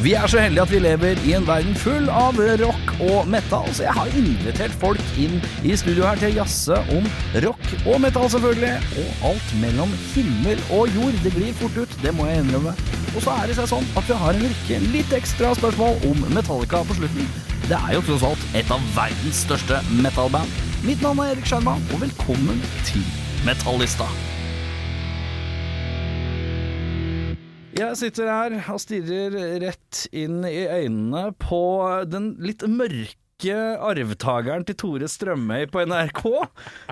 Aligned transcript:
Vi 0.00 0.14
er 0.16 0.26
så 0.32 0.40
heldige 0.40 0.62
at 0.62 0.70
vi 0.72 0.78
lever 0.80 1.18
i 1.28 1.32
en 1.36 1.44
verden 1.44 1.74
full 1.76 2.06
av 2.08 2.38
rock 2.62 2.92
og 3.04 3.26
metal, 3.28 3.66
så 3.76 3.84
jeg 3.84 3.92
har 3.92 4.14
invitert 4.16 4.72
folk 4.80 5.02
inn 5.20 5.34
i 5.60 5.74
studio 5.76 6.06
her 6.08 6.16
til 6.16 6.30
å 6.30 6.38
jazze 6.38 6.78
om 6.96 7.08
rock 7.44 7.66
og 7.82 8.00
metal, 8.00 8.30
selvfølgelig. 8.32 8.94
Og 9.02 9.26
alt 9.32 9.52
mellom 9.60 9.92
himmel 10.14 10.64
og 10.78 10.96
jord. 10.96 11.20
Det 11.20 11.34
glir 11.36 11.52
fort 11.60 11.76
ut, 11.82 11.98
det 12.00 12.14
må 12.16 12.30
jeg 12.30 12.46
innrømme. 12.46 12.72
Og 13.10 13.20
så 13.20 13.36
er 13.42 13.52
det 13.52 13.58
seg 13.60 13.68
sånn 13.74 13.92
at 13.92 14.08
vi 14.08 14.18
har 14.24 14.40
en 14.40 14.48
rekke 14.48 14.80
litt 14.96 15.14
ekstra 15.20 15.52
spørsmål 15.60 16.00
om 16.08 16.26
Metallica 16.32 16.80
på 16.88 16.96
slutten. 16.96 17.28
Det 17.68 17.76
er 17.76 17.96
jo 17.98 18.04
tross 18.08 18.28
alt 18.32 18.50
et 18.56 18.72
av 18.72 18.90
verdens 18.96 19.44
største 19.44 19.84
metalband. 20.00 20.60
Mitt 20.80 21.04
navn 21.04 21.20
er 21.20 21.36
Erik 21.36 21.52
Skjerma, 21.52 21.76
og 21.92 22.04
velkommen 22.08 22.64
til 22.88 23.04
Metallista. 23.44 24.08
Jeg 27.80 27.96
sitter 27.96 28.28
her 28.28 28.54
og 28.74 28.80
stirrer 28.82 29.36
rett 29.62 30.02
inn 30.12 30.42
i 30.44 30.66
øynene 30.68 31.30
på 31.40 31.60
den 32.10 32.34
litt 32.44 32.64
mørke 32.68 33.54
arvtakeren 33.80 34.66
til 34.68 34.76
Tore 34.82 35.08
Strømøy 35.08 35.64
på 35.72 35.86
NRK. 35.88 36.20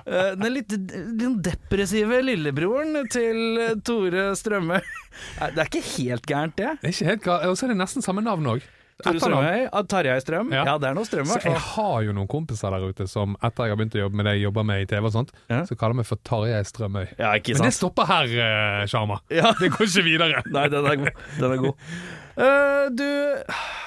Eh, 0.07 0.31
Den 0.41 0.55
litt 0.55 0.73
den 0.73 1.37
depressive 1.45 2.23
lillebroren 2.25 3.03
til 3.13 3.61
Tore 3.85 4.31
Strømøy. 4.39 4.81
Det 4.81 5.61
er 5.61 5.69
ikke 5.69 5.85
helt 5.99 6.25
gærent, 6.31 6.57
det. 6.57 6.73
Det 6.81 6.89
er 6.89 6.95
ikke 6.97 7.11
helt 7.13 7.27
gærent, 7.27 7.51
Og 7.51 7.59
så 7.59 7.67
er 7.69 7.75
det 7.75 7.81
nesten 7.83 8.07
samme 8.07 8.25
navn 8.25 8.49
òg. 8.57 8.65
Tore 8.99 9.21
Strømøy, 9.23 9.67
Tarjei 9.87 10.19
Strøm. 10.25 10.49
Ja. 10.51 10.65
Ja. 10.67 10.75
det 10.83 10.89
er 10.89 10.97
noe 10.99 11.07
strøm, 11.07 11.29
Så 11.31 11.39
jeg 11.45 11.61
har 11.63 11.99
jo 12.03 12.15
noen 12.17 12.27
kompiser 12.31 12.75
der 12.75 12.89
ute 12.91 13.07
som 13.07 13.37
etter 13.47 13.69
jeg 13.69 13.75
har 13.75 13.79
begynt 13.79 13.95
å 13.95 14.01
jobbe 14.03 14.19
med 14.19 14.27
det 14.27 14.33
jeg 14.39 14.43
jobber 14.49 14.67
med 14.67 14.83
i 14.83 14.89
TV 14.91 15.07
og 15.07 15.13
sånt, 15.15 15.31
Ja. 15.49 15.61
så 15.69 15.77
kaller 15.79 15.95
meg 16.01 16.07
for 16.09 16.19
Tarjei 16.27 16.63
Strømøy. 16.67 17.07
Ja, 17.19 17.31
Men 17.39 17.63
det 17.69 17.75
stopper 17.75 18.07
her, 18.11 18.25
eh, 18.27 18.87
Sjarma. 18.91 19.21
Ja. 19.31 19.53
Det 19.61 19.71
går 19.71 19.87
ikke 19.87 20.03
videre. 20.05 20.43
Nei, 20.51 20.69
den 20.69 20.87
er 20.87 20.97
god. 20.97 21.23
Den 21.39 21.53
er 21.53 21.63
god. 21.63 21.75
Uh, 22.39 22.89
du 22.99 23.05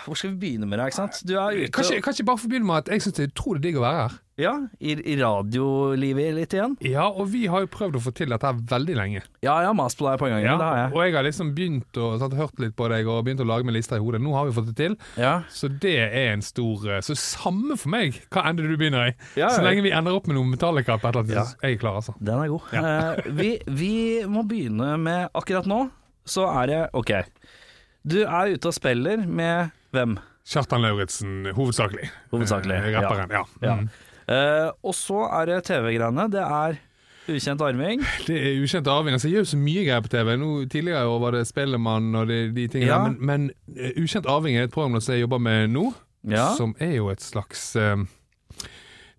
Hvor 0.06 0.16
skal 0.16 0.32
vi 0.32 0.36
begynne 0.42 0.68
med 0.68 0.80
deg, 0.80 0.92
ikke 0.92 1.00
sant? 1.00 1.22
Du 1.28 1.36
er 1.40 1.56
ute 1.56 1.72
Kanskje, 1.72 2.02
kanskje 2.04 2.26
bare 2.28 2.38
få 2.42 2.50
begynne 2.52 2.68
med 2.68 2.84
at 2.84 2.92
jeg 2.92 3.04
syns 3.06 3.16
det 3.16 3.24
er 3.28 3.32
utrolig 3.32 3.62
digg 3.64 3.80
å 3.80 3.84
være 3.86 4.02
her. 4.08 4.18
Ja, 4.42 4.54
i, 4.82 4.96
i 5.14 5.16
radiolivet 5.20 6.34
litt 6.36 6.54
igjen. 6.58 6.74
Ja, 6.86 7.06
og 7.10 7.30
vi 7.34 7.44
har 7.52 7.64
jo 7.66 7.70
prøvd 7.72 7.98
å 8.00 8.02
få 8.04 8.14
til 8.18 8.32
dette 8.34 8.48
her 8.50 8.58
veldig 8.72 8.96
lenge. 8.98 9.22
Ja, 9.46 9.60
jeg 9.62 9.70
har 9.70 9.76
mast 9.78 10.00
på 10.00 10.08
deg 10.08 10.18
på 10.22 10.28
en 10.30 10.34
gang. 10.36 10.46
Ja, 10.48 10.56
Det 10.58 10.68
har 10.68 10.80
jeg. 10.82 10.92
Og 10.96 11.04
jeg 11.06 11.16
har 11.18 11.28
liksom 11.28 11.52
begynt 11.58 12.00
å 12.02 12.10
sant, 12.22 12.36
hørt 12.40 12.62
litt 12.64 12.76
på 12.80 12.90
deg 12.92 13.10
og 13.12 13.22
begynt 13.28 13.44
å 13.44 13.48
lage 13.48 13.68
meg 13.68 13.78
lister 13.78 14.00
i 14.00 14.04
hodet. 14.04 14.22
Nå 14.26 14.34
har 14.36 14.50
vi 14.50 14.56
fått 14.58 14.72
det 14.72 14.76
til. 14.82 14.98
Ja. 15.22 15.34
Så 15.54 15.70
det 15.82 15.96
er 16.08 16.32
en 16.34 16.42
stor 16.46 16.88
eh, 16.90 17.02
Så 17.06 17.16
samme 17.20 17.78
for 17.78 17.94
meg 17.94 18.18
hva 18.34 18.46
ender 18.50 18.68
du 18.72 18.76
begynner 18.82 19.12
i. 19.12 19.16
Ja, 19.40 19.52
Så 19.54 19.62
lenge 19.66 19.86
vi 19.86 19.94
ender 19.96 20.18
opp 20.18 20.28
med 20.30 20.40
noe 20.40 20.50
Metallica 20.50 20.98
på 20.98 21.08
et 21.08 21.14
eller 21.16 21.24
annet 21.24 21.36
tidspunkt. 21.36 21.64
Jeg 21.68 21.78
er 21.78 21.82
klar, 21.86 22.00
altså. 22.02 22.18
Den 22.20 22.42
er 22.42 22.52
god. 22.52 22.74
Uh, 22.74 23.32
vi, 23.42 23.52
vi 23.68 23.94
må 24.30 24.44
begynne 24.50 24.96
med 25.02 25.30
akkurat 25.38 25.70
nå, 25.70 25.84
så 26.26 26.48
er 26.62 26.72
det 26.72 26.82
OK. 26.98 27.14
Du 28.02 28.20
er 28.26 28.56
ute 28.56 28.70
og 28.72 28.74
spiller 28.74 29.22
med 29.28 29.70
hvem? 29.94 30.18
Kjartan 30.52 30.82
Lauritzen 30.82 31.52
hovedsakelig. 31.54 32.08
Hovedsakelig, 32.32 32.80
Eh, 32.82 32.96
Rapperen, 32.98 33.30
ja. 33.30 33.44
Ja. 33.62 33.76
Mm. 33.78 33.90
Eh, 34.32 34.70
og 34.88 34.96
så 34.98 35.26
er 35.42 35.50
det 35.52 35.60
TV-greiene. 35.68 36.28
Det 36.34 36.42
er 36.46 36.80
Ukjent 37.32 37.62
arving. 37.64 38.02
Det 38.26 38.36
er 38.36 38.56
ukjent 38.64 38.88
arving. 38.90 39.14
Altså, 39.16 39.28
jeg 39.30 39.36
gjør 39.38 39.44
jo 39.46 39.50
så 39.52 39.58
mye 39.62 39.84
greier 39.86 40.02
på 40.04 40.10
TV. 40.12 40.32
Nå, 40.42 40.48
tidligere 40.74 41.04
i 41.06 41.10
år 41.12 41.20
var 41.22 41.36
det 41.38 41.44
Spellemann 41.48 42.08
og 42.18 42.32
de, 42.32 42.40
de 42.56 42.66
tingene 42.74 42.90
Ja. 42.90 42.98
der. 43.06 43.14
Men, 43.20 43.52
men 43.70 43.78
eh, 43.78 43.94
Ukjent 44.02 44.26
arving 44.28 44.58
er 44.58 44.66
et 44.68 44.74
program 44.74 44.98
som 45.00 45.14
jeg 45.16 45.22
jobber 45.28 45.40
med 45.46 45.70
nå, 45.76 45.92
Ja. 46.28 46.48
som 46.58 46.74
er 46.82 46.96
jo 46.98 47.08
et 47.14 47.22
slags 47.24 47.62
uh, 47.76 47.98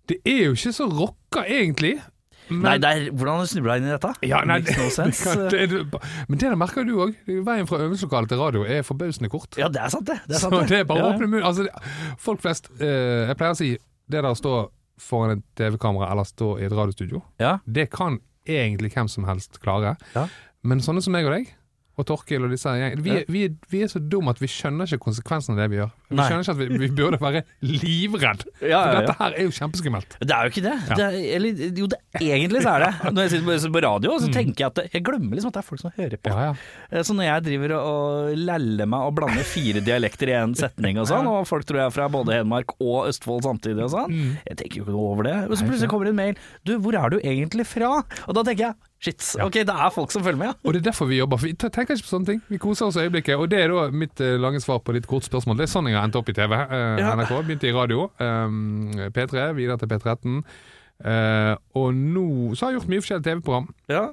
Det 0.07 0.17
er 0.25 0.45
jo 0.45 0.51
ikke 0.55 0.71
så 0.75 0.85
rocka, 0.91 1.45
egentlig. 1.47 1.95
Men, 2.49 2.61
Nei, 2.67 2.75
er, 2.91 3.09
hvordan 3.15 3.39
har 3.39 3.47
du 3.47 3.51
snubla 3.53 3.77
inn 3.79 3.87
i 3.87 3.91
dette? 3.95 4.11
ja, 4.27 4.41
nei, 4.45 4.59
det, 4.67 5.49
det, 5.51 5.63
det, 5.71 5.99
men 6.27 6.39
det 6.43 6.51
merker 6.59 6.83
du 6.87 6.93
òg. 7.07 7.15
Veien 7.47 7.67
fra 7.71 7.79
øvingslokalet 7.87 8.29
til 8.29 8.37
radio 8.43 8.65
er 8.67 8.83
forbausende 8.83 9.31
kort. 9.31 9.55
Ja, 9.57 9.71
det 9.71 9.79
er 9.81 9.89
sant, 9.95 10.07
det. 10.11 10.19
det, 10.27 10.35
er 10.37 10.43
så 10.43 10.51
det 10.67 10.81
er 10.83 10.87
bare 10.91 11.07
å 11.07 11.13
åpne 11.15 11.29
munnen. 11.31 11.47
Altså, 11.47 11.67
folk 12.19 12.43
flest 12.43 12.67
uh, 12.81 13.29
Jeg 13.31 13.39
pleier 13.39 13.55
å 13.55 13.59
si 13.63 13.71
det 13.79 14.19
der 14.19 14.27
å 14.27 14.35
stå 14.35 14.57
foran 14.99 15.37
et 15.37 15.43
TV-kamera 15.55 16.11
eller 16.11 16.23
stå 16.23 16.59
i 16.59 16.65
et 16.65 16.71
radiostudio, 16.71 17.21
Ja. 17.39 17.57
det 17.65 17.89
kan 17.91 18.19
egentlig 18.47 18.91
hvem 18.93 19.07
som 19.09 19.23
helst 19.25 19.59
klare. 19.63 19.95
Ja. 20.15 20.27
Men 20.63 20.79
sånne 20.79 21.01
som 21.01 21.13
meg 21.13 21.25
og 21.25 21.31
deg, 21.33 21.53
og 21.97 22.07
Torkil 22.09 22.41
og 22.47 22.49
disse 22.53 22.71
gjeng, 22.73 22.95
vi, 23.05 23.11
Ja. 23.13 23.23
vi, 23.29 23.41
vi 23.69 23.81
er 23.85 23.89
så 23.91 23.99
dumme 24.01 24.31
at 24.33 24.39
vi 24.41 24.47
skjønner 24.49 24.87
ikke 24.89 25.03
konsekvensen 25.05 25.53
av 25.53 25.59
det 25.61 25.67
vi 25.69 25.77
gjør. 25.77 25.91
Vi 26.09 26.15
Nei. 26.17 26.25
skjønner 26.25 26.45
ikke 26.47 26.53
at 26.55 26.61
vi, 26.61 26.77
vi 26.81 26.87
burde 26.97 27.19
være 27.21 27.43
livredd. 27.61 28.45
Ja, 28.63 28.67
For 28.67 28.69
ja, 28.69 28.81
For 28.83 28.99
dette 29.01 29.15
her 29.19 29.35
er 29.37 29.43
jo 29.47 29.51
kjempeskummelt. 29.53 30.15
Det 30.23 30.33
er 30.33 30.47
jo 30.47 30.51
ikke 30.53 30.63
det. 30.65 30.73
Ja. 30.89 30.95
det 30.97 31.05
er, 31.05 31.17
eller, 31.37 31.63
jo, 31.83 31.87
det, 31.91 31.99
egentlig 32.21 32.61
så 32.63 32.73
er 32.77 32.85
det. 32.85 32.91
Når 33.13 33.21
jeg 33.27 33.33
sitter 33.35 33.73
på, 33.75 33.81
radio, 33.83 34.15
så 34.23 34.29
tenker 34.33 34.63
jeg 34.63 34.71
at 34.71 34.93
jeg 34.95 35.03
glemmer 35.05 35.35
liksom 35.37 35.51
at 35.51 35.57
det 35.57 35.61
er 35.63 35.67
folk 35.69 35.81
som 35.83 35.93
hører 35.97 36.17
på. 36.17 36.33
Mm. 36.33 36.39
Ja, 36.39 36.45
ja. 36.49 36.53
Eh, 36.97 37.03
Så 37.03 37.13
når 37.17 37.27
jeg 37.27 37.45
driver 37.49 37.75
og, 37.77 38.31
og 38.33 38.87
meg 38.93 38.99
og 39.09 39.13
blander 39.17 39.45
fire 39.47 39.81
dialekter 39.83 40.31
i 40.31 40.37
en 40.39 40.55
setning 40.57 40.97
og 41.01 41.07
sånn, 41.09 41.27
og 41.29 41.45
folk 41.49 41.65
tror 41.69 41.81
jeg 41.83 41.91
er 41.91 41.95
fra 41.95 42.07
både 42.13 42.37
Hedmark 42.39 42.73
og 42.79 43.09
Østfold 43.11 43.43
samtidig 43.45 43.83
og 43.85 43.93
sånn, 43.93 44.09
Mm. 44.13 44.33
jeg 44.47 44.57
tenker 44.59 44.77
jo 44.77 44.83
ikke 44.85 44.93
noe 44.95 45.11
over 45.13 45.23
det. 45.27 45.37
Og 45.49 45.57
så 45.57 45.65
plutselig 45.67 45.89
kommer 45.89 46.05
det 46.09 46.13
en 46.13 46.19
mail. 46.21 46.35
Du, 46.67 46.73
hvor 46.79 46.95
er 46.97 47.09
du 47.13 47.17
egentlig 47.23 47.65
fra? 47.69 48.03
Og 48.27 48.33
da 48.37 48.43
tenker 48.43 48.67
jeg 48.69 48.75
shit, 49.03 49.25
ok, 49.43 49.57
det 49.67 49.73
er 49.75 49.91
folk 49.93 50.13
som 50.15 50.23
følger 50.25 50.39
med, 50.39 50.51
ja. 50.51 50.55
Og 50.63 50.73
det 50.75 50.81
er 50.81 50.87
derfor 50.89 51.09
vi 51.09 51.19
jobber. 51.19 51.41
For 51.41 51.49
vi 51.51 51.55
tenker 51.59 51.97
ikke 51.97 52.05
på 52.07 52.13
sånne 52.13 52.29
ting. 52.31 52.41
Vi 52.49 52.59
koser 52.63 52.87
oss 52.87 52.97
i 52.99 53.03
øyeblikket. 53.05 53.35
Og 53.37 53.49
det 53.51 53.59
er 53.65 53.73
da 53.73 53.85
mitt 53.91 54.23
eh, 54.23 54.37
lange 54.39 54.61
svar 54.63 54.79
på 54.85 54.95
ditt 54.95 55.07
korte 55.11 55.27
spørsmål. 55.29 55.59
Det 55.59 55.67
er 55.67 55.73
sånn 55.75 55.91
jeg 55.91 55.99
har 55.99 56.07
endt 56.07 56.17
opp 56.19 56.31
i 56.31 56.35
TV. 56.37 56.55
Eh. 56.63 57.03
NRK 57.19 57.35
begynte 57.43 57.69
i 57.69 57.75
radio. 57.75 58.07
eh, 58.23 59.07
P3, 59.13 59.47
videre 59.59 59.77
til 59.81 59.91
P13. 59.91 60.41
Eh, 61.03 61.53
og 61.75 61.93
nå 61.97 62.27
så 62.55 62.65
har 62.67 62.71
jeg 62.73 62.79
gjort 62.81 62.91
mye 62.93 63.03
forskjellige 63.05 63.29
TV-program. 63.31 63.71
ja. 63.91 64.09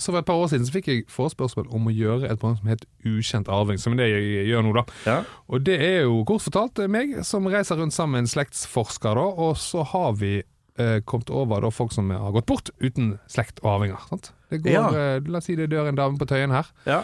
Så 0.00 0.12
for 0.14 0.20
et 0.22 0.24
par 0.24 0.38
år 0.40 0.46
siden 0.48 0.64
så 0.64 0.72
fikk 0.72 0.86
jeg 0.88 1.00
forespørsel 1.12 1.66
om 1.76 1.88
å 1.90 1.92
gjøre 1.92 2.28
et 2.30 2.38
program 2.40 2.56
som 2.56 2.68
het 2.70 2.84
Ukjent 3.04 3.50
arving, 3.52 3.76
som 3.76 3.92
er 3.92 3.98
det 4.00 4.06
jeg 4.08 4.46
gjør 4.48 4.62
nå, 4.64 4.70
da. 4.78 4.84
Ja. 5.04 5.16
Og 5.50 5.64
det 5.66 5.76
er 5.82 6.06
jo 6.06 6.22
kort 6.24 6.44
fortalt 6.46 6.78
meg 6.88 7.18
som 7.26 7.44
reiser 7.50 7.76
rundt 7.76 7.92
sammen 7.92 8.14
med 8.16 8.24
en 8.24 8.30
slektsforsker, 8.30 9.18
da, 9.18 9.26
og 9.44 9.58
så 9.60 9.82
har 9.90 10.14
vi 10.16 10.38
eh, 10.80 10.98
kommet 11.04 11.30
over 11.30 11.60
da, 11.66 11.70
folk 11.70 11.92
som 11.92 12.08
har 12.10 12.32
gått 12.32 12.48
bort 12.48 12.70
uten 12.80 13.18
slekt 13.30 13.60
og 13.62 13.74
arvinger. 13.76 14.00
Sant? 14.08 14.32
Det 14.50 14.62
går, 14.64 14.72
Ja. 14.72 14.88
eh, 14.90 15.20
la 15.28 15.38
oss 15.38 15.50
si 15.50 15.54
det 15.60 15.68
dør 15.70 15.88
en 15.92 15.98
dame 16.00 16.18
på 16.18 16.26
Tøyen 16.30 16.50
her. 16.56 16.70
Ja. 16.88 17.02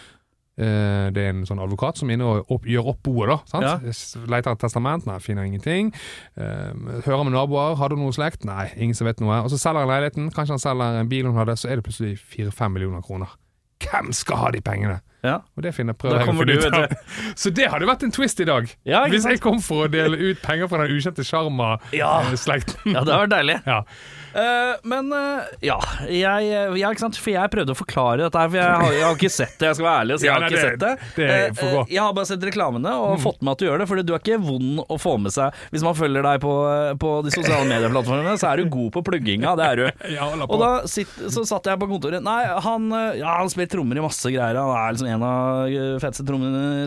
Eh, 0.59 1.10
det 1.12 1.20
er 1.20 1.34
en 1.34 1.42
sånn 1.44 1.60
advokat 1.60 1.98
som 2.00 2.09
er 2.09 2.16
inne 2.16 2.25
og 2.25 2.50
opp, 2.54 2.64
gjør 2.64 2.87
opp 2.94 3.03
boet, 3.04 3.28
da. 3.28 3.37
Sant? 3.44 3.66
Ja. 3.66 4.25
Leter 4.32 4.54
et 4.56 4.62
testament, 4.62 5.04
nei, 5.04 5.19
finner 5.20 5.44
ingenting. 5.44 5.91
Eh, 6.34 6.72
hører 7.04 7.25
med 7.28 7.34
naboer, 7.37 7.76
har 7.76 7.92
du 7.92 7.97
noe 8.00 8.14
slekt? 8.16 8.47
Nei, 8.48 8.70
ingen 8.81 8.97
som 8.97 9.04
vet 9.06 9.20
noe. 9.20 9.42
Og 9.44 9.50
så 9.53 9.59
selger 9.60 9.84
han 9.84 9.91
leiligheten, 9.93 10.31
kanskje 10.32 10.56
han 10.56 10.62
selger 10.64 11.00
en 11.03 11.08
bil 11.12 11.28
hun 11.28 11.37
hadde, 11.37 11.58
så 11.60 11.69
er 11.70 11.76
det 11.76 11.84
plutselig 11.84 12.16
fire-fem 12.19 12.72
millioner 12.72 13.04
kroner. 13.04 13.37
Hvem 13.84 14.08
skal 14.16 14.37
ha 14.47 14.50
de 14.56 14.62
pengene? 14.64 15.03
Ja. 15.26 15.37
Og 15.59 15.64
det 15.66 15.72
finner 15.76 15.97
prøver 15.98 16.22
jeg 16.22 16.28
å 16.31 16.37
finne 16.38 16.56
ut 16.60 16.76
av. 16.78 17.32
Så 17.37 17.50
det 17.54 17.66
hadde 17.72 17.88
vært 17.91 18.04
en 18.06 18.14
twist 18.14 18.41
i 18.41 18.47
dag. 18.48 18.69
Ja, 18.87 19.04
Hvis 19.10 19.26
jeg 19.28 19.41
kom 19.42 19.59
for 19.64 19.87
å 19.87 19.91
dele 19.92 20.16
ut 20.20 20.41
penger 20.44 20.70
fra 20.70 20.84
den 20.87 20.94
ukjente 20.97 21.25
Ja. 21.26 21.32
Sjarma-slekten. 22.22 22.94
ja, 22.94 23.03
det 23.04 23.12
har 23.16 23.26
vært 23.26 23.34
deilig. 23.34 23.59
Ja. 23.66 23.81
Eh, 24.36 24.72
men 24.84 25.08
uh, 25.12 25.44
ja, 25.64 25.78
jeg, 26.12 26.48
ja, 26.76 26.91
ikke 26.91 27.04
sant? 27.06 27.16
For 27.20 27.32
jeg 27.32 27.52
prøvde 27.52 27.72
å 27.72 27.78
forklare 27.78 28.26
dette 28.26 28.41
her, 28.42 28.50
for 28.52 28.60
jeg 28.60 28.80
har, 28.82 28.94
jeg 28.97 29.04
har 29.06 29.16
ikke 29.16 29.32
sett 29.32 29.54
det. 29.56 29.70
Jeg 29.70 29.78
skal 29.78 29.86
være 29.86 30.00
ærlig 30.02 30.16
og 30.16 30.20
si 30.20 30.28
jeg 30.28 30.34
har 30.34 30.47
ikke 30.47 30.64
sett 30.66 30.82
det. 30.82 30.91
eh, 31.24 31.86
jeg 31.94 32.02
har 32.02 32.16
bare 32.19 32.28
sett 32.28 32.44
reklamene 32.44 32.92
og 33.00 33.14
fått 33.22 33.41
med 33.41 33.54
at 33.54 33.62
du 33.62 33.66
gjør 33.69 33.80
det, 33.80 33.86
for 33.88 34.02
du 34.02 34.12
er 34.12 34.20
ikke 34.20 34.38
vond 34.44 34.82
å 34.84 34.98
få 35.00 35.14
med 35.22 35.32
seg. 35.32 35.56
Hvis 35.72 35.86
man 35.86 35.96
følger 35.96 36.26
deg 36.26 36.42
på, 36.44 36.52
på 37.00 37.12
de 37.25 37.32
sosiale 37.32 37.64
medieplattformene, 37.70 38.34
så 38.41 38.50
er 38.50 38.60
du 38.60 38.70
god 38.76 38.91
på 38.98 39.04
plugginga, 39.08 39.54
det 39.58 39.70
er 39.70 39.81
du. 39.81 39.87
Og 40.50 40.61
da 40.61 40.70
sitt, 40.90 41.12
så 41.32 41.44
satt 41.49 41.69
jeg 41.70 41.81
på 41.81 41.88
kontoret 41.88 42.25
Nei, 42.25 42.40
han, 42.64 42.88
ja, 43.16 43.37
han 43.38 43.50
spiller 43.52 43.70
trommer 43.70 43.99
i 43.99 44.05
masse 44.05 44.31
greier 44.32 44.56
Han 44.58 44.72
er 44.76 44.94
liksom 44.94 45.08
en 45.11 45.25
av 45.26 45.75
feteste 46.02 46.25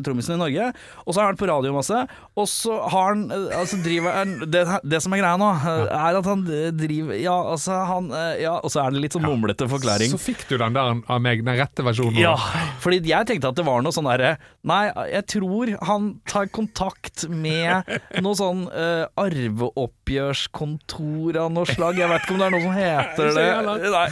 trommisene 0.05 0.37
i 0.37 0.41
Norge 0.41 0.69
Og 1.05 1.11
så 1.11 1.19
har 1.19 1.27
han 1.27 1.33
vært 1.33 1.41
på 1.41 1.49
radio 1.49 1.73
masse 1.75 2.01
Og 2.39 2.49
så 2.51 2.77
har 2.93 3.13
han, 3.13 3.25
altså 3.31 3.79
driver 3.83 4.33
det, 4.49 4.63
det 4.91 5.01
som 5.03 5.15
er 5.15 5.21
greia 5.23 5.39
nå 5.39 5.49
Er 5.87 6.19
at 6.19 6.29
han 6.29 6.45
driver 6.79 7.19
Ja, 7.19 7.38
altså 7.53 7.73
han, 7.89 8.05
eh, 8.11 8.41
ja 8.43 8.55
Og 8.63 8.69
så 8.73 8.77
er 8.83 8.89
det 8.95 9.01
litt 9.03 9.13
sånn 9.15 9.25
mumlete 9.27 9.65
forklaring 9.71 10.09
Så 10.13 10.19
fikk 10.21 10.41
du 10.49 10.53
den 10.61 10.73
der 10.75 10.85
av 10.99 11.19
meg, 11.23 11.37
den 11.45 11.57
rette 11.59 11.81
versjonen. 11.85 12.19
ja, 12.21 12.35
fordi 12.83 12.97
jeg 13.09 13.23
tenkte 13.29 13.47
at 13.51 13.57
det 13.59 13.65
var 13.67 13.79
noe 13.85 13.93
sånn 13.95 14.09
derre 14.09 14.31
Nei, 14.69 14.83
jeg 15.13 15.23
tror 15.35 15.65
han 15.87 16.03
tar 16.29 16.45
kontakt 16.53 17.17
med 17.31 17.83
noe 18.21 18.35
sånn 18.37 18.61
uh, 18.73 19.05
arveoppgjørskontor 19.19 21.31
av 21.39 21.49
noe 21.55 21.65
slag. 21.69 21.93
Jeg 22.01 22.09
vet 22.11 22.21
ikke 22.25 22.33
om 22.35 22.39
det 22.41 22.47
er 22.49 22.53
noe 22.55 22.65
som 22.65 22.75
heter 22.83 23.25
det. 23.37 23.47
Nei. 23.95 24.09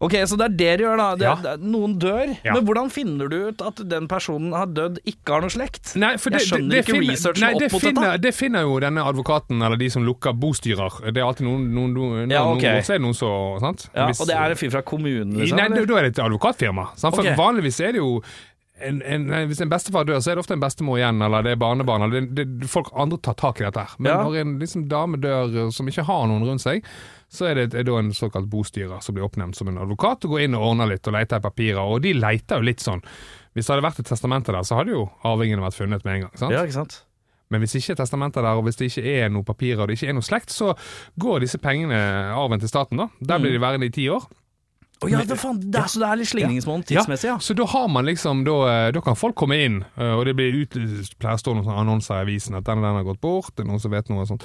Ok, 0.00 0.14
Så 0.24 0.36
det 0.40 0.46
er 0.46 0.54
det 0.56 0.70
du 0.80 0.84
gjør, 0.86 0.96
da. 0.96 1.08
Det, 1.16 1.26
Ja. 1.26 1.34
det, 1.44 1.60
noen 1.60 1.98
dør. 2.00 2.30
Ja. 2.42 2.54
Men 2.54 2.64
hvordan 2.64 2.88
finner 2.90 3.28
du 3.28 3.48
ut 3.50 3.60
at 3.60 3.82
den 3.86 4.06
personen 4.08 4.54
har 4.56 4.66
dødd, 4.66 4.96
ikke 5.04 5.34
har 5.34 5.42
noe 5.44 5.52
slekt? 5.52 5.94
Nei, 5.94 6.16
for 6.16 6.30
Jeg 6.32 6.46
skjønner 6.48 6.80
ikke 6.80 6.94
finner- 6.96 7.12
researchen 7.12 7.40
nei, 7.44 7.52
opp 7.52 7.60
det 7.60 7.72
mot 7.72 7.82
finner, 7.82 8.02
dette. 8.08 8.22
Det 8.22 8.34
finner 8.34 8.62
jo 8.64 8.80
denne 8.80 9.04
advokaten, 9.04 9.60
eller 9.62 9.76
de 9.76 9.90
som 9.90 10.02
lukker 10.02 10.32
bostyrer. 10.32 11.12
Det 11.12 11.18
er 11.20 11.26
alltid 11.26 11.44
noen, 11.44 11.68
noen, 11.74 11.92
noen, 11.92 12.30
Ja, 12.30 12.44
noen 12.44 12.56
ok. 12.56 12.64
Er 12.64 12.98
noen 12.98 13.12
så 13.12 13.60
sant? 13.60 13.90
Ja, 13.94 14.06
Hvis- 14.08 14.20
og 14.22 14.26
det 14.28 14.36
er 14.36 14.50
en 14.50 14.56
fyr 14.56 14.70
fra 14.70 14.82
kommunen, 14.82 15.36
liksom? 15.36 15.56
Nei, 15.56 15.66
eller? 15.66 15.84
da 15.86 15.94
er 15.98 16.02
det 16.08 16.18
et 16.18 16.24
advokatfirma. 16.24 16.88
For 16.96 17.20
okay. 17.20 17.36
vanligvis 17.36 17.80
er 17.80 17.92
det 17.92 18.00
jo 18.00 18.22
en, 18.82 19.02
en, 19.02 19.26
Hvis 19.48 19.60
en 19.60 19.68
bestefar 19.68 20.06
dør, 20.06 20.16
så 20.16 20.30
er 20.32 20.36
det 20.36 20.44
ofte 20.46 20.52
en 20.56 20.60
bestemor 20.60 20.96
igjen, 20.96 21.20
eller 21.22 21.42
det 21.42 21.52
er 21.52 21.56
barnebarn. 21.56 22.02
Eller 22.08 22.22
det, 22.32 22.60
det, 22.60 22.68
folk 22.70 22.88
andre 22.96 23.18
tar 23.18 23.34
tak 23.34 23.60
i 23.60 23.64
dette 23.64 23.76
her. 23.78 23.90
Men 23.98 24.16
når 24.24 24.40
en 24.40 24.58
liksom, 24.58 24.88
dame 24.88 25.20
dør 25.20 25.66
eh, 25.66 25.70
som 25.70 25.86
ikke 25.86 26.04
har 26.06 26.26
noen 26.26 26.46
rundt 26.48 26.62
seg, 26.64 26.82
så 27.30 27.46
er 27.50 27.60
det 27.60 27.78
er 27.78 27.86
da 27.86 27.98
en 28.00 28.10
såkalt 28.16 28.48
bostyrer 28.50 29.02
som 29.04 29.14
blir 29.14 29.26
oppnevnt 29.26 29.58
som 29.58 29.68
en 29.70 29.78
advokat, 29.78 30.26
og 30.26 30.34
går 30.34 30.48
inn 30.48 30.56
og 30.58 30.72
ordner 30.72 30.90
litt 30.90 31.06
og 31.06 31.14
leter 31.14 31.38
i 31.38 31.44
papirer. 31.44 31.82
Og 31.84 32.02
de 32.02 32.14
leter 32.18 32.58
jo 32.58 32.66
litt 32.66 32.82
sånn. 32.82 33.04
Hvis 33.54 33.68
det 33.68 33.74
hadde 33.76 33.86
vært 33.86 34.02
et 34.02 34.10
testamente 34.10 34.54
der, 34.54 34.66
så 34.66 34.80
hadde 34.80 34.96
jo 34.96 35.04
arvingene 35.26 35.62
vært 35.62 35.78
funnet 35.78 36.04
med 36.06 36.16
en 36.16 36.26
gang. 36.26 36.34
Sant? 36.42 36.54
Ja, 36.54 36.64
ikke 36.66 36.80
sant? 36.80 37.04
Men 37.50 37.62
hvis 37.64 37.74
ikke 37.78 37.96
testamentet 37.98 38.44
der, 38.44 38.58
og 38.58 38.66
hvis 38.66 38.78
det 38.78 38.90
ikke 38.90 39.14
er 39.24 39.30
noe 39.34 39.46
papirer, 39.46 39.82
og 39.82 39.90
det 39.90 39.98
ikke 39.98 40.12
er 40.12 40.18
noe 40.18 40.26
slekt, 40.26 40.54
så 40.54 40.74
går 41.22 41.42
disse 41.46 41.58
pengene, 41.62 41.98
arven 42.34 42.62
til 42.62 42.70
staten, 42.70 43.00
da. 43.02 43.08
Der 43.18 43.42
blir 43.42 43.54
de 43.54 43.62
værende 43.62 43.90
i 43.90 43.94
ti 43.94 44.06
år. 44.10 44.28
Å 45.00 45.08
ja, 45.08 45.22
det, 45.24 45.38
faen, 45.40 45.56
det 45.64 45.78
er, 45.80 45.86
så 45.88 46.02
det 46.02 46.08
er 46.10 46.18
litt 46.20 46.28
slingringsmonn 46.28 46.82
tidsmessig, 46.84 47.30
ja. 47.30 47.38
Så 47.40 47.54
da 47.56 47.64
har 47.72 47.86
man 47.88 48.04
liksom 48.04 48.42
Da, 48.44 48.56
eh, 48.68 48.88
da 48.92 49.00
kan 49.00 49.16
folk 49.16 49.32
komme 49.40 49.56
inn, 49.56 49.78
eh, 49.96 50.12
og 50.12 50.26
det 50.28 50.34
blir 50.36 50.58
utlyst 50.58 51.16
pleier 51.16 51.38
å 51.38 51.40
stå 51.40 51.54
noen 51.56 51.70
annonser 51.72 52.18
i 52.18 52.26
avisen 52.26 52.58
at 52.58 52.66
den 52.66 52.82
og 52.82 52.84
den 52.84 52.98
har 52.98 53.06
gått 53.08 53.22
bort, 53.24 53.54
det 53.56 53.64
er 53.64 53.70
noen 53.70 53.80
som 53.80 53.94
vet 53.94 54.12
noe 54.12 54.26
og 54.26 54.28
sånt. 54.28 54.44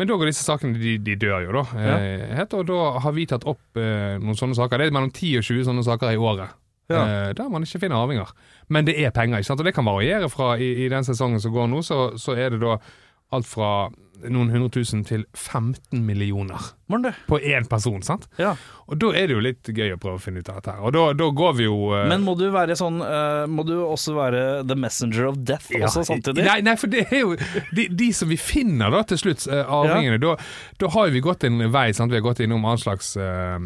Men 0.00 0.08
da 0.08 0.16
går 0.16 0.30
disse 0.30 0.44
sakene 0.46 0.80
De, 0.80 0.96
de 1.04 1.16
dør 1.20 1.44
jo, 1.46 1.52
da. 1.58 1.62
Eh, 1.76 2.26
het, 2.38 2.54
og 2.56 2.66
da 2.70 2.80
har 3.04 3.14
vi 3.16 3.26
tatt 3.28 3.44
opp 3.48 3.80
eh, 3.80 4.18
noen 4.22 4.38
sånne 4.38 4.56
saker. 4.56 4.80
Det 4.80 4.88
er 4.88 4.96
mellom 4.96 5.12
10 5.12 5.40
og 5.40 5.46
20 5.48 5.66
sånne 5.68 5.84
saker 5.86 6.14
i 6.14 6.20
året. 6.20 6.56
Ja. 6.92 7.02
Eh, 7.02 7.30
der 7.36 7.50
man 7.52 7.66
ikke 7.66 7.82
finner 7.84 8.00
arvinger. 8.00 8.32
Men 8.72 8.88
det 8.88 8.96
er 9.00 9.12
penger, 9.14 9.40
ikke 9.40 9.50
sant? 9.50 9.60
og 9.60 9.68
det 9.68 9.74
kan 9.76 9.88
variere 9.88 10.30
fra 10.32 10.54
i, 10.56 10.72
i 10.84 10.88
den 10.92 11.06
sesongen 11.06 11.42
som 11.42 11.54
går 11.54 11.68
nå, 11.72 11.82
så, 11.86 12.00
så 12.20 12.36
er 12.36 12.54
det 12.54 12.62
da 12.64 12.78
alt 13.32 13.48
fra 13.48 13.90
noen 14.30 14.52
hundre 14.52 14.70
tusen 14.74 15.02
til 15.06 15.24
15 15.34 16.02
millioner 16.06 16.72
på 17.26 17.38
én 17.40 17.64
person. 17.68 18.02
sant? 18.04 18.28
Ja. 18.38 18.54
Og 18.86 18.98
da 19.00 19.12
er 19.16 19.30
det 19.30 19.36
jo 19.36 19.42
litt 19.44 19.68
gøy 19.68 19.94
å 19.94 19.98
prøve 20.00 20.18
å 20.18 20.22
finne 20.22 20.42
ut 20.42 20.50
av 20.52 20.60
dette 20.60 20.74
her. 20.74 20.82
Og 20.84 20.92
da, 20.92 21.04
da 21.16 21.28
går 21.32 21.54
vi 21.56 21.66
jo 21.66 21.76
uh... 21.92 22.02
Men 22.10 22.26
må 22.26 22.34
du 22.38 22.44
være 22.52 22.76
sånn 22.76 23.00
uh, 23.00 23.44
Må 23.48 23.64
du 23.64 23.74
også 23.80 24.14
være 24.16 24.42
the 24.68 24.76
messenger 24.76 25.30
of 25.30 25.38
death 25.40 25.70
Ja, 25.72 25.86
også 25.88 26.04
samtidig? 26.10 26.44
Nei, 26.44 26.58
nei, 26.66 26.76
for 26.80 26.92
det 26.92 27.06
er 27.08 27.24
jo 27.24 27.36
de, 27.72 27.88
de 27.88 28.10
som 28.16 28.28
vi 28.30 28.36
finner 28.40 28.92
da 28.92 29.02
til 29.08 29.22
slutt, 29.22 29.46
uh, 29.48 29.62
arvingene, 29.80 30.20
da, 30.22 30.36
da 30.82 30.92
har 30.92 31.12
vi 31.14 31.24
gått 31.24 31.46
en 31.48 31.62
vei. 31.72 31.88
Sant? 31.96 32.12
Vi 32.12 32.20
har 32.20 32.26
gått 32.26 32.42
innom 32.44 32.66
all 32.68 32.80
slags 32.80 33.14
eh, 33.16 33.56
eh, 33.56 33.60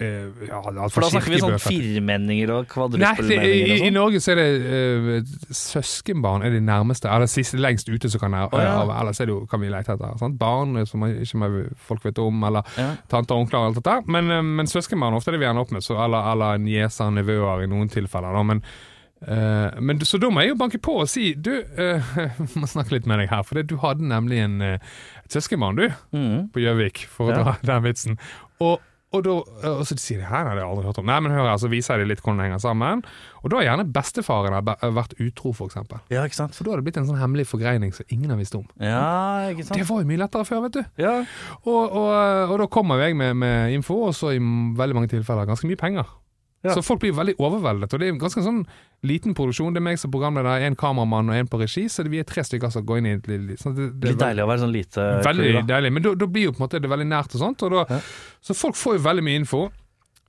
ja, 0.00 0.58
alt 0.58 0.94
For 0.94 1.04
da 1.04 1.10
snakker 1.12 1.30
vi 1.34 1.38
sånn 1.42 1.58
firmenninger 1.62 2.50
og 2.50 2.62
Nei, 2.64 2.70
kvadruspelmenninger 2.72 3.52
i, 3.52 3.74
I 3.76 3.78
sånn? 3.82 3.96
Norge 3.96 4.22
så 4.24 4.32
er 4.32 4.40
det 4.40 4.46
uh, 4.64 5.34
søskenbarn 5.54 6.46
er 6.46 6.54
de 6.56 6.62
nærmeste, 6.64 7.10
eller 7.12 7.30
siste 7.30 7.60
lengst 7.60 7.90
ute 7.92 8.10
som 8.10 8.22
kan 8.22 8.34
være. 8.34 8.48
Oh, 8.56 8.62
ja. 8.64 9.00
Ellers 9.02 9.20
er 9.22 9.28
det 9.30 9.36
jo, 9.36 9.42
kan 9.50 9.62
vi 9.62 9.70
lete 9.72 9.94
etter 9.94 10.16
sant? 10.20 10.38
barn 10.40 10.80
eh, 10.80 10.86
som 10.88 11.04
ikke 11.06 11.50
folk 11.88 12.06
vet 12.08 12.22
om, 12.22 12.40
eller 12.48 12.66
Ja. 12.80 12.88
tanter 13.12 13.36
og 13.36 13.44
onkler 13.44 13.60
og 13.60 13.66
alt 13.70 13.82
dette. 13.82 13.98
Men, 14.10 14.32
uh, 14.32 14.40
men 14.42 14.70
søskenbarn 14.70 15.14
ofte 15.18 15.30
er 15.30 15.38
det 15.38 15.44
vi 15.44 15.50
ender 15.50 15.66
opp 15.66 15.76
med, 15.76 15.84
så, 15.84 15.98
eller, 16.02 16.32
eller 16.32 16.62
nieser 16.62 17.12
og 17.12 17.18
nevøer 17.20 17.66
i 17.66 17.70
noen 17.70 17.92
tilfeller. 17.92 18.32
Da. 18.32 18.42
Men, 18.54 18.64
Uh, 19.22 19.70
men, 19.78 20.00
så 20.02 20.18
da 20.18 20.26
må 20.34 20.42
jeg 20.42 20.50
jo 20.50 20.56
banke 20.58 20.80
på 20.82 20.96
og 20.98 21.06
si 21.06 21.28
Du, 21.38 21.52
uh, 21.54 22.14
må 22.58 22.66
snakke 22.66 22.96
litt 22.96 23.04
med 23.06 23.20
deg 23.22 23.28
her, 23.30 23.44
for 23.46 23.54
det, 23.54 23.68
du 23.70 23.76
hadde 23.78 24.02
nemlig 24.02 24.40
en, 24.42 24.56
uh, 24.58 24.96
søskenbarn, 25.30 25.78
du, 25.78 25.84
mm. 26.10 26.48
på 26.50 26.64
Gjøvik, 26.64 27.04
for 27.06 27.30
å 27.30 27.36
Ja. 27.36 27.44
dra 27.62 27.76
den 27.76 27.84
vitsen. 27.86 28.18
Og, 28.58 28.80
og, 29.12 29.24
da, 29.26 29.34
og 29.70 29.82
så 29.88 29.96
sier 30.00 30.22
de 30.22 30.28
her 30.28 30.48
har 30.48 30.58
jeg 30.58 30.66
aldri 30.66 30.86
hørt 30.88 31.00
om. 31.02 31.08
Nei, 31.08 31.18
men 31.24 31.34
hør 31.34 31.50
her, 31.50 31.58
så 31.60 31.70
viser 31.72 31.94
jeg 31.96 32.04
dem 32.04 32.12
litt 32.12 32.22
hvordan 32.22 32.40
det 32.40 32.46
henger 32.48 32.62
sammen. 32.64 33.02
Og 33.42 33.52
da 33.52 33.58
har 33.58 33.66
gjerne 33.68 33.86
bestefaren 33.92 34.56
vært 34.96 35.14
utro, 35.20 35.52
for 35.56 35.68
eksempel. 35.68 36.00
Ja, 36.12 36.24
ikke 36.28 36.38
sant? 36.38 36.56
For 36.56 36.64
da 36.64 36.72
har 36.72 36.80
det 36.82 36.86
blitt 36.88 37.00
en 37.00 37.08
sånn 37.10 37.20
hemmelig 37.20 37.48
forgreining 37.50 37.92
som 37.96 38.08
ingen 38.08 38.32
har 38.32 38.40
visst 38.40 38.56
om. 38.58 38.64
Ja, 38.80 39.50
ikke 39.52 39.66
sant? 39.68 39.78
Det 39.78 39.88
var 39.88 40.02
jo 40.02 40.08
mye 40.08 40.22
lettere 40.24 40.48
før, 40.48 40.64
vet 40.66 40.80
du. 40.80 40.82
Ja. 41.02 41.14
Og, 41.62 41.82
og, 41.84 42.10
og 42.48 42.56
da 42.62 42.70
kommer 42.72 43.02
jeg 43.04 43.18
med, 43.18 43.36
med 43.42 43.76
info, 43.76 43.98
og 44.08 44.16
så 44.16 44.32
i 44.36 44.40
veldig 44.40 44.98
mange 44.98 45.12
tilfeller 45.12 45.48
ganske 45.48 45.68
mye 45.68 45.80
penger. 45.80 46.18
Ja. 46.62 46.74
Så 46.76 46.82
folk 46.86 47.00
blir 47.02 47.10
veldig 47.12 47.34
overveldet, 47.42 47.90
og 47.92 47.98
det 47.98 48.06
er 48.06 48.12
en 48.12 48.18
ganske 48.22 48.42
sånn 48.44 48.60
liten 49.02 49.34
produksjon. 49.34 49.72
Det 49.74 49.80
er 49.80 49.86
meg 49.88 49.98
som 49.98 50.12
programleder, 50.14 50.62
en 50.68 50.76
kameramann 50.78 51.28
og 51.32 51.34
en 51.34 51.48
på 51.50 51.58
regi, 51.58 51.88
så 51.90 52.04
vi 52.06 52.20
er 52.22 52.24
tre 52.28 52.44
stykker 52.46 52.70
som 52.70 52.84
går 52.86 52.98
inn 53.00 53.06
i 53.10 53.14
et 53.16 53.26
lite 53.26 53.56
sånn, 53.64 53.74
det, 53.74 53.88
det 53.98 54.08
er 54.08 54.12
Litt 54.12 54.20
deilig 54.22 54.44
å 54.44 54.46
være 54.52 54.62
sånn 54.62 54.72
lite 54.76 55.06
Veldig 55.26 55.48
da. 55.56 55.62
deilig, 55.72 55.92
men 55.96 56.02
da, 56.06 56.12
da 56.22 56.26
blir 56.30 56.44
jo 56.46 56.52
på 56.54 56.62
en 56.62 56.66
måte 56.68 56.78
det 56.84 56.90
veldig 56.92 57.08
nært 57.10 57.34
og 57.34 57.42
sånt. 57.42 57.62
Og 57.66 57.74
da, 57.74 57.82
Ja. 57.90 57.98
Så 58.46 58.54
folk 58.54 58.78
får 58.78 58.94
jo 59.00 59.02
veldig 59.08 59.24
mye 59.26 59.40
info, 59.42 59.64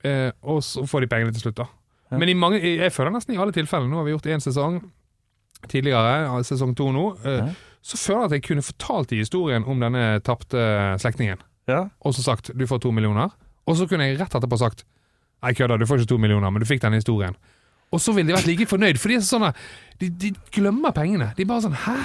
eh, 0.02 0.32
og 0.42 0.58
så 0.66 0.82
får 0.90 1.00
de 1.06 1.10
pengene 1.14 1.32
til 1.36 1.46
slutt, 1.46 1.56
da. 1.62 1.68
Ja. 2.10 2.18
Men 2.18 2.28
i 2.28 2.34
mange, 2.34 2.58
jeg 2.60 2.90
føler 2.92 3.14
nesten 3.14 3.34
i 3.34 3.38
alle 3.38 3.54
tilfeller, 3.54 3.86
nå 3.88 3.96
har 4.02 4.04
vi 4.04 4.12
gjort 4.16 4.26
én 4.34 4.42
sesong 4.42 4.82
tidligere, 5.70 6.42
sesong 6.44 6.74
to 6.76 6.90
nå, 6.92 7.04
eh, 7.24 7.38
Ja. 7.38 7.48
så 7.82 7.96
føler 7.96 8.20
jeg 8.20 8.24
at 8.24 8.32
jeg 8.32 8.42
kunne 8.42 8.62
fortalt 8.62 9.12
i 9.12 9.22
historien 9.22 9.64
om 9.66 9.78
denne 9.80 10.20
tapte 10.22 10.98
slektningen, 11.00 11.38
Ja. 11.68 11.88
og 12.04 12.12
så 12.14 12.22
sagt 12.22 12.50
du 12.56 12.66
får 12.66 12.80
to 12.82 12.90
millioner, 12.92 13.30
og 13.66 13.76
så 13.76 13.88
kunne 13.88 14.04
jeg 14.10 14.18
rett 14.18 14.30
etterpå 14.34 14.58
sagt 14.58 14.84
nei, 15.44 15.54
kødda, 15.56 15.78
du 15.80 15.86
får 15.88 16.02
ikke 16.02 16.14
to 16.14 16.20
millioner, 16.22 16.50
men 16.52 16.64
du 16.64 16.68
fikk 16.68 16.82
denne 16.82 17.00
historien. 17.00 17.36
Og 17.94 18.00
så 18.02 18.14
ville 18.16 18.32
de 18.32 18.36
vært 18.36 18.48
like 18.48 18.66
fornøyd, 18.66 18.98
for 18.98 19.12
de 19.12 19.18
er 19.20 19.26
sånn 19.26 19.48
at 19.50 19.58
de, 20.00 20.08
de 20.08 20.32
glemmer 20.54 20.94
pengene. 20.96 21.30
De 21.36 21.44
er 21.44 21.50
bare 21.50 21.66
sånn 21.66 21.76
hæ? 21.84 21.98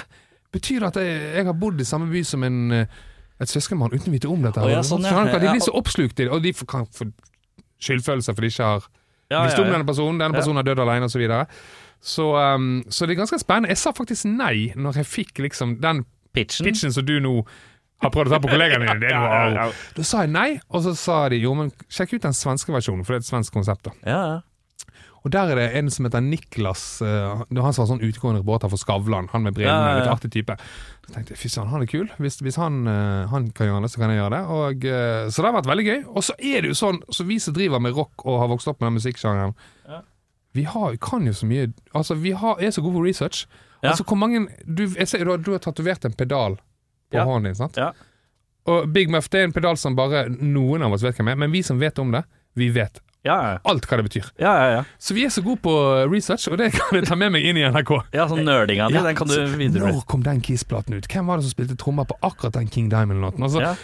Betyr 0.54 0.82
det 0.82 0.90
at 0.92 0.98
jeg, 1.02 1.16
jeg 1.40 1.46
har 1.48 1.56
bodd 1.58 1.80
i 1.82 1.86
samme 1.86 2.10
by 2.10 2.22
som 2.26 2.44
en 2.46 2.60
eh, 2.74 3.00
et 3.40 3.48
søskenbarn 3.48 3.94
uten 3.94 4.10
å 4.10 4.14
vite 4.14 4.30
om 4.30 4.42
dette? 4.44 4.62
Oh, 4.62 4.70
ja, 4.70 4.82
sånn, 4.84 5.06
ja. 5.06 5.24
De 5.32 5.48
blir 5.48 5.62
så 5.64 5.72
oppslukt 5.78 6.18
i 6.20 6.26
det, 6.26 6.32
og 6.34 6.42
de 6.44 6.52
kan 6.68 6.84
få 6.92 7.08
skyldfølelse 7.80 8.34
for 8.34 8.44
de 8.44 8.50
ikke 8.52 8.72
har 8.74 8.88
Ja, 9.30 9.44
visst 9.46 9.60
om 9.62 9.70
denne 9.70 9.86
personen, 9.88 10.20
denne 10.20 10.36
personen 10.36 10.60
har 10.60 10.66
dødd 10.66 10.82
alene, 10.84 11.08
osv. 11.08 11.14
Så, 11.14 11.22
videre. 11.22 11.46
så, 12.02 12.26
um, 12.36 12.70
så 12.88 13.06
det 13.06 13.14
er 13.14 13.22
ganske 13.22 13.40
spennende. 13.40 13.72
Jeg 13.72 13.80
sa 13.80 13.94
faktisk 13.96 14.28
nei 14.28 14.72
når 14.76 15.00
jeg 15.00 15.08
fikk 15.08 15.44
liksom 15.46 15.78
den 15.80 16.04
Pitchen. 16.34 16.68
pitchen 16.68 16.92
som 16.94 17.06
du 17.06 17.16
nå 17.22 17.32
har 18.02 18.10
prøvd 18.14 18.30
å 18.30 18.34
ta 18.36 18.40
på 18.44 18.52
kollegaene 18.52 18.86
dine. 18.86 19.00
Det 19.02 19.10
er 19.12 19.18
noe 19.22 19.32
Ja, 19.32 19.40
ja, 19.48 19.64
ja. 19.66 19.72
Da 19.96 20.04
sa 20.06 20.22
jeg 20.26 20.32
nei, 20.34 20.50
og 20.70 20.84
så 20.86 20.94
sa 20.96 21.22
de 21.32 21.40
jo, 21.42 21.54
men 21.58 21.72
sjekk 21.92 22.16
ut 22.18 22.22
den 22.28 22.36
svenske 22.36 22.72
versjonen, 22.72 23.04
for 23.04 23.14
det 23.16 23.20
er 23.22 23.26
et 23.26 23.32
svensk 23.32 23.52
konsept. 23.58 23.84
da. 23.90 23.96
Ja, 24.08 24.22
ja. 24.34 24.38
Og 25.20 25.28
der 25.34 25.50
er 25.52 25.58
det 25.60 25.64
en 25.76 25.90
som 25.92 26.06
heter 26.08 26.22
Niklas, 26.24 26.82
Uh, 27.04 27.42
han 27.44 27.74
som 27.76 27.82
var 27.82 27.88
sånn 27.90 28.00
utgående 28.06 28.40
reporter 28.40 28.70
for 28.72 28.80
Skavlan, 28.80 29.26
han 29.34 29.42
med 29.44 29.52
brillene, 29.52 29.74
Ja, 29.76 29.88
ja, 29.90 29.96
ja. 29.98 29.98
litt 30.00 30.08
artig 30.14 30.30
type. 30.32 30.54
Så 31.04 31.12
tenkte 31.12 31.34
jeg 31.34 31.40
fy 31.42 31.50
søren, 31.52 31.68
han 31.68 31.82
er 31.84 31.90
kul. 31.92 32.06
Hvis, 32.24 32.38
hvis 32.40 32.56
han, 32.56 32.78
uh, 32.88 33.26
han 33.28 33.50
kan 33.52 33.68
gjøre 33.68 33.82
det, 33.84 33.90
så 33.92 34.00
kan 34.00 34.14
jeg 34.14 34.16
gjøre 34.22 34.32
det. 34.38 34.40
Og, 34.56 34.86
uh, 34.88 35.26
så 35.28 35.42
det 35.44 35.50
har 35.50 35.56
vært 35.58 35.68
veldig 35.68 35.84
gøy. 35.90 35.98
Og 36.16 36.24
så 36.24 36.36
er 36.40 36.64
det 36.64 36.70
jo 36.72 36.78
sånn, 36.80 37.02
så 37.12 37.26
vi 37.28 37.36
som 37.44 37.52
driver 37.58 37.84
med 37.84 37.92
rock 38.00 38.24
og 38.24 38.38
har 38.40 38.48
vokst 38.54 38.72
opp 38.72 38.80
med 38.80 38.88
den 38.88 38.96
musikksjangeren, 38.96 39.52
Ja. 39.92 40.00
vi 40.56 40.64
har, 40.72 40.96
kan 41.04 41.28
jo 41.28 41.36
så 41.36 41.46
mye 41.52 41.68
Altså, 41.92 42.16
vi 42.16 42.32
har, 42.32 42.56
er 42.56 42.72
så 42.72 42.80
gode 42.80 42.96
på 42.96 43.04
research. 43.04 43.44
Ja. 43.84 43.90
Altså, 43.92 44.04
hvor 44.08 44.16
mange 44.16 44.46
Du, 44.64 44.86
jeg 44.88 45.04
ser, 45.08 45.24
du, 45.28 45.34
har, 45.36 45.44
du 45.44 45.52
har 45.52 45.60
tatovert 45.60 46.04
en 46.08 46.16
pedal 46.16 46.56
på 47.10 47.18
Ja. 47.18 47.24
hånden 47.24 47.50
din, 47.50 47.54
sant? 47.58 47.76
Ja. 47.76 47.92
Og 48.70 48.88
Big 48.92 49.10
Muff 49.10 49.28
det 49.32 49.40
er 49.40 49.44
en 49.48 49.52
pedal 49.56 49.76
som 49.76 49.96
bare 49.96 50.28
noen 50.28 50.82
av 50.82 50.92
oss 50.92 51.02
vet 51.02 51.16
hvem 51.16 51.30
er, 51.32 51.36
men 51.36 51.50
vi 51.52 51.62
som 51.62 51.78
vet 51.80 51.98
om 51.98 52.10
det, 52.12 52.24
vi 52.54 52.68
vet 52.70 53.00
Ja, 53.22 53.34
ja. 53.52 53.56
alt 53.68 53.84
hva 53.84 53.98
det 54.00 54.04
betyr. 54.06 54.28
ja, 54.40 54.52
ja, 54.56 54.68
ja. 54.78 54.82
Så 54.98 55.12
vi 55.12 55.26
er 55.26 55.32
så 55.34 55.42
gode 55.44 55.60
på 55.60 55.72
research, 56.08 56.46
og 56.48 56.56
det 56.56 56.70
kan 56.72 56.96
jeg 56.96 57.04
ta 57.10 57.18
med 57.20 57.34
meg 57.34 57.44
inn 57.44 57.58
i 57.60 57.64
NRK. 57.68 57.90
ja 58.16 58.24
sånn 58.30 58.46
nerdinga 58.48 58.86
di, 58.88 58.94
Ja, 58.96 59.02
den 59.04 59.18
kan 59.18 59.28
du 59.28 59.34
så 59.36 59.44
videre 59.60 59.90
Når 59.92 60.06
kom 60.08 60.22
den 60.24 60.40
Kiss-platen 60.40 60.96
ut? 60.96 61.04
Hvem 61.10 61.28
var 61.28 61.36
det 61.36 61.44
som 61.44 61.52
spilte 61.52 61.76
trommer 61.76 62.08
på 62.08 62.16
akkurat 62.24 62.56
den 62.56 62.70
King 62.72 62.88
Diamond-låten? 62.88 63.44
Altså, 63.44 63.60
ja. 63.60 63.74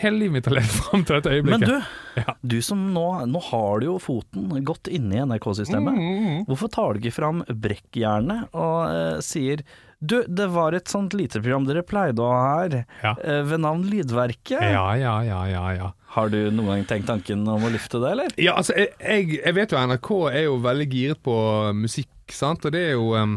Hele 0.00 0.16
livet 0.22 0.32
mitt 0.38 0.46
har 0.48 0.54
levd 0.56 0.70
fram 0.86 1.02
til 1.04 1.18
dette 1.18 1.42
Men 1.44 1.60
du, 1.66 1.74
Ja. 2.22 2.36
du 2.46 2.56
som 2.64 2.86
nå, 2.94 3.06
nå 3.28 3.42
har 3.50 3.80
du 3.82 3.86
jo 3.90 3.98
foten 4.00 4.48
godt 4.64 4.88
inne 4.88 5.18
i 5.18 5.24
NRK-systemet. 5.26 5.92
Mm, 5.92 6.00
mm, 6.00 6.24
mm. 6.30 6.40
Hvorfor 6.48 6.70
tar 6.72 6.94
du 6.94 7.02
ikke 7.02 7.18
fram 7.18 7.42
brekkjernet 7.50 8.54
og 8.54 8.78
uh, 8.86 9.20
sier 9.24 9.62
Du, 10.00 10.22
det 10.24 10.46
var 10.54 10.72
et 10.78 10.88
sånt 10.88 11.12
lite 11.12 11.42
program 11.42 11.66
dere 11.68 11.82
pleide 11.84 12.22
å 12.24 12.30
ha 12.32 12.44
her, 12.62 12.84
Ja. 13.02 13.10
eh, 13.20 13.42
ved 13.44 13.60
navn 13.60 13.82
Lydverket. 13.84 14.62
ja, 14.62 14.86
ja, 14.96 15.18
ja, 15.26 15.42
ja, 15.50 15.64
ja. 15.76 15.90
Har 16.10 16.30
du 16.32 16.38
noen 16.50 16.66
gang 16.72 16.86
tenkt 16.90 17.06
tanken 17.06 17.44
om 17.46 17.62
å 17.62 17.70
lufte 17.70 18.00
det, 18.02 18.08
eller? 18.16 18.32
Ja, 18.40 18.56
altså, 18.58 18.74
jeg, 18.74 18.88
jeg, 18.98 19.36
jeg 19.44 19.54
vet 19.54 19.70
jo 19.74 19.78
NRK 19.86 20.08
er 20.32 20.42
jo 20.48 20.56
veldig 20.64 20.86
giret 20.90 21.20
på 21.22 21.34
musikk, 21.78 22.10
sant, 22.34 22.64
og 22.66 22.74
det 22.74 22.80
er 22.88 22.96
jo 22.96 23.12
um, 23.14 23.36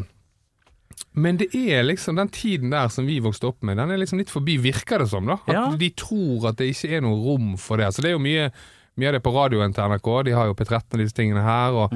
Men 1.13 1.37
det 1.37 1.51
er 1.53 1.83
liksom 1.85 2.17
den 2.17 2.29
tiden 2.33 2.73
der 2.73 2.89
som 2.93 3.05
vi 3.05 3.19
vokste 3.21 3.51
opp 3.51 3.61
med, 3.65 3.77
den 3.77 3.93
er 3.93 4.01
liksom 4.01 4.17
litt 4.21 4.33
forbi, 4.33 4.57
virker 4.61 5.03
det 5.03 5.09
som, 5.11 5.25
da. 5.29 5.37
At 5.45 5.53
Ja. 5.53 5.65
de 5.77 5.89
tror 5.97 6.47
at 6.49 6.57
det 6.57 6.71
ikke 6.73 6.97
er 6.97 7.01
noe 7.05 7.17
rom 7.21 7.53
for 7.61 7.77
det. 7.77 7.91
Så 7.93 8.01
det 8.01 8.09
er 8.11 8.17
jo 8.17 8.23
mye, 8.25 8.49
mye 8.97 9.09
av 9.11 9.17
det 9.19 9.23
på 9.25 9.33
radioen 9.37 9.73
til 9.73 9.89
NRK, 9.93 10.09
de 10.25 10.33
har 10.37 10.49
jo 10.49 10.57
P13 10.57 10.97
og 10.97 11.01
disse 11.03 11.17
tingene 11.17 11.45
her. 11.45 11.77
og 11.85 11.93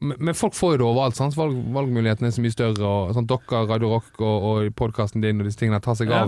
men, 0.00 0.16
men 0.18 0.34
folk 0.34 0.54
får 0.56 0.72
jo 0.74 0.78
det 0.80 0.86
overalt. 0.88 1.16
Sant? 1.18 1.36
Valg, 1.36 1.54
valgmulighetene 1.74 2.30
er 2.30 2.34
så 2.34 2.40
mye 2.42 2.54
større. 2.54 2.82
Og, 2.88 3.10
sånn, 3.14 3.26
dere, 3.28 3.64
Radio 3.68 3.90
Rock 3.92 4.22
og, 4.24 4.46
og 4.50 4.70
podkasten 4.78 5.20
din 5.22 5.42
og 5.42 5.46
disse 5.50 5.60
tingene 5.60 5.78
tar 5.84 5.98
seg 5.98 6.08
Ja. 6.10 6.22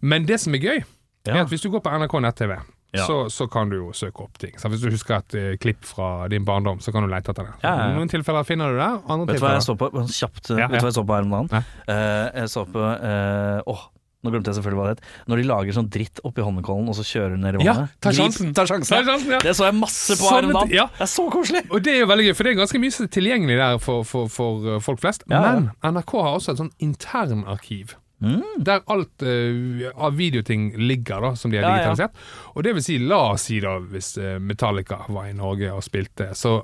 Men 0.00 0.24
det 0.26 0.38
som 0.40 0.54
er 0.56 0.64
gøy, 0.64 0.80
er 1.28 1.42
at 1.42 1.50
hvis 1.52 1.62
du 1.66 1.68
går 1.74 1.82
på 1.84 1.92
NRK 1.92 2.14
nett-TV, 2.24 2.54
Ja. 2.94 3.04
så, 3.04 3.16
så 3.28 3.48
kan 3.50 3.68
du 3.68 3.76
jo 3.76 3.88
søke 3.92 4.22
opp 4.24 4.38
ting. 4.38 4.54
Så 4.60 4.70
hvis 4.72 4.80
du 4.80 4.86
husker 4.88 5.18
et 5.18 5.34
uh, 5.36 5.56
klipp 5.60 5.82
fra 5.84 6.28
din 6.32 6.44
barndom, 6.46 6.78
så 6.80 6.92
kan 6.94 7.02
du 7.04 7.10
lete 7.12 7.32
etter 7.34 7.48
det. 7.50 7.56
Ja, 7.64 7.72
ja, 7.74 7.88
ja. 7.90 7.96
Noen 7.98 8.08
tilfeller 8.08 8.46
finner 8.46 8.72
du 8.72 8.78
det, 8.78 8.92
andre 9.10 9.26
Vet 9.34 9.42
du 9.42 9.44
hva 9.44 9.56
jeg 9.58 9.66
så 9.66 9.74
på? 9.76 9.90
Kjapt, 10.06 10.54
Ja, 10.56 10.68
vet 10.70 10.80
du 10.80 10.86
hva 10.86 10.92
jeg 10.92 10.96
så 10.96 11.04
på 11.04 11.16
her 11.18 11.26
om 11.26 11.34
dagen? 11.34 11.66
Eh, 11.90 12.40
jeg 12.40 12.48
så 12.54 12.64
på 12.70 12.80
uh, 12.80 13.60
Åh, 13.74 13.84
Nå 14.24 14.32
glemte 14.32 14.50
jeg 14.50 14.56
selvfølgelig 14.56 14.80
hva 14.80 14.86
det 14.88 14.94
het. 14.96 15.10
Når 15.30 15.38
de 15.38 15.44
lager 15.46 15.74
sånn 15.76 15.90
dritt 15.92 16.22
oppi 16.26 16.42
Holmenkollen, 16.42 16.88
og 16.90 16.96
så 16.98 17.04
kjører 17.06 17.36
ned 17.38 17.60
i 17.60 17.66
Ja, 17.66 17.74
vannet. 17.76 17.92
ta 18.02 18.10
sjansen. 18.16 18.48
Ta 18.56 18.64
sjansen. 18.66 18.96
Ta 18.96 19.02
sjansen, 19.06 19.34
ja. 19.36 19.42
Det 19.44 19.52
så 19.54 19.68
jeg 19.68 19.76
masse 19.78 20.16
på 20.18 20.30
her 20.32 20.48
om 20.48 20.56
dagen. 20.56 20.72
ja. 20.74 20.86
Det 20.96 21.04
er 21.06 21.12
så 21.12 21.26
koselig. 21.30 21.62
Og 21.70 21.84
det 21.84 21.92
er 21.92 22.00
jo 22.00 22.08
veldig 22.10 22.26
gøy, 22.30 22.34
for 22.38 22.48
det 22.48 22.54
er 22.54 22.58
ganske 22.62 22.80
mye 22.82 23.06
tilgjengelig 23.18 23.58
der 23.60 23.78
for, 23.84 24.02
for, 24.08 24.32
for 24.32 24.66
uh, 24.66 24.80
folk 24.82 24.98
flest. 25.04 25.22
Ja, 25.30 25.42
ja. 25.44 25.52
Men 25.60 25.94
NRK 26.00 26.16
har 26.16 26.32
også 26.40 26.56
et 26.56 26.62
sånn 26.64 26.72
internarkiv. 26.82 27.94
Mm. 28.22 28.42
Der 28.64 28.80
alt 28.88 29.22
uh, 29.22 29.90
av 30.00 30.14
videoting 30.16 30.70
ligger, 30.88 31.20
da, 31.20 31.34
som 31.36 31.50
de 31.52 31.58
har 31.58 31.66
Ja, 31.66 31.68
ja. 31.68 31.76
digitalisert. 31.82 32.16
Og 32.54 32.64
det 32.64 32.72
vil 32.78 32.84
si, 32.86 32.96
la 33.02 33.18
oss 33.34 33.44
si 33.50 33.58
da, 33.60 33.74
hvis 33.92 34.14
uh, 34.16 34.38
Metallica 34.40 35.02
var 35.12 35.28
i 35.28 35.34
Norge 35.36 35.68
og 35.74 35.84
spilte, 35.84 36.30
så 36.34 36.54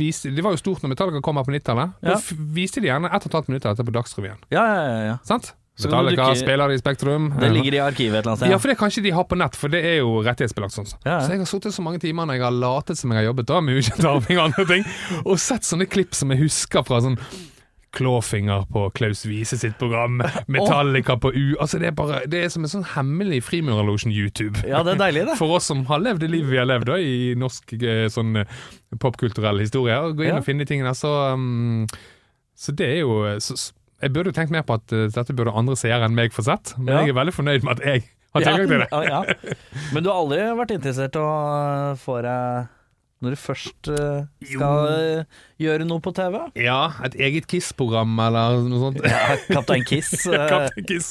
viste 0.00 0.32
Det 0.34 0.42
var 0.42 0.56
jo 0.56 0.62
stort 0.64 0.82
når 0.82 0.94
Metallica 0.96 1.22
kom 1.22 1.38
her 1.38 1.46
på 1.46 1.54
90-tallet. 1.54 1.94
Ja. 2.02 2.16
Da 2.18 2.42
viste 2.58 2.82
de 2.82 2.90
gjerne 2.90 3.06
ett 3.12 3.22
og 3.22 3.30
et 3.30 3.38
halvt 3.38 3.48
minutt 3.54 3.66
av 3.70 3.78
på 3.86 3.94
Dagsrevyen. 4.00 4.42
Ja, 4.50 4.66
ja, 4.66 4.82
ja, 4.90 5.00
ja. 5.12 5.16
Sant? 5.24 5.52
Kan 5.80 5.88
Metallica 5.94 6.24
dukke- 6.28 6.40
spiller 6.42 6.72
i 6.74 6.78
Spektrum. 6.82 7.30
Det 7.40 7.48
ligger 7.54 7.74
i 7.74 7.78
arkivet 7.80 8.18
et 8.18 8.24
eller 8.26 8.32
annet 8.34 8.40
sted. 8.42 8.50
Ja, 8.52 8.58
for 8.60 8.68
det 8.68 8.76
kanskje 8.82 9.02
de 9.06 9.10
har 9.16 9.24
på 9.24 9.38
nett, 9.40 9.54
for 9.56 9.72
det 9.72 9.80
er 9.86 9.94
jo 10.02 10.18
rettighetsbelagt 10.26 10.74
sånn. 10.76 10.90
Ja, 11.06 11.14
ja. 11.14 11.20
Så 11.24 11.32
jeg 11.32 11.40
har 11.40 11.48
sittet 11.48 11.72
så 11.78 11.80
mange 11.86 12.02
timer 12.02 12.26
når 12.28 12.36
jeg 12.36 12.44
har 12.44 12.58
latet 12.58 12.98
som 13.00 13.14
jeg 13.14 13.22
har 13.22 13.30
jobbet 13.30 13.48
da, 13.48 13.60
med 13.64 13.78
ukjent 13.80 14.04
arving 14.10 14.36
og 14.42 14.44
andre 14.50 14.66
ting, 14.74 14.84
og 15.24 15.38
sett 15.40 15.64
sånne 15.64 15.86
klipp 15.88 16.12
som 16.18 16.34
jeg 16.34 16.42
husker 16.42 16.84
fra 16.84 17.00
sånn 17.06 17.16
Clawfinger 17.96 18.66
på 18.70 18.84
Klaus 18.94 19.24
Wiese 19.26 19.58
sitt 19.58 19.74
program, 19.80 20.20
Metallica 20.54 21.16
på 21.18 21.32
U 21.34 21.56
Altså 21.60 21.80
Det 21.82 21.88
er 21.90 21.96
bare 21.98 22.20
Det 22.30 22.44
er 22.44 22.52
som 22.54 22.62
en 22.66 22.70
sånn 22.70 22.86
hemmelig 22.92 23.40
Frimurerlosjen 23.48 24.12
YouTube. 24.14 24.62
Ja, 24.68 24.84
det 24.86 24.94
er 24.94 25.00
deilig, 25.02 25.24
det. 25.26 25.34
For 25.42 25.56
oss 25.58 25.66
som 25.72 25.82
har 25.90 25.98
levd 26.04 26.22
det 26.22 26.30
livet 26.30 26.52
vi 26.52 26.60
har 26.60 26.68
levd 26.70 26.86
da, 26.92 27.00
i 27.02 27.34
norsk 27.40 27.74
eh, 27.80 28.06
sånn 28.14 28.42
eh, 28.44 28.62
popkulturell 29.02 29.58
historie. 29.62 29.98
Og 30.06 30.16
gå 30.18 30.28
inn 30.28 30.34
Ja. 30.36 30.38
og 30.42 30.46
finne 30.46 30.62
de 30.64 30.70
tingene. 30.70 30.94
Så, 30.94 31.10
um, 31.34 31.84
så 32.58 32.72
det 32.78 32.88
er 32.94 32.98
jo 33.02 33.18
så, 33.42 33.56
så- 33.58 33.74
Jeg 34.00 34.14
burde 34.14 34.30
jo 34.32 34.38
tenkt 34.38 34.50
mer 34.54 34.62
på 34.64 34.78
at 34.78 34.92
eh, 34.96 35.08
dette 35.12 35.34
burde 35.36 35.52
andre 35.52 35.74
seere 35.76 36.06
enn 36.06 36.14
meg 36.16 36.32
få 36.32 36.42
sett, 36.46 36.74
men 36.78 36.94
Ja. 36.94 37.00
jeg 37.02 37.10
er 37.12 37.18
veldig 37.20 37.34
fornøyd 37.36 37.64
med 37.66 37.74
at 37.80 37.84
jeg 37.84 38.04
har 38.32 38.40
tilgang 38.46 38.68
til 38.70 38.78
det. 38.80 38.88
Ja, 38.92 39.02
ja. 39.02 39.54
Men 39.92 40.04
du 40.04 40.08
har 40.08 40.20
aldri 40.22 40.38
vært 40.56 40.70
interessert 40.78 41.16
i 41.18 41.20
å 41.20 41.96
få 41.98 42.20
deg 42.22 42.68
Når 43.20 43.34
du 43.34 43.36
først 43.36 43.88
eh, 43.92 44.20
skal 44.48 44.86
eh, 44.94 45.40
gjøre 45.60 45.84
noe 45.84 46.00
på 46.00 46.08
TV? 46.16 46.38
Ja, 46.56 46.86
et 47.04 47.18
eget 47.20 47.44
Kiss-program 47.50 48.14
eller 48.24 48.62
noe 48.64 48.78
sånt. 48.80 49.02
Ja, 49.04 49.34
Kaptein 49.50 49.82
Kiss. 49.84 50.14
eh, 50.32 50.46
Kaptein 50.48 50.86
Kiss. 50.88 51.10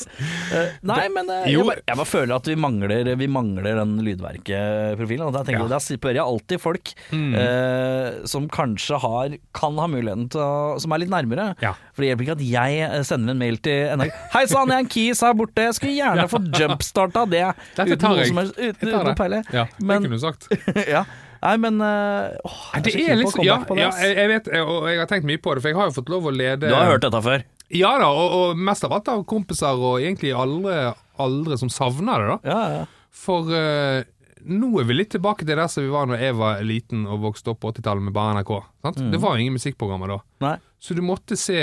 nei, 0.89 1.03
men 1.13 1.29
jeg, 1.45 1.59
bare, 1.67 1.83
jeg 1.85 1.99
bare 1.99 2.07
føler 2.09 2.33
at 2.39 2.49
vi 2.49 2.55
mangler, 2.57 3.11
vi 3.19 3.27
mangler 3.29 3.77
den 3.83 3.93
lydverkeprofilen. 4.07 5.27
Og 5.27 5.37
tenker 5.37 5.67
Ja. 5.67 5.69
jeg, 5.77 5.99
spør 5.99 6.17
jeg 6.17 6.25
alltid 6.25 6.63
folk 6.65 6.93
Mm. 7.13 7.29
eh, 7.37 8.25
som 8.29 8.47
kanskje 8.49 8.97
har 9.05 9.37
kan 9.55 9.77
ha 9.81 9.85
muligheten 9.89 10.27
til 10.33 10.41
å 10.41 10.79
Som 10.81 10.93
er 10.97 11.03
litt 11.03 11.13
nærmere. 11.13 11.51
Ja. 11.61 11.75
For 11.93 12.01
det 12.01 12.09
hjelper 12.09 12.25
ikke 12.25 12.37
at 12.39 12.43
jeg 12.49 13.05
sender 13.05 13.35
en 13.37 13.41
mail 13.45 13.61
til 13.61 13.85
NRK. 14.01 14.17
Hei 14.33 14.45
sann, 14.49 14.73
jeg 14.73 14.79
er 14.81 14.85
en 14.87 14.89
Kiss 14.97 15.21
her 15.25 15.37
borte. 15.37 15.61
Jeg 15.69 15.77
skulle 15.77 15.93
gjerne 16.01 16.25
få 16.33 16.41
jumpstarta 16.57 17.29
det. 17.29 17.45
Dette 17.77 17.85
uten 17.93 18.01
tar 18.01 18.15
noe 18.17 18.21
jeg. 18.25 18.33
som 18.33 18.41
helst- 18.41 18.57
Uten, 18.57 18.67
Jeg 18.73 18.93
tar 18.97 19.01
uten 19.05 19.11
det. 19.13 19.17
peile. 19.21 19.43
Ja, 19.53 19.65
det 19.77 20.01
kunne 20.01 20.15
du 20.17 20.23
sagt. 20.25 20.49
ja. 20.97 21.05
Nei, 21.41 21.55
men 21.63 21.79
øh, 21.81 22.35
åh, 22.49 22.59
jeg 22.75 22.83
Det 22.83 22.91
så 22.93 22.99
er 22.99 23.05
keen 23.05 23.09
på 23.09 23.15
å 23.15 23.21
liksom, 23.23 23.37
komme 23.39 23.47
ja, 23.47 23.57
back 23.61 23.67
på 23.69 23.75
det, 23.77 23.81
ja, 23.85 23.89
ass. 23.93 24.01
jeg, 24.03 24.15
jeg 24.19 24.29
vet, 24.33 24.47
og 24.65 24.89
jeg 24.91 24.99
har 24.99 25.09
tenkt 25.13 25.27
mye 25.29 25.41
på 25.45 25.53
det, 25.55 25.61
for 25.63 25.69
jeg 25.71 25.77
har 25.79 25.89
jo 25.91 25.95
fått 26.01 26.09
lov 26.13 26.27
å 26.29 26.33
lede 26.35 26.67
Du 26.69 26.75
har 26.75 26.89
hørt 26.91 27.05
dette 27.07 27.21
før? 27.23 27.43
Ja 27.79 27.91
da, 28.01 28.07
og, 28.09 28.37
og 28.39 28.61
mest 28.69 28.83
av 28.87 28.95
alt 28.97 29.11
av 29.13 29.23
kompiser 29.29 29.77
og 29.89 29.99
egentlig 30.01 30.31
alle, 30.33 30.77
alle 31.21 31.57
som 31.61 31.69
savner 31.69 32.23
det, 32.23 32.31
da. 32.31 32.39
Ja, 32.49 32.61
ja. 32.79 32.85
For 33.13 33.51
eh, 33.53 34.01
nå 34.49 34.69
er 34.81 34.87
vi 34.89 34.95
litt 34.95 35.11
tilbake 35.13 35.45
til 35.45 35.57
der 35.59 35.67
som 35.69 35.83
vi 35.85 35.91
var 35.93 36.07
når 36.09 36.21
jeg 36.23 36.35
var 36.39 36.63
liten 36.65 37.03
og 37.09 37.19
vokste 37.27 37.51
opp 37.53 37.59
på 37.61 37.71
80-tallet 37.75 38.05
med 38.07 38.15
bare 38.15 38.39
NRK. 38.39 38.51
Sant? 38.87 38.99
Det 39.13 39.19
var 39.21 39.35
jo 39.37 39.43
ingen 39.45 39.57
musikkprogrammer 39.59 40.15
da. 40.15 40.17
Nei. 40.45 40.55
Så 40.79 40.95
du 40.97 41.01
måtte 41.03 41.35
se 41.37 41.57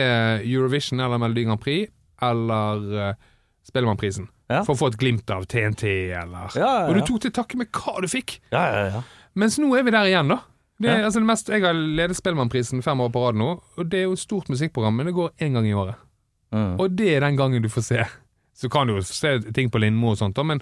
Eurovision 0.45 1.01
eller 1.01 1.19
Melodi 1.23 1.47
Grand 1.49 1.61
Prix 1.63 1.91
eller 2.23 2.87
uh, 3.11 3.13
Spellemannprisen 3.67 4.29
Ja. 4.49 4.61
for 4.63 4.77
å 4.77 4.79
få 4.79 4.93
et 4.93 4.99
glimt 5.01 5.31
av 5.35 5.43
TNT 5.51 5.83
eller 6.21 6.53
Ja, 6.55 6.67
ja, 6.69 6.85
Og 6.87 6.95
du 6.95 7.01
tok 7.09 7.25
til 7.25 7.33
takke 7.35 7.59
med 7.59 7.73
hva 7.75 7.97
du 8.05 8.07
fikk. 8.13 8.37
ja, 8.55 8.63
ja, 8.71 8.85
ja. 8.95 9.01
Mens 9.37 9.59
nå 9.61 9.69
er 9.77 9.85
vi 9.87 9.93
der 9.95 10.09
igjen, 10.11 10.29
da. 10.33 10.41
Det, 10.81 10.91
er, 10.91 10.99
Ja. 11.01 11.05
altså 11.09 11.21
det 11.23 11.29
mest, 11.31 11.49
jeg 11.49 11.63
har 11.65 11.73
ledet 11.77 12.17
Spellemannprisen 12.19 12.83
fem 12.85 13.01
år 13.01 13.09
på 13.13 13.23
rad 13.27 13.37
nå, 13.41 13.49
og 13.77 13.89
det 13.91 14.01
er 14.01 14.07
jo 14.11 14.13
et 14.17 14.21
stort 14.21 14.49
musikkprogram, 14.53 14.97
men 14.97 15.07
det 15.09 15.15
går 15.17 15.31
én 15.41 15.53
gang 15.57 15.67
i 15.69 15.73
året. 15.77 15.97
Mm. 16.53 16.75
Og 16.81 16.91
det 16.97 17.09
er 17.17 17.21
den 17.25 17.37
gangen 17.37 17.63
du 17.65 17.69
får 17.73 17.83
se. 17.87 18.05
Så 18.57 18.69
kan 18.73 18.87
du 18.89 18.95
jo 18.97 19.03
se 19.05 19.39
ting 19.53 19.71
på 19.73 19.79
Lindmo 19.81 20.11
og 20.15 20.19
sånt, 20.21 20.37
da, 20.37 20.43
men, 20.43 20.61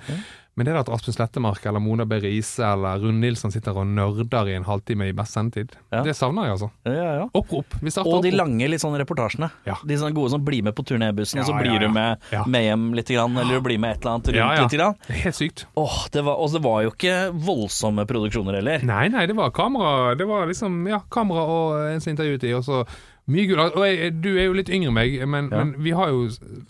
men 0.56 0.66
det 0.66 0.72
der 0.74 0.80
at 0.84 0.88
Aspen 0.94 1.14
Slettemark 1.16 1.64
eller 1.66 1.80
Mona 1.82 2.04
B. 2.06 2.18
Riise 2.22 2.62
eller 2.64 2.98
Rune 3.02 3.18
Nilsson 3.20 3.50
sitter 3.50 3.74
og 3.80 3.86
nerder 3.90 4.48
i 4.52 4.54
en 4.54 4.64
halvtime 4.64 5.08
i 5.10 5.12
best 5.16 5.34
sendetid, 5.34 5.72
Ja. 5.90 6.02
det 6.06 6.14
savner 6.16 6.46
jeg, 6.46 6.52
altså. 6.56 6.70
ja, 6.86 7.08
ja. 7.20 7.28
Opprop. 7.34 7.74
Vi 7.82 7.90
Og 8.04 8.22
de 8.22 8.30
lange 8.30 8.68
litt 8.70 8.80
sånne 8.80 9.00
reportasjene. 9.02 9.50
Ja. 9.66 9.74
De 9.84 9.96
sånne 9.98 10.14
gode 10.14 10.30
som 10.30 10.44
blir 10.44 10.62
med 10.62 10.74
på 10.74 10.84
turnébussen, 10.86 11.40
og 11.40 11.46
så 11.46 11.56
blir 11.58 11.80
du 11.80 11.88
med, 11.88 12.18
hjem 12.30 12.94
litt, 12.94 13.08
grann, 13.08 13.36
eller 13.36 13.54
du 13.58 13.60
blir 13.66 13.78
med 13.78 13.96
et 13.96 14.00
eller 14.04 14.14
annet 14.14 14.28
rundt 14.28 14.36
Ja, 14.38 14.54
ja. 14.54 14.62
litt. 14.62 14.76
Grann. 14.78 14.94
Er 15.08 15.14
Helt 15.24 15.34
sykt. 15.36 15.66
Åh, 15.76 15.98
det 16.12 16.22
var, 16.24 16.36
og 16.38 16.52
det 16.52 16.62
var 16.62 16.82
jo 16.86 16.90
ikke 16.94 17.16
voldsomme 17.34 18.06
produksjoner 18.06 18.54
heller. 18.60 18.84
Nei, 18.86 19.08
nei, 19.08 19.26
det 19.26 19.34
var 19.36 19.50
kamera. 19.50 20.14
Det 20.18 20.26
var 20.28 20.46
liksom, 20.46 20.86
ja, 20.88 21.00
kamera 21.10 21.42
og 21.44 21.90
en 21.92 22.00
som 22.00 22.14
intervjuet 22.14 22.44
i, 22.48 22.54
og 22.54 22.62
så 22.66 22.84
mye 23.30 23.46
gull. 23.48 23.60
Og 23.64 23.84
jeg, 23.88 24.12
du 24.24 24.30
er 24.36 24.48
jo 24.48 24.56
litt 24.56 24.68
yngre 24.72 24.90
enn 24.90 24.96
meg, 24.98 25.14
men, 25.28 25.50
Ja. 25.52 25.62
men 25.64 25.74
vi 25.84 25.94
har 25.96 26.10
jo 26.12 26.26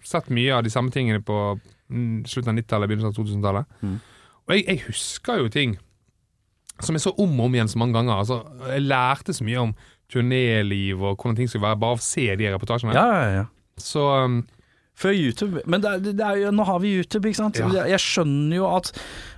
sett 0.07 0.29
mye 0.31 0.53
av 0.55 0.63
de 0.67 0.71
samme 0.71 0.91
tingene 0.95 1.23
på 1.25 1.39
mm, 1.91 2.25
slutten 2.31 2.53
av 2.55 2.61
90-tallet, 2.63 2.89
begynnelsen 2.91 3.11
av 3.11 3.19
2000-tallet. 3.19 3.81
Mm. 3.83 3.97
Og 4.45 4.55
jeg, 4.55 4.65
jeg 4.69 4.83
husker 4.87 5.41
jo 5.43 5.49
ting 5.49 5.77
som 6.83 6.95
jeg 6.97 7.05
så 7.05 7.13
om 7.23 7.35
og 7.41 7.47
om 7.47 7.55
igjen 7.55 7.69
så 7.71 7.79
mange 7.79 7.95
ganger. 7.97 8.19
Altså, 8.19 8.41
jeg 8.71 8.83
lærte 8.87 9.33
så 9.35 9.45
mye 9.47 9.61
om 9.63 9.75
turnéliv 10.13 11.01
og 11.03 11.17
hvordan 11.17 11.37
ting 11.39 11.49
skulle 11.49 11.67
være, 11.67 11.79
bare 11.81 11.97
av 11.97 12.03
å 12.03 12.05
se 12.05 12.27
de 12.37 12.51
reportasjene. 12.53 12.95
Ja, 12.95 13.07
ja, 13.15 13.29
ja. 13.41 13.45
Så 13.81 14.03
um, 14.25 14.41
Før 14.95 15.11
YouTube. 15.11 15.59
Men 15.67 15.83
det 15.83 15.91
er, 15.91 16.03
det 16.07 16.23
er 16.23 16.37
jo, 16.39 16.51
nå 16.55 16.65
har 16.69 16.79
vi 16.79 16.93
YouTube, 17.01 17.27
ikke 17.27 17.41
sant. 17.41 17.59
Ja. 17.59 17.67
Jeg- 17.91 17.99
skjønner 18.05 18.55
jo 18.55 18.67
at, 18.71 18.93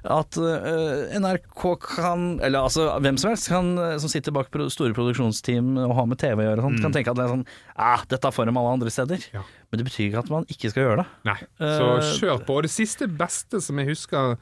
at 0.05 0.37
uh, 0.37 1.15
NRK 1.17 1.63
kan 1.81 2.27
Eller 2.45 2.67
altså 2.67 2.91
hvem 3.01 3.17
som 3.17 3.31
helst 3.31 3.49
kan, 3.49 3.71
øh, 3.81 3.95
som 4.03 4.13
sitter 4.13 4.35
bak 4.37 4.51
store 4.53 4.93
produksjonsteam 4.97 5.79
og 5.87 5.95
har 5.97 6.11
med 6.11 6.21
TV 6.21 6.45
å 6.45 6.49
gjøre, 6.51 6.67
sånt, 6.67 6.83
kan 6.85 6.93
tenke 6.93 7.15
at 7.15 7.17
det 7.17 7.25
er 7.25 7.33
sånn 7.33 7.47
ah, 7.73 8.05
Dette 8.11 8.33
får 8.37 8.51
dem 8.51 8.61
alle 8.61 8.75
andre 8.77 8.93
steder. 8.93 9.17
Mm. 9.33 9.39
Ja. 9.39 9.45
Men 9.71 9.81
det 9.81 9.89
betyr 9.89 10.05
ikke 10.11 10.25
at 10.27 10.33
man 10.35 10.47
ikke 10.53 10.73
skal 10.75 10.85
gjøre 10.85 10.99
det. 11.03 11.09
nei. 11.31 11.39
Så 11.63 11.89
uh, 11.89 12.13
kjør 12.21 12.45
på. 12.45 12.59
Og 12.61 12.69
det 12.69 12.73
siste 12.75 13.09
beste 13.09 13.63
som 13.65 13.81
jeg 13.81 13.95
husker 13.95 14.37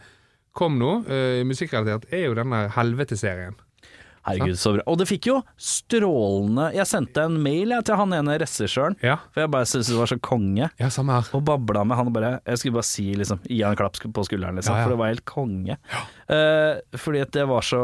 kom 0.54 0.80
nå, 0.83 0.97
uh, 1.06 1.44
musikkrelatert, 1.47 2.11
er 2.14 2.26
jo 2.28 2.35
denne 2.38 2.64
helveteserien. 2.75 3.54
Herregud, 4.25 4.57
så 4.59 4.73
bra. 4.76 4.83
Og 4.88 4.99
det 5.00 5.07
fikk 5.11 5.26
jo 5.28 5.38
strålende 5.61 6.71
Jeg 6.75 6.87
sendte 6.88 7.25
en 7.28 7.37
mail 7.45 7.75
jeg, 7.75 7.85
til 7.85 7.99
han 8.00 8.14
ene 8.16 8.37
regissøren, 8.40 8.97
Ja, 9.04 9.19
for 9.35 9.45
jeg 9.45 9.50
bare 9.52 9.69
syntes 9.69 9.90
det 9.93 9.99
var 9.99 10.11
så 10.11 10.19
konge. 10.21 10.71
ja 10.81 10.88
samme 10.93 11.12
her. 11.19 11.28
Og 11.37 11.45
babla 11.45 11.85
med 11.85 11.97
han 12.00 12.12
bare 12.14 12.40
Jeg 12.47 12.59
skulle 12.62 12.78
bare 12.78 12.88
si 12.88 13.07
liksom 13.14 13.40
Gi 13.49 13.61
han 13.62 13.75
en 13.75 13.81
klapp 13.81 14.00
på 14.00 14.25
skulderen, 14.26 14.57
liksom. 14.57 14.75
Ja, 14.75 14.81
ja. 14.81 14.85
For 14.88 14.95
det 14.95 14.99
var 15.02 15.12
helt 15.12 15.25
konge. 15.28 15.76
Eh, 16.28 16.81
fordi 16.97 17.21
at 17.21 17.31
det 17.37 17.43
var 17.49 17.61
så 17.66 17.78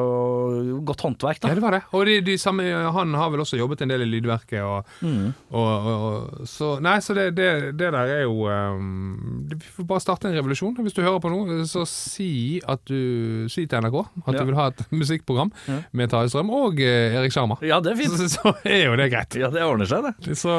godt 0.87 1.03
håndverk, 1.05 1.41
da. 1.43 1.49
Ja, 1.51 1.55
det 1.59 1.63
var 1.65 1.75
det. 1.77 1.83
Og 1.93 2.07
de, 2.09 2.15
de 2.25 2.37
samme, 2.41 2.65
han 2.65 3.15
har 3.15 3.31
vel 3.35 3.43
også 3.45 3.59
jobbet 3.59 3.83
en 3.85 3.93
del 3.93 4.07
i 4.07 4.11
lydverket. 4.15 4.63
Og, 4.65 4.87
Mm. 5.01 5.33
og, 5.53 5.87
og, 5.91 6.47
så 6.49 6.75
nei, 6.83 6.99
så 7.05 7.15
det, 7.17 7.29
det, 7.37 7.49
det 7.79 7.91
der 7.93 8.11
er 8.19 8.23
jo 8.25 8.47
um, 8.49 9.47
Vi 9.49 9.57
får 9.77 9.87
bare 9.89 10.01
starte 10.05 10.29
en 10.29 10.35
revolusjon. 10.37 10.75
Hvis 10.85 10.97
du 10.97 11.03
hører 11.03 11.21
på 11.23 11.31
noe, 11.33 11.61
så 11.69 11.85
si 11.89 12.61
at 12.69 12.83
du 12.89 13.47
Si 13.51 13.67
til 13.67 13.81
NRK 13.81 13.99
at 14.27 14.35
Ja. 14.35 14.41
du 14.41 14.45
vil 14.51 14.55
ha 14.59 14.67
et 14.73 14.83
musikkprogram 14.93 15.53
Ja. 15.69 15.81
med 15.93 16.11
Tarjei 16.13 16.29
Strøm 16.33 16.51
og 16.51 16.81
eh, 16.81 17.17
Erik 17.21 17.33
Sjarma. 17.33 17.57
Ja, 17.65 17.81
det 17.81 17.93
er 17.93 18.01
Så, 18.05 18.17
fint. 18.17 18.31
så 18.37 18.55
er 18.65 18.85
jo 18.87 18.97
det 18.97 19.11
greit. 19.13 19.37
Ja, 19.41 19.51
det 19.51 19.63
ordner 19.65 19.87
seg, 19.91 20.05
det. 20.09 20.37
Så 20.39 20.51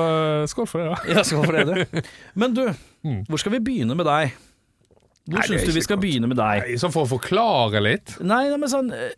skål 0.51 0.67
for 0.69 0.81
det, 0.81 0.93
da. 0.93 1.15
Ja, 1.17 1.23
skål 1.27 1.45
for 1.45 1.57
det, 1.57 1.65
du. 1.91 2.01
Men 2.39 2.53
du, 2.57 2.65
Mm. 3.01 3.23
hvor 3.25 3.39
skal 3.41 3.51
vi 3.55 3.59
begynne 3.65 3.95
med 3.97 4.05
deg? 4.05 4.35
Hvor 5.35 5.47
syns 5.49 5.65
du 5.67 5.71
vi 5.75 5.81
skal 5.85 5.97
godt. 5.97 6.05
begynne 6.05 6.27
med 6.31 6.37
deg? 6.39 6.67
Nei, 6.67 6.77
sånn 6.81 6.93
for 6.93 7.07
å 7.07 7.11
forklare 7.15 7.81
litt 7.83 8.17
Nei, 8.21 8.43
nei, 8.51 8.57
men 8.61 8.69
sånn 8.71 8.91
eh, 8.95 9.11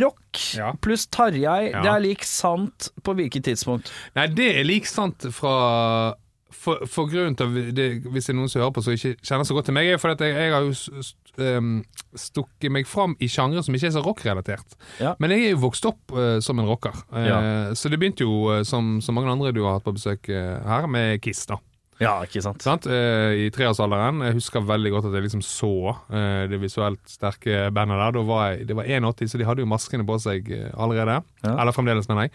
Rock 0.00 0.54
Ja. 0.56 0.72
pluss 0.80 1.06
Tarjei, 1.06 1.70
Ja. 1.72 1.82
det 1.82 1.90
er 1.90 2.00
lik 2.00 2.24
sant 2.24 2.90
på 3.02 3.14
hvilket 3.16 3.44
tidspunkt? 3.44 3.90
Nei, 4.14 4.26
det 4.28 4.50
er 4.58 4.64
lik 4.64 4.86
sant 4.86 5.26
fra 5.32 6.14
for, 6.54 6.86
for 6.86 7.08
grunnen 7.10 7.34
til 7.36 7.72
det, 7.74 8.04
Hvis 8.06 8.26
det 8.28 8.32
er 8.34 8.38
noen 8.38 8.48
som 8.48 8.62
hører 8.62 8.72
på 8.76 8.82
som 8.84 8.94
ikke 8.94 9.16
kjenner 9.26 9.44
så 9.48 9.56
godt 9.56 9.66
til 9.68 9.74
meg, 9.76 9.88
er 9.90 9.98
fordi 10.00 10.14
at 10.14 10.20
jeg, 10.20 10.36
jeg 10.38 10.52
har 10.54 10.62
jo 10.62 11.58
um, 11.58 11.84
stukket 12.14 12.72
meg 12.72 12.86
fram 12.86 13.16
i 13.20 13.28
sjangre 13.28 13.62
som 13.66 13.74
ikke 13.74 13.90
er 13.90 13.96
så 13.96 14.04
rockrelatert. 14.04 14.76
Ja. 15.02 15.14
Men 15.18 15.34
jeg 15.34 15.48
er 15.48 15.50
jo 15.56 15.62
vokst 15.66 15.84
opp 15.90 16.14
uh, 16.14 16.38
som 16.44 16.62
en 16.62 16.68
rocker. 16.70 16.94
uh. 17.12 17.74
Så 17.74 17.90
det 17.90 17.98
begynte 18.00 18.24
jo, 18.24 18.38
uh, 18.54 18.62
som, 18.62 19.00
som 19.04 19.18
mange 19.18 19.34
andre 19.34 19.52
du 19.52 19.64
har 19.66 19.80
hatt 19.80 19.84
på 19.88 19.96
besøk 19.98 20.30
her, 20.30 20.86
med 20.86 21.20
Kiss. 21.26 21.44
da 21.50 21.58
Ja, 22.02 22.14
ikke 22.26 22.42
sant? 22.42 22.62
Sant? 22.64 22.86
Eh, 22.90 23.44
I 23.44 23.50
treårsalderen. 23.54 24.22
Jeg 24.26 24.36
husker 24.38 24.64
veldig 24.66 24.90
godt 24.96 25.08
at 25.08 25.14
jeg 25.14 25.26
liksom 25.26 25.44
så 25.46 25.72
eh, 26.10 26.44
det 26.50 26.58
visuelt 26.62 27.02
sterke 27.10 27.68
bandet 27.74 28.00
der. 28.00 28.16
Da 28.16 28.24
var 28.26 28.44
jeg, 28.50 28.68
det 28.70 28.76
var 28.78 28.88
81, 28.88 29.30
så 29.30 29.40
de 29.40 29.46
hadde 29.46 29.62
jo 29.62 29.70
maskene 29.70 30.06
på 30.08 30.18
seg 30.22 30.50
eh, 30.54 30.70
allerede. 30.74 31.20
Ja. 31.44 31.54
Eller 31.54 31.76
fremdeles, 31.76 32.08
mener 32.10 32.26
jeg. 32.26 32.34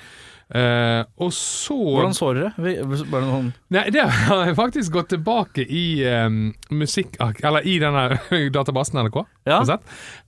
Eh, 0.55 1.03
og 1.21 1.33
så 1.35 1.75
Hvordan 1.77 2.15
så 2.17 2.31
dere? 2.33 2.53
Bare 2.57 3.21
noen 3.27 3.51
Nei, 3.69 3.83
det 3.93 4.01
har 4.01 4.47
jeg 4.47 4.57
faktisk 4.57 4.95
gått 4.95 5.11
tilbake 5.13 5.61
i 5.67 5.85
um, 6.25 6.49
musikk... 6.73 7.19
Eller 7.43 7.67
i 7.67 7.77
denne 7.83 8.07
databasen 8.55 9.03
NRK. 9.03 9.21
Ja. 9.49 9.61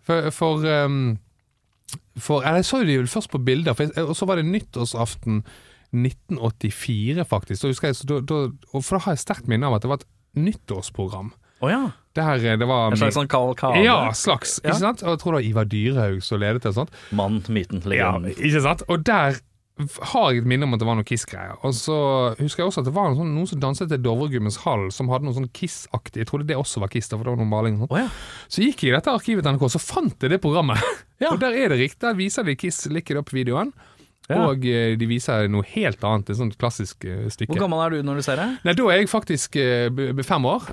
For, 0.05 0.29
for, 0.35 0.67
um, 0.85 1.17
for 2.19 2.45
Jeg 2.45 2.67
så 2.67 2.83
det 2.85 2.99
jo 2.99 3.09
først 3.09 3.31
på 3.31 3.41
bilder, 3.41 3.79
og 4.05 4.15
så 4.17 4.27
var 4.29 4.37
det 4.37 4.49
nyttårsaften 4.51 5.41
1984, 5.91 7.25
faktisk. 7.27 7.61
Da 7.63 7.71
husker 7.71 7.91
jeg, 7.91 7.99
så 7.99 8.09
da, 8.09 8.19
da, 8.25 8.41
for 8.79 8.97
da 8.97 9.03
har 9.05 9.17
jeg 9.17 9.23
sterkt 9.25 9.49
minne 9.51 9.67
av 9.69 9.77
at 9.77 9.85
det 9.85 9.91
var 9.91 10.01
et 10.01 10.09
nyttårsprogram. 10.41 11.31
Oh, 11.61 11.69
ja. 11.69 11.81
Der 12.17 12.41
eh, 12.41 12.57
det 12.57 12.67
var 12.67 12.89
En 12.91 12.97
slags 12.97 13.15
sånn 13.19 13.29
kavalkade. 13.31 13.83
Ja, 13.85 14.09
slags. 14.17 14.57
Ja. 14.63 14.71
Ikke 14.71 14.81
sant? 14.81 15.03
Og 15.05 15.13
jeg 15.13 15.21
tror 15.21 15.35
det 15.35 15.39
var 15.41 15.47
Ivar 15.51 15.69
Dyrhaug 15.69 16.23
som 16.25 16.41
ledet 16.41 16.65
det. 16.65 16.73
sånt. 16.75 16.91
Mann, 17.13 17.41
myten, 17.47 17.83
Ja, 17.93 18.15
ikke 18.17 18.63
sant? 18.65 18.83
Og 18.89 19.05
der 19.05 19.39
har 20.11 20.31
jeg 20.33 20.43
et 20.43 20.47
minne 20.49 20.67
om 20.67 20.75
at 20.75 20.81
det 20.81 20.85
var 20.85 20.97
noe 20.99 21.07
Kiss-greier. 21.07 21.55
Og 21.65 21.73
så 21.73 21.95
husker 22.37 22.61
jeg 22.61 22.69
også 22.69 22.83
at 22.83 22.89
det 22.89 22.93
var 22.93 23.07
noen, 23.09 23.17
sånn, 23.21 23.31
noen 23.37 23.49
som 23.49 23.61
danset 23.63 23.89
til 23.89 24.01
Dovregubbens 24.03 24.59
hall, 24.65 24.89
som 24.93 25.09
hadde 25.09 25.25
noe 25.25 25.37
sånn 25.37 25.47
Kiss-aktig. 25.57 26.21
Jeg 26.21 26.29
trodde 26.29 26.49
det 26.49 26.57
også 26.59 26.83
var 26.83 26.91
Kiss, 26.93 27.09
da, 27.09 27.17
for 27.17 27.25
det 27.25 27.33
var 27.33 27.41
noen 27.41 27.49
maling 27.53 27.79
og 27.79 27.85
sånt. 27.85 27.95
Oh, 27.95 28.01
ja. 28.03 28.49
Så 28.51 28.65
gikk 28.65 28.83
jeg 28.85 28.91
i 28.91 28.97
dette 28.97 29.13
arkivet 29.15 29.45
til 29.47 29.55
NRK, 29.55 29.65
så 29.73 29.81
fant 29.81 30.17
jeg 30.25 30.33
det 30.35 30.41
programmet. 30.43 30.81
Ja. 31.21 31.35
Og 31.35 31.37
der 31.37 31.53
er 31.53 31.69
det 31.69 31.75
riktig. 31.77 31.99
Der 32.01 32.15
viser 32.17 32.41
de 32.41 32.55
Kiss 32.57 32.87
Lick 32.89 33.11
It 33.13 33.17
Up-videoen. 33.19 33.67
Ja. 34.31 34.43
Og 34.49 34.65
eh, 34.67 34.95
de 34.99 35.09
viser 35.09 35.47
noe 35.51 35.67
helt 35.73 36.03
annet, 36.07 36.31
et 36.31 36.39
sånt 36.39 36.57
klassisk 36.61 37.05
eh, 37.05 37.27
stykke. 37.31 37.53
Hvor 37.53 37.65
gammel 37.67 37.83
er 37.85 37.95
du 37.95 38.07
når 38.07 38.21
du 38.21 38.25
ser 38.25 38.41
det? 38.41 38.47
Nei, 38.67 38.75
da 38.77 38.89
er 38.91 39.01
jeg 39.01 39.11
faktisk 39.11 39.57
eh, 39.61 40.21
fem 40.27 40.47
år. 40.51 40.69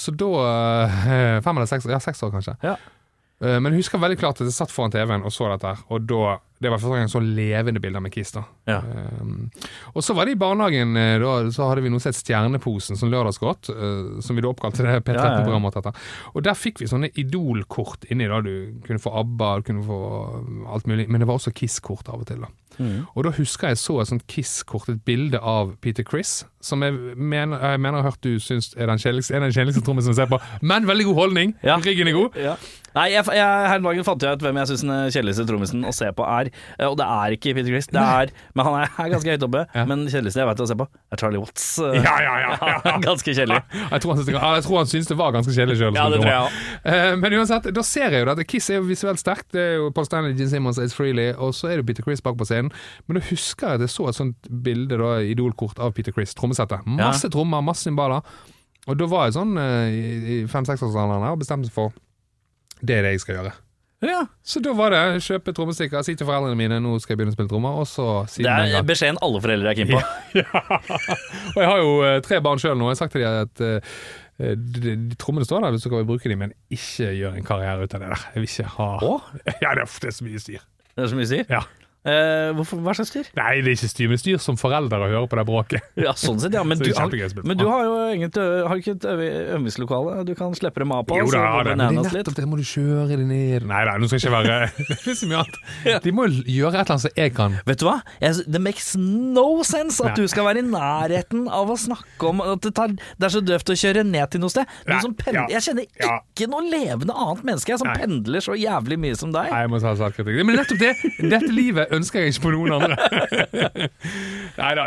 så 0.00 0.14
da 0.18 0.32
Fem 1.44 1.56
eller 1.56 1.70
seks, 1.70 1.86
ja, 1.90 2.00
seks 2.02 2.22
år, 2.26 2.34
kanskje. 2.34 2.58
Ja. 2.64 2.76
Men 3.44 3.74
jeg 3.74 3.82
husker 3.82 4.00
veldig 4.00 4.16
klart 4.16 4.38
at 4.40 4.48
jeg 4.48 4.54
satt 4.56 4.72
foran 4.72 4.92
TV-en 4.94 5.24
og 5.26 5.32
så 5.34 5.48
dette 5.50 5.68
her, 5.74 5.80
og 5.92 6.04
da 6.08 6.36
Det 6.64 6.70
var 6.70 6.78
første 6.80 6.96
gang 6.96 7.10
så 7.12 7.20
levende 7.20 7.80
bilder 7.82 8.00
med 8.00 8.12
Kiss, 8.14 8.30
da. 8.32 8.44
Ja. 8.70 8.78
Og 9.92 10.04
så 10.06 10.14
var 10.16 10.24
det 10.24 10.36
i 10.36 10.38
barnehagen, 10.40 10.94
eh, 10.96 11.18
da 11.20 11.34
så 11.52 11.66
hadde 11.68 11.82
vi 11.84 11.90
som 11.92 11.98
het 12.08 12.16
Stjerneposen, 12.16 12.96
som 12.96 13.10
lørdagsgodt, 13.12 13.68
eh, 13.74 14.22
som 14.24 14.38
vi 14.38 14.40
da 14.40 14.48
oppkalte 14.48 14.86
det 14.86 15.02
P13-programmet 15.08 15.76
etter. 15.76 15.98
Og 16.32 16.46
der 16.46 16.56
fikk 16.56 16.80
vi 16.80 16.88
sånne 16.88 17.10
Idol-kort 17.20 18.06
inni, 18.08 18.30
da. 18.30 18.40
Du 18.40 18.80
kunne 18.86 19.02
få 19.02 19.12
ABBA, 19.20 19.50
du 19.58 19.68
kunne 19.68 19.84
få 19.84 20.00
alt 20.72 20.88
mulig, 20.88 21.08
men 21.10 21.20
det 21.20 21.28
var 21.28 21.42
også 21.42 21.52
Kiss-kort 21.52 22.08
av 22.08 22.22
og 22.22 22.30
til, 22.30 22.46
da. 22.46 22.52
Og 23.14 23.24
da 23.24 23.30
husker 23.38 23.68
jeg 23.72 23.78
så 23.82 24.00
et 24.02 24.10
sånt 24.12 24.26
Kiss-kort, 24.30 24.88
et 24.88 25.02
bilde 25.06 25.38
av 25.40 25.74
Peter 25.84 26.04
Chris, 26.06 26.44
som 26.64 26.80
jeg 26.82 26.94
mener 27.16 27.60
jeg, 27.60 27.80
mener 27.80 27.98
jeg 27.98 28.04
har 28.06 28.10
hørt 28.14 28.22
du 28.24 28.38
syns 28.40 28.70
er 28.76 28.88
den 28.88 28.98
kjedeligste, 29.02 29.34
en 29.36 29.44
av 29.44 29.50
de 29.52 29.56
kjedeligste 29.58 29.82
trommisene 29.84 30.14
å 30.14 30.16
se 30.16 30.26
på, 30.30 30.38
men 30.64 30.86
veldig 30.88 31.04
god 31.10 31.18
holdning. 31.20 31.54
Ja. 31.66 31.76
Ryggen 31.84 32.08
er 32.08 32.16
god. 32.16 32.38
Ja. 32.40 32.54
Nei, 32.94 33.08
jeg, 33.10 33.24
jeg, 33.34 33.42
her 33.42 33.80
om 33.80 33.86
dagen 33.88 34.04
fant 34.06 34.22
jeg 34.22 34.36
ut 34.38 34.42
hvem 34.46 34.58
jeg 34.60 34.68
syns 34.70 34.82
den 34.86 34.92
kjedeligste 35.10 35.44
trommisen 35.48 35.82
å 35.82 35.90
se 35.92 36.06
på 36.14 36.22
er. 36.30 36.50
Eh, 36.78 36.86
Og 36.86 36.94
det 37.00 37.06
er 37.10 37.34
ikke 37.34 37.50
Peter 37.56 37.72
Chris, 37.74 37.88
det 37.90 37.98
er, 37.98 38.30
men 38.54 38.68
han 38.68 38.76
er, 38.84 38.92
er 39.02 39.10
ganske 39.10 39.34
høyt 39.34 39.46
oppe. 39.48 39.64
Ja. 39.74 39.82
Men 39.90 40.04
den 40.04 40.12
kjedeligste 40.12 40.40
jeg 40.44 40.48
vet 40.52 40.62
å 40.62 40.68
se 40.70 40.76
på, 40.78 40.86
er 41.10 41.20
Charlie 41.20 41.40
Watts. 41.42 41.66
Ja, 41.82 42.14
ja, 42.22 42.34
ja. 42.44 42.94
ganske 43.08 43.34
kjedelig. 43.34 43.58
Jeg 43.94 44.02
tror 44.04 44.14
han 44.14 44.22
jeg 44.54 44.64
tror 44.66 44.78
han 44.78 44.88
syns 44.90 45.10
det 45.10 45.16
var 45.18 45.34
ganske 45.34 45.52
kjedelig 45.54 45.76
sjøl. 45.80 45.96
Ja, 45.98 46.06
det 46.12 46.20
tror 46.22 46.30
jeg 46.30 46.94
Eh, 46.94 47.16
Men 47.18 47.34
uansett, 47.40 47.66
da 47.74 47.82
ser 47.86 48.14
jeg 48.14 48.24
jo 48.24 48.30
at 48.32 48.40
Kiss 48.48 48.68
er 48.70 48.78
jo 48.78 48.86
visuelt 48.86 49.20
sterkt. 49.20 49.48
Det 49.54 49.60
er 49.62 49.74
jo 49.80 49.90
Paul 49.94 50.06
Stanley, 50.06 50.34
Gene 50.38 50.50
Simmons, 50.52 50.78
Ace 50.82 50.94
Freely, 50.96 51.28
og 51.34 51.54
så 51.56 51.70
er 51.72 51.80
det 51.80 51.86
Peter 51.88 52.04
Chris 52.06 52.22
bak 52.24 52.36
på 52.38 52.46
scenen. 52.48 52.63
Men 53.06 53.18
da 53.18 53.24
husker 53.28 53.74
jeg 53.74 53.80
at 53.80 53.86
jeg 53.86 53.94
så 53.94 54.08
et 54.10 54.18
sånt 54.18 54.48
bilde, 54.64 54.98
da, 55.00 55.16
idolkort 55.24 55.82
av 55.82 55.94
Peter 55.96 56.14
Chris, 56.14 56.36
trommesettet. 56.38 56.86
Masse 56.86 57.30
trommer, 57.32 57.64
masse 57.64 57.88
cymbaler. 57.88 58.24
Og 58.84 58.96
da 59.00 59.08
var 59.08 59.28
jeg 59.28 59.38
sånn 59.38 59.56
eh, 59.60 59.98
i 60.38 60.40
fem-seksårsalderen 60.50 61.30
og 61.30 61.40
bestemte 61.40 61.70
meg 61.70 61.76
for 61.76 61.94
det 62.84 62.98
er 62.98 63.06
det 63.06 63.14
jeg 63.14 63.22
skal 63.24 63.38
gjøre. 63.38 63.52
Ja. 64.04 64.26
Så 64.44 64.60
da 64.60 64.74
var 64.76 64.92
det 64.92 65.22
kjøpe 65.24 65.54
trommestikker, 65.56 66.02
si 66.04 66.12
til 66.18 66.28
foreldrene 66.28 66.58
mine 66.58 66.80
nå 66.82 66.98
skal 67.00 67.14
jeg 67.14 67.20
begynne 67.20 67.32
å 67.32 67.36
spille 67.36 67.48
trommer, 67.48 67.78
og 67.80 67.88
så 67.88 68.08
Det 68.26 68.34
siden 68.34 68.50
den 68.60 68.76
er 68.76 68.84
beskjeden 68.84 69.20
alle 69.24 69.40
foreldre 69.40 69.70
er 69.70 69.78
keen 69.78 69.92
på. 69.94 70.02
og 71.54 71.62
jeg 71.62 71.70
har 71.70 71.80
jo 71.80 71.94
eh, 72.04 72.18
tre 72.26 72.42
barn 72.44 72.60
sjøl 72.60 72.76
nå. 72.76 72.90
Jeg 72.90 72.98
har 72.98 73.00
sagt 73.00 73.16
til 73.16 73.24
dem 73.24 73.38
at 73.46 73.64
uh, 73.64 73.96
de, 74.58 74.96
de 75.08 75.18
trommene 75.20 75.48
står 75.48 75.64
der 75.64 75.76
hvis 75.76 75.88
kan 75.88 76.02
vi 76.02 76.10
bruke 76.10 76.28
dem, 76.28 76.44
men 76.44 76.52
ikke 76.74 77.14
gjør 77.16 77.38
en 77.38 77.48
karriere 77.48 77.86
ut 77.86 77.96
av 77.96 78.04
det 78.04 78.12
der. 78.12 78.26
Jeg 78.34 78.44
vil 78.44 78.50
ikke 78.50 78.74
ha 78.76 78.90
Å? 79.08 79.14
Ja, 79.64 79.72
det 79.72 79.86
er, 79.86 79.96
det 80.04 80.12
er 80.12 80.18
så 80.18 80.28
mye 80.28 80.44
styr. 80.44 80.68
Det 80.92 81.06
er 81.06 81.12
så 81.14 81.20
mye 81.22 81.30
styr. 81.30 81.48
Ja. 81.48 81.64
Eh, 82.04 82.50
hvorfor, 82.52 82.82
hva 82.84 82.92
slags 82.92 83.08
styr? 83.08 83.28
Nei, 83.38 83.62
det 83.64 83.70
er 83.72 83.76
ikke 83.78 83.88
styr, 83.88 84.08
men 84.12 84.18
styr 84.20 84.40
som 84.42 84.58
foreldre 84.60 84.98
å 85.00 85.06
høre 85.08 85.28
på 85.30 85.38
det 85.38 85.44
bråket. 85.48 85.86
Ja, 85.96 86.12
sånn 86.18 86.36
sett, 86.42 86.52
ja. 86.52 86.60
Men, 86.60 86.76
du, 86.82 86.90
er 86.90 86.98
har, 87.00 87.14
men 87.40 87.56
du 87.56 87.64
har 87.64 87.86
jo 87.86 87.94
ingen, 88.12 88.32
har 88.68 88.80
ikke 88.82 88.92
et 88.98 89.06
øvingslokale 89.08 90.24
du 90.28 90.34
kan 90.36 90.52
slippe 90.58 90.82
dem 90.82 90.92
av 90.92 91.06
på. 91.08 91.16
Jo 91.22 91.30
da, 91.32 91.40
går 91.54 91.70
det, 91.70 91.76
men 91.80 92.00
det 92.02 92.10
er 92.10 92.18
nettopp 92.18 92.36
det. 92.36 92.44
Må 92.50 92.58
du 92.60 92.66
kjøre 92.68 93.08
det 93.14 93.24
ned 93.24 93.64
Nei 93.70 93.80
da, 93.88 93.94
nå 93.96 94.08
skal 94.10 94.20
jeg 94.20 94.26
ikke 94.26 94.34
være 94.36 94.58
Det 94.90 94.98
finnes 95.00 95.22
så 95.22 95.28
mye 95.30 95.40
annet. 95.40 96.04
De 96.04 96.12
må 96.12 96.26
jo 96.28 96.42
gjøre 96.58 96.76
et 96.76 96.82
eller 96.82 96.92
annet 96.94 97.04
som 97.06 97.22
jeg 97.22 97.34
kan. 97.38 97.56
Vet 97.70 97.80
du 97.80 97.86
hva? 97.88 97.96
Det 98.20 98.62
makes 98.66 98.90
no 99.00 99.46
sense 99.64 100.04
at 100.04 100.12
Nei. 100.12 100.26
du 100.26 100.28
skal 100.34 100.48
være 100.50 100.60
i 100.60 100.66
nærheten 100.68 101.48
av 101.48 101.72
å 101.72 101.78
snakke 101.80 102.28
om 102.28 102.44
at 102.44 102.68
det, 102.68 102.74
tar, 102.76 102.92
det 102.92 103.28
er 103.30 103.32
så 103.32 103.40
døvt 103.44 103.72
å 103.72 103.78
kjøre 103.80 104.04
ned 104.04 104.34
til 104.34 104.44
noe 104.44 104.52
sted. 104.52 104.68
Du 104.84 104.92
som 105.00 105.16
pendler, 105.16 105.48
Jeg 105.54 105.70
kjenner 105.70 105.88
ikke 105.88 106.50
noe 106.52 106.68
levende 106.68 107.16
annet 107.16 107.48
menneske 107.48 107.80
som 107.80 107.88
Nei. 107.88 107.96
pendler 108.02 108.44
så 108.44 108.58
jævlig 108.60 109.00
mye 109.00 109.16
som 109.16 109.32
deg. 109.32 109.48
Nei, 109.48 109.64
jeg 109.64 109.72
må 109.72 109.80
ta 109.80 109.96
selvkritikk. 110.02 110.44
Men 110.44 110.60
nettopp 110.60 110.84
det! 110.84 110.92
Dette 111.32 111.52
livet 111.54 111.93
ønsker 111.98 112.20
jeg 112.24 112.34
ikke 112.34 112.44
på 112.46 112.52
noen 112.54 112.76
andre. 112.76 112.96
Nei 114.60 114.70
da, 114.78 114.86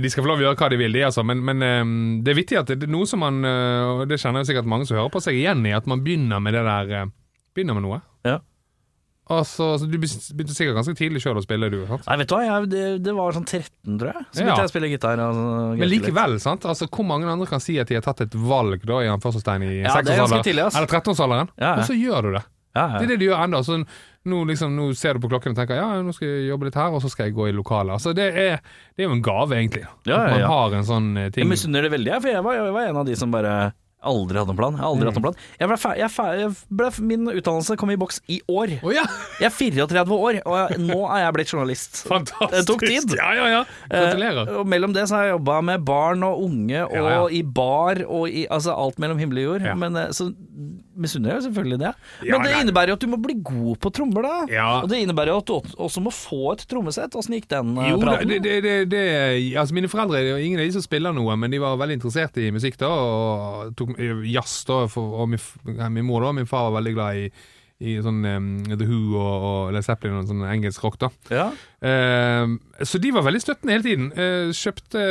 de 0.00 0.10
skal 0.12 0.24
få 0.24 0.30
lov 0.30 0.40
å 0.42 0.46
gjøre 0.48 0.58
hva 0.60 0.70
de 0.72 0.80
vil, 0.80 0.94
de 0.96 1.04
altså. 1.08 1.24
Men, 1.26 1.42
men 1.44 1.62
eh, 1.66 1.94
det 2.24 2.32
er 2.34 2.40
viktig 2.40 2.58
at 2.62 2.72
det 2.72 2.86
er 2.88 2.92
noe 2.92 3.06
som 3.08 3.20
man 3.24 3.42
eh, 3.44 4.02
Og 4.02 4.04
det 4.10 4.18
kjenner 4.22 4.42
jo 4.44 4.48
sikkert 4.50 4.68
mange 4.70 4.88
som 4.88 4.96
hører 4.98 5.12
på 5.12 5.22
seg 5.24 5.38
igjen 5.38 5.64
i, 5.68 5.74
at 5.76 5.88
man 5.90 6.04
begynner 6.06 6.40
med 6.42 6.56
det 6.56 6.64
der 6.66 6.92
eh, 7.02 7.10
Begynner 7.56 7.76
med 7.78 7.86
noe. 7.88 7.98
Ja. 8.28 8.38
Altså, 9.26 9.72
så 9.80 9.86
Du 9.90 9.96
begynte 9.98 10.54
sikkert 10.54 10.76
ganske 10.78 10.94
tidlig 10.98 11.18
sjøl 11.24 11.40
å 11.40 11.42
spille, 11.42 11.66
du. 11.72 11.80
sant? 11.88 12.04
Nei, 12.06 12.16
vet 12.20 12.28
du 12.30 12.34
hva, 12.36 12.42
jeg, 12.46 12.66
det, 12.70 12.82
det 13.02 13.14
var 13.16 13.34
sånn 13.34 13.46
13, 13.48 13.96
tror 13.98 14.12
jeg. 14.12 14.26
Så 14.30 14.38
Ja. 14.38 14.44
begynte 14.44 14.60
jeg 14.62 14.68
å 14.68 14.72
spille 14.74 14.90
gitar. 14.92 15.22
Altså, 15.24 15.46
Men 15.80 15.90
likevel, 15.90 16.36
sant? 16.44 16.66
Altså, 16.70 16.86
hvor 16.92 17.08
mange 17.08 17.26
andre 17.32 17.48
kan 17.50 17.62
si 17.64 17.74
at 17.82 17.90
de 17.90 17.98
har 17.98 18.04
tatt 18.06 18.22
et 18.28 18.36
valg 18.38 18.84
da 18.86 19.00
i 19.02 19.08
anførselstegn 19.10 19.64
i 19.66 19.72
Ja, 19.80 19.96
det 19.98 20.14
er 20.14 20.22
ganske 20.22 20.44
tidlig. 20.46 20.68
Eller 20.70 20.86
13-årsalderen? 20.92 21.50
Ja, 21.58 21.72
ja. 21.72 21.72
Og 21.82 21.88
så 21.90 21.96
gjør 21.98 22.28
du 22.28 22.36
det. 22.38 22.44
Ja, 22.76 22.86
Det 23.00 23.02
er 23.06 23.10
det 23.14 23.18
du 23.24 23.26
gjør 23.30 23.42
ennå. 23.48 23.62
Så 23.66 23.80
nå, 24.28 24.42
liksom, 24.50 24.76
nå 24.76 24.90
ser 24.98 25.16
du 25.16 25.24
på 25.24 25.30
klokken 25.32 25.54
og 25.54 25.60
tenker 25.60 25.80
ja, 25.80 25.88
nå 26.02 26.14
skal 26.16 26.28
jeg 26.28 26.50
jobbe 26.50 26.68
litt 26.68 26.78
her, 26.78 26.92
og 26.94 27.02
så 27.04 27.10
skal 27.12 27.30
jeg 27.30 27.36
gå 27.38 27.48
i 27.50 27.56
lokalet. 27.56 27.96
Altså, 27.96 28.12
det, 28.16 28.28
er, 28.34 28.60
det 28.94 29.04
er 29.04 29.10
jo 29.10 29.16
en 29.16 29.24
gave, 29.24 29.56
egentlig. 29.56 29.86
Ja, 30.08 30.20
At 30.20 30.36
man 30.36 30.44
ja. 30.44 30.52
har 30.52 30.78
en 30.78 30.86
sånn 30.88 31.10
ting. 31.30 31.42
Jeg 31.44 31.50
misunner 31.50 31.86
det 31.86 31.94
veldig, 31.96 32.14
for 32.20 32.34
jeg 32.34 32.46
var, 32.46 32.60
jeg 32.60 32.78
var 32.78 32.92
en 32.92 33.02
av 33.02 33.08
de 33.08 33.18
som 33.18 33.34
bare 33.34 33.56
aldri 34.06 34.38
hadde 34.38 34.52
noen 34.52 34.58
plan. 34.58 34.76
Jeg 34.76 34.86
aldri 34.86 35.06
aldri 35.06 35.08
hatt 35.08 35.18
noen 35.18 35.26
plan. 35.26 35.38
Jeg 35.60 35.70
ble, 35.70 35.92
jeg, 36.00 36.50
ble, 36.78 36.90
min 37.10 37.30
utdannelse 37.32 37.76
kom 37.80 37.92
i 37.92 37.98
boks 38.00 38.20
i 38.32 38.38
år. 38.52 38.76
Oh, 38.82 38.92
ja! 38.94 39.04
Jeg 39.40 39.48
er 39.48 39.54
34 39.56 40.18
år, 40.18 40.40
og 40.46 40.76
nå 40.82 40.98
er 41.04 41.22
jeg 41.24 41.36
blitt 41.38 41.54
journalist. 41.54 42.02
Fantastisk. 42.12 42.54
Det 42.54 42.64
tok 42.70 42.84
tid. 42.86 43.16
Ja, 43.18 43.30
ja, 43.38 43.46
ja. 43.52 43.62
Gratulerer. 43.90 44.42
Eh, 44.44 44.58
og 44.60 44.70
mellom 44.72 44.96
det 44.96 45.06
så 45.10 45.18
har 45.18 45.28
jeg 45.28 45.36
jobba 45.36 45.60
med 45.70 45.86
barn 45.88 46.26
og 46.26 46.44
unge, 46.46 46.84
og 46.86 47.32
i 47.34 47.42
bar, 47.42 48.02
og 48.06 48.28
i 48.30 48.46
altså 48.52 48.76
alt 48.76 49.00
mellom 49.02 49.22
himmel 49.22 49.42
og 49.42 49.48
jord. 49.50 49.70
Men 49.80 50.00
eh, 50.00 50.12
så 50.16 50.30
misunner 50.96 51.36
jo 51.36 51.44
selvfølgelig 51.46 51.78
det. 51.82 51.92
Men 52.22 52.28
Ja, 52.30 52.38
det 52.42 52.52
innebærer 52.62 52.92
jo 52.92 52.96
at 52.98 53.04
du 53.04 53.10
må 53.12 53.18
bli 53.22 53.36
god 53.44 53.78
på 53.84 53.92
trommer, 53.94 54.26
da. 54.26 54.36
Ja. 54.52 54.68
Og 54.82 54.88
det 54.92 55.00
innebærer 55.04 55.32
jo 55.34 55.38
at 55.42 55.50
du 55.50 55.76
også 55.86 56.02
må 56.04 56.12
få 56.14 56.52
et 56.54 56.64
trommesett. 56.70 57.16
Åssen 57.18 57.36
gikk 57.36 57.48
den 57.52 57.74
eh, 57.78 57.90
Jo, 57.92 58.00
praten? 58.02 58.28
det, 58.32 58.40
det, 58.46 58.56
det, 58.64 58.76
det, 58.92 59.04
altså 59.60 59.76
mine 59.76 59.90
foreldre 59.92 60.22
ingen 60.42 60.60
av 60.62 60.66
de 60.68 60.76
som 60.78 60.84
spiller 60.84 61.14
noe, 61.16 61.36
men 61.40 61.52
de 61.52 61.60
var 61.62 61.76
veldig 61.80 61.98
interessert 62.00 62.40
i 62.42 62.50
musikk 62.54 62.78
da, 62.80 62.88
og 62.90 63.74
tok 63.78 63.94
eh, 63.98 64.24
jazz 64.32 64.58
da, 64.68 64.82
for, 64.90 65.20
og 65.22 65.30
min, 65.34 65.42
min 65.96 66.06
mor 66.08 66.24
da, 66.26 66.32
min 66.36 66.48
far 66.48 66.70
var 66.70 66.80
veldig 66.80 66.94
glad 66.96 67.22
i, 67.24 67.28
i 67.84 67.98
sånn 68.00 68.22
um, 68.24 68.46
The 68.70 68.86
Who 68.88 69.18
og, 69.20 69.42
og 69.46 69.74
Led 69.76 69.84
Zeppelin 69.84 70.16
og 70.16 70.30
sånn 70.30 70.46
engelsk 70.48 70.84
rock 70.84 70.96
da. 71.02 71.10
Ja. 71.28 71.50
uh, 71.84 72.54
så 72.80 73.00
de 73.02 73.10
var 73.12 73.26
veldig 73.26 73.42
støttende 73.42 73.76
hele 73.76 73.84
tiden. 73.84 74.08
Uh, 74.16 74.48
kjøpte 74.56 75.02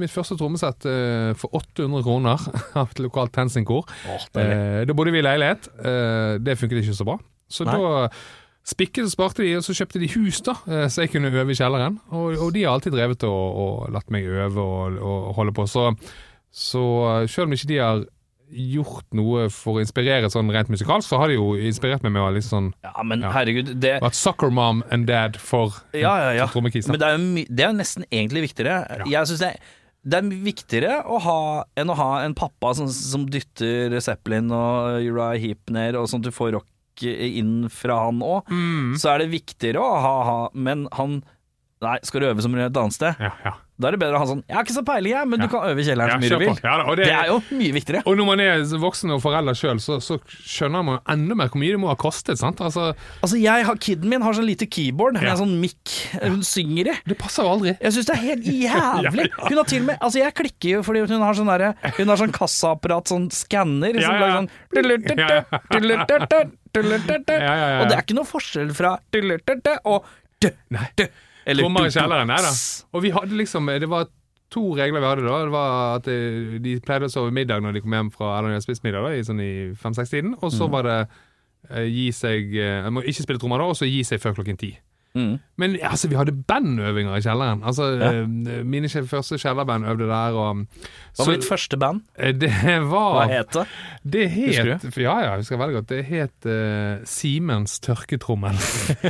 mitt 0.00 0.14
første 0.14 0.38
trommesett 0.40 0.88
uh, 0.88 1.34
for 1.36 1.52
800 1.60 2.06
kroner 2.06 2.48
av 2.80 2.88
et 2.88 3.04
lokalt 3.04 3.34
TenSing-kor. 3.36 3.84
Åh. 4.08 4.26
Eh, 4.40 4.80
da 4.88 4.96
bodde 4.96 5.12
vi 5.12 5.20
i 5.20 5.26
leilighet. 5.26 5.68
Det 6.40 6.56
funket 6.58 6.82
ikke 6.82 6.96
så 6.96 7.06
bra. 7.08 7.18
Så 7.52 7.66
Nei. 7.66 7.76
da 7.76 8.08
spikket 8.66 9.06
og 9.06 9.12
sparte 9.12 9.44
de, 9.44 9.52
og 9.58 9.62
så 9.62 9.76
kjøpte 9.76 10.00
de 10.02 10.08
hus, 10.16 10.40
da, 10.42 10.56
så 10.90 11.04
jeg 11.04 11.12
kunne 11.12 11.30
øve 11.30 11.52
i 11.54 11.58
kjelleren. 11.58 12.00
Og, 12.10 12.34
og 12.42 12.48
de 12.56 12.64
har 12.64 12.74
alltid 12.74 12.96
drevet 12.96 13.26
og, 13.28 13.60
og 13.62 13.92
latt 13.94 14.08
meg 14.10 14.26
øve 14.26 14.64
og, 14.64 14.96
og 14.98 15.36
holde 15.36 15.54
på. 15.54 15.68
Så, 15.70 15.92
så 16.50 16.82
selv 17.30 17.46
om 17.46 17.54
ikke 17.54 17.70
de 17.70 17.78
har 17.78 18.02
gjort 18.50 19.06
noe 19.16 19.48
for 19.50 19.78
å 19.78 19.82
inspirere 19.82 20.28
sånn 20.30 20.50
rent 20.54 20.70
musikalsk, 20.70 21.08
så 21.10 21.18
har 21.20 21.32
de 21.32 21.38
jo 21.38 21.54
inspirert 21.58 22.04
meg 22.06 22.14
med 22.14 22.22
å 22.22 22.28
litt 22.34 22.46
sånn 22.46 22.70
ja, 22.84 22.92
men 23.02 23.24
Ja. 23.24 23.32
herregud, 23.34 23.74
det 23.82 23.96
vært 24.02 24.18
soccer 24.18 24.52
mom 24.54 24.84
and 24.90 25.06
dad 25.06 25.36
for 25.40 25.74
Ja, 25.92 26.14
ja, 26.28 26.30
ja. 26.42 26.46
for 26.46 26.62
Men 26.62 26.70
det 26.70 27.02
er 27.08 27.16
jo 27.16 27.44
det 27.48 27.64
er 27.64 27.72
jo 27.72 27.78
nesten 27.80 28.04
egentlig 28.10 28.46
viktigere. 28.50 28.86
Jeg 29.10 29.26
synes 29.26 29.42
det, 29.42 29.52
det 30.06 30.18
er 30.20 30.30
viktigere 30.46 31.02
å 31.04 31.18
ha, 31.18 31.64
enn 31.76 31.90
å 31.90 31.98
ha 31.98 32.10
en 32.24 32.34
pappa 32.38 32.74
som, 32.78 32.88
som 32.88 33.26
dytter 33.26 33.98
Zeppelin 34.00 34.52
og 34.54 35.02
Uriah 35.02 35.38
Heap 35.42 35.70
ned, 35.74 35.98
og 35.98 36.06
sånn 36.10 36.22
at 36.22 36.30
du 36.30 36.34
får 36.36 36.54
rock 36.60 36.66
inn 37.02 37.66
fra 37.68 38.06
han 38.06 38.22
òg. 38.24 38.46
Mm. 38.48 38.94
Så 39.00 39.10
er 39.12 39.24
det 39.24 39.32
viktigere 39.34 39.82
å 39.82 39.98
ha, 40.00 40.14
ha 40.24 40.36
Men 40.54 40.86
han 40.96 41.18
Nei, 41.86 41.98
skal 42.02 42.22
du 42.24 42.26
øve 42.32 42.42
som 42.44 42.54
et 42.58 42.82
annet 42.82 42.96
sted? 42.96 43.14
Ja, 43.22 43.30
ja. 43.44 43.54
Da 43.76 43.90
er 43.90 43.92
det 43.92 43.98
bedre 44.00 44.16
å 44.16 44.20
ha 44.22 44.26
sånn 44.30 44.38
Jeg 44.48 44.56
har 44.56 44.64
ikke 44.64 44.72
så 44.72 44.82
peiling, 44.88 45.12
jeg, 45.12 45.28
men 45.28 45.36
Ja. 45.42 45.44
du 45.46 45.50
kan 45.52 45.64
øve 45.68 45.82
i 45.82 45.84
kjelleren 45.84 46.08
så 46.16 46.20
mye 46.22 46.30
du 46.32 46.38
vil. 46.40 46.54
Det, 46.56 46.96
det- 46.96 47.08
er 47.12 47.26
jo 47.28 47.34
mye 47.58 47.72
viktigere. 47.76 48.00
Og 48.08 48.16
når 48.16 48.26
man 48.30 48.40
er 48.40 48.62
voksen 48.80 49.10
og 49.12 49.20
forelder 49.20 49.52
sjøl, 49.58 49.76
så, 49.84 49.98
så 50.00 50.16
skjønner 50.32 50.82
man 50.86 50.98
enda 51.12 51.36
mer 51.36 51.50
hvor 51.52 51.60
mye 51.60 51.74
det 51.74 51.80
må 51.82 51.90
ha 51.90 51.96
kostet. 52.00 52.38
sant? 52.40 52.56
Altså, 52.64 52.94
Altså, 53.20 53.36
jeg 53.36 53.66
har, 53.68 53.76
Kiden 53.76 54.08
min 54.08 54.22
har 54.24 54.32
sånn 54.32 54.48
lite 54.48 54.64
keyboard 54.66 55.18
med 55.20 55.28
en 55.28 55.36
sånn 55.42 55.52
mic 55.60 55.92
hun 56.22 56.40
synger 56.42 56.88
i. 56.88 56.96
Det 57.12 57.18
passer 57.20 57.44
jo 57.44 57.50
aldri. 57.52 57.76
Jeg 57.84 57.92
syns 57.98 58.08
det 58.08 58.16
er 58.16 58.22
helt 58.24 58.48
jævlig. 58.48 59.28
Hun 59.50 59.56
har 59.60 59.68
til 59.68 59.80
og 59.82 59.86
med 59.90 59.98
Altså, 60.00 60.18
jeg 60.24 60.34
klikker 60.40 60.68
jo 60.78 60.82
fordi 60.86 61.04
hun 61.04 61.20
har 61.22 61.34
sånn 61.36 61.46
derre 61.52 61.74
Hun 62.00 62.08
har 62.08 62.16
sånn 62.16 62.32
kassaapparat, 62.32 63.12
sånn 63.12 63.28
skanner, 63.30 63.92
som 64.00 64.08
Ja, 64.08 64.16
ja, 64.16 64.20
lager 64.24 64.32
ja. 64.32 64.38
sånn. 64.40 64.50
Og 66.76 67.88
det 67.88 67.96
er 67.96 68.02
ikke 68.02 68.16
noe 68.16 68.28
forskjell 68.28 68.72
fra 68.76 68.96
og 69.84 70.04
dø. 70.40 70.50
Eller 71.46 71.66
Trommer 71.66 71.86
i 71.86 71.92
kjelleren, 71.94 72.30
nei 72.30 72.38
da. 72.42 72.52
Og 72.92 73.04
vi 73.04 73.12
hadde 73.14 73.36
liksom 73.38 73.68
Det 73.78 73.88
var 73.90 74.08
to 74.50 74.62
regler 74.78 75.02
vi 75.02 75.10
hadde 75.10 75.26
da. 75.26 75.38
Det 75.44 75.54
var 75.54 75.76
at 76.00 76.10
eh, 76.10 76.56
de 76.62 76.74
pleide 76.84 77.08
å 77.08 77.12
sove 77.12 77.34
middag 77.34 77.62
når 77.62 77.76
de 77.76 77.84
kom 77.84 77.94
hjem 77.96 78.10
fra 78.14 78.32
Eller 78.36 78.48
når 78.48 78.54
de 78.54 78.58
hadde 78.58 78.66
spist 78.68 78.86
middag, 78.86 79.06
da, 79.06 79.14
i, 79.14 79.24
sånn 79.26 79.42
i 79.42 79.52
fem-seks-tiden. 79.78 80.36
Og 80.40 80.52
så 80.54 80.68
var 80.72 80.86
det 80.86 80.98
eh, 81.70 81.86
gi 81.86 82.08
seg 82.14 82.54
eh, 82.62 82.90
må 82.90 83.04
ikke 83.06 83.26
spille 83.26 83.42
trommer 83.42 83.62
da, 83.62 83.70
og 83.72 83.78
så 83.78 83.88
gi 83.88 84.02
seg 84.06 84.22
før 84.22 84.38
klokken 84.40 84.58
ti. 84.60 84.74
Mm. 85.16 85.38
Men 85.56 85.76
altså, 85.80 86.08
vi 86.12 86.16
hadde 86.18 86.34
bandøvinger 86.44 87.16
i 87.16 87.22
kjelleren. 87.24 87.62
Altså, 87.64 87.86
Ja. 87.96 88.10
eh, 88.20 88.64
Mine 88.68 88.88
første 88.88 89.38
kjellerband 89.40 89.86
øvde 89.88 90.08
der. 90.10 90.36
Og, 90.36 90.60
Hva 91.16 91.24
var 91.26 91.32
ditt 91.38 91.48
første 91.48 91.78
band? 91.80 92.02
Det 92.40 92.50
var 92.90 93.14
Hva 93.16 93.24
het 93.30 93.56
det? 93.56 93.64
Det 94.04 94.26
het 94.30 94.84
Ja, 95.00 95.14
ja, 95.22 95.30
jeg 95.30 95.40
husker 95.40 95.56
veldig 95.62 95.78
godt. 95.78 95.88
Det 95.88 96.04
het 96.04 96.46
uh, 96.46 97.00
Simens 97.08 97.78
tørketrommel. 97.80 98.60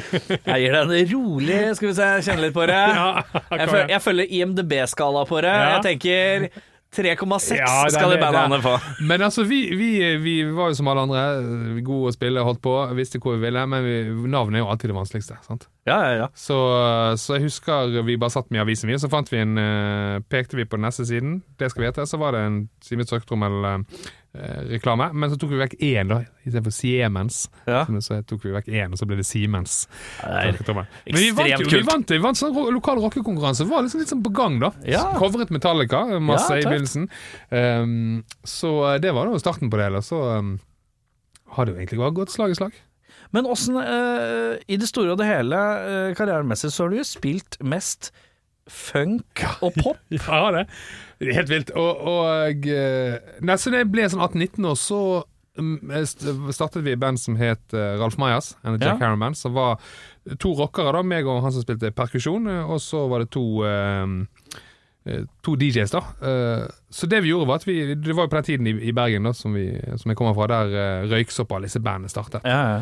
Jeg 0.47 0.63
gir 0.63 0.73
deg 0.79 0.95
en 0.95 1.11
rolig 1.13 1.61
Skal 1.77 1.89
vi 1.91 1.95
se, 1.99 2.09
kjenne 2.29 2.47
litt 2.47 2.55
på 2.55 2.67
det. 2.71 2.79
jeg, 3.59 3.69
følger, 3.69 3.89
jeg 3.97 4.03
følger 4.07 4.33
IMDb-skala 4.41 5.27
på 5.29 5.43
det. 5.43 5.53
Ja. 5.59 5.69
Jeg 5.77 5.85
tenker 5.91 6.49
3,6 6.97 7.59
Ja, 7.59 7.73
skal 7.93 8.15
de 8.15 8.19
bandene 8.23 8.59
få. 8.65 8.75
Men 9.05 9.25
altså, 9.27 9.45
vi, 9.49 9.61
vi, 9.77 9.91
vi 10.23 10.37
var 10.57 10.73
jo 10.73 10.79
som 10.79 10.91
alle 10.93 11.07
andre 11.07 11.81
gode 11.87 12.13
å 12.13 12.17
spille, 12.17 12.45
holdt 12.47 12.63
på, 12.65 12.75
visste 12.97 13.21
hvor 13.23 13.37
vi 13.37 13.47
ville, 13.47 13.65
men 13.71 13.85
vi, 13.85 13.97
navnet 14.33 14.61
er 14.61 14.65
jo 14.65 14.71
alltid 14.73 14.93
det 14.93 14.99
vanskeligste. 14.99 15.39
sant? 15.47 15.69
Ja, 15.87 15.99
ja, 16.03 16.15
ja. 16.25 16.29
Så, 16.35 16.57
så 17.21 17.37
jeg 17.37 17.47
husker 17.47 17.93
vi 18.07 18.19
bare 18.19 18.35
satt 18.35 18.51
med 18.51 18.61
i 18.61 18.65
avisen, 18.65 18.91
vi, 18.91 18.97
og 18.97 19.05
så 19.05 19.11
fant 19.13 19.31
vi 19.31 19.43
en, 19.43 19.55
eh, 19.61 20.17
pekte 20.33 20.59
vi 20.59 20.67
på 20.67 20.81
den 20.81 20.89
neste 20.89 21.07
siden. 21.07 21.41
Det 21.61 21.71
skal 21.71 21.85
vi 21.85 21.91
hete. 21.91 22.09
Så 22.09 22.19
var 22.21 22.35
det 22.35 22.43
en 22.47 22.59
Siemens 22.85 23.13
tørketrommel-reklame. 24.37 25.11
men 25.13 25.31
så 25.31 25.39
tok 25.41 25.53
vi 25.53 25.61
vekk 25.61 25.75
én, 25.81 26.11
da, 26.11 26.21
istedenfor 26.45 26.75
Siemens. 26.75 27.39
Ja. 27.67 27.85
Så 28.01 28.21
tok 28.29 28.45
vi 28.45 28.55
vekk 28.55 28.69
én, 28.69 28.93
og 28.93 29.01
så 29.01 29.09
ble 29.09 29.19
det 29.21 29.27
Siemens. 29.27 29.89
Det. 30.23 30.65
Men 30.75 31.21
vi 31.21 31.31
vant 31.37 31.61
jo, 31.61 31.69
vi 31.71 31.83
vant, 31.87 32.11
vi 32.11 32.21
vant 32.23 32.39
sånn 32.39 32.55
lokal 32.75 33.01
rockekonkurranse. 33.05 33.67
Var 33.69 33.87
liksom 33.87 34.03
litt 34.03 34.13
sånn 34.13 34.25
på 34.25 34.35
gang, 34.37 34.59
da. 34.63 34.73
Ja. 34.87 35.05
Covret 35.21 35.53
Metallica, 35.55 36.05
masse 36.21 36.59
Ja, 36.59 36.63
i 36.63 36.69
begynnelsen. 36.69 37.09
Um, 37.51 38.25
så 38.47 38.73
eh, 38.93 39.01
det 39.03 39.15
var 39.17 39.29
da 39.29 39.41
starten 39.43 39.73
på 39.73 39.81
det 39.81 39.89
hele. 39.91 40.03
Så 40.05 40.21
um, 40.39 40.57
har 41.57 41.67
det 41.67 41.75
jo 41.75 41.81
egentlig 41.81 42.03
bare 42.03 42.17
gått 42.17 42.35
slag 42.35 42.55
i 42.55 42.59
slag. 42.59 42.77
Men 43.35 43.49
åssen, 43.51 43.79
uh, 43.79 44.55
i 44.71 44.79
det 44.79 44.89
store 44.91 45.15
og 45.15 45.21
det 45.21 45.29
hele, 45.29 45.59
uh, 45.59 46.15
karrieremessig, 46.19 46.71
så 46.73 46.85
har 46.87 46.95
du 46.95 47.01
jo 47.01 47.09
spilt 47.09 47.59
mest 47.65 48.13
funk 48.71 49.45
og 49.63 49.75
pop. 49.79 49.99
Ja, 50.17 50.51
det. 50.55 50.67
det 51.21 51.31
er 51.31 51.39
helt 51.41 51.53
vilt. 51.53 51.73
Og, 51.79 52.03
og 52.11 52.69
eh, 52.71 53.17
Nei, 53.47 53.57
så 53.61 53.73
det 53.75 53.87
ble 53.93 54.09
sånn 54.11 54.25
18-19 54.25 54.69
år, 54.71 54.79
så 54.81 55.01
mm, 55.59 56.53
startet 56.55 56.85
vi 56.87 56.95
i 56.97 57.01
band 57.01 57.21
som 57.23 57.39
het 57.41 57.75
Ralf 57.75 58.19
Mayas, 58.21 58.55
en 58.65 58.79
Jack 58.79 58.97
Ja. 58.97 59.07
Harron-band, 59.07 59.39
som 59.39 59.55
var 59.57 59.79
to 60.43 60.55
rockere, 60.59 60.93
da, 60.97 61.05
meg 61.07 61.29
og 61.31 61.43
han 61.45 61.55
som 61.55 61.63
spilte 61.65 61.93
perkusjon, 61.95 62.49
eh, 62.51 62.65
og 62.71 62.83
så 62.83 63.07
var 63.11 63.25
det 63.25 63.31
to 63.37 63.47
eh, 63.67 64.17
To 65.47 65.53
DJs, 65.55 65.93
da. 65.95 66.01
Så 66.91 67.07
det 67.07 67.21
vi 67.23 67.29
gjorde, 67.31 67.47
var 67.47 67.61
at 67.61 67.67
vi 67.69 67.95
Det 67.95 68.11
var 68.11 68.25
jo 68.25 68.31
på 68.33 68.41
den 68.41 68.47
tiden 68.49 68.67
i, 68.67 68.91
Bergen, 68.91 69.23
da, 69.23 69.31
som, 69.39 69.53
vi, 69.55 69.69
som 70.03 70.11
jeg 70.11 70.19
kommer 70.19 70.35
fra, 70.35 70.49
der 70.51 71.07
Røyksopp 71.13 71.53
og 71.53 71.61
alle 71.61 71.69
disse 71.69 71.79
bandene 71.79 72.11
startet. 72.11 72.43
Ja, 72.43 72.57
ja. 72.73 72.81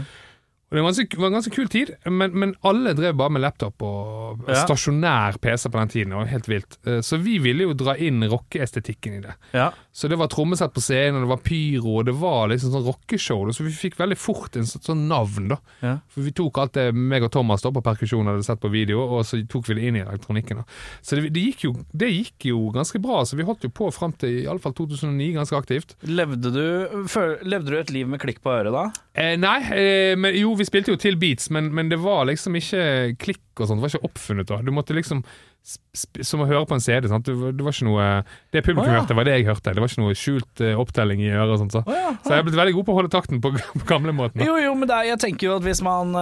Det 0.75 0.83
var 0.83 0.89
en 0.91 0.95
ganske, 0.95 1.19
var 1.21 1.27
en 1.31 1.37
ganske 1.39 1.55
kul 1.55 1.69
tid, 1.71 1.91
men, 2.11 2.33
men 2.35 2.55
alle 2.67 2.95
drev 2.99 3.15
bare 3.21 3.31
med 3.31 3.43
laptop 3.45 3.83
og 3.87 4.45
Ja. 4.49 4.65
stasjonær 4.65 5.39
PC 5.41 5.69
på 5.71 5.79
den 5.79 5.89
tiden. 5.93 6.11
Det 6.11 6.19
var 6.19 6.27
helt 6.33 6.49
vilt. 6.51 6.79
Eh, 6.87 6.99
Så 7.07 7.19
vi 7.23 7.39
ville 7.39 7.63
jo 7.69 7.73
dra 7.79 7.95
inn 7.97 8.21
rockeestetikken 8.27 9.19
i 9.19 9.21
det. 9.23 9.35
ja. 9.55 9.71
Så 9.95 10.09
det 10.11 10.17
var 10.19 10.27
trommesett 10.27 10.73
på 10.75 10.83
scenen, 10.83 11.21
og 11.23 11.23
det 11.23 11.31
var 11.31 11.43
pyro, 11.47 11.99
og 12.01 12.07
det 12.09 12.15
var 12.19 12.49
liksom 12.51 12.73
sånn 12.75 12.83
rockeshow. 12.89 13.47
Så 13.55 13.63
vi 13.63 13.71
fikk 13.71 13.95
veldig 14.01 14.17
fort 14.19 14.57
en 14.59 14.67
sånn, 14.67 14.83
sånn 14.83 15.05
navn, 15.07 15.47
da. 15.53 15.59
Ja. 15.87 15.93
For 16.11 16.21
vi 16.27 16.33
tok 16.35 16.59
alt 16.59 16.73
det 16.75 16.89
meg 16.93 17.23
og 17.23 17.31
Thomas 17.31 17.63
da 17.63 17.71
på 17.71 17.81
perkusjon 17.81 18.27
hadde 18.27 18.43
sett 18.43 18.59
på 18.59 18.73
video, 18.73 18.99
og 19.07 19.23
så 19.25 19.39
tok 19.47 19.69
vi 19.69 19.75
det 19.79 19.85
inn 19.87 19.97
i 20.01 20.03
elektronikken. 20.03 20.57
da. 20.57 20.65
Så 21.01 21.15
det, 21.21 21.31
det, 21.33 21.45
gikk 21.47 21.63
jo, 21.69 21.73
det 21.95 22.11
gikk 22.11 22.49
jo 22.51 22.73
ganske 22.75 22.99
bra. 23.01 23.21
Så 23.23 23.37
vi 23.39 23.45
holdt 23.47 23.63
jo 23.63 23.71
på 23.71 23.93
fram 23.95 24.13
til 24.19 24.43
i 24.43 24.47
alle 24.51 24.59
fall 24.59 24.75
2009 24.75 25.31
ganske 25.39 25.55
aktivt. 25.63 25.95
Levde, 26.03 26.51
du, 26.51 27.07
levde 27.47 27.71
du 27.71 27.79
et 27.79 27.95
liv 27.95 28.09
med 28.11 28.19
klikk 28.25 28.43
på 28.43 28.51
øret 28.51 28.75
da? 28.75 28.89
Eh, 29.15 29.37
nei, 29.39 29.61
eh, 29.79 30.17
men 30.19 30.35
jo, 30.35 30.57
vi 30.59 30.64
spilte 30.69 30.95
jo 30.95 31.01
til 31.01 31.19
beats, 31.21 31.51
men, 31.55 31.73
men 31.75 31.91
det 31.93 32.01
var 32.03 32.27
liksom 32.29 32.57
ikke 32.59 32.85
klikk 33.21 33.61
og 33.61 33.69
sånt. 33.69 33.81
Det 33.81 33.87
var 33.87 33.95
ikke 33.95 34.11
oppfunnet 34.11 34.51
da. 34.51 34.61
Du 34.65 34.73
måtte 34.75 34.97
liksom 34.97 35.25
Som 35.65 36.43
å 36.45 36.47
høre 36.49 36.67
på 36.69 36.77
en 36.77 36.83
CD. 36.85 37.07
Sant? 37.09 37.25
Det, 37.25 37.33
var, 37.41 37.53
det 37.57 37.65
var 37.65 37.73
ikke 37.73 37.87
noe 37.87 38.07
Det 38.53 38.61
publikum 38.67 38.91
oh, 38.91 38.93
ja. 38.93 39.01
hørte, 39.01 39.15
var 39.17 39.25
det 39.25 39.37
jeg 39.39 39.47
hørte. 39.47 39.73
Det 39.73 39.81
var 39.81 39.89
ikke 39.89 40.03
noe 40.03 40.17
skjult 40.19 40.61
eh, 40.61 40.75
opptelling 40.77 41.23
i 41.25 41.31
øret 41.33 41.63
sånt. 41.63 41.73
Så. 41.73 41.81
Oh, 41.89 41.95
ja. 41.97 42.11
så 42.21 42.35
jeg 42.35 42.43
er 42.43 42.47
blitt 42.51 42.59
veldig 42.59 42.75
god 42.77 42.85
på 42.85 42.93
å 42.93 42.99
holde 42.99 43.13
takten 43.15 43.41
på, 43.41 43.53
på 43.81 43.87
gamlemåten. 43.89 44.45
Jo, 44.45 44.59
jo, 44.61 44.75
men 44.77 44.93
er, 44.93 45.07
jeg 45.09 45.23
tenker 45.25 45.49
jo 45.49 45.55
at 45.57 45.65
hvis 45.65 45.81
man 45.87 46.13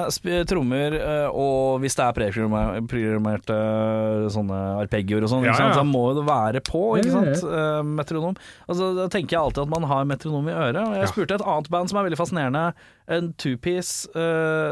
trommer, 0.47 0.95
eh, 0.95 1.27
og 1.35 1.83
hvis 1.83 1.99
det 1.99 2.07
er 2.07 2.17
preprogrammerte 2.21 3.59
eh, 3.59 4.31
sånne 4.37 4.63
arpeggioer 4.85 5.27
og 5.27 5.35
sånn, 5.35 5.51
Ja, 5.51 5.59
ja. 5.59 5.75
så 5.75 5.83
må 5.91 6.05
jo 6.13 6.21
det 6.21 6.27
være 6.31 6.63
på, 6.71 6.87
ikke 7.03 7.19
sant? 7.19 7.47
Metronom. 7.99 8.39
Altså, 8.71 8.93
da 8.95 9.11
tenker 9.11 9.41
jeg 9.41 9.43
alltid 9.43 9.65
at 9.67 9.75
man 9.75 9.91
har 9.91 10.07
metronom 10.07 10.53
i 10.53 10.55
øret. 10.55 10.83
Og 10.87 10.99
jeg 11.01 11.09
Ja. 11.09 11.11
spurte 11.11 11.41
et 11.41 11.49
annet 11.57 11.73
band 11.75 11.91
som 11.91 11.99
er 11.99 12.07
veldig 12.07 12.23
fascinerende, 12.23 12.67
en 13.11 13.33
two-piece, 13.43 14.07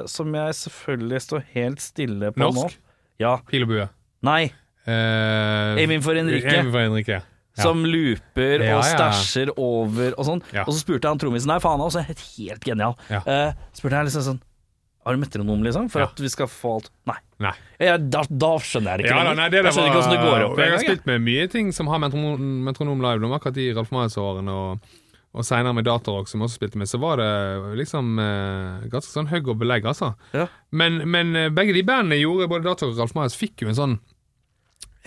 som 0.06 0.36
jeg 0.38 0.60
selvfølgelig 0.62 1.24
står 1.26 1.48
helt 1.56 1.82
stille 1.82 2.30
på 2.36 2.44
nå. 2.44 2.52
Norsk? 2.54 2.78
Ja. 3.18 3.40
Pil 3.50 3.66
og 3.66 3.74
bue. 3.74 3.88
Nei. 4.26 4.52
Uh, 4.88 5.76
Aiming 5.80 6.02
for 6.04 6.16
Enrique. 6.16 6.48
Aiming 6.50 6.72
for 6.72 6.80
Enrique. 6.80 7.20
Ja. 7.58 7.64
Som 7.66 7.82
looper 7.84 8.62
og 8.76 8.84
stæsjer 8.86 9.50
over 9.58 10.14
og 10.14 10.26
sånn. 10.26 10.44
Og 10.64 10.70
så 10.70 10.78
spurte 10.78 11.10
han 11.10 11.18
trommisen 11.20 11.50
Nei, 11.50 11.58
faen, 11.62 11.80
han 11.80 11.82
er 11.82 11.90
også 11.90 12.04
helt, 12.06 12.62
genial. 12.64 12.94
Eh, 13.10 13.50
spurte 13.76 13.98
jeg 13.98 14.08
liksom 14.10 14.24
sånn 14.28 14.38
Har 15.04 15.16
du 15.16 15.20
metronom, 15.20 15.64
liksom? 15.66 15.88
For 15.92 16.06
at 16.06 16.22
vi 16.22 16.30
skal 16.30 16.48
få 16.50 16.76
alt 16.78 16.88
Nei. 17.10 17.18
Nei. 17.42 17.52
Ja, 17.82 17.96
da, 17.98 18.22
da 18.28 18.52
skjønner 18.62 18.94
jeg 18.94 19.02
det 19.02 19.10
ikke 19.10 19.18
Ja, 19.26 19.34
nei, 19.34 19.48
det, 19.50 19.64
jeg 19.64 19.74
skjønner 19.74 19.90
ikke 19.90 19.98
hvordan 19.98 20.14
det 20.14 20.30
går 20.30 20.46
opp. 20.46 20.62
Jeg 20.62 20.74
har 20.76 20.82
spilt 20.84 21.10
med 21.10 21.26
mye 21.26 21.46
ting 21.52 21.74
som 21.74 21.90
har 21.90 22.02
metronom, 22.02 22.48
metronom 22.68 23.04
live. 23.04 23.22
Nå, 23.24 23.32
akkurat 23.34 23.60
i 23.60 23.70
Ralf 23.76 23.90
Maes-årene 23.96 24.56
og, 24.62 24.94
og 25.34 25.46
seinere 25.48 25.74
med 25.80 25.88
Datarock, 25.88 26.30
som 26.30 26.44
også 26.46 26.60
spilte 26.60 26.80
med, 26.80 26.90
så 26.90 27.00
var 27.02 27.18
det 27.18 27.30
liksom 27.80 28.12
eh, 28.20 28.86
ganske 28.92 29.10
sånn 29.10 29.30
hugg 29.32 29.50
og 29.50 29.58
belegg, 29.64 29.88
altså. 29.90 30.12
Ja. 30.36 30.46
Men, 30.70 31.02
men 31.10 31.34
eh, 31.34 31.50
begge 31.56 31.74
de 31.74 31.84
bandene 31.88 32.20
gjorde, 32.20 32.50
både 32.52 32.68
Datarock 32.68 32.94
og 32.94 33.04
Ralf 33.06 33.16
Maes, 33.18 33.38
fikk 33.40 33.64
jo 33.64 33.72
en 33.72 33.80
sånn 33.80 33.98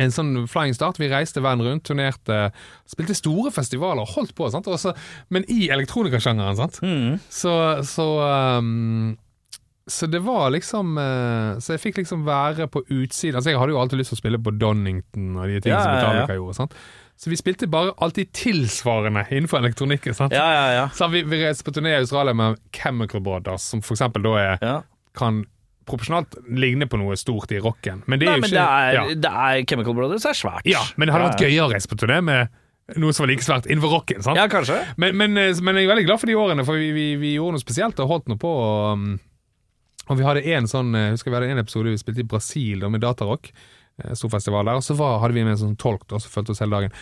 en 0.01 0.13
sånn 0.13 0.31
flying 0.49 0.73
start. 0.75 0.99
Vi 1.01 1.09
reiste 1.11 1.43
verden 1.43 1.65
rundt, 1.67 1.85
turnerte, 1.85 2.47
spilte 2.89 3.15
store 3.17 3.51
festivaler, 3.53 4.07
holdt 4.15 4.33
på, 4.37 4.49
sant? 4.53 4.69
Også, 4.71 4.95
men 5.33 5.45
i 5.51 5.67
elektronikasjangeren. 5.73 6.57
sant? 6.57 6.79
Mm. 6.81 7.19
Så, 7.29 7.53
så, 7.87 8.07
um, 8.57 9.13
så 9.85 10.07
det 10.09 10.23
var 10.23 10.47
liksom 10.55 10.95
uh, 10.95 11.59
Så 11.59 11.75
jeg 11.75 11.81
fikk 11.83 11.97
liksom 12.01 12.25
være 12.25 12.69
på 12.71 12.85
utsiden. 12.87 13.35
Altså 13.35 13.51
Jeg 13.51 13.59
hadde 13.59 13.75
jo 13.75 13.81
alltid 13.81 13.99
lyst 13.99 14.13
til 14.13 14.17
å 14.17 14.21
spille 14.23 14.39
på 14.41 14.53
Donington 14.55 15.33
og 15.35 15.49
de 15.51 15.59
tingene 15.59 15.75
Ja, 15.75 15.81
som 15.83 15.91
ja, 15.91 15.97
ja. 15.97 16.03
Metallica 16.03 16.37
gjorde. 16.39 16.57
Sant? 16.61 16.77
Så 17.19 17.29
vi 17.29 17.37
spilte 17.37 17.69
bare 17.71 17.93
alltid 18.01 18.31
tilsvarende 18.35 19.25
innenfor 19.29 19.61
elektronikken. 19.61 20.15
Sant? 20.17 20.33
Ja, 20.33 20.47
ja, 20.55 20.63
ja. 20.73 20.85
Så 20.95 21.07
vi, 21.13 21.21
vi 21.27 21.43
reiste 21.43 21.67
på 21.67 21.75
turné 21.75 21.93
i 21.93 21.99
Australia 22.01 22.33
med 22.33 22.57
Chemical 22.73 23.21
Brothers, 23.23 23.67
som 23.69 23.83
for 23.85 23.95
eksempel 23.95 24.25
da 24.25 24.33
er, 24.41 24.55
ja. 24.63 24.77
kan 25.15 25.43
proporsjonalt 25.85 26.35
ligne 26.49 26.87
på 26.89 26.97
noe 27.01 27.15
stort 27.19 27.51
i 27.55 27.59
rocken. 27.63 28.01
Men 28.07 28.19
det 28.21 28.27
Nei, 28.27 28.33
er 28.33 28.41
jo 28.41 28.47
ikke 28.47 28.55
det 28.57 28.65
er, 28.65 28.93
ja. 28.97 29.03
det 29.25 29.31
er 29.45 29.65
Chemical 29.69 29.95
Brothers 29.97 30.25
er 30.29 30.37
svært. 30.37 30.65
ja, 30.69 30.81
men 30.97 31.07
det 31.09 31.15
hadde 31.15 31.29
vært 31.31 31.43
gøyere 31.45 31.65
å 31.67 31.71
reise 31.73 31.91
på 31.91 31.97
turné 31.99 32.19
med 32.23 32.59
noe 32.99 33.13
som 33.15 33.23
var 33.23 33.29
like 33.31 33.45
svært 33.45 33.69
innenfor 33.71 33.93
rocken. 33.95 34.23
sant? 34.25 34.35
Ja, 34.37 34.47
kanskje. 34.51 34.79
Men, 34.99 35.15
men, 35.19 35.37
eh, 35.39 35.53
men 35.63 35.77
jeg 35.79 35.87
er 35.87 35.93
veldig 35.93 36.07
glad 36.09 36.19
for 36.19 36.27
de 36.31 36.35
årene, 36.35 36.65
for 36.67 36.75
vi, 36.81 36.89
vi, 36.95 37.05
vi 37.21 37.35
gjorde 37.37 37.55
noe 37.57 37.63
spesielt 37.63 38.01
og 38.03 38.09
holdt 38.11 38.27
noe 38.33 38.41
på. 38.41 38.49
Og, 38.63 38.97
um, 38.97 39.13
og 40.11 40.19
vi 40.19 40.25
hadde 40.27 40.43
en 40.57 40.67
sånn 40.67 40.89
husker 41.13 41.31
vi 41.31 41.37
hadde 41.39 41.53
en 41.55 41.61
episode 41.63 41.93
vi 41.93 42.01
spilte 42.01 42.25
i 42.25 42.27
Brasil 42.27 42.81
da, 42.83 42.89
med 42.91 42.99
Datarock. 43.05 43.51
eh, 44.03 44.11
Stor 44.19 44.33
festival 44.35 44.67
der. 44.67 44.81
Og 44.81 44.83
så 44.83 44.97
var, 44.99 45.21
hadde 45.23 45.37
vi 45.37 45.45
med 45.47 45.55
en 45.55 45.61
sånn 45.63 45.77
tolk 45.79 46.03
da, 46.11 46.19
som 46.19 46.33
fulgte 46.33 46.51
oss 46.51 46.59
hele 46.65 46.75
dagen. 46.75 46.97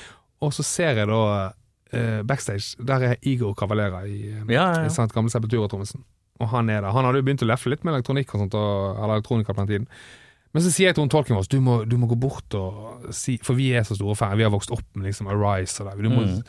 Og 0.45 0.53
så 0.53 0.63
ser 0.65 1.01
jeg 1.01 1.09
da 1.09 1.21
eh, 1.93 2.21
backstage, 2.29 2.77
der 2.85 3.07
er 3.09 3.17
Igor 3.27 3.55
Cavalera 3.57 4.03
i, 4.05 4.19
eh, 4.35 4.43
Ja, 4.53 4.67
ja, 4.69 4.83
ja. 4.83 4.85
i 4.85 4.93
sant, 4.93 5.13
gamle 5.17 5.33
Sepultura-trommisen. 5.33 6.05
Og 6.41 6.49
han 6.55 6.69
er 6.73 6.81
der. 6.81 6.91
Han 6.95 7.05
hadde 7.07 7.21
jo 7.21 7.27
begynt 7.29 7.45
å 7.45 7.49
lefle 7.51 7.75
litt 7.75 7.85
med 7.85 7.93
elektronikk 7.95 8.33
og 8.35 8.43
sånt, 8.45 8.57
og, 8.57 8.97
eller 8.97 9.19
elektronika 9.19 9.53
på 9.53 9.61
den 9.63 9.71
tiden. 9.71 9.87
Men 10.51 10.63
så 10.65 10.71
sier 10.73 10.89
jeg 10.89 10.95
til 10.97 11.05
hun 11.05 11.11
tolken 11.13 11.37
vår 11.37 11.45
du 11.47 11.59
må, 11.63 11.75
du 11.87 11.93
må 12.01 12.09
gå 12.11 12.17
bort 12.19 12.55
og 12.59 13.05
si 13.15 13.37
For 13.39 13.55
vi 13.55 13.69
er 13.71 13.85
så 13.87 13.95
store 13.95 14.17
fan. 14.19 14.33
Vi 14.35 14.43
har 14.43 14.51
vokst 14.51 14.73
opp 14.75 14.83
med 14.99 15.07
liksom 15.07 15.29
Arise 15.31 15.79
og 15.85 15.87
det. 15.93 16.03
Du 16.03 16.09
må, 16.11 16.25
Mm. 16.25 16.41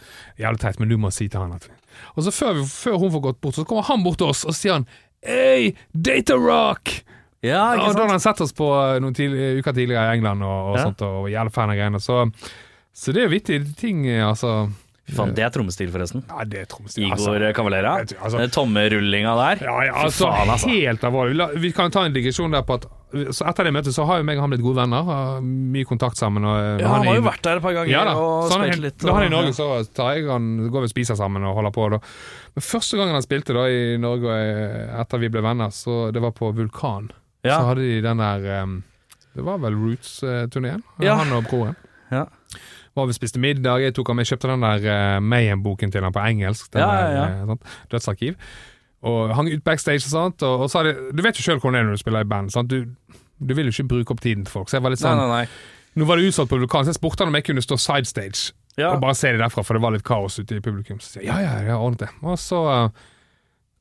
Jævlig 0.43 0.59
teit, 0.65 0.81
men 0.83 0.89
du 0.91 0.97
må 0.99 1.13
si 1.15 1.29
til 1.31 1.39
han 1.41 1.53
at 1.55 1.69
Og 2.17 2.25
så 2.27 2.33
før, 2.35 2.57
vi, 2.59 2.65
før 2.67 2.99
hun 2.99 3.13
får 3.15 3.23
gått 3.29 3.41
bort, 3.45 3.55
så 3.61 3.65
kommer 3.69 3.87
han 3.87 4.03
bort 4.03 4.19
til 4.19 4.27
oss 4.33 4.43
og 4.45 4.57
sier 4.59 4.73
han 4.81 4.87
Hey, 5.23 5.75
Data 5.95 6.35
Rock! 6.35 7.05
Ja, 7.47 7.75
ikke 7.77 7.93
Og 7.93 7.95
da 7.95 8.03
hadde 8.03 8.17
han 8.17 8.21
sett 8.27 8.41
oss 8.43 8.53
på 8.59 8.67
eh, 8.75 8.99
noen 9.03 9.15
tidlig, 9.15 9.59
uker 9.63 9.75
tidligere 9.77 10.09
i 10.11 10.17
England 10.19 10.43
og, 10.43 10.73
og 10.73 10.77
Ja. 10.79 10.83
sånt, 10.89 11.03
og 11.07 11.31
jævlig 11.31 11.53
fan 11.55 11.71
av 11.71 11.79
greiene. 11.79 12.01
Så, 12.03 12.19
så 12.95 13.13
det 13.15 13.23
er 13.23 13.29
jo 13.29 13.33
vittige 13.37 13.73
ting, 13.79 14.03
eh, 14.11 14.23
altså. 14.27 14.69
Fy 15.13 15.19
Faen, 15.21 15.35
det 15.37 15.45
er 15.45 15.53
trommestil, 15.53 15.91
forresten. 15.93 16.25
Ja, 16.31 16.45
det 16.49 16.63
er 16.65 16.71
trommestil. 16.73 17.05
Igor 17.13 17.45
Cavalera. 17.53 17.99
Jeg 18.01 18.09
tror- 18.15 18.25
altså- 18.25 18.39
Den 18.41 18.51
tommerullinga 18.57 19.35
der. 19.37 19.65
Ja, 19.69 19.77
ja, 19.85 19.93
altså, 20.07 20.27
faen, 20.33 20.49
altså. 20.57 20.69
helt 20.73 21.05
alvorlig. 21.05 21.49
Vi, 21.61 21.73
kan 21.77 21.91
ta 21.93 22.05
en 22.09 22.13
digresjon 22.17 22.51
der 22.57 22.63
på 22.65 22.75
at 22.81 22.89
så 23.13 23.45
etter 23.45 23.65
det 23.69 23.75
møtet 23.77 23.93
så 23.93 24.07
har 24.09 24.23
jo 24.23 24.25
meg 24.25 24.39
og 24.39 24.47
han 24.47 24.51
blitt 24.55 24.63
gode 24.65 24.79
venner. 24.81 25.03
Har 25.05 25.41
mye 25.45 25.85
kontakt 25.85 26.17
sammen. 26.17 26.47
Og, 26.49 26.81
Ja, 26.81 26.89
han 26.89 27.05
har 27.05 27.13
er 27.13 27.19
jo 27.21 27.25
vært 27.29 27.43
der 27.45 27.57
et 27.59 27.63
par 27.63 27.75
ganger 27.77 27.91
ja, 27.93 28.15
og 28.17 28.49
Så 28.49 28.57
han 28.57 28.63
er, 28.65 28.73
spilt 28.73 28.83
litt. 28.87 28.99
når 29.05 29.13
han 29.13 29.23
er 29.23 29.27
i 29.27 29.35
Norge, 29.37 29.53
så 29.53 29.67
tar 29.95 30.15
jeg 30.17 30.27
han, 30.31 30.47
går 30.73 30.81
vi 30.81 30.89
og 30.89 30.95
spiser 30.95 31.15
sammen 31.21 31.45
og 31.45 31.55
holder 31.55 31.71
på. 31.77 31.91
Da. 31.93 31.99
Men 32.57 32.63
første 32.65 32.97
gangen 32.97 33.13
han 33.13 33.23
spilte 33.27 33.53
da 33.53 33.67
i 33.69 33.99
Norge 34.01 34.33
eh, 34.33 35.01
etter 35.03 35.21
vi 35.21 35.29
ble 35.29 35.43
venner, 35.45 35.69
så 35.69 36.11
det 36.11 36.23
var 36.25 36.33
på 36.33 36.55
Vulkan. 36.57 37.11
Ja. 37.45 37.59
Så 37.61 37.67
hadde 37.75 37.85
de 37.85 38.01
den 38.01 38.17
der 38.17 38.49
eh, 38.63 38.67
Det 39.37 39.45
var 39.45 39.59
vel 39.59 39.75
Roots-turneen, 39.77 40.83
Ja. 41.01 41.17
han 41.17 41.33
og 41.37 41.45
broren. 41.51 41.77
Ja. 42.11 42.27
Var 42.97 43.09
vi 43.09 43.17
spiste 43.17 43.41
middag, 43.41 43.81
jeg 43.83 43.95
tok 43.97 44.13
han 44.13 44.19
med, 44.21 44.29
kjøpte 44.29 44.51
den 44.51 44.65
der 44.67 44.85
uh, 44.85 45.21
Mayhem-boken 45.25 45.93
til 45.95 46.05
han 46.05 46.13
på 46.13 46.23
engelsk. 46.29 46.73
Den 46.73 46.85
Ja, 46.85 46.93
ja, 46.93 47.11
ja. 47.17 47.45
Der, 47.49 47.53
eh. 47.53 47.85
Dødsarkiv. 47.93 48.35
Og 49.03 49.35
hang 49.35 49.49
ut 49.51 49.65
backstage 49.65 50.05
og 50.07 50.11
sånt. 50.13 50.43
Og, 50.47 50.61
og 50.67 50.71
så 50.71 50.83
hadde, 50.83 50.95
du 51.11 51.23
vet 51.25 51.39
jo 51.39 51.43
sjøl 51.47 51.59
hvordan 51.59 51.75
det 51.75 51.81
er 51.81 51.89
når 51.91 51.99
du 51.99 52.03
spiller 52.03 52.27
i 52.27 52.29
band. 52.29 52.53
Sant? 52.55 52.71
Du, 52.71 52.93
du 53.43 53.55
vil 53.55 53.67
jo 53.71 53.75
ikke 53.75 53.89
bruke 53.97 54.15
opp 54.15 54.21
tiden 54.23 54.45
til 54.47 54.53
folk. 54.53 54.71
Så 54.71 54.79
jeg 54.79 54.85
var 54.85 54.95
litt 54.95 55.03
sånn 55.03 55.19
nei, 55.19 55.31
nei. 55.43 55.47
Nå 55.99 56.07
var 56.09 56.17
det 56.21 56.31
utsolgt 56.31 56.53
på 56.53 56.59
lokalen, 56.61 56.87
så 56.87 56.95
jeg 56.95 57.01
spurte 57.01 57.25
han 57.25 57.33
om 57.33 57.37
jeg 57.37 57.45
kunne 57.49 57.65
stå 57.65 57.77
sidestage 57.77 58.53
Ja. 58.79 58.95
og 58.95 59.03
bare 59.03 59.15
se 59.19 59.29
det 59.35 59.43
derfra, 59.43 59.65
for 59.67 59.77
det 59.77 59.83
var 59.85 59.93
litt 59.93 60.05
kaos 60.09 60.39
ute 60.39 60.57
i 60.57 60.63
publikum. 60.65 61.01
Så 61.05 61.21
jeg 61.21 61.27
ja, 61.29 61.41
ja, 61.43 61.57
jeg 61.61 61.75
har 61.75 61.83
ordnet 61.83 62.07
det. 62.07 62.09
Og 62.23 62.39
så 62.41 62.61
uh, 62.65 63.03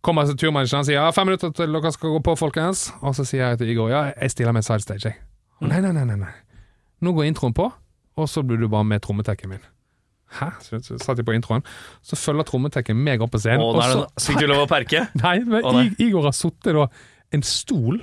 kommer 0.03 0.25
altså 0.25 0.35
turmanageren 0.35 0.83
og 0.83 0.89
sier 0.89 0.97
ja, 0.99 1.05
fem 1.15 1.29
minutter 1.29 1.53
til 1.55 1.71
dere 1.71 1.91
skal 1.95 2.17
gå 2.17 2.19
på, 2.25 2.35
folkens. 2.41 2.89
Og 2.99 3.15
så 3.15 3.23
sier 3.27 3.45
jeg 3.45 3.61
til 3.61 3.71
Igor 3.75 3.93
ja, 3.93 4.01
jeg 4.17 4.33
stiller 4.33 4.57
meg 4.57 4.65
sidestage, 4.67 5.13
jeg. 5.13 5.21
Nei, 5.61 5.79
nei, 5.79 5.93
nei, 5.95 6.03
nei, 6.09 6.17
nei. 6.25 6.33
Nå 7.05 7.13
går 7.15 7.29
introen 7.29 7.53
på, 7.55 7.69
og 8.19 8.29
så 8.29 8.43
blir 8.43 8.59
du 8.61 8.67
bare 8.71 8.87
med 8.87 9.03
trommetekken 9.05 9.53
min. 9.53 9.63
Hæ? 10.39 10.47
Så, 10.63 10.79
satt 11.01 11.19
jeg 11.19 11.27
på 11.27 11.35
introen. 11.35 11.63
Så 12.05 12.15
følger 12.19 12.47
trommetekken 12.47 12.95
meg 13.03 13.23
opp 13.23 13.33
på 13.35 13.41
scenen. 13.43 13.63
Å, 13.63 13.73
og 13.75 13.83
er 13.83 13.97
så, 13.97 14.05
fikk 14.29 14.43
du 14.43 14.47
lov 14.51 14.63
å 14.63 14.69
perke? 14.71 15.05
Nei, 15.23 15.37
men 15.43 15.65
Å, 15.67 15.75
nei. 15.75 15.89
Igor 16.03 16.29
har 16.29 16.35
sittet 16.35 16.75
da 16.77 16.87
en 17.35 17.43
stol 17.47 18.01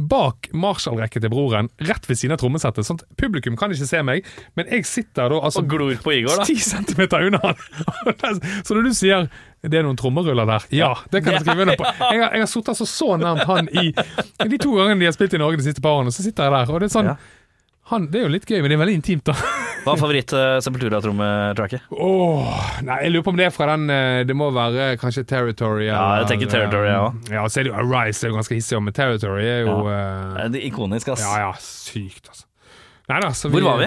bak 0.00 0.48
Marshall-rekket 0.56 1.20
til 1.20 1.28
broren, 1.32 1.66
rett 1.84 2.06
ved 2.08 2.16
siden 2.16 2.32
av 2.32 2.40
trommesettet. 2.40 2.86
Sånn 2.88 3.02
publikum 3.20 3.56
kan 3.60 3.72
ikke 3.74 3.88
se 3.88 4.00
meg, 4.06 4.24
men 4.56 4.70
jeg 4.72 4.86
sitter 4.88 5.28
da 5.28 5.40
altså 5.44 5.60
Og 5.60 5.68
glor 5.74 5.92
på 6.00 6.14
Igor, 6.16 6.40
da. 6.40 6.46
10 6.48 6.62
centimeter 6.64 7.26
unna 7.28 7.40
han. 7.44 7.60
Så 8.64 8.76
når 8.76 8.88
du 8.88 8.94
sier 8.96 9.28
det 9.60 9.76
er 9.76 9.84
noen 9.84 9.98
trommeruller 10.00 10.48
der, 10.48 10.64
ja, 10.72 10.94
det 11.12 11.20
kan 11.20 11.36
jeg 11.36 11.44
skrive 11.44 11.66
under 11.66 11.76
på. 11.76 11.84
Jeg 12.14 12.22
har, 12.22 12.30
jeg 12.32 12.40
har 12.40 12.48
sittet 12.48 12.70
altså 12.72 12.86
så 12.88 13.10
nærmt 13.20 13.44
han 13.44 13.68
i 13.76 13.90
de 14.48 14.58
to 14.62 14.72
gangene 14.72 15.02
de 15.02 15.08
har 15.10 15.12
spilt 15.12 15.36
i 15.36 15.40
Norge 15.42 15.60
de 15.60 15.66
siste 15.66 15.84
par 15.84 15.98
årene, 15.98 16.14
så 16.16 16.24
sitter 16.24 16.48
jeg 16.48 16.54
der. 16.54 16.72
Og 16.72 16.80
det 16.80 16.88
er 16.88 16.94
sånn 16.94 17.10
Ja. 17.12 17.18
Han, 17.90 18.06
Det 18.10 18.20
er 18.20 18.26
jo 18.28 18.32
litt 18.32 18.46
gøy, 18.48 18.60
men 18.62 18.70
det 18.72 18.76
er 18.76 18.82
veldig 18.84 18.96
intimt, 19.00 19.24
da. 19.28 19.34
Hva 19.80 19.94
er 19.94 20.00
favoritt-Sepultura-trommetracket? 20.02 21.86
Åh, 21.90 22.58
nei, 22.84 22.98
jeg 23.06 23.12
lurer 23.14 23.24
på 23.24 23.32
om 23.32 23.38
det 23.40 23.46
er 23.48 23.54
fra 23.54 23.70
den 23.72 23.88
eh, 23.94 24.20
Det 24.28 24.36
må 24.36 24.50
være 24.52 24.90
kanskje 25.00 25.24
Territory. 25.30 25.86
Ja, 25.88 26.02
jeg 26.20 26.28
tenker 26.34 26.50
Territory, 26.52 26.90
eh, 26.90 27.00
også. 27.00 27.32
Ja, 27.34 27.46
så 27.48 27.60
er 27.62 27.66
det 27.68 27.72
jo 27.72 27.78
Arise, 27.80 28.20
det 28.20 28.28
er 28.28 28.34
jo 28.34 28.38
ganske 28.40 28.58
hissig, 28.58 28.82
men 28.84 28.96
Territory 28.96 29.46
er 29.48 29.64
jo 29.64 29.76
eh, 29.88 30.46
Det 30.52 30.60
er 30.62 30.68
ikonisk, 30.68 31.12
ass. 31.14 31.24
Ja 31.24 31.46
ja, 31.46 31.50
sykt, 31.64 32.28
altså. 32.32 32.46
Neida, 33.10 33.32
vi, 33.34 33.48
Hvor 33.56 33.64
var 33.66 33.80
vi? 33.80 33.86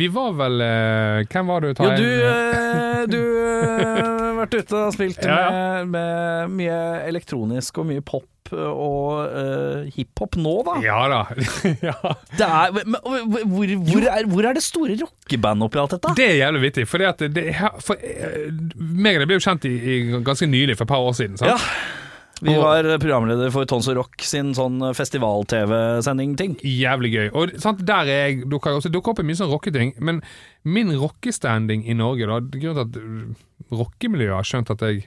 Vi 0.00 0.06
var 0.14 0.30
vel 0.38 0.62
eh, 0.64 1.18
Hvem 1.28 1.50
var 1.52 1.60
det 1.60 1.72
du 1.74 1.80
tar 1.82 1.90
du, 1.98 2.04
inn? 2.06 2.22
eh, 2.24 3.02
du 3.10 3.18
eh, 3.20 3.82
har 3.98 4.38
vært 4.38 4.54
ute 4.62 4.78
og 4.78 4.94
spilt 4.96 5.20
Ja, 5.28 5.36
ja. 5.42 5.50
Med, 5.52 5.90
med 5.92 6.54
mye 6.62 6.78
elektronisk 7.10 7.82
og 7.82 7.90
mye 7.90 8.00
pop 8.00 8.24
og 8.52 9.30
uh, 9.30 9.86
hiphop 9.94 10.36
nå, 10.40 10.54
da. 10.66 10.76
Ja 10.84 10.98
da. 11.10 11.20
ja. 11.88 11.94
Det 12.36 12.48
er, 12.48 12.74
men, 12.82 12.98
hvor, 13.02 13.74
hvor, 13.86 14.06
er, 14.10 14.28
hvor 14.28 14.48
er 14.48 14.58
det 14.58 14.64
store 14.64 14.98
rockebandet 15.00 15.68
oppi 15.68 15.82
alt 15.82 15.96
dette? 15.96 16.14
Det 16.18 16.28
er 16.28 16.38
jævlig 16.42 16.62
vittig, 16.66 16.86
for, 16.90 17.06
at 17.08 17.24
det, 17.32 17.48
for 17.84 18.02
eh, 18.02 18.52
meg 18.76 19.16
og 19.16 19.24
deg 19.24 19.30
ble 19.30 19.40
jo 19.40 19.46
kjent 19.46 19.66
i, 19.70 19.74
i 19.78 19.98
ganske 20.24 20.48
nylig, 20.50 20.76
for 20.78 20.88
et 20.88 20.94
par 20.94 21.04
år 21.06 21.18
siden. 21.18 21.40
Sant? 21.40 21.52
Ja. 21.54 22.00
Vi 22.42 22.56
var 22.58 22.82
programleder 22.98 23.52
for 23.54 23.68
Tons 23.70 23.86
og 23.92 24.00
Rock 24.00 24.24
sin 24.26 24.50
sånn 24.56 24.82
festival-TV-sending-ting. 24.98 26.56
Jævlig 26.66 27.12
gøy. 27.12 27.28
Og 27.38 27.52
sant, 27.62 27.84
der 27.86 28.10
er 28.10 28.24
jeg 28.26 28.48
dukker 28.50 28.80
også 28.80 28.90
dukker 28.90 29.14
opp 29.14 29.22
i 29.22 29.26
mye 29.28 29.38
sånn 29.38 29.52
rocketing, 29.52 29.94
men 30.02 30.18
min 30.66 30.90
rockestanding 30.98 31.86
i 31.86 31.94
Norge, 31.94 32.26
da 32.26 32.40
Grunnen 32.42 32.90
til 32.90 33.06
at 33.06 33.78
rockemiljøet 33.78 34.34
har 34.34 34.48
skjønt 34.48 34.74
at 34.74 34.82
jeg 34.88 35.04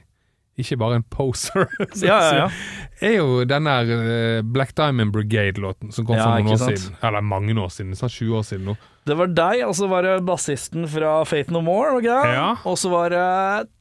ikke 0.62 0.78
bare 0.80 1.00
en 1.02 1.06
poser, 1.12 1.66
Ja, 2.02 2.18
ja, 2.24 2.36
ja. 2.46 2.50
er 3.04 3.16
jo 3.18 3.44
den 3.48 3.68
der 3.68 3.90
uh, 3.92 4.42
Black 4.48 4.76
Diamond 4.78 5.12
Brigade-låten 5.16 5.92
som 5.92 6.08
kom 6.08 6.16
for 6.20 6.38
noen 6.40 6.54
år 6.56 6.62
siden. 6.64 6.96
Eller 7.04 7.26
mange 7.26 7.56
år 7.60 7.74
siden, 7.76 7.96
sånn 8.00 8.14
20 8.14 8.38
år 8.40 8.46
siden 8.48 8.70
nå. 8.72 8.78
Det 9.06 9.14
var 9.14 9.30
deg, 9.38 9.60
og 9.68 9.76
så 9.78 9.86
var 9.86 10.02
det 10.02 10.14
bassisten 10.26 10.88
fra 10.90 11.20
Fate 11.30 11.54
No 11.54 11.60
More, 11.62 12.00
det? 12.02 12.10
Ja. 12.10 12.56
Og 12.66 12.74
så 12.82 12.90
var 12.90 13.14
det 13.14 13.26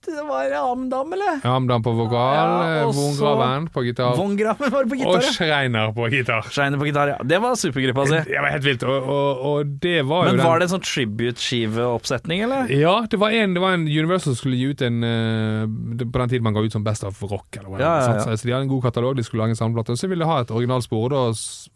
Det 0.04 0.24
var 0.28 0.52
Amdam, 0.58 1.14
eller? 1.16 1.38
Amdam 1.48 1.80
på 1.87 1.94
vokal, 1.96 2.34
Ja, 2.37 2.82
ja, 2.82 2.90
Graven 3.16 3.70
på 3.72 3.87
gitar, 3.87 4.18
Von 4.18 4.34
Graven 4.37 4.68
var 4.74 4.84
på 4.90 4.98
gitar, 5.00 5.22
Og 5.24 5.24
Schreiner 5.32 5.94
på 5.96 6.10
gitar. 6.12 6.44
Schreiner 6.52 6.76
på 6.76 6.90
gitar, 6.90 7.14
ja. 7.14 7.16
Det 7.24 7.40
var 7.40 7.56
supergruppa 7.56 8.04
si. 8.10 8.20
Det 8.28 8.37
var 8.44 8.52
helt 8.52 8.68
vilt, 8.68 8.84
og, 8.84 9.08
og, 9.16 9.40
og 9.48 9.72
det 9.80 9.96
var 10.04 10.28
Men 10.28 10.37
jo 10.37 10.42
den 10.42 10.50
var 10.50 10.60
det 10.60 10.68
en 10.68 10.74
sånn 10.74 10.84
tribute-skiveoppsetning, 10.90 12.44
eller? 12.44 12.68
Ja, 12.76 12.94
det 13.08 13.22
var 13.24 13.32
en, 13.32 13.56
det 13.56 13.64
var 13.64 13.78
en 13.78 13.88
Universal 13.88 14.37
skulle 14.37 14.60
gi 14.60 14.74
ut 14.76 14.84
en 14.84 15.00
eh, 15.08 16.04
På 16.04 16.20
den 16.20 16.34
tiden 16.37 16.44
man 16.44 16.52
ga 16.52 16.68
ut 16.68 16.76
som 16.76 16.84
Best 16.84 17.08
of 17.08 17.22
Rock. 17.24 17.62
Eller 17.62 17.80
Ja, 17.80 17.96
ja, 18.04 18.14
ja. 18.20 18.37
Så 18.37 18.44
de 18.44 18.52
hadde 18.52 18.68
en 18.68 18.74
god 18.76 18.84
katalog, 18.90 19.16
de 19.16 19.24
skulle 19.24 19.46
lage 19.46 19.56
en 19.56 19.62
samleplate. 19.64 19.96
Og 19.96 20.04
så 20.04 20.12
ville 20.12 20.20
de 20.20 20.28
ha 20.28 20.42
et 20.44 20.52
originalspor, 20.52 21.08
og 21.08 21.16
da 21.16 21.22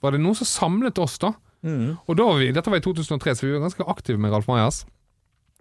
var 0.05 0.13
det 0.13 0.21
noen 0.21 0.37
som 0.37 0.53
samlet 0.53 1.01
oss, 1.01 1.17
da. 1.25 1.33
Mm. 1.65 1.97
Og 2.07 2.17
da 2.17 2.25
var 2.25 2.39
vi, 2.39 2.53
Dette 2.55 2.71
var 2.71 2.79
i 2.79 2.85
2003, 2.85 3.35
så 3.35 3.47
vi 3.47 3.53
var 3.57 3.65
ganske 3.67 3.87
aktive 3.91 4.19
med 4.23 4.31
Ralf 4.33 4.47
Majas. 4.49 4.85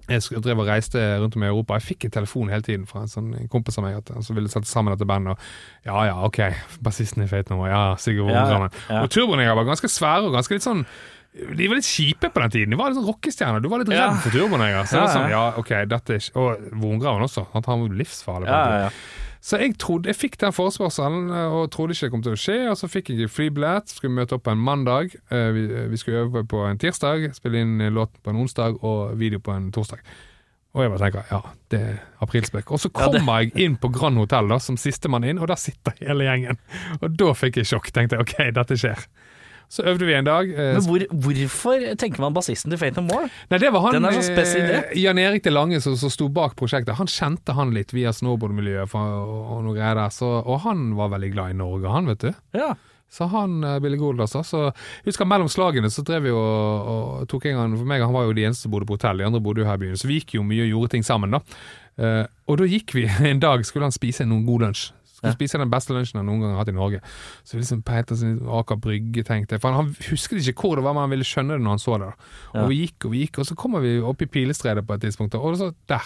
Jeg 0.07 0.21
drev 0.39 0.61
og 0.61 0.67
reiste 0.69 1.01
rundt 1.19 1.35
om 1.35 1.43
i 1.43 1.47
Europa. 1.49 1.73
Jeg 1.75 1.83
fikk 1.83 2.05
en 2.07 2.11
telefon 2.15 2.47
hele 2.53 2.63
tiden 2.63 2.85
fra 2.87 3.01
en 3.03 3.09
sånn 3.11 3.33
kompis 3.51 3.75
av 3.77 3.83
meg 3.83 3.97
som 4.23 4.37
ville 4.37 4.47
sette 4.47 4.69
sammen 4.69 4.93
dette 4.95 5.07
bandet. 5.09 5.35
Og 5.35 5.89
ja 5.89 6.05
ja, 6.07 6.15
ok, 6.23 6.37
bassisten 6.85 7.25
er 7.25 7.27
feit 7.27 7.49
nå. 7.51 7.59
Ja, 7.67 7.95
Sigurd 7.99 8.31
Ja, 8.31 8.45
ja. 8.47 9.01
Og 9.01 9.09
Turboneger 9.11 9.57
var 9.57 9.67
ganske 9.67 9.89
svære 9.91 10.29
og 10.29 10.37
ganske 10.37 10.53
litt 10.55 10.63
sånn 10.63 10.85
de 11.37 11.67
var 11.69 11.75
litt 11.77 11.85
kjipe 11.85 12.31
på 12.33 12.41
den 12.41 12.49
tiden. 12.49 12.71
De 12.73 12.77
var 12.79 12.89
litt 12.89 12.97
sånn 12.97 13.05
rockestjerner. 13.05 13.61
Du 13.61 13.67
var 13.69 13.83
litt 13.83 13.91
Ja. 13.93 14.07
redd 14.07 14.21
for 14.23 14.31
Turboneger. 14.33 14.87
Så 14.89 14.95
Ja, 14.97 15.01
var 15.03 15.11
sånn, 15.13 15.29
ja. 15.29 15.41
ja, 15.51 15.53
ok, 15.59 15.69
dette 15.85 16.13
er 16.15 16.17
ikke 16.23 16.39
Og 16.39 16.71
Vongraven 16.81 17.21
også. 17.27 17.43
Han 17.53 17.61
var 17.67 17.89
livsfarlig. 17.93 18.47
på 18.47 18.55
Ja, 18.55 18.63
den 18.63 18.79
ja, 18.81 18.89
tiden. 18.89 19.26
Ja. 19.47 19.51
Så 19.51 19.57
jeg 19.63 19.77
trodde, 19.79 20.09
jeg 20.11 20.15
fikk 20.19 20.37
den 20.41 20.51
forespørselen 20.51 21.29
eh, 21.31 21.53
og 21.55 21.69
trodde 21.71 21.95
ikke 21.95 22.07
det 22.07 22.11
kom 22.11 22.23
til 22.25 22.35
å 22.35 22.39
skje. 22.39 22.57
Og 22.71 22.77
så 22.77 22.89
fikk 22.91 23.09
jeg 23.15 23.29
flybillett, 23.31 23.87
skulle 23.95 24.11
møte 24.17 24.35
opp 24.35 24.43
på 24.43 24.51
en 24.51 24.59
mandag. 24.59 25.15
Eh, 25.31 25.51
Vi, 25.55 25.67
vi 25.93 25.97
skulle 25.97 26.25
øve 26.25 26.43
på 26.43 26.65
en 26.67 26.77
tirsdag, 26.77 27.29
spille 27.37 27.61
inn 27.63 27.77
låten 27.79 27.93
låt 27.95 28.17
på 28.23 28.29
en 28.33 28.41
onsdag 28.43 28.81
og 28.83 29.15
video 29.17 29.39
på 29.39 29.55
en 29.55 29.71
torsdag. 29.71 30.03
Og 30.75 30.83
jeg 30.83 30.91
bare 30.91 30.99
tenker 30.99 31.29
ja, 31.31 31.39
det 31.73 31.79
er 31.79 31.95
aprilspøk. 32.21 32.71
Og 32.75 32.79
så 32.83 32.91
Ja, 32.91 33.07
kommer 33.07 33.39
jeg 33.41 33.55
inn 33.55 33.77
på 33.81 33.89
Grand 33.89 34.17
Hotel 34.19 34.47
da, 34.51 34.59
som 34.61 34.77
sistemann 34.77 35.23
inn, 35.25 35.39
og 35.41 35.47
der 35.49 35.57
sitter 35.57 35.95
hele 36.03 36.27
gjengen. 36.27 36.59
Og 37.01 37.15
da 37.17 37.31
fikk 37.33 37.57
jeg 37.57 37.65
sjokk. 37.71 37.89
Tenkte 37.95 38.19
jeg 38.19 38.27
ok, 38.27 38.35
dette 38.53 38.77
skjer. 38.77 39.07
Så 39.69 39.83
øvde 39.83 40.05
vi 40.07 40.13
en 40.15 40.23
dag. 40.27 40.47
eh, 40.49 40.73
Men 40.77 40.83
hvor, 40.87 41.03
hvorfor 41.11 41.81
tenker 41.99 42.21
man 42.23 42.33
bassisten 42.35 42.71
til 42.71 42.79
Fate 42.79 43.01
No 43.01 43.07
More? 43.09 43.27
Nei, 43.51 43.59
det 43.59 43.71
var 43.75 43.83
han 43.87 43.97
Den 43.97 44.05
er 44.07 44.15
så 44.15 44.23
spes 44.23 44.53
idé. 44.55 44.77
eh, 44.85 44.99
Jan 45.01 45.19
Erik 45.19 45.43
De 45.43 45.51
Lange 45.51 45.81
som, 45.83 45.95
som 45.99 46.09
sto 46.13 46.29
bak 46.31 46.55
prosjektet. 46.55 46.95
Han 46.95 47.07
kjente 47.11 47.51
han 47.57 47.73
litt 47.75 47.91
via 47.95 48.13
snowboardmiljøet 48.15 48.93
og, 48.95 49.33
og 49.57 49.63
noe 49.65 49.75
greier 49.75 49.99
der. 49.99 50.13
Så, 50.15 50.29
og 50.39 50.61
han 50.63 50.93
var 50.95 51.11
veldig 51.17 51.31
glad 51.35 51.51
i 51.51 51.57
Norge, 51.59 51.91
han, 51.91 52.07
vet 52.07 52.23
du. 52.29 52.31
Ja. 52.55 52.75
Så 53.11 53.23
han 53.31 53.61
uh, 53.63 53.77
Billy 53.79 53.95
Gold, 53.99 54.19
altså. 54.23 54.41
Så 54.43 54.65
husker 55.05 55.27
mellom 55.27 55.47
slagene 55.51 55.87
så 55.91 56.03
drev 56.03 56.25
vi 56.27 56.31
og, 56.35 56.89
og 56.91 57.27
tok 57.31 57.45
en 57.47 57.55
gang 57.59 57.75
For 57.79 57.87
meg, 57.87 58.03
han 58.03 58.11
var 58.15 58.25
jo 58.27 58.33
de 58.35 58.43
eneste 58.47 58.65
som 58.67 58.73
bodde 58.73 58.87
på 58.89 58.97
hotell, 58.97 59.19
de 59.21 59.27
andre 59.29 59.39
bodde 59.43 59.63
jo 59.63 59.67
her 59.69 59.79
i 59.79 59.83
byen. 59.85 59.99
Så 59.99 60.09
vi 60.09 60.17
gikk 60.19 60.33
jo 60.35 60.43
mye 60.47 60.65
og 60.65 60.73
gjorde 60.73 60.91
ting 60.95 61.05
sammen, 61.07 61.31
da. 61.35 61.39
Uh, 61.97 62.23
og 62.51 62.59
da 62.59 62.67
gikk 62.67 62.95
vi 62.95 63.05
en 63.31 63.39
dag, 63.43 63.63
skulle 63.67 63.87
han 63.87 63.95
spise 63.95 64.27
noen 64.27 64.43
god 64.47 64.65
lunsj. 64.67 64.89
Skulle 65.35 65.53
jeg 65.53 65.59
den 65.65 65.73
beste 65.73 65.93
lunsjen 65.95 66.19
han 66.21 66.25
noen 66.29 66.41
gang 66.45 66.51
har 66.55 66.61
hatt 66.63 66.71
i 66.71 66.77
Norge. 66.77 67.01
Så 67.43 67.57
liksom 67.59 67.83
i 67.83 68.31
Aker 68.59 68.79
Brygge, 68.83 69.23
tenkte 69.27 69.55
jeg. 69.57 69.61
For 69.61 69.71
han, 69.73 69.89
han 69.91 70.09
husket 70.11 70.39
ikke 70.53 70.61
hvor 70.69 70.75
det 70.79 70.85
var, 70.87 70.93
men 70.93 71.05
han 71.07 71.13
ville 71.15 71.27
skjønne 71.27 71.57
det 71.57 71.63
når 71.65 71.75
han 71.77 71.83
så 71.83 71.97
det. 72.01 72.11
Og 72.53 72.61
Ja. 72.61 72.67
vi 72.71 72.79
gikk 72.85 73.05
og 73.05 73.11
vi 73.11 73.25
gikk, 73.25 73.39
og 73.39 73.45
så 73.49 73.55
kommer 73.55 73.79
vi 73.83 73.99
opp 73.99 74.21
i 74.21 74.25
Pilestredet 74.25 74.85
på 74.87 74.93
et 74.97 75.01
tidspunkt, 75.07 75.35
og 75.35 75.57
så 75.57 75.73
der. 75.87 76.05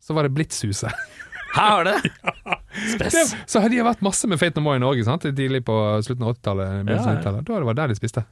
Så 0.00 0.14
var 0.14 0.22
det 0.28 0.34
Blitzhuset. 0.34 0.92
Her 1.56 1.70
har 1.70 1.84
det! 1.84 1.96
Det, 2.98 3.08
Spes. 3.10 3.32
så 3.50 3.62
de 3.72 3.78
har 3.80 3.86
vært 3.88 4.02
masse 4.04 4.28
med 4.30 4.38
Fate 4.38 4.60
No 4.60 4.62
More 4.68 4.76
i 4.76 4.82
Norge, 4.82 5.02
sant? 5.02 5.22
tidlig 5.34 5.64
på 5.66 5.74
slutten 6.04 6.22
av 6.28 6.36
80-tallet. 6.36 6.84
begynnelsen 6.84 7.08
av 7.08 7.14
Ja, 7.14 7.14
ja. 7.14 7.18
90-tallet. 7.18 7.46
Da 7.48 7.56
det 7.58 7.66
var 7.66 7.74
der 7.74 7.88
de 7.88 7.96
spiste. 7.98 8.22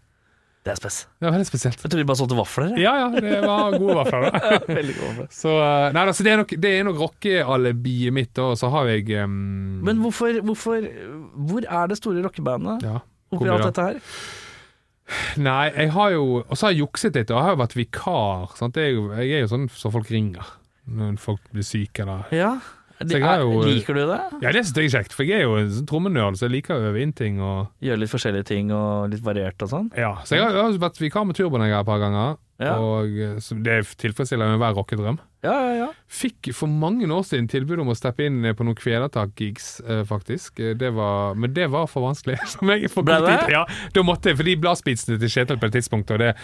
Det 0.67 0.73
er 0.73 0.79
spes. 0.81 0.95
Det 1.21 1.29
var 1.29 1.35
veldig 1.37 1.47
spesielt. 1.47 1.77
Jeg 1.79 1.83
trodde 1.85 2.03
de 2.03 2.07
bare 2.09 2.19
solgte 2.19 2.37
vafler. 2.41 2.73
Ja, 2.83 2.93
ja, 2.99 3.21
det 3.23 3.37
var 3.45 3.77
gode 3.79 3.95
vafler. 4.01 4.25
da. 4.25 4.57
Veldig 4.81 4.95
gode 4.97 5.11
vafler. 5.13 5.29
Så 5.31 5.53
eh, 5.63 5.85
nei, 5.95 6.03
altså, 6.03 6.25
det 6.27 6.33
er 6.33 6.41
nok, 6.41 6.55
det 6.65 6.73
er 6.73 6.89
nok 6.89 6.99
rockealibiet 7.05 8.17
mitt, 8.17 8.33
da, 8.35 8.49
og 8.51 8.59
så 8.59 8.71
har 8.75 8.91
jeg 8.91 9.21
um, 9.23 9.37
Men 9.87 10.03
hvorfor, 10.03 10.41
hvorfor 10.43 10.89
Hvor 11.53 11.69
er 11.79 11.93
det 11.93 12.01
store 12.01 12.25
rockebandet 12.25 12.83
ja, 12.83 12.99
oppi 13.31 13.47
alt 13.53 13.69
dette 13.69 13.87
her? 13.87 14.19
Nei, 15.39 15.69
jeg 15.71 15.93
har 15.95 16.11
jo 16.17 16.25
Og 16.43 16.57
så 16.57 16.67
har 16.67 16.75
jeg 16.75 16.83
jukset 16.83 17.15
litt, 17.15 17.31
og 17.31 17.39
jeg 17.39 17.47
har 17.47 17.55
jo 17.55 17.63
vært 17.63 17.79
vikar. 17.79 18.57
Sant? 18.59 18.83
Er 18.83 18.91
jeg 18.91 19.37
er 19.37 19.45
jo 19.45 19.53
sånn 19.55 19.69
som 19.71 19.95
folk 19.95 20.11
ringer 20.11 20.51
når 20.87 21.15
folk 21.23 21.47
blir 21.55 21.67
syke. 21.67 22.03
Eller. 22.03 22.27
Ja. 22.35 22.57
Så 22.99 23.19
er, 23.21 23.41
jo- 23.45 23.61
Liker 23.63 23.95
du 23.95 24.07
det? 24.07 24.21
Ja, 24.43 24.53
det 24.53 24.65
syns 24.65 24.77
jeg 24.77 24.85
er 24.89 24.95
kjekt, 25.03 25.13
for 25.13 25.25
jeg 25.29 25.41
er 25.41 25.43
jo 25.45 25.57
en 25.61 25.69
sånn 25.71 25.87
trommenerd, 25.87 26.39
så 26.39 26.47
jeg 26.49 26.55
liker 26.63 26.75
å 26.79 26.89
øve 26.91 27.03
inn 27.03 27.13
ting. 27.13 27.41
Og, 27.41 27.69
Gjøre 27.83 27.99
litt 28.01 28.11
forskjellige 28.11 28.47
ting 28.47 28.71
og 28.73 29.11
litt 29.13 29.23
variert 29.23 29.61
og 29.63 29.69
sånn? 29.69 29.91
ja. 29.97 30.15
Så 30.25 30.37
jeg 30.39 30.43
har, 30.47 30.53
jeg 30.57 30.63
har 30.63 30.79
vært 30.89 31.01
vikar 31.03 31.27
med 31.27 31.37
Turboneger 31.37 31.81
et 31.81 31.87
par 31.87 31.99
ganger, 32.01 32.37
Ja. 32.59 32.79
og 32.81 33.05
eh, 33.21 33.37
det 33.61 33.85
tilfredsstiller 34.01 34.49
enhver 34.55 34.73
rockedrøm. 34.79 35.19
Ja, 35.45 35.53
ja, 35.61 35.73
ja. 35.77 35.89
Fikk 36.09 36.49
for 36.57 36.67
mange 36.73 37.05
år 37.07 37.23
siden 37.29 37.47
tilbud 37.53 37.79
om 37.79 37.89
å 37.93 37.95
steppe 37.95 38.25
inn 38.25 38.41
på 38.57 38.65
noen 38.65 38.75
Kvelertak-gigs, 38.75 39.81
eh, 39.87 40.03
faktisk. 40.09 40.59
Eh, 40.59 40.73
Det 40.75 40.91
var, 40.97 41.35
men 41.35 41.53
det 41.53 41.69
var 41.71 41.87
for 41.87 42.01
vanskelig. 42.09 42.39
Som 42.55 42.69
jeg 42.73 42.89
for 42.91 43.03
Ble 43.05 43.21
det? 43.21 43.51
Ja, 43.53 43.67
da 43.93 44.03
måtte 44.03 44.33
jeg, 44.33 44.39
fordi 44.41 44.57
bladspitsene 44.57 45.19
til 45.21 45.29
Kjetil 45.29 45.61
på 45.61 45.67
et 45.69 45.77
tidspunkt, 45.77 46.11
og 46.11 46.19
det, 46.19 46.35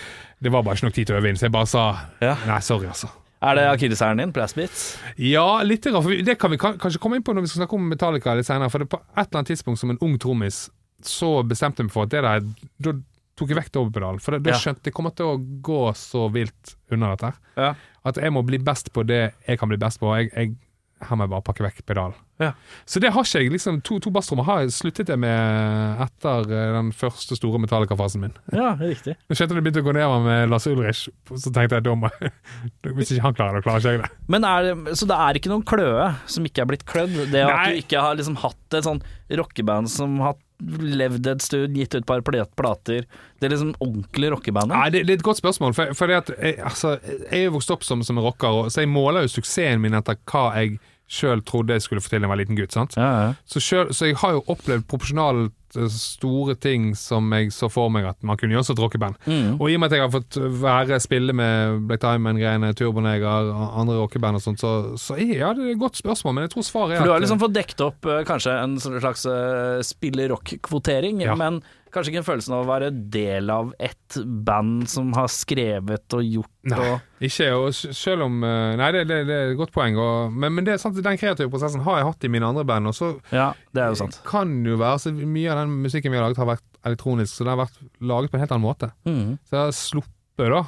det 0.42 0.52
var 0.52 0.62
bare 0.62 0.76
ikke 0.76 0.90
nok 0.90 0.94
tid 1.00 1.06
til 1.08 1.16
å 1.16 1.18
øve 1.22 1.28
inn, 1.32 1.36
så 1.40 1.48
jeg 1.48 1.52
bare 1.56 1.66
sa 1.66 1.86
Ja. 2.20 2.36
nei, 2.46 2.60
sorry, 2.60 2.86
altså. 2.92 3.08
Er 3.42 3.58
det 3.58 3.64
akilleshælen 3.72 4.20
din? 4.22 4.32
Blastbeats? 4.34 4.82
Ja, 5.18 5.62
litt 5.66 5.84
for 5.90 6.14
det 6.14 6.36
kan 6.38 6.52
vi 6.52 6.58
kanskje 6.62 7.00
komme 7.02 7.18
inn 7.18 7.24
på 7.26 7.34
når 7.34 7.42
vi 7.46 7.50
skal 7.50 7.64
snakke 7.64 7.74
om 7.78 7.88
Metallica 7.90 8.34
litt 8.38 8.46
senere, 8.46 8.70
for 8.70 8.78
det, 8.84 8.88
på 8.92 9.00
et 9.02 9.24
eller 9.26 9.40
annet 9.40 9.50
tidspunkt 9.50 9.80
som 9.82 9.90
en 9.90 9.98
ung 10.04 10.14
trommis, 10.22 10.68
så 11.02 11.40
bestemte 11.42 11.82
jeg 11.82 11.88
meg 11.90 11.94
for 11.96 12.06
at 12.06 12.12
det 12.14 12.22
der, 12.22 12.44
da, 12.86 12.92
tok 13.38 13.50
jeg 13.50 13.58
vekk 13.58 13.72
dobbeltpedalen. 13.74 14.20
For 14.22 14.36
Ja. 14.54 14.58
skjønte 14.60 14.86
jeg 14.90 14.94
kommer 14.94 15.10
til 15.16 15.26
å 15.26 15.38
gå 15.64 15.80
så 15.98 16.28
vilt 16.30 16.76
unna 16.92 17.16
dette. 17.16 17.32
her. 17.32 17.64
Ja. 17.64 17.74
At 18.04 18.16
jeg 18.22 18.30
må 18.32 18.44
bli 18.46 18.58
best 18.58 18.92
på 18.92 19.02
det 19.06 19.34
jeg 19.48 19.58
kan 19.58 19.68
bli 19.68 19.76
best 19.80 19.98
på. 19.98 20.12
Jeg, 20.20 20.30
jeg, 20.36 20.54
her 21.02 21.16
må 21.16 21.24
jeg 21.26 21.30
bare 21.34 21.42
pakke 21.42 21.64
vekk 21.66 21.82
pedalen. 21.86 22.14
Ja. 22.42 22.52
Så 22.88 23.00
det 23.02 23.12
har 23.14 23.26
ikke 23.26 23.42
jeg 23.42 23.52
liksom 23.54 23.80
To, 23.86 23.98
to 24.02 24.12
basstrommer 24.14 24.46
har 24.46 24.62
jeg 24.62 24.74
sluttet 24.74 25.10
jeg 25.10 25.20
med 25.22 26.02
etter 26.04 26.50
eh, 26.50 26.74
den 26.76 26.92
første 26.96 27.38
store 27.38 27.60
Metallica-fasen 27.62 28.22
min. 28.24 28.36
ja, 28.60 28.74
riktig. 28.80 29.16
Når 29.28 29.38
skjønte 29.38 29.58
det 29.58 29.64
begynte 29.64 29.82
å 29.84 29.88
gå 29.88 29.96
nedover 29.96 30.26
med 30.26 30.52
Lars 30.52 30.68
Ulrich, 30.70 31.06
så 31.30 31.54
tenkte 31.54 31.80
jeg 31.80 31.86
da 31.88 32.92
Hvis 32.92 33.14
ikke 33.14 33.26
han 33.26 33.38
klarer 33.38 33.58
det, 33.58 33.66
klarer 33.66 33.82
ikke 33.82 33.96
jeg 33.96 34.04
det. 34.04 34.12
Men 34.32 34.46
er 34.48 34.68
det, 34.68 34.96
så 35.00 35.08
det 35.10 35.18
er 35.24 35.40
ikke 35.40 35.52
noen 35.52 35.66
kløe 35.66 36.12
som 36.30 36.46
ikke 36.48 36.64
er 36.64 36.72
blitt 36.72 36.86
klødd? 36.88 37.18
Det 37.32 37.44
at 37.46 37.52
Nei. 37.52 37.66
du 37.72 37.82
ikke 37.84 38.06
har 38.06 38.18
liksom 38.18 38.38
hatt 38.42 38.78
et 38.78 38.88
sånn 38.88 39.02
rockeband 39.32 39.90
som 39.90 40.18
har 40.22 40.38
levd 40.62 41.26
et 41.26 41.42
stund, 41.42 41.76
gitt 41.76 41.94
ut 41.94 42.02
et 42.02 42.06
par 42.06 42.22
plater 42.22 43.06
Det 43.40 43.46
er 43.46 43.52
liksom 43.52 43.74
ordentlig 43.82 44.32
rockeband? 44.34 44.72
Nei, 44.72 44.90
det, 44.94 45.04
det 45.08 45.16
er 45.16 45.20
et 45.20 45.26
godt 45.26 45.40
spørsmål. 45.40 45.74
For, 45.76 45.94
for 45.98 46.10
det 46.10 46.20
at 46.20 46.32
jeg, 46.36 46.58
altså, 46.62 46.96
jeg 47.02 47.40
er 47.40 47.44
jo 47.48 47.56
vokst 47.56 47.74
opp 47.74 47.86
som, 47.86 48.04
som 48.06 48.20
rocker, 48.22 48.68
så 48.70 48.84
jeg 48.84 48.92
måler 48.92 49.26
jo 49.26 49.34
suksessen 49.38 49.82
min 49.82 49.96
etter 49.98 50.18
hva 50.30 50.44
jeg 50.60 50.78
sjøl 51.12 51.42
trodde 51.44 51.76
jeg 51.76 51.84
skulle 51.84 52.00
få 52.00 52.08
til 52.14 52.22
da 52.22 52.26
jeg 52.26 52.32
var 52.32 52.40
liten 52.40 52.56
gutt. 52.56 52.72
sant? 52.72 52.94
Ja, 52.96 53.10
ja. 53.26 53.32
Så, 53.44 53.60
selv, 53.60 53.90
så 53.92 54.08
jeg 54.08 54.16
har 54.22 54.38
jo 54.38 54.44
opplevd 54.48 54.86
proporsjonalt 54.88 55.76
eh, 55.76 55.90
store 55.92 56.54
ting 56.56 56.86
som 56.96 57.28
jeg 57.36 57.50
så 57.52 57.68
for 57.72 57.92
meg 57.92 58.06
at 58.08 58.16
man 58.24 58.38
kunne 58.40 58.56
gjøre 58.56 58.64
som 58.64 58.78
et 58.78 58.82
rockeband. 58.84 59.18
Mm. 59.28 59.58
Og 59.60 59.66
i 59.68 59.76
og 59.76 59.82
med 59.82 59.92
at 59.92 59.96
jeg 59.98 60.04
har 60.06 60.14
fått 60.14 60.38
være 60.62 60.98
spille 61.04 61.34
med 61.36 61.84
Black 61.90 62.00
Diamond-greiene, 62.06 62.72
Turboneger 62.78 63.52
og 63.52 63.76
andre 63.82 63.98
rockeband 64.00 64.40
og 64.40 64.44
sånt, 64.46 64.64
så, 64.64 64.72
så 64.96 65.18
ja, 65.20 65.52
det 65.52 65.66
er 65.68 65.74
et 65.76 65.82
godt 65.84 66.00
spørsmål, 66.00 66.38
men 66.38 66.48
jeg 66.48 66.54
tror 66.56 66.68
svaret 66.70 66.96
er 66.96 66.96
at 66.96 67.04
For 67.04 67.12
du 67.12 67.16
har 67.18 67.24
liksom 67.26 67.44
fått 67.44 67.56
dekket 67.60 67.84
opp 67.90 68.08
eh, 68.08 68.22
kanskje 68.32 68.56
en 68.64 68.78
slags 68.80 69.28
uh, 69.28 69.84
spiller-rock-kvotering, 69.84 71.20
Ja. 71.28 71.36
men 71.36 71.60
kanskje 71.94 72.12
ikke 72.12 72.20
en 72.22 72.26
følelsen 72.26 72.54
av 72.56 72.62
å 72.64 72.68
være 72.68 72.88
del 73.12 73.50
av 73.52 73.72
et 73.82 74.16
band 74.46 74.86
som 74.90 75.10
har 75.16 75.28
skrevet 75.32 76.16
og 76.16 76.24
gjort 76.24 76.50
Nei, 76.72 76.78
og 76.78 77.24
ikke. 77.28 77.48
Og 77.58 77.74
selv 77.74 78.26
om 78.28 78.36
eh, 78.46 78.74
Nei, 78.78 78.90
det, 78.96 79.04
det, 79.10 79.18
det 79.28 79.36
er 79.38 79.52
et 79.52 79.58
godt 79.58 79.72
poeng. 79.74 79.98
Og, 80.00 80.32
men, 80.32 80.54
men 80.56 80.66
det 80.68 80.78
sant, 80.82 80.98
den 81.02 81.20
kreative 81.20 81.50
prosessen 81.52 81.82
har 81.86 82.00
jeg 82.00 82.08
hatt 82.10 82.26
i 82.28 82.32
mine 82.32 82.48
andre 82.48 82.64
band. 82.68 82.90
Og 82.92 82.96
så 82.98 83.12
Ja, 83.34 83.50
det 83.74 83.84
er 83.84 83.92
jo 83.94 84.00
sant. 84.04 84.20
kan 84.28 84.54
jo 84.66 84.78
være 84.80 85.02
så 85.04 85.12
Mye 85.16 85.52
av 85.52 85.62
den 85.64 85.76
musikken 85.84 86.12
vi 86.14 86.20
har 86.20 86.26
laget, 86.28 86.40
har 86.42 86.52
vært 86.54 86.66
elektronisk, 86.86 87.34
så 87.36 87.46
det 87.46 87.52
har 87.54 87.62
vært 87.64 87.78
laget 88.00 88.32
på 88.32 88.38
en 88.38 88.44
helt 88.44 88.54
annen 88.56 88.66
måte. 88.66 88.90
Mm. 89.06 89.36
Så 89.46 89.56
jeg 89.58 89.62
har 89.66 89.76
sluppet, 89.76 90.48
da, 90.56 90.62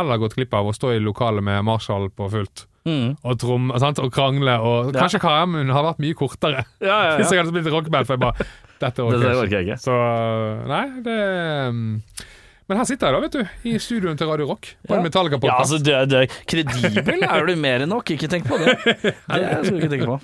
eller 0.00 0.22
gått 0.22 0.34
glipp 0.38 0.54
av 0.58 0.70
å 0.70 0.74
stå 0.74 0.94
i 0.96 1.02
lokalet 1.02 1.44
med 1.46 1.64
Marshall 1.66 2.08
på 2.14 2.30
fullt. 2.32 2.64
Mm. 2.88 3.18
Og 3.28 3.36
tromme 3.40 3.76
og 3.76 4.12
krangle, 4.14 4.56
og 4.64 4.94
Ja. 4.94 5.04
kanskje 5.04 5.46
min 5.46 5.68
har 5.68 5.84
vært 5.84 5.98
mye 6.00 6.14
kortere 6.16 6.64
Ja, 6.80 6.86
ja, 6.86 7.10
ja. 7.10 7.16
hvis 7.18 7.30
jeg 7.30 7.42
hadde 7.42 7.52
spilt 7.52 7.66
i 7.68 7.74
rockeband. 7.74 8.06
For 8.08 8.16
jeg 8.16 8.20
bare 8.24 8.46
Dette 8.80 9.04
orker 9.04 9.20
Dette 9.22 9.40
orker 9.44 9.56
jeg 9.60 9.68
ikke. 9.68 9.80
Så 9.82 9.96
nei, 10.70 10.84
det 11.04 11.18
um, 11.68 11.82
Men 12.70 12.78
her 12.80 12.86
sitter 12.88 13.10
jeg 13.10 13.16
da, 13.16 13.20
vet 13.26 13.34
du, 13.36 13.68
i 13.68 13.76
studioen 13.82 14.16
til 14.20 14.30
Radio 14.30 14.46
Rock. 14.52 14.72
På 14.86 14.94
Ja. 14.94 15.00
en 15.00 15.06
Metallica-podkast. 15.08 15.50
Ja, 15.50 15.60
altså, 15.64 15.78
du 15.82 15.90
du 16.12 16.16
er 16.20 16.26
kredibel 16.48 17.24
er 17.26 17.46
du 17.50 17.54
mer 17.58 17.82
enn 17.84 17.90
nok, 17.90 18.12
ikke 18.14 18.28
tenk 18.30 18.46
på 18.48 18.58
det. 18.62 18.76
Det 18.86 19.14
skal 19.66 19.72
du 19.74 19.80
ikke 19.80 19.90
tenke 19.96 20.06
på. 20.10 20.20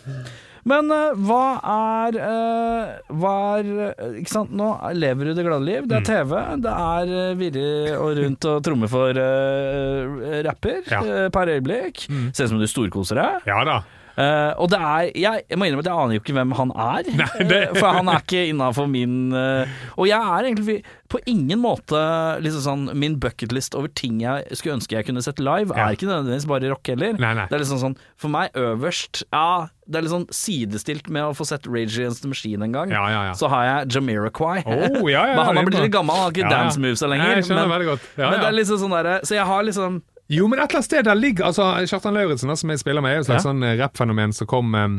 Men 0.67 0.89
uh, 0.91 1.13
hva 1.23 1.43
er 1.63 2.17
uh, 2.19 2.95
Hva 3.23 3.35
er 3.61 3.69
eh, 3.85 4.17
Ikke 4.19 4.33
sant, 4.33 4.51
nå 4.51 4.73
lever 4.99 5.29
du 5.29 5.35
det 5.39 5.45
glade 5.47 5.63
liv. 5.63 5.85
Mm. 5.85 5.91
Det 5.93 5.99
er 6.01 6.07
TV, 6.09 6.33
det 6.65 6.73
er 6.73 7.13
uh, 7.13 7.37
virre 7.39 7.69
og 8.01 8.17
rundt 8.19 8.49
og 8.51 8.65
tromme 8.67 8.89
for 8.91 9.21
eh, 9.23 10.41
rapper 10.49 10.81
Ja. 10.91 11.03
Mm. 11.05 11.13
eh, 11.21 11.29
per 11.37 11.53
øyeblikk. 11.55 12.03
Ser 12.35 12.49
ut 12.49 12.55
som 12.57 12.59
du 12.63 12.67
storkoser 12.71 13.21
deg. 13.23 13.47
ja 13.47 13.61
da. 13.69 13.77
Eh, 14.17 14.53
og 14.57 14.71
det 14.73 14.79
er 14.81 15.11
jeg, 15.13 15.43
jeg 15.51 15.59
må 15.61 15.67
innrømme 15.69 15.83
at 15.85 15.89
jeg 15.91 16.01
aner 16.01 16.15
jo 16.17 16.21
ikke 16.23 16.35
hvem 16.39 16.53
han 16.57 16.71
er. 16.73 17.03
det- 17.05 17.63
Eh, 17.69 17.75
For 17.77 17.89
han 17.99 18.09
er 18.09 18.23
ikke 18.23 18.47
innafor 18.49 18.87
min 18.89 19.33
uh, 19.37 19.67
Og 19.99 20.07
jeg 20.09 20.17
er 20.17 20.47
egentlig 20.49 20.79
på 21.09 21.21
ingen 21.31 21.61
måte 21.63 21.99
liksom 22.43 22.63
sånn 22.65 22.95
Min 22.99 23.19
bucketlist 23.23 23.77
over 23.79 23.87
ting 23.95 24.19
jeg 24.25 24.43
skulle 24.59 24.75
ønske 24.81 24.97
jeg 24.97 25.07
kunne 25.07 25.23
sett 25.23 25.39
live, 25.39 25.71
Ja. 25.77 25.87
er 25.91 25.95
ikke 25.95 26.09
nødvendigvis 26.09 26.47
bare 26.49 26.71
rock 26.73 26.87
heller. 26.91 27.13
Nei, 27.21 27.35
nei. 27.35 27.45
Det 27.47 27.55
er 27.59 27.63
liksom 27.63 27.79
sånn 27.85 27.97
For 28.17 28.29
meg 28.33 28.51
øverst 28.57 29.23
Ja, 29.33 29.69
det 29.87 30.01
er 30.01 30.03
litt 30.09 30.15
sånn 30.17 30.27
sidestilt 30.35 31.09
med 31.13 31.23
å 31.29 31.37
få 31.37 31.45
sett 31.47 31.67
Rage 31.69 31.95
Against 32.01 32.23
the 32.23 32.29
Machine 32.33 32.63
en 32.65 32.73
gang. 32.73 32.91
Ja, 32.91 33.05
ja, 33.13 33.23
ja. 33.29 33.33
Så 33.39 33.49
har 33.53 33.63
jeg 33.69 33.93
Jamiroquai. 33.95 34.65
Oh, 34.67 35.07
ja, 35.13 35.27
ja, 35.29 35.35
men 35.37 35.45
han 35.47 35.57
har 35.61 35.65
blitt 35.69 35.79
litt 35.85 35.93
gammel, 35.95 36.17
han 36.17 36.25
har 36.25 36.33
ikke 36.35 36.51
dance 36.51 36.81
moves 36.81 37.03
lenger. 37.05 37.23
Nei, 37.29 37.35
jeg 37.37 37.45
skjønner 37.51 37.69
men, 37.69 37.75
veldig 37.77 37.91
godt. 37.93 38.09
Ja, 38.19 38.31
men 38.33 38.41
det 38.41 38.49
er 38.49 38.57
liksom 38.65 38.81
sånn 38.83 38.97
derre 38.97 39.21
Så 39.29 39.37
jeg 39.37 39.47
har 39.47 39.63
liksom 39.63 40.03
Jo, 40.33 40.47
men 40.51 40.59
et 40.59 40.65
eller 40.67 40.81
annet 40.81 40.89
sted 40.89 41.05
der 41.07 41.15
ligger 41.19 41.47
altså, 41.51 41.69
Kjartan 41.87 42.17
Lauritzen, 42.17 42.51
som 42.59 42.71
jeg 42.73 42.81
spiller 42.83 43.05
med, 43.05 43.13
er 43.15 43.21
et 43.23 43.29
slags 43.29 43.45
Ja. 43.45 43.51
sånn 43.53 43.63
eh, 43.63 43.77
rappfenomen 43.79 44.33
som 44.35 44.49
kom 44.51 44.75
um, 44.75 44.97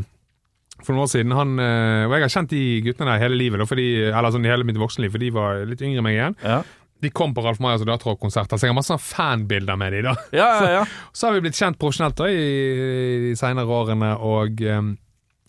for 0.84 0.94
noen 0.94 1.04
år 1.04 1.12
siden. 1.12 1.34
Han, 1.36 1.58
eh, 1.60 2.06
og 2.08 2.14
jeg 2.16 2.24
har 2.28 2.34
kjent 2.38 2.54
de 2.54 2.62
guttene 2.86 3.12
der 3.12 3.24
hele 3.26 3.36
livet, 3.40 3.64
fordi, 3.68 3.88
eller 4.08 4.32
sånn 4.32 4.48
hele 4.48 4.64
mitt 4.68 4.80
voksenliv, 4.80 5.12
for 5.12 5.20
de 5.20 5.32
var 5.36 5.66
litt 5.68 5.82
yngre 5.84 6.00
enn 6.00 6.08
meg 6.08 6.16
igjen. 6.20 6.38
Ja, 6.46 6.62
De 7.04 7.12
kom 7.14 7.34
på 7.36 7.44
Ralf 7.46 7.60
Majas 7.62 7.84
og 7.84 7.92
Datarrock-konserter, 7.92 8.58
så 8.58 8.66
jeg 8.66 8.72
har 8.72 8.78
masse 8.80 8.90
sånn 8.90 9.04
fanbilder 9.04 9.76
med 9.78 9.94
de 9.94 10.00
da. 10.08 10.16
ja, 10.34 10.48
ja. 10.64 10.70
ja. 10.80 10.86
Så 11.14 11.28
har 11.28 11.36
vi 11.36 11.44
blitt 11.46 11.60
kjent 11.60 11.78
profesjonelt 11.78 12.16
da 12.18 12.26
i 12.32 12.48
de 13.28 13.36
senere 13.38 13.68
årene, 13.70 14.16
og 14.18 14.64
um, 14.66 14.94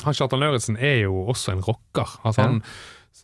han 0.05 0.15
Kjartan 0.19 0.43
Lauritzen 0.43 0.77
er 0.77 1.05
jo 1.07 1.23
også 1.33 1.55
en 1.55 1.63
rocker. 1.65 2.19
Altså 2.29 2.45
han 2.45 2.61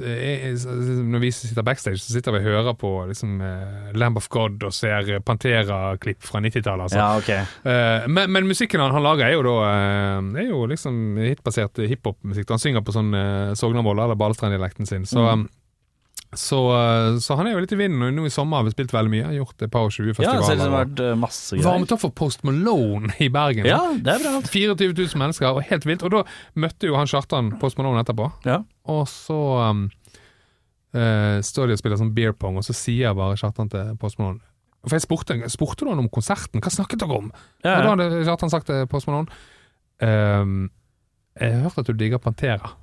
Når 0.00 1.22
vi 1.22 1.30
sitter 1.34 1.62
backstage, 1.66 2.00
så 2.02 2.12
sitter 2.14 2.34
vi 2.34 2.40
og 2.42 2.48
hører 2.48 2.76
på 2.78 2.90
liksom, 3.10 3.36
eh, 3.44 3.90
Lamb 3.98 4.16
of 4.20 4.28
God 4.32 4.62
og 4.66 4.72
ser 4.74 5.20
Pantera-klipp 5.24 6.22
fra 6.24 6.40
90-tallet. 6.44 6.88
Altså. 6.88 6.98
ja 6.98 7.16
ok. 7.18 7.30
Eh, 7.70 8.08
men, 8.08 8.32
men 8.34 8.48
musikken 8.50 8.82
han, 8.82 8.94
han 8.94 9.04
lager, 9.04 9.26
er 9.28 9.36
jo 9.36 9.44
da 9.46 9.56
eh, 9.70 10.42
Er 10.44 10.48
jo 10.50 10.64
liksom 10.70 11.18
hitbasert 11.22 11.78
hiphop-musikk. 11.84 12.50
Han 12.50 12.62
synger 12.62 12.84
på 12.84 12.94
sånn 12.94 13.12
uh, 13.14 13.52
Sognamål, 13.58 14.04
eller 14.04 14.18
Balestrand-dialekten 14.18 14.88
sin. 14.88 15.06
Så, 15.08 15.22
Mm. 15.24 15.48
Så, 16.38 16.58
eh, 16.74 17.16
så 17.22 17.36
han 17.38 17.46
er 17.48 17.54
jo 17.54 17.62
litt 17.64 17.72
i 17.74 17.78
vinden. 17.78 18.14
Nå 18.16 18.24
i 18.28 18.32
sommer 18.32 18.60
har 18.60 18.66
vi 18.66 18.72
spilt 18.74 18.92
veldig 18.94 19.12
mye. 19.12 19.32
Gjort 19.36 19.64
et 19.66 19.72
par 19.72 19.86
og 19.88 19.92
20 19.94 20.08
Ja, 20.10 20.14
festivaler. 20.18 20.40
det 20.40 20.46
ser 20.48 20.56
det 20.60 20.64
har 20.66 20.74
vært 20.74 21.02
eh, 21.04 21.14
masse 21.20 21.56
greier. 21.56 21.66
Varmet 21.66 21.94
opp 21.96 22.02
for 22.04 22.14
Post 22.20 22.44
Malone 22.46 23.12
i 23.24 23.28
Bergen. 23.32 23.66
Ja, 23.68 23.80
det 23.94 24.14
er 24.16 24.22
bra. 24.24 24.40
24 24.46 24.94
000 24.94 25.20
mennesker, 25.22 25.48
og 25.54 25.62
helt 25.70 25.86
vilt. 25.88 26.04
Og 26.06 26.14
da 26.14 26.22
møtte 26.60 26.90
jo 26.90 26.98
han 26.98 27.10
Kjartan 27.10 27.52
Post 27.62 27.78
Malone 27.80 28.02
etterpå. 28.04 28.30
Ja. 28.48 28.60
Og 28.90 29.04
så 29.08 29.38
um, 29.70 29.86
uh, 30.94 31.38
står 31.44 31.70
de 31.70 31.78
og 31.78 31.82
spiller 31.82 32.00
sånn 32.00 32.14
beer 32.16 32.34
pong, 32.36 32.58
og 32.60 32.66
så 32.66 32.76
sier 32.76 33.14
bare 33.16 33.38
Kjartan 33.40 33.70
til 33.72 33.94
Post 34.00 34.20
Malone 34.20 34.42
For 34.84 34.98
jeg 34.98 35.06
spurte, 35.06 35.38
spurte 35.48 35.86
du 35.86 35.90
han 35.94 36.02
om 36.04 36.10
konserten, 36.12 36.60
hva 36.60 36.70
snakket 36.72 37.00
dere 37.00 37.16
om? 37.22 37.30
Ja, 37.64 37.78
Og 37.78 37.84
da 37.84 37.92
hadde 37.94 38.24
Kjartan 38.28 38.52
sagt 38.52 38.68
til 38.68 38.84
Post 38.92 39.08
Malone 39.08 39.32
um, 40.04 40.70
Jeg 41.40 41.54
har 41.56 41.64
hørt 41.68 41.80
at 41.80 41.88
du 41.88 41.96
digger 41.96 42.20
Pantera. 42.22 42.74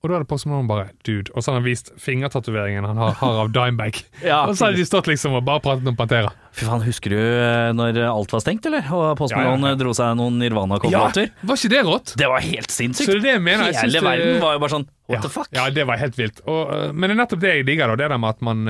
Og 0.00 0.08
da 0.08 0.16
er 0.16 0.22
Post 0.24 0.46
Malone 0.48 0.64
bare 0.64 0.86
Dude. 1.04 1.28
Og 1.36 1.42
så 1.44 1.50
har 1.52 1.58
han 1.58 1.64
vist 1.66 1.90
fingertatoveringen 2.00 2.86
han 2.88 2.96
har, 2.96 3.10
har 3.20 3.40
av 3.42 3.50
Dimebag. 3.52 3.98
Ja, 4.24 4.46
og 4.48 4.54
så 4.56 4.70
har 4.70 4.76
de 4.78 4.86
stått 4.88 5.10
liksom 5.10 5.34
og 5.36 5.44
bare 5.44 5.60
pratet 5.60 5.84
om 5.90 5.96
Pantera. 5.98 6.30
Fy 6.56 6.64
faen, 6.64 6.80
husker 6.86 7.12
du 7.12 7.18
eh, 7.20 7.68
når 7.76 8.00
alt 8.08 8.32
var 8.32 8.40
stengt, 8.40 8.64
eller? 8.70 8.86
Og 8.96 9.12
Post 9.20 9.36
Ja, 9.36 9.44
ja, 9.44 9.52
ja. 9.60 9.74
dro 9.78 9.92
seg 9.96 10.16
noen 10.16 10.40
Nirvana-coverlåter? 10.40 11.28
Var 11.44 11.60
ikke 11.60 11.72
det 11.74 11.84
rått? 11.84 12.14
Det 12.20 12.30
var 12.32 12.40
helt 12.48 12.72
Så 12.72 12.80
sinnssykt! 12.80 13.12
det 13.12 13.18
er 13.20 13.26
det 13.28 13.34
jeg 13.36 13.44
mener. 13.44 13.72
Hele 13.76 13.92
det- 13.98 14.04
verden 14.08 14.40
var 14.46 14.56
jo 14.56 14.64
bare 14.64 14.74
sånn 14.78 14.88
what 15.10 15.18
ja, 15.18 15.22
the 15.26 15.32
fuck? 15.36 15.52
Ja, 15.52 15.68
det 15.74 15.84
var 15.92 16.00
helt 16.00 16.16
vilt. 16.16 16.40
Og, 16.48 16.62
øh, 16.72 16.86
men 16.94 17.10
det 17.10 17.16
er 17.18 17.20
nettopp 17.24 17.44
det 17.44 17.54
jeg 17.58 17.68
digger, 17.68 17.92
da. 17.92 18.00
Det 18.00 18.08
der 18.14 18.22
med 18.24 18.30
at 18.38 18.40
man 18.46 18.64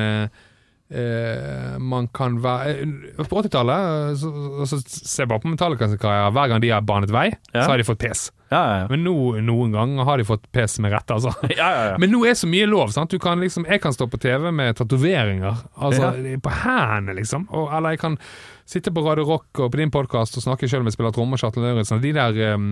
øh, 0.90 1.78
man 1.80 2.08
kan 2.14 2.36
være 2.42 2.74
øh, 2.82 3.24
På 3.28 3.40
80-tallet 3.42 4.10
øh, 4.10 4.16
så, 4.18 4.30
så 4.66 4.78
Se 4.86 5.26
bare 5.26 5.40
på 5.40 5.48
Metallicas 5.48 5.94
karriere. 6.00 6.30
Hver 6.34 6.48
gang 6.52 6.62
de 6.62 6.70
har 6.74 6.80
banet 6.86 7.10
vei, 7.14 7.30
Ja. 7.54 7.62
så 7.64 7.70
har 7.70 7.78
de 7.78 7.84
fått 7.86 7.98
pes. 8.02 8.30
Ja, 8.50 8.60
ja. 8.80 8.86
Men 8.90 9.04
nå, 9.06 9.14
noen 9.46 9.72
ganger 9.76 10.04
har 10.08 10.18
de 10.18 10.24
fått 10.26 10.48
pes 10.52 10.78
med 10.82 10.90
rette, 10.92 11.14
altså. 11.14 11.30
ja, 11.54 11.68
ja, 11.70 11.82
ja. 11.92 11.98
Men 12.02 12.10
nå 12.10 12.24
er 12.26 12.34
så 12.34 12.48
mye 12.50 12.66
lov. 12.66 12.90
sant? 12.94 13.10
Du 13.14 13.18
kan 13.22 13.38
liksom, 13.40 13.66
Jeg 13.70 13.80
kan 13.84 13.94
stå 13.94 14.08
på 14.10 14.18
TV 14.18 14.50
med 14.50 14.74
tatoveringer 14.80 15.60
altså, 15.78 16.10
på 16.42 16.54
hendene, 16.64 17.14
liksom. 17.20 17.46
Og, 17.54 17.70
eller 17.76 17.94
jeg 17.94 18.02
kan 18.02 18.18
sitte 18.66 18.90
på 18.94 19.02
Radio 19.06 19.24
Rock 19.28 19.62
og 19.62 19.70
på 19.72 19.78
din 19.78 19.90
podkast 19.94 20.36
og 20.38 20.42
snakke 20.46 20.66
sjøl 20.70 20.82
om 20.82 20.90
jeg 20.90 20.98
spiller 20.98 21.14
trommer. 21.14 21.38
Kjartan 21.38 21.62
Lauritzen. 21.66 22.02
De 22.02 22.12
der 22.14 22.54
um, 22.58 22.68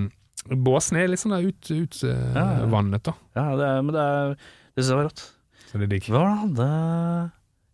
båsene 0.67 1.03
er 1.05 1.11
litt 1.15 1.23
sånn 1.23 1.35
utvannet, 1.39 1.95
ut, 1.95 2.03
uh, 2.07 2.67
vannet, 2.71 3.03
da. 3.07 3.15
ja 3.39 3.47
det 3.59 3.67
er, 3.71 3.83
men 3.87 3.95
det, 3.97 4.05
er, 4.05 4.37
det 4.75 4.83
syns 4.85 4.93
jeg 4.95 4.99
var 5.01 5.09
rått. 5.11 5.25
Så 5.69 5.79
det 5.79 5.87
er 5.89 5.91
digg. 5.95 6.07
Hva 6.11 6.23
var 6.25 6.47
det 6.59 6.69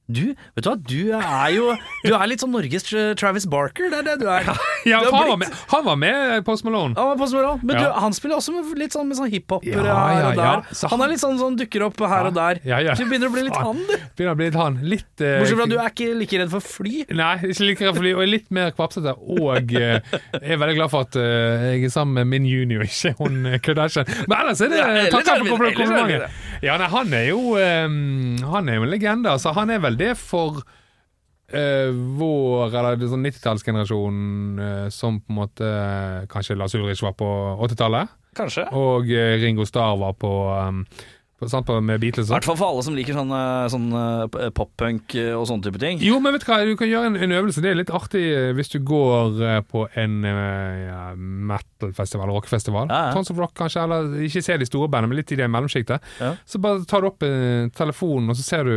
Du, 0.05 0.35
vet 0.37 0.61
du 0.61 0.69
hva, 0.69 0.75
du 0.77 0.99
er 1.17 1.53
jo 1.55 1.71
Du 2.05 2.11
er 2.13 2.27
litt 2.29 2.43
sånn 2.43 2.51
Norges 2.53 2.85
eh, 2.93 3.15
Travis 3.17 3.47
Barker, 3.49 3.87
det 3.89 4.03
er 4.03 4.09
det 4.11 4.17
du 4.21 4.27
er. 4.29 4.45
Ja, 4.85 4.99
Du 5.01 5.09
han, 5.15 5.31
var 5.31 5.39
med, 5.41 5.53
han 5.71 5.85
var 5.87 5.97
med 5.97 6.45
Post 6.45 6.67
Malone. 6.67 6.93
Han 6.99 7.15
men, 7.15 7.19
Post 7.23 7.33
Malone. 7.33 7.61
men 7.65 7.79
Ja. 7.79 7.87
du, 7.87 8.01
han 8.05 8.13
spiller 8.13 8.37
også 8.37 8.53
med 8.53 8.75
litt 8.83 8.93
sånn, 8.93 9.09
med 9.09 9.17
sånn 9.17 9.31
hiphop 9.33 9.65
Ja, 9.65 9.81
her 9.81 10.27
og 10.29 10.37
der. 10.37 10.67
Så 10.77 10.91
Han 10.93 10.99
han- 11.01 11.07
er 11.09 11.13
litt 11.15 11.23
sånn, 11.23 11.39
sånn 11.41 11.57
dukker 11.57 11.87
opp 11.87 11.97
her 12.05 12.29
og 12.29 12.35
der. 12.37 12.61
Ja. 12.69 12.83
Du 12.93 13.07
begynner 13.09 13.31
å 13.31 13.33
bli 13.33 13.47
litt 13.47 13.57
han, 13.57 13.81
du. 13.81 13.95
Begynner 14.19 14.35
å 14.35 14.39
bli 14.43 14.51
litt 14.51 14.59
han. 14.61 14.77
Litt 14.85 15.25
uh, 15.25 15.39
Bortsett 15.41 15.57
fra 15.57 15.65
at 15.65 15.73
du 15.73 15.79
er 15.81 15.89
ikke 15.95 16.11
like 16.21 16.41
redd 16.43 16.53
for 16.53 16.61
fly. 16.69 16.93
Nei, 17.17 17.31
ikke 17.49 17.65
like 17.71 17.87
redd 17.89 17.95
for 17.97 18.03
fly, 18.05 18.13
og 18.13 18.23
er 18.27 18.31
litt 18.35 18.53
mer 18.53 18.75
kvapsete. 18.77 19.17
Og 19.17 19.73
uh, 19.73 20.21
jeg 20.37 20.53
er 20.53 20.61
veldig 20.61 20.77
glad 20.83 20.93
for 20.93 21.09
at 21.09 21.17
uh, 21.17 21.65
jeg 21.73 21.89
er 21.89 21.95
sammen 21.97 22.21
med 22.21 22.29
min 22.35 22.51
junior, 22.53 22.85
ikke 22.85 23.15
hun 23.23 23.41
Kardashian. 23.65 24.05
Men 24.29 24.37
ellers 24.43 24.61
er 24.61 24.75
det 24.75 24.83
Ja, 24.85 25.09
Takk 25.17 25.33
for 25.49 25.65
videre, 25.65 26.29
Ja, 26.65 26.79
nei, 26.81 26.89
han 26.89 27.13
er 27.13 27.27
jo 27.29 27.59
um, 27.59 28.37
Han 28.55 28.71
er 28.71 28.79
jo 28.79 28.87
en 28.87 28.93
legende. 28.93 29.33
Altså, 29.35 29.53
han 29.57 29.73
er 29.73 29.83
vel 29.85 29.99
det 30.01 30.15
for 30.17 30.63
uh, 30.63 31.91
vår, 32.21 32.73
eller 32.73 33.05
sånn 33.11 33.27
90-tallsgenerasjonen 33.27 34.63
uh, 34.63 34.87
som 34.95 35.21
på 35.21 35.35
en 35.35 35.41
måte 35.43 35.69
uh, 35.69 36.25
Kanskje 36.31 36.57
Lars 36.57 36.77
Ulrich 36.79 37.05
var 37.05 37.17
på 37.19 37.29
80-tallet, 37.69 38.15
Kanskje. 38.35 38.65
og 38.75 39.13
eh, 39.13 39.37
Ringo 39.43 39.67
Starr 39.69 39.99
var 40.01 40.17
på 40.19 40.33
um, 40.51 40.81
på, 40.89 41.24
med 41.41 42.01
Beatles. 42.01 42.29
I 42.31 42.33
hvert 42.33 42.47
fall 42.47 42.57
for 42.57 42.71
alle 42.71 42.83
som 42.87 42.95
liker 42.97 43.17
sånn, 43.17 43.33
eh, 43.35 43.67
sånn 43.73 43.89
eh, 43.93 44.51
pop-punk 44.55 45.15
eh, 45.19 45.33
og 45.35 45.47
sånne 45.51 45.67
type 45.67 45.81
ting. 45.83 45.99
Jo, 46.01 46.21
men 46.23 46.33
vet 46.33 46.45
du 46.45 46.51
hva, 46.53 46.61
du 46.65 46.77
kan 46.79 46.89
gjøre 46.89 47.11
en, 47.11 47.17
en 47.17 47.35
øvelse. 47.41 47.61
Det 47.65 47.73
er 47.73 47.81
litt 47.81 47.91
artig 47.95 48.23
hvis 48.57 48.71
du 48.73 48.79
går 48.87 49.43
på 49.69 49.87
en 50.01 50.23
ja, 50.25 51.03
metal-festival, 51.17 52.31
rockefestival. 52.33 52.89
Ja, 52.89 53.09
ja. 53.09 53.13
Tons 53.17 53.31
of 53.35 53.39
Rock 53.43 53.55
kanskje, 53.59 53.83
eller 53.85 54.15
ikke 54.25 54.43
se 54.45 54.57
de 54.61 54.69
store 54.69 54.89
bandene, 54.89 55.13
men 55.13 55.21
litt 55.21 55.35
i 55.35 55.41
det 55.41 55.51
mellomsjiktet. 55.51 56.07
Ja. 56.23 56.33
Så 56.49 56.61
bare 56.63 56.85
tar 56.89 57.05
du 57.05 57.11
opp 57.11 57.27
eh, 57.27 57.69
telefonen, 57.77 58.31
og 58.33 58.39
så 58.39 58.47
ser 58.47 58.65
du 58.71 58.75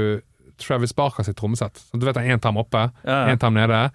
Travis 0.58 0.96
Barker 0.98 1.24
sitt 1.24 1.38
trommesett. 1.38 1.78
Så 1.78 2.00
Du 2.02 2.06
vet 2.08 2.18
én 2.18 2.42
tarm 2.42 2.58
oppe, 2.58 2.88
Ja, 3.06 3.28
ja. 3.30 3.36
tarm 3.38 3.54
nede, 3.58 3.88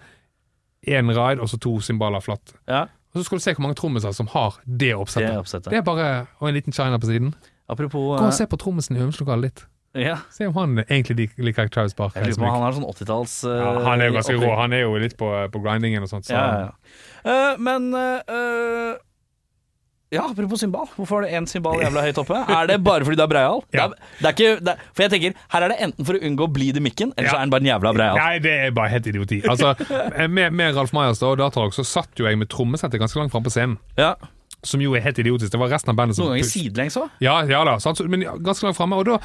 én 0.87 1.11
ride, 1.11 1.41
og 1.43 1.49
så 1.51 1.59
to 1.59 1.77
cymbaler 1.83 2.23
flatt. 2.23 2.55
Ja, 2.67 2.85
Og 3.13 3.21
så 3.21 3.27
skal 3.27 3.37
du 3.37 3.43
se 3.43 3.53
hvor 3.53 3.67
mange 3.67 3.77
trommiser 3.77 4.13
som 4.15 4.27
har 4.31 4.55
det 4.65 4.77
det 4.87 4.93
oppsettet. 4.95 5.29
Det, 5.29 5.37
oppsettet. 5.43 5.69
Det 5.69 5.77
er 5.77 5.85
bare 5.85 6.27
Og 6.39 6.47
en 6.49 6.55
liten 6.55 6.73
china 6.73 6.97
på 6.97 7.05
siden. 7.11 7.35
Apropos 7.71 8.09
Gå 8.17 8.17
og 8.19 8.27
eh, 8.31 8.35
se 8.35 8.47
på 8.49 8.59
trommisen 8.59 8.97
i 8.97 9.03
øvingslokalet 9.03 9.49
ditt. 9.51 9.63
ja. 10.03 10.17
Se 10.33 10.47
om 10.49 10.55
han 10.57 10.79
egentlig 10.87 11.29
liker 11.37 11.69
Travis 11.71 11.93
Barker. 11.95 12.19
Jeg 12.25 12.33
lurer 12.33 12.41
på 12.43 12.49
om 12.49 12.57
han 12.57 12.67
er 12.67 12.75
sånn 12.79 12.89
80-talls 12.89 13.37
ja, 13.45 13.71
han 13.85 14.01
er 14.01 14.09
jo 14.11 14.17
ganske 14.17 14.35
rå. 14.41 14.51
Han 14.59 14.73
er 14.73 14.83
jo 14.87 14.97
litt 14.99 15.15
på, 15.19 15.31
på 15.53 15.63
grindingen 15.63 16.03
og 16.03 16.09
sånt. 16.11 16.27
Så. 16.27 16.33
Ja, 16.35 16.43
ja, 16.43 16.67
ja. 16.67 16.93
Eh, 17.23 17.59
men 17.63 17.93
uh, 17.95 18.93
Ja, 20.13 20.27
apropos 20.29 20.59
symbal. 20.61 20.89
Hvorfor 20.93 21.21
har 21.21 21.25
du 21.25 21.37
én 21.39 21.47
symbal 21.49 21.79
jævla 21.81 22.03
høyt 22.05 22.19
oppe? 22.21 22.37
Er 22.37 22.67
det 22.69 22.75
bare 22.85 23.05
fordi 23.07 23.17
du 23.17 23.23
er 23.25 23.31
breial? 23.31 23.63
Ja. 23.73 23.87
Det, 23.87 23.95
er, 23.97 24.19
det 24.19 24.27
er 24.27 24.35
ikke 24.35 24.65
det 24.65 24.73
er, 24.75 24.83
For 24.93 25.05
jeg 25.07 25.13
tenker, 25.15 25.39
her 25.55 25.65
er 25.65 25.73
det 25.73 25.79
enten 25.87 26.05
for 26.09 26.19
å 26.19 26.21
unngå 26.29 26.45
å 26.49 26.51
bli 26.53 26.67
det 26.75 26.83
mikken, 26.85 27.15
eller 27.17 27.29
så 27.31 27.39
er 27.39 27.47
den 27.47 27.53
bare 27.55 27.65
en 27.65 27.71
jævla 27.71 27.93
breial. 27.97 28.19
Nei, 28.19 28.35
det 28.43 28.53
er 28.67 28.75
bare 28.77 28.91
helt 28.93 29.09
idioti. 29.13 29.39
Altså, 29.49 29.71
med, 30.37 30.53
med 30.53 30.77
Ralf 30.77 30.93
Meyers 30.93 31.23
og 31.25 31.39
Datarock 31.41 31.73
så 31.79 31.85
satt 31.87 32.21
jo 32.21 32.27
jeg 32.29 32.37
med 32.37 32.51
trommesettet 32.53 33.01
ganske 33.01 33.17
langt 33.21 33.33
fram 33.33 33.45
på 33.47 33.53
scenen. 33.55 33.79
Ja. 33.97 34.13
Som 34.63 34.81
jo 34.81 34.93
er 34.95 35.01
helt 35.03 35.19
idiotisk. 35.19 35.51
Det 35.51 35.59
var 35.59 35.69
resten 35.73 35.91
av 35.91 35.97
bandet 35.99 36.15
som 36.15 36.25
Noen 36.25 36.37
ganger 36.39 36.49
sidelengs 36.49 36.95
òg. 36.97 37.09
Ja, 37.19 37.41
ja 37.49 37.63
da, 37.67 37.77
sant? 37.83 37.99
Men 38.07 38.21
ganske 38.43 38.63
langt 38.63 38.77
framme. 38.77 38.95
Og 38.95 39.05
da 39.09 39.17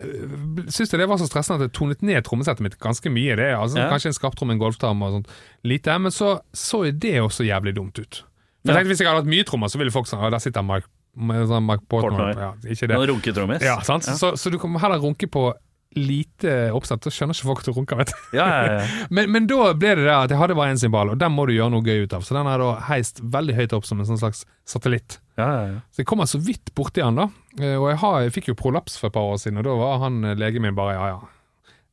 øh, 0.00 0.64
syns 0.72 0.92
jeg 0.94 1.00
det 1.02 1.08
var 1.10 1.20
så 1.20 1.28
stressende 1.28 1.60
at 1.60 1.68
jeg 1.68 1.74
tonet 1.76 2.02
ned 2.06 2.24
trommesettet 2.24 2.64
mitt 2.64 2.78
ganske 2.80 3.12
mye. 3.12 3.36
Det 3.36 3.50
altså, 3.56 3.78
Ja. 3.78 3.90
Kanskje 3.92 4.12
en 4.14 4.16
skarptromme, 4.16 4.56
en 4.56 4.62
golftarm 4.62 5.02
og 5.04 5.18
sånt 5.18 5.28
lite. 5.64 5.98
Men 6.00 6.10
så 6.14 6.40
så 6.56 6.82
det 6.92 7.20
også 7.20 7.44
jævlig 7.44 7.74
dumt 7.76 7.98
ut. 8.00 8.22
For 8.64 8.72
jeg 8.72 8.74
Ja. 8.74 8.78
tenkte 8.80 8.88
Hvis 8.92 9.00
jeg 9.00 9.08
hadde 9.08 9.22
hatt 9.22 9.32
mye 9.36 9.44
trommer, 9.44 9.68
så 9.68 9.78
ville 9.78 9.90
folk 9.92 10.06
sånn 10.06 10.20
«Å, 10.20 10.30
Der 10.30 10.38
sitter 10.38 10.62
Mark, 10.62 10.84
Mark 11.16 11.80
Portnoy. 11.88 12.34
Ja, 12.36 12.52
ikke 12.64 12.88
det. 12.88 12.96
Runketrommis. 13.08 13.62
Ja, 13.62 13.80
sant? 13.80 14.04
Så, 14.04 14.36
så 14.36 14.50
du 14.50 14.58
kan 14.58 14.74
heller 14.76 14.98
runke 15.00 15.26
på 15.28 15.52
lite 15.98 16.70
oppsett, 16.76 17.02
så 17.02 17.10
skjønner 17.10 17.34
ikke 17.34 17.48
folk 17.48 17.62
at 17.64 17.68
du 17.70 17.72
runker. 17.74 17.98
vet 17.98 18.12
du. 18.12 18.18
Ja, 18.38 18.46
ja, 18.46 18.72
ja. 18.78 18.84
Men, 19.10 19.30
men 19.34 19.46
da 19.50 19.72
ble 19.74 19.96
det 19.98 20.04
det 20.06 20.14
at 20.14 20.30
jeg 20.30 20.38
hadde 20.38 20.54
bare 20.58 20.70
én 20.74 20.78
symbal, 20.78 21.10
og 21.14 21.18
den 21.18 21.32
må 21.34 21.48
du 21.48 21.54
gjøre 21.56 21.72
noe 21.74 21.82
gøy 21.86 22.04
ut 22.06 22.14
av. 22.14 22.22
Så 22.26 22.36
den 22.36 22.46
er 22.46 22.62
da 22.62 22.68
heist 22.90 23.18
veldig 23.22 23.56
høyt 23.58 23.74
opp 23.74 23.88
som 23.88 23.98
en 24.02 24.06
sånn 24.06 24.20
slags 24.22 24.44
satellitt. 24.70 25.18
ja, 25.40 25.48
ja, 25.50 25.64
ja. 25.74 25.80
Så 25.90 26.02
jeg 26.04 26.06
kommer 26.12 26.30
så 26.30 26.38
vidt 26.38 26.70
borti 26.78 27.02
han 27.02 27.18
da. 27.18 27.26
Eh, 27.58 27.74
Og 27.74 27.88
jeg, 27.90 27.98
har, 28.04 28.20
jeg 28.28 28.34
fikk 28.38 28.52
jo 28.52 28.58
prolaps 28.60 28.96
for 29.00 29.10
et 29.10 29.16
par 29.18 29.26
år 29.32 29.40
siden, 29.42 29.58
og 29.58 29.66
da 29.66 29.74
var 29.80 29.98
han 30.06 30.22
eh, 30.24 30.36
legen 30.38 30.62
min 30.62 30.78
bare 30.78 30.94
ja 30.94 31.10
ja. 31.16 31.20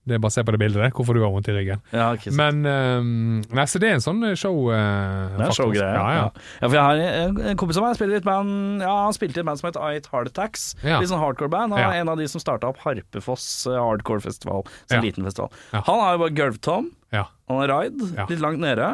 Det 0.08 0.16
er 0.16 0.22
bare 0.24 0.32
å 0.32 0.36
se 0.38 0.44
på 0.48 0.54
det 0.56 0.60
bildet, 0.62 0.80
der, 0.80 0.92
Hvorfor 0.96 1.18
du 1.18 1.22
har 1.26 1.32
vondt 1.34 1.50
i 1.52 1.56
ryggen. 1.58 1.82
ja 1.92 2.06
ikke 2.16 2.32
sant. 2.32 2.38
Men 2.40 2.66
um, 3.04 3.42
Nei, 3.52 3.66
så 3.68 3.80
det 3.84 3.90
er 3.90 3.98
en 3.98 4.04
sånn 4.06 4.22
eh, 4.24 4.36
show... 4.40 4.56
Uh, 4.72 5.36
Det 5.36 5.48
er 5.50 5.58
showgreie. 5.58 5.90
Ja, 5.98 6.06
ja. 6.16 6.28
ja, 6.62 6.70
for 6.70 6.76
jeg 6.78 6.86
har 6.88 7.02
en, 7.28 7.42
en 7.52 7.60
kompis 7.60 7.78
av 7.82 7.84
meg 7.84 7.98
spiller 8.00 8.16
i 8.16 8.22
et 8.22 8.28
band 8.28 8.82
Ja, 8.86 8.94
han 9.04 9.16
spilte 9.18 9.42
i 9.42 9.44
et 9.44 9.50
band 9.50 9.60
som 9.60 9.68
het 9.68 9.80
Eight 9.90 10.08
Heart 10.14 10.32
Attacks. 10.32 10.70
Ja. 10.86 11.02
Litt 11.04 11.12
sånn 11.12 11.20
hardcore 11.22 11.52
band. 11.52 11.76
Han 11.76 11.84
er 11.92 12.00
en 12.06 12.10
av 12.14 12.18
de 12.22 12.28
som 12.32 12.40
starta 12.44 12.72
opp 12.72 12.80
Harpefoss 12.86 13.68
eh, 13.68 13.76
Hardcore 13.78 14.24
Festival. 14.24 14.64
som 14.88 14.98
Ja. 14.98 15.04
liten 15.04 15.28
festival. 15.28 15.52
Han 15.76 15.84
har 16.02 16.16
jo 16.16 16.24
bare 16.24 16.36
Gulvtom, 16.40 16.90
Ja. 17.12 17.26
han 17.52 17.58
har 17.62 17.68
Ride, 17.76 18.28
litt 18.32 18.40
langt 18.44 18.60
nede, 18.64 18.88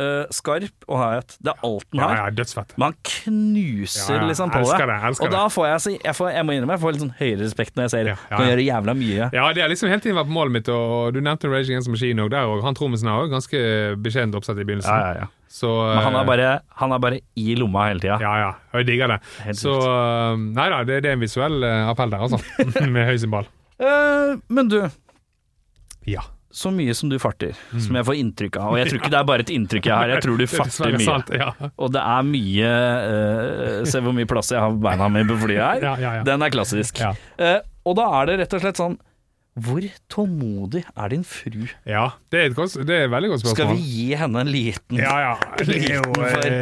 eh, 0.00 0.32
Skarp 0.34 0.86
og 0.88 1.00
Hayat. 1.00 1.36
Det 1.40 1.52
er 1.54 1.66
alt 1.68 1.86
den 1.92 2.02
har. 2.04 2.14
ja, 2.18 2.28
dødsfett. 2.40 2.74
Men 2.76 2.90
han 2.90 2.98
knuser 3.10 4.14
Ja, 4.16 4.20
ja. 4.20 4.28
liksom 4.30 4.52
på 4.54 4.62
Elsker 4.62 4.86
det. 4.86 4.94
det, 4.94 5.08
elsker 5.10 5.26
og 5.28 5.34
da 5.34 5.42
får 5.52 5.68
jeg, 5.70 5.98
jeg, 6.04 6.16
får, 6.18 6.30
jeg 6.36 6.46
må 6.48 6.56
innrømme, 6.56 6.76
jeg 6.76 6.84
får 6.84 6.96
litt 6.96 7.04
sånn 7.04 7.16
høyere 7.20 7.40
respekt 7.44 7.76
når 7.76 7.86
jeg 7.88 7.94
ser 7.94 8.12
Ja, 8.12 8.16
ja, 8.16 8.36
kan 8.36 8.48
gjøre 8.50 8.66
jævla 8.66 8.96
mye. 9.00 9.28
Ja, 9.36 9.48
det 9.56 9.64
har 9.64 9.72
liksom 9.72 9.92
hele 9.92 10.04
tiden 10.04 10.18
vært 10.20 10.32
målet 10.32 10.56
mitt, 10.58 10.70
og 10.72 11.12
du 11.16 11.20
nevnte 11.22 11.50
Rage 11.52 11.68
Against 11.70 11.92
Machine 11.92 12.26
òg 12.26 12.64
han 12.64 12.76
trommisen 12.76 13.10
har 13.10 13.24
òg 13.24 13.32
ganske 13.32 13.60
beskjedent 14.02 14.36
oppsett 14.38 14.58
i 14.58 14.66
begynnelsen. 14.66 14.90
Ja, 14.90 15.12
ja, 15.14 15.26
ja. 15.26 15.30
Så, 15.50 15.66
Men 15.66 16.04
han 16.04 16.14
eh, 16.14 16.20
er 16.20 16.26
bare, 16.28 16.50
han 16.78 16.92
er 16.94 17.00
bare 17.02 17.16
i 17.34 17.54
lomma 17.58 17.88
hele 17.88 18.02
tida. 18.02 18.20
Ja, 18.22 18.34
ja. 18.38 18.50
Jeg 18.78 18.86
digger 18.86 19.10
det. 19.10 19.16
Helt 19.42 19.58
Så 19.58 19.72
eh, 19.82 20.42
Nei 20.54 20.68
da, 20.70 20.82
det, 20.86 21.00
det 21.02 21.10
er 21.10 21.18
en 21.18 21.24
visuell 21.24 21.64
eh, 21.66 21.88
appell 21.90 22.12
der, 22.14 22.22
altså. 22.28 22.38
Med 22.94 23.08
høy 23.08 23.16
symbol. 23.18 23.48
Uh, 23.80 24.36
men 24.52 24.70
du, 24.70 24.78
Ja. 26.06 26.22
Så 26.50 26.70
mye 26.74 26.94
som 26.98 27.08
du 27.12 27.14
farter, 27.22 27.54
Mm. 27.72 27.80
som 27.84 27.94
jeg 28.00 28.04
får 28.08 28.16
inntrykk 28.20 28.56
av. 28.58 28.72
Og 28.72 28.78
jeg 28.80 28.88
tror 28.90 28.98
ikke 29.00 29.10
det 29.14 29.18
er 29.20 29.26
bare 29.28 29.44
et 29.46 29.52
inntrykk 29.54 29.86
jeg 29.86 29.94
har, 29.94 30.08
jeg 30.16 30.22
tror 30.24 30.36
du 30.40 30.42
er 30.46 30.50
farter 30.50 30.96
mye. 30.96 31.04
Sant, 31.06 31.28
ja. 31.36 31.50
Og 31.78 31.92
det 31.94 32.00
er 32.02 32.24
mye 32.26 32.70
uh, 33.10 33.84
Se 33.86 34.00
hvor 34.02 34.16
mye 34.16 34.26
plass 34.30 34.50
jeg 34.50 34.58
har 34.62 34.74
beina 34.82 35.06
mine 35.12 35.28
på 35.30 35.36
flyet 35.44 35.62
her. 35.62 35.84
Ja, 35.90 35.94
ja. 36.18 36.24
Den 36.26 36.42
er 36.42 36.50
klassisk. 36.50 36.98
Eh, 37.38 37.60
og 37.86 37.96
da 37.98 38.08
er 38.20 38.26
det 38.32 38.40
rett 38.42 38.56
og 38.58 38.64
slett 38.64 38.80
sånn 38.82 38.98
Hvor 39.60 39.84
tålmodig 40.12 40.82
er 40.94 41.08
din 41.14 41.22
fru? 41.26 41.64
ja 41.88 42.04
det, 42.30 42.38
er 42.38 42.44
et 42.50 42.54
godt, 42.58 42.76
det 42.86 42.94
er 42.98 43.06
et 43.06 43.12
veldig 43.14 43.30
godt 43.32 43.42
spørsmål. 43.44 43.56
Skal 43.56 43.72
vi 43.76 43.94
gi 43.94 44.08
henne 44.20 44.42
en 44.44 44.50
liten 44.52 45.00
Ja, 45.00 45.14
ja. 45.24 45.32
Er 45.58 46.04
For, 46.04 46.52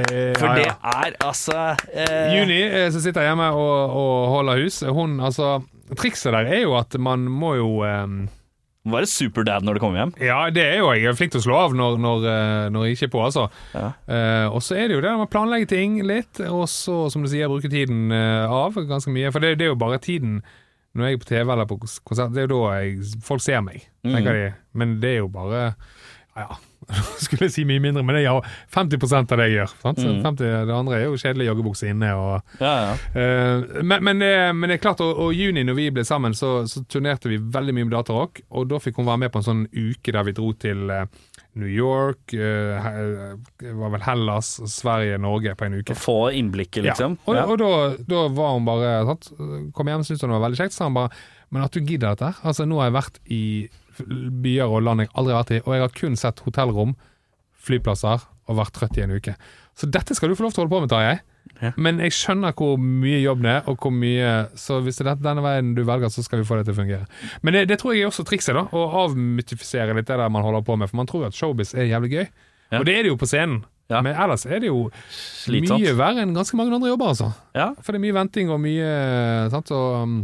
for 0.40 0.60
det 0.60 0.68
er 0.68 1.18
altså 1.24 1.58
uh... 1.74 2.30
Juni, 2.36 2.60
som 2.94 3.04
sitter 3.04 3.26
hjemme 3.28 3.50
og, 3.56 3.96
og 3.98 4.14
holder 4.36 4.62
hus, 4.64 4.80
hun 4.84 5.18
altså 5.20 5.58
Trikset 5.96 6.34
der 6.36 6.44
er 6.52 6.64
jo 6.66 6.74
at 6.76 6.92
man 7.00 7.22
må 7.32 7.54
jo 7.56 7.68
eh, 7.88 8.06
Var 8.88 9.04
det 9.04 9.10
superdad 9.10 9.66
når 9.66 9.76
du 9.76 9.82
kommer 9.82 10.00
hjem? 10.00 10.12
Ja, 10.22 10.38
det 10.54 10.62
er 10.62 10.78
jo 10.80 10.92
jeg. 10.94 11.08
Er 11.10 11.16
flink 11.18 11.34
til 11.34 11.42
å 11.42 11.44
slå 11.44 11.56
av 11.64 11.74
når, 11.76 11.98
når, 12.00 12.28
eh, 12.30 12.68
når 12.72 12.86
jeg 12.86 12.96
ikke 12.96 13.08
er 13.08 13.12
på, 13.12 13.24
altså. 13.26 13.48
Ja. 13.74 13.88
Uh, 14.06 14.46
og 14.54 14.62
så 14.64 14.78
er 14.78 14.88
det 14.88 14.96
jo 14.96 15.02
det 15.04 15.12
med 15.18 15.26
å 15.26 15.32
planlegge 15.32 15.68
ting 15.74 15.98
litt, 16.06 16.40
og 16.46 16.64
så, 16.72 17.00
som 17.12 17.24
du 17.24 17.30
sier, 17.32 17.50
bruke 17.50 17.70
tiden 17.72 18.14
eh, 18.14 18.46
av 18.46 18.78
ganske 18.88 19.12
mye. 19.12 19.32
For 19.34 19.44
det, 19.44 19.56
det 19.60 19.68
er 19.68 19.74
jo 19.74 19.82
bare 19.82 20.00
tiden 20.02 20.40
når 20.96 21.04
jeg 21.10 21.18
er 21.18 21.22
på 21.22 21.28
TV 21.28 21.52
eller 21.52 21.68
på 21.68 21.78
konsert, 21.82 22.32
det 22.34 22.42
er 22.42 22.48
jo 22.48 22.62
da 22.62 22.78
jeg, 22.80 23.12
folk 23.26 23.44
ser 23.44 23.60
meg, 23.66 23.84
tenker 24.06 24.34
de. 24.34 24.48
Men 24.78 24.96
det 25.02 25.14
er 25.16 25.20
jo 25.20 25.30
bare 25.32 25.60
Ja, 25.68 26.46
ja. 26.46 26.58
Skulle 27.24 27.48
jeg 27.48 27.52
si 27.52 27.64
mye 27.68 27.82
mindre, 27.82 28.02
men 28.06 28.16
det 28.16 28.22
er 28.30 28.46
50% 28.74 29.32
av 29.34 29.40
det 29.40 29.46
jeg 29.50 29.56
gjør. 29.58 29.72
Så 29.82 30.12
50, 30.24 30.42
det 30.68 30.74
andre 30.76 30.98
er 31.00 31.04
jo 31.08 31.18
kjedelig 31.20 31.48
joggebukse 31.50 31.88
inne 31.90 32.12
og 32.16 32.60
Ja, 32.62 32.74
ja. 32.86 32.92
Uh, 33.12 33.82
men, 33.82 34.04
men, 34.06 34.22
det- 34.22 34.54
men 34.56 34.70
det 34.70 34.78
er 34.78 34.84
klart, 34.86 35.02
og, 35.04 35.18
og 35.26 35.34
juni 35.36 35.64
når 35.66 35.76
vi 35.76 35.88
ble 35.98 36.04
sammen, 36.08 36.36
så, 36.38 36.62
så 36.70 36.84
turnerte 36.88 37.28
vi 37.32 37.36
veldig 37.42 37.74
mye 37.76 37.88
med 37.90 37.96
datarock. 37.98 38.40
Og 38.56 38.68
da 38.70 38.78
fikk 38.80 39.00
hun 39.02 39.08
være 39.10 39.24
med 39.26 39.32
på 39.34 39.42
en 39.42 39.48
sånn 39.48 39.64
uke 39.74 40.14
der 40.14 40.24
vi 40.30 40.36
dro 40.38 40.52
til 40.64 40.86
uh, 40.94 41.02
New 41.58 41.68
York, 41.68 42.32
uh, 42.38 43.34
var 43.82 43.92
vel 43.96 44.04
Hellas, 44.06 44.52
Sverige, 44.70 45.18
Norge 45.20 45.56
på 45.58 45.66
en 45.66 45.80
uke. 45.80 45.96
Få 45.98 46.16
innblikket, 46.38 46.84
liksom. 46.86 47.18
Ja. 47.26 47.42
Og, 47.44 47.56
og 47.56 47.58
da, 47.64 47.72
da 48.14 48.22
var 48.38 48.54
hun 48.56 48.68
bare 48.68 48.94
sant? 49.10 49.32
Kom 49.74 49.90
hjem, 49.90 50.06
syntes 50.06 50.22
hun 50.24 50.30
det 50.32 50.38
var 50.38 50.46
veldig 50.46 50.62
kjekt. 50.62 50.76
Så 50.78 50.86
han 50.86 50.96
bare 50.96 51.10
Men 51.50 51.64
at 51.64 51.72
du 51.72 51.80
gidder 51.80 52.12
dette? 52.14 52.32
Altså, 52.44 52.66
nå 52.68 52.76
har 52.80 52.90
jeg 52.90 52.96
vært 53.00 53.20
i 53.32 53.42
byer 54.06 54.68
og 54.68 54.84
land 54.86 55.04
jeg 55.04 55.12
aldri 55.14 55.34
har 55.34 55.42
vært 55.42 55.54
i, 55.56 55.62
og 55.64 55.72
jeg 55.74 55.84
har 55.84 55.96
kun 56.00 56.18
sett 56.20 56.42
hotellrom, 56.46 56.94
flyplasser 57.68 58.26
og 58.48 58.60
vært 58.60 58.76
trøtt 58.76 58.98
i 58.98 59.04
en 59.04 59.16
uke. 59.16 59.34
Så 59.78 59.88
dette 59.92 60.16
skal 60.16 60.30
du 60.30 60.38
få 60.38 60.46
lov 60.46 60.54
til 60.54 60.62
å 60.62 60.66
holde 60.66 60.74
på 60.74 60.80
med, 60.84 60.92
Tarjei. 60.92 61.18
Ja. 61.62 61.72
Men 61.80 61.98
jeg 62.02 62.14
skjønner 62.14 62.54
hvor 62.54 62.76
mye 62.78 63.18
jobb 63.22 63.40
det 63.42 63.50
er, 63.50 63.62
og 63.70 63.80
hvor 63.82 63.90
mye 63.94 64.28
Så 64.58 64.76
hvis 64.84 65.00
det 65.00 65.08
er 65.08 65.22
denne 65.22 65.42
veien 65.42 65.72
du 65.74 65.80
velger, 65.86 66.10
så 66.12 66.22
skal 66.22 66.42
vi 66.42 66.46
få 66.46 66.58
det 66.58 66.68
til 66.68 66.76
å 66.76 66.78
fungere. 66.78 67.08
Men 67.42 67.56
det, 67.56 67.64
det 67.70 67.78
tror 67.80 67.96
jeg 67.96 68.04
er 68.04 68.12
også 68.12 68.26
trikset, 68.28 68.54
da. 68.54 68.66
Å 68.68 68.84
avmytifisere 69.06 69.96
litt 69.96 70.06
det 70.10 70.20
der 70.20 70.30
man 70.32 70.44
holder 70.46 70.66
på 70.66 70.76
med. 70.78 70.90
For 70.90 71.00
man 71.00 71.08
tror 71.10 71.26
at 71.28 71.36
showbiz 71.38 71.74
er 71.74 71.88
jævlig 71.88 72.12
gøy. 72.14 72.26
Ja. 72.68 72.80
Og 72.80 72.86
det 72.86 72.94
er 72.98 73.06
det 73.06 73.12
jo 73.14 73.18
på 73.18 73.28
scenen. 73.30 73.62
Ja. 73.88 74.02
Men 74.04 74.12
ellers 74.20 74.44
er 74.44 74.60
det 74.60 74.68
jo 74.68 74.90
Slitsomt. 75.08 75.80
mye 75.80 75.94
verre 75.96 76.24
enn 76.26 76.34
ganske 76.36 76.58
mange 76.60 76.76
andre 76.76 76.90
jobber, 76.92 77.14
altså. 77.14 77.30
Ja. 77.56 77.70
For 77.80 77.94
det 77.94 78.02
er 78.02 78.04
mye 78.04 78.18
venting 78.18 78.52
og 78.52 78.60
mye 78.60 78.90
sant? 79.54 79.72
og, 79.72 80.18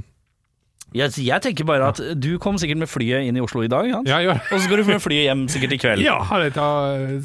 Jeg, 0.95 1.11
jeg 1.27 1.43
tenker 1.43 1.67
bare 1.67 1.89
at 1.91 1.99
du 2.23 2.37
kom 2.39 2.55
sikkert 2.61 2.79
med 2.85 2.87
flyet 2.87 3.27
inn 3.27 3.35
i 3.35 3.43
Oslo 3.43 3.65
i 3.67 3.71
dag, 3.71 3.89
Hans. 3.91 4.07
ja, 4.07 4.21
ja. 4.23 4.37
og 4.39 4.53
så 4.53 4.61
skal 4.63 4.79
du 4.79 4.85
med 4.87 5.01
flyet 5.03 5.25
hjem 5.27 5.41
sikkert 5.51 5.75
i 5.75 5.79
kveld. 5.83 6.05
Ja, 6.09 6.21
ha 6.29 6.39
det, 6.39 6.53
ta, 6.55 6.67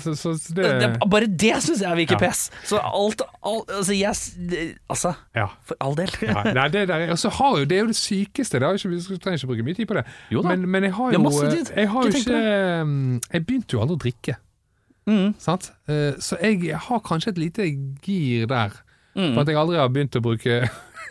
så, 0.02 0.16
så, 0.18 0.34
det, 0.58 0.72
Det, 0.82 0.90
bare 1.06 1.30
det 1.30 1.54
syns 1.68 1.84
jeg 1.86 2.00
virker 2.02 2.18
Ja. 2.18 2.24
pes. 2.24 2.42
Så 2.66 2.82
alt, 2.82 3.22
alt 3.46 3.70
altså, 3.78 3.94
jeg, 3.94 4.74
altså, 4.90 5.14
ja. 5.38 5.46
for 5.70 5.78
all 5.86 5.94
del. 6.00 6.10
Ja, 6.26 6.44
nei, 6.58 6.68
det, 6.74 6.88
der, 6.90 7.06
altså, 7.14 7.30
har 7.38 7.60
jo, 7.62 7.70
det 7.70 7.78
er 7.78 7.86
jo 7.86 7.94
det 7.94 8.00
sykeste. 8.02 8.60
Det 8.60 8.74
ikke, 8.82 8.90
vi 8.96 9.22
trenger 9.22 9.38
ikke 9.38 9.52
bruke 9.54 9.68
mye 9.70 9.78
tid 9.78 9.90
på 9.94 10.00
det. 10.00 10.06
Men, 10.50 10.66
men 10.70 10.90
jeg 10.90 10.94
har 10.98 11.14
jo 11.14 11.34
tid. 11.54 11.74
Jeg 11.78 11.90
har 11.94 12.10
jo 12.10 12.22
Ikke 12.24 12.44
um, 12.82 13.22
Jeg 13.34 13.46
begynte 13.46 13.78
jo 13.78 13.86
aldri 13.86 14.00
å 14.00 14.04
drikke. 14.08 14.40
Mm. 15.10 15.34
Sant? 15.42 15.72
Eh, 15.90 16.14
Så 16.22 16.38
jeg 16.42 16.74
har 16.90 17.00
kanskje 17.06 17.32
et 17.34 17.38
lite 17.42 17.66
gir 18.06 18.46
der. 18.50 18.74
Mm. 19.16 19.34
For 19.34 19.42
at 19.42 19.50
jeg 19.50 19.58
aldri 19.58 19.78
har 19.78 19.90
begynt 19.94 20.16
å 20.18 20.22
bruke 20.24 20.62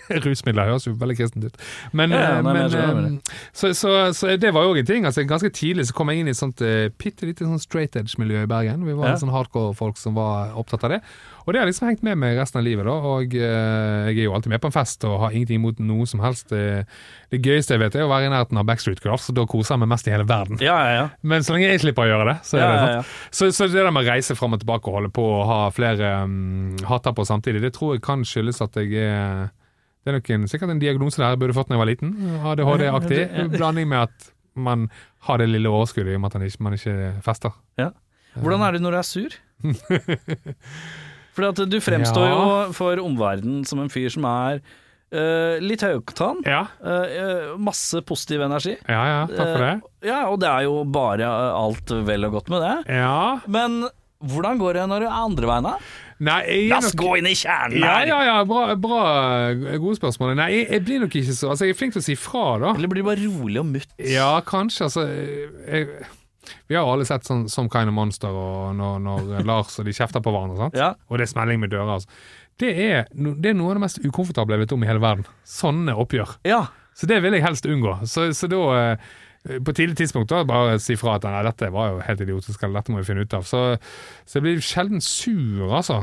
rusmidler. 0.27 0.71
Høres 0.73 0.87
jo 0.89 0.95
veldig 0.99 1.17
kristent 1.19 1.49
ut. 1.51 1.57
Men, 1.93 2.11
Ja, 2.15 2.39
eh, 2.39 2.43
nei, 2.43 2.55
men 2.55 2.77
men, 2.99 3.17
eh, 3.23 3.39
så, 3.53 3.73
så, 3.77 3.95
så 4.17 4.37
det 4.41 4.53
var 4.55 4.65
jo 4.67 4.75
òg 4.75 4.83
en 4.83 4.89
ting. 4.89 5.09
Altså, 5.09 5.25
ganske 5.29 5.51
tidlig 5.55 5.89
så 5.91 5.97
kom 5.97 6.11
jeg 6.13 6.23
inn 6.23 6.31
i 6.31 6.35
et 6.35 6.41
sånt 6.41 6.61
uh, 6.65 6.89
bitte 7.01 7.27
lite 7.29 7.47
sånn 7.47 7.61
straight 7.63 7.97
edge-miljø 8.01 8.45
i 8.45 8.51
Bergen. 8.51 8.85
Vi 8.89 8.97
var 8.99 9.13
Ja. 9.15 9.19
sånn 9.21 9.33
hardcore 9.35 9.75
folk 9.79 9.97
som 10.01 10.15
var 10.19 10.55
opptatt 10.59 10.85
av 10.89 10.97
det. 10.97 11.03
Og 11.49 11.55
det 11.55 11.61
har 11.63 11.69
liksom 11.71 11.87
hengt 11.89 12.03
med 12.05 12.19
meg 12.21 12.37
resten 12.37 12.59
av 12.61 12.65
livet. 12.67 12.85
da 12.85 12.93
Og 12.93 13.33
eh, 13.35 14.09
jeg 14.11 14.19
er 14.19 14.27
jo 14.27 14.35
alltid 14.37 14.53
med 14.53 14.61
på 14.61 14.69
en 14.69 14.75
fest 14.75 15.05
og 15.09 15.15
har 15.23 15.33
ingenting 15.33 15.63
imot 15.63 15.79
noe 15.81 16.05
som 16.07 16.21
helst. 16.21 16.51
Det, 16.53 16.85
det 17.33 17.41
gøyeste 17.41 17.73
jeg 17.73 17.81
vet, 17.81 17.97
er 17.97 18.05
å 18.05 18.11
være 18.11 18.29
i 18.29 18.33
nærheten 18.35 18.61
av 18.61 18.67
Backstreet 18.69 19.01
Girls, 19.05 19.31
og 19.33 19.39
da 19.39 19.47
koser 19.49 19.75
jeg 19.77 19.81
meg 19.85 19.89
mest 19.95 20.09
i 20.09 20.13
hele 20.13 20.27
verden. 20.29 20.61
Ja, 20.61 20.77
ja, 20.85 20.93
ja. 20.99 21.07
Men 21.23 21.47
så 21.47 21.55
lenge 21.57 21.71
jeg 21.71 21.81
slipper 21.81 22.05
å 22.05 22.11
gjøre 22.11 22.27
det, 22.33 22.37
så 22.45 22.61
er 22.61 22.69
det 22.69 22.79
sant. 22.83 23.15
Så, 23.33 23.49
så 23.57 23.69
det 23.73 23.81
der 23.81 23.91
med 23.97 24.05
å 24.05 24.11
reise 24.13 24.37
fram 24.37 24.57
og 24.57 24.61
tilbake 24.61 24.93
og 24.93 24.99
holde 25.01 25.13
på 25.17 25.25
og 25.39 25.47
ha 25.49 25.59
flere 25.73 26.13
um, 26.29 26.77
hatter 26.89 27.17
på 27.17 27.25
samtidig, 27.29 27.65
det 27.65 27.73
tror 27.79 27.97
jeg 27.97 28.05
kan 28.05 28.25
skyldes 28.29 28.61
at 28.65 28.77
jeg 28.83 28.93
er 29.09 29.49
Det 30.09 30.15
er 30.15 30.17
nok 30.23 30.31
en, 30.33 30.49
sikkert 30.49 30.71
en 30.73 30.79
diagnose 30.81 31.21
der 31.21 31.35
jeg 31.35 31.41
burde 31.43 31.53
fått 31.53 31.69
da 31.69 31.77
jeg 31.77 31.83
var 31.83 31.89
liten. 31.91 32.15
ADHD-aktig. 32.49 33.19
Blanding 33.53 33.91
med 33.91 34.07
at 34.07 34.31
man 34.57 34.87
har 35.29 35.37
det 35.43 35.51
lille 35.53 35.69
overskuddet 35.69 36.15
i 36.15 36.17
og 36.17 36.23
med 36.25 36.33
at 36.33 36.39
man 36.39 36.47
ikke, 36.49 36.63
man 36.65 36.77
ikke 36.79 36.95
fester. 37.27 37.53
Hvordan 38.39 38.65
er 38.65 38.73
du 38.73 38.81
når 38.87 38.97
du 38.97 38.99
er 39.03 39.07
sur? 39.07 39.37
At 41.49 41.61
du 41.71 41.77
fremstår 41.79 42.25
Ja. 42.27 42.35
jo 42.35 42.73
for 42.75 42.99
omverdenen 42.99 43.67
som 43.69 43.79
en 43.85 43.93
fyr 43.93 44.09
som 44.11 44.25
er 44.25 44.63
Uh, 45.09 45.57
litt 45.65 45.81
høyoktan. 45.81 46.43
Ja, 46.45 46.67
eh, 46.85 47.55
masse 47.57 48.03
positiv 48.05 48.43
energi. 48.45 48.75
ja, 48.85 48.99
ja 49.09 49.21
takk 49.31 49.55
for 49.55 49.63
det. 49.65 49.71
Uh, 49.81 50.05
ja, 50.05 50.19
og 50.29 50.37
det 50.43 50.51
er 50.51 50.67
jo 50.67 50.83
bare 50.85 51.31
alt 51.57 51.89
vel 52.05 52.29
og 52.29 52.35
godt 52.37 52.51
med 52.53 52.61
det. 52.61 52.75
Ja. 52.93 53.39
Men 53.49 53.87
hvordan 54.21 54.61
går 54.61 54.77
det 54.77 54.85
når 54.91 55.01
du 55.01 55.07
er 55.09 55.17
andre 55.17 55.49
veien, 55.49 55.65
da? 55.65 55.73
Nei, 56.19 56.67
La 56.71 56.81
oss 56.81 56.91
nok 56.93 56.99
gå 57.05 57.11
inn 57.21 57.29
i 57.31 57.35
kjernen 57.39 57.85
her! 57.85 58.07
ja, 58.11 58.19
ja, 58.27 58.37
bra, 58.49 58.75
bra 58.81 59.03
gode 59.79 59.95
spørsmål. 60.01 60.33
Nei, 60.39 60.49
jeg, 60.57 60.65
jeg 60.75 60.85
blir 60.89 61.03
nok 61.05 61.15
ikke 61.21 61.35
så 61.37 61.53
Altså, 61.53 61.69
jeg 61.69 61.77
er 61.77 61.79
flink 61.79 61.95
til 61.95 62.03
å 62.03 62.07
si 62.09 62.17
fra, 62.19 62.45
da. 62.63 62.73
Eller 62.75 62.91
blir 62.91 63.05
det 63.05 63.09
bare 63.11 63.29
rolig 63.29 63.61
og 63.63 63.69
mutt? 63.71 63.93
Ja, 64.03 64.31
kanskje. 64.47 64.89
Altså 64.89 65.05
jeg, 65.07 65.87
Vi 66.67 66.75
har 66.75 66.83
jo 66.83 66.97
alle 66.97 67.07
sett 67.07 67.29
sånn 67.29 67.47
Some 67.53 67.71
Kind 67.71 67.93
of 67.93 67.95
Monster 67.95 68.35
og 68.35 68.75
når, 68.81 68.99
når 69.05 69.31
Lars 69.53 69.79
og 69.79 69.87
de 69.87 69.95
kjefter 69.95 70.25
på 70.25 70.35
hverandre. 70.35 70.59
sant? 70.65 70.79
Ja. 70.81 70.91
Og 71.09 71.21
det 71.21 71.29
er 71.29 71.33
smelling 71.37 71.63
med 71.63 71.71
dører. 71.75 71.95
Altså. 72.01 72.11
Det, 72.59 72.73
er, 72.89 73.07
det 73.15 73.53
er 73.53 73.57
noe 73.61 73.71
av 73.71 73.79
det 73.79 73.85
mest 73.87 74.03
ukomfortable 74.03 74.57
jeg 74.59 74.65
vet 74.67 74.75
om 74.75 74.83
i 74.83 74.91
hele 74.91 75.03
verden. 75.05 75.29
Sånne 75.47 75.95
oppgjør. 76.03 76.39
ja. 76.49 76.65
Så 76.99 77.07
det 77.07 77.21
vil 77.23 77.31
jeg 77.37 77.45
helst 77.45 77.63
unngå. 77.71 77.93
Så, 78.11 78.25
så 78.35 78.49
da 78.51 78.59
eh, 78.75 79.11
på 79.45 79.73
tidlig 79.77 79.97
tidspunkt 80.01 80.31
da 80.33 80.43
bare 80.49 80.79
si 80.83 80.97
fra 80.99 81.17
at 81.19 81.27
nei, 81.29 81.43
dette 81.47 81.71
var 81.75 81.93
jo 81.93 82.01
helt 82.05 82.23
idiotisk, 82.25 82.63
eller 82.63 82.81
dette 82.81 82.93
må 82.95 83.03
vi 83.03 83.09
finne 83.09 83.25
ut 83.27 83.37
av. 83.39 83.45
Så, 83.49 83.61
så 84.29 84.39
jeg 84.39 84.47
blir 84.47 84.65
sjelden 84.65 85.01
sur, 85.05 85.69
altså. 85.71 86.03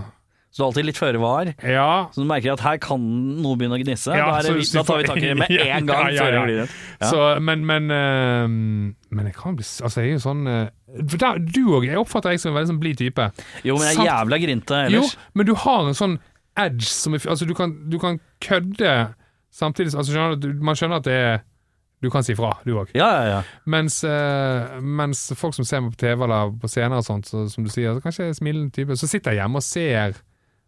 Så 0.56 0.62
du 0.62 0.64
er 0.64 0.70
alltid 0.70 0.86
litt 0.88 1.00
føre 1.02 1.20
var? 1.20 1.50
Ja, 1.68 2.08
Så 2.16 2.24
du 2.24 2.28
merker 2.30 2.54
at 2.54 2.62
her 2.64 2.78
kan 2.80 3.02
noe 3.44 3.58
begynne 3.60 3.76
å 3.76 3.80
gnisse? 3.82 4.14
Ja, 4.16 4.30
da, 4.32 4.38
det, 4.46 4.54
så- 4.70 4.78
da 4.80 4.84
tar 4.88 5.02
vi 5.02 5.08
tak 5.10 5.18
i 5.20 5.26
det 5.28 5.36
med 5.42 5.52
en 5.66 5.90
gang 5.90 6.06
ja, 6.08 6.14
ja, 6.16 6.22
før 6.24 6.32
det 6.38 6.44
blir 6.46 6.60
det. 6.62 6.68
Ja. 7.02 7.10
Så, 7.10 7.26
men, 7.44 7.66
men, 7.68 7.90
øh, 7.92 8.46
men 9.20 9.28
jeg 9.28 9.36
kan 9.36 9.58
bli 9.60 9.66
Altså, 9.68 10.00
jeg 10.00 10.14
er 10.14 10.16
jo 10.16 10.22
sånn 10.24 10.48
eh, 10.48 10.70
for 11.02 11.20
der, 11.26 11.42
Du 11.44 11.60
òg. 11.76 11.90
Oppfatter 12.00 12.32
jeg 12.32 12.40
som 12.40 12.54
en 12.54 12.56
veldig 12.62 12.72
sånn 12.72 12.80
blid 12.86 13.02
type. 13.04 13.26
Jo, 13.68 13.76
men 13.82 13.90
jeg 13.92 14.00
er 14.00 14.08
jævla 14.14 14.40
grinte 14.46 14.80
ellers. 14.86 15.12
Jo, 15.12 15.28
men 15.36 15.50
du 15.50 15.54
har 15.66 15.90
en 15.92 16.00
sånn 16.00 16.16
edge 16.64 16.88
som 16.88 17.20
Altså, 17.20 17.44
du 17.50 17.52
kan, 17.58 17.76
du 17.92 18.00
kan 18.00 18.22
kødde 18.48 18.96
samtidig 19.52 19.92
altså, 19.92 20.16
skjønner 20.16 20.56
Man 20.64 20.80
skjønner 20.80 21.04
at 21.04 21.10
det 21.12 21.20
er 21.20 21.44
Du 22.06 22.12
kan 22.14 22.24
si 22.28 22.36
fra, 22.38 22.52
du 22.68 22.76
òg. 22.78 22.94
Ja, 22.94 23.10
ja, 23.18 23.26
ja. 23.34 23.42
Mens, 23.74 24.00
eh, 24.06 24.78
mens 24.82 25.26
folk 25.40 25.58
som 25.58 25.66
ser 25.66 25.82
meg 25.82 25.96
på 25.98 26.02
TV 26.06 26.26
eller 26.28 26.54
på 26.62 26.70
scener 26.70 27.02
og 27.02 27.08
sånt, 27.08 27.26
så, 27.32 27.48
som 27.50 27.66
du 27.66 27.72
sier, 27.74 27.98
så 27.98 28.06
kanskje 28.06 28.28
jeg 28.30 28.36
er 28.36 28.40
smilende 28.44 28.72
type, 28.78 28.98
så 29.02 29.10
sitter 29.10 29.34
jeg 29.34 29.42
hjemme 29.44 29.58
og 29.64 29.66
ser 29.66 30.14
et 30.14 30.24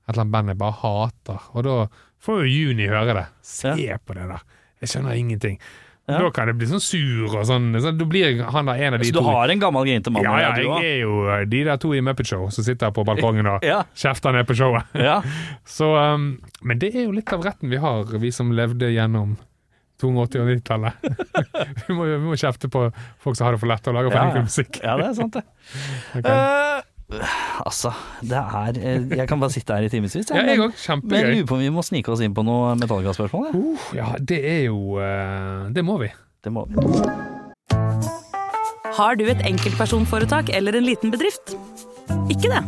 eller 0.10 0.24
annet 0.26 0.34
band 0.34 0.54
jeg 0.56 0.58
bare 0.66 0.80
hater, 0.82 1.50
og 1.54 1.66
da 1.68 1.80
får 2.24 2.40
jo 2.46 2.54
Juni 2.56 2.88
høre 2.90 3.14
det. 3.22 3.28
Se 3.46 3.74
på 4.08 4.16
det 4.18 4.30
der. 4.32 4.42
Jeg 4.82 4.90
skjønner 4.96 5.18
ingenting. 5.20 5.60
Ja. 6.08 6.22
Da 6.24 6.30
kan 6.32 6.48
jeg 6.48 6.56
bli 6.56 6.68
sånn 6.70 6.80
sur 6.80 7.34
og 7.36 7.42
sånn. 7.50 7.66
sånn 7.84 7.98
da 8.00 8.06
blir 8.08 8.38
han 8.54 8.70
der 8.70 8.80
en 8.86 8.96
av 8.96 9.02
de 9.02 9.10
Så 9.10 9.18
du 9.18 9.20
to. 9.20 9.26
har 9.28 9.52
en 9.52 9.60
gammel 9.60 9.84
grinete 9.90 10.14
mann? 10.16 10.24
ja, 10.24 10.38
ja, 10.40 10.52
du 10.56 10.62
jeg 10.64 10.86
er 10.94 11.02
jo 11.02 11.18
eh, 11.34 11.42
de 11.52 11.64
der 11.68 11.82
to 11.84 11.92
i 11.98 12.00
Muppet 12.00 12.30
Show 12.32 12.46
som 12.56 12.64
sitter 12.64 12.94
på 12.96 13.04
balkongen 13.04 13.50
og 13.52 13.66
Ja. 13.68 13.82
kjefter 13.94 14.32
ned 14.32 14.48
på 14.48 14.56
showet. 14.56 14.88
ja. 14.96 15.18
Så, 15.68 15.90
um, 16.00 16.30
men 16.64 16.80
det 16.80 16.94
er 16.96 17.10
jo 17.10 17.12
litt 17.18 17.34
av 17.36 17.44
retten 17.44 17.68
vi 17.74 17.76
har, 17.84 18.08
vi 18.24 18.32
som 18.32 18.54
levde 18.56 18.88
gjennom 18.96 19.36
280- 20.02 20.44
og 20.44 20.52
90-tallet. 20.52 21.08
vi, 21.88 21.96
må, 21.98 22.06
vi 22.06 22.20
må 22.28 22.38
kjefte 22.38 22.70
på 22.74 22.84
folk 23.24 23.38
som 23.38 23.48
har 23.48 23.56
det 23.56 23.62
for 23.64 23.72
lett 23.72 23.90
å 23.90 23.96
lage 23.96 24.14
Ja, 24.14 24.28
musikk. 24.36 24.82
ja, 24.84 24.98
det 25.00 25.10
er 25.10 25.18
sant, 25.18 25.40
det. 25.40 25.46
Okay. 26.18 26.34
Uh, 26.34 27.24
altså, 27.64 27.94
det 28.28 28.36
er 28.40 28.78
eh, 28.82 29.04
Jeg 29.16 29.28
kan 29.30 29.40
bare 29.40 29.54
sitte 29.54 29.76
her 29.76 29.86
i 29.86 29.92
timevis. 29.92 30.16
Ja, 30.28 30.42
jeg 30.44 30.60
òg. 30.64 30.76
Men 31.04 31.18
jeg 31.22 31.34
lurer 31.38 31.48
på 31.50 31.58
om 31.58 31.64
vi 31.64 31.72
må 31.74 31.84
snike 31.86 32.12
oss 32.12 32.24
inn 32.26 32.36
på 32.36 32.44
noe 32.48 32.76
metallgasspørsmål? 32.80 33.50
Ja. 33.50 33.58
Uh, 33.58 33.86
ja, 33.96 34.10
det 34.20 34.40
er 34.44 34.62
jo 34.68 34.98
uh, 35.00 35.68
Det 35.74 35.86
må 35.88 36.00
vi. 36.04 36.12
Det 36.44 36.54
må 36.54 36.66
vi. 36.68 36.84
Har 38.98 39.18
du 39.20 39.28
et 39.30 39.44
enkeltpersonforetak 39.46 40.50
eller 40.58 40.78
en 40.80 40.88
liten 40.88 41.14
bedrift? 41.14 41.56
Ikke 42.34 42.50
det? 42.50 42.64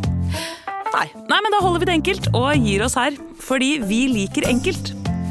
Nei. 0.90 1.06
Nei, 1.30 1.38
men 1.42 1.54
da 1.54 1.60
holder 1.62 1.82
vi 1.82 1.88
det 1.90 1.98
enkelt 2.00 2.30
og 2.34 2.50
gir 2.58 2.84
oss 2.86 2.96
her. 2.98 3.16
Fordi 3.42 3.76
vi 3.86 4.04
liker 4.12 4.48
enkelt. 4.50 4.94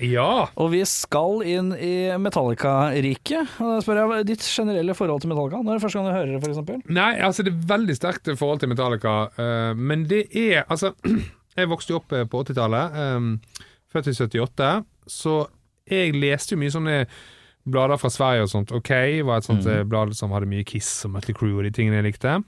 Ja. 0.00 0.48
og 0.54 0.70
vi 0.72 0.80
skal 0.88 1.42
inn 1.48 1.72
i 1.76 2.10
Metallica-riket. 2.20 3.56
Og 3.60 3.74
Da 3.74 3.80
spør 3.84 4.00
jeg 4.00 4.28
ditt 4.30 4.46
generelle 4.46 4.94
forhold 4.96 5.24
til 5.24 5.32
Metallica. 5.32 5.60
Når 5.62 5.72
er 5.72 5.80
det 5.80 5.84
første 5.84 5.98
gang 5.98 6.08
du 6.08 6.16
hører 6.16 6.32
det, 6.32 6.52
eksempel? 6.52 6.78
Nei, 6.88 7.10
altså 7.26 7.44
det 7.46 7.52
er 7.52 7.66
veldig 7.74 7.96
sterkt 7.98 8.30
forhold 8.38 8.62
til 8.62 8.72
Metallica, 8.72 9.16
uh, 9.36 9.72
men 9.76 10.06
det 10.10 10.26
er 10.36 10.64
Altså, 10.70 10.94
jeg 11.58 11.68
vokste 11.70 11.94
jo 11.94 12.00
opp 12.00 12.12
eh, 12.12 12.26
på 12.28 12.44
80-tallet, 12.44 12.96
um, 13.16 13.34
født 13.90 14.08
i 14.10 14.14
78, 14.14 14.70
så 15.10 15.34
jeg 15.90 16.14
leste 16.14 16.54
jo 16.54 16.60
mye 16.60 16.72
sånne 16.72 16.96
blader 17.70 17.98
fra 18.00 18.10
Sverige 18.12 18.46
og 18.46 18.52
sånt. 18.52 18.72
OK 18.72 18.92
var 19.26 19.40
et 19.40 19.48
sånt 19.48 19.66
mm. 19.66 19.88
blad 19.90 20.14
som 20.16 20.32
hadde 20.34 20.48
mye 20.50 20.64
Kiss 20.64 21.04
og 21.08 21.14
Metal 21.16 21.36
Crew 21.36 21.58
og 21.58 21.66
de 21.66 21.72
tingene 21.74 21.98
jeg 22.00 22.08
likte. 22.10 22.38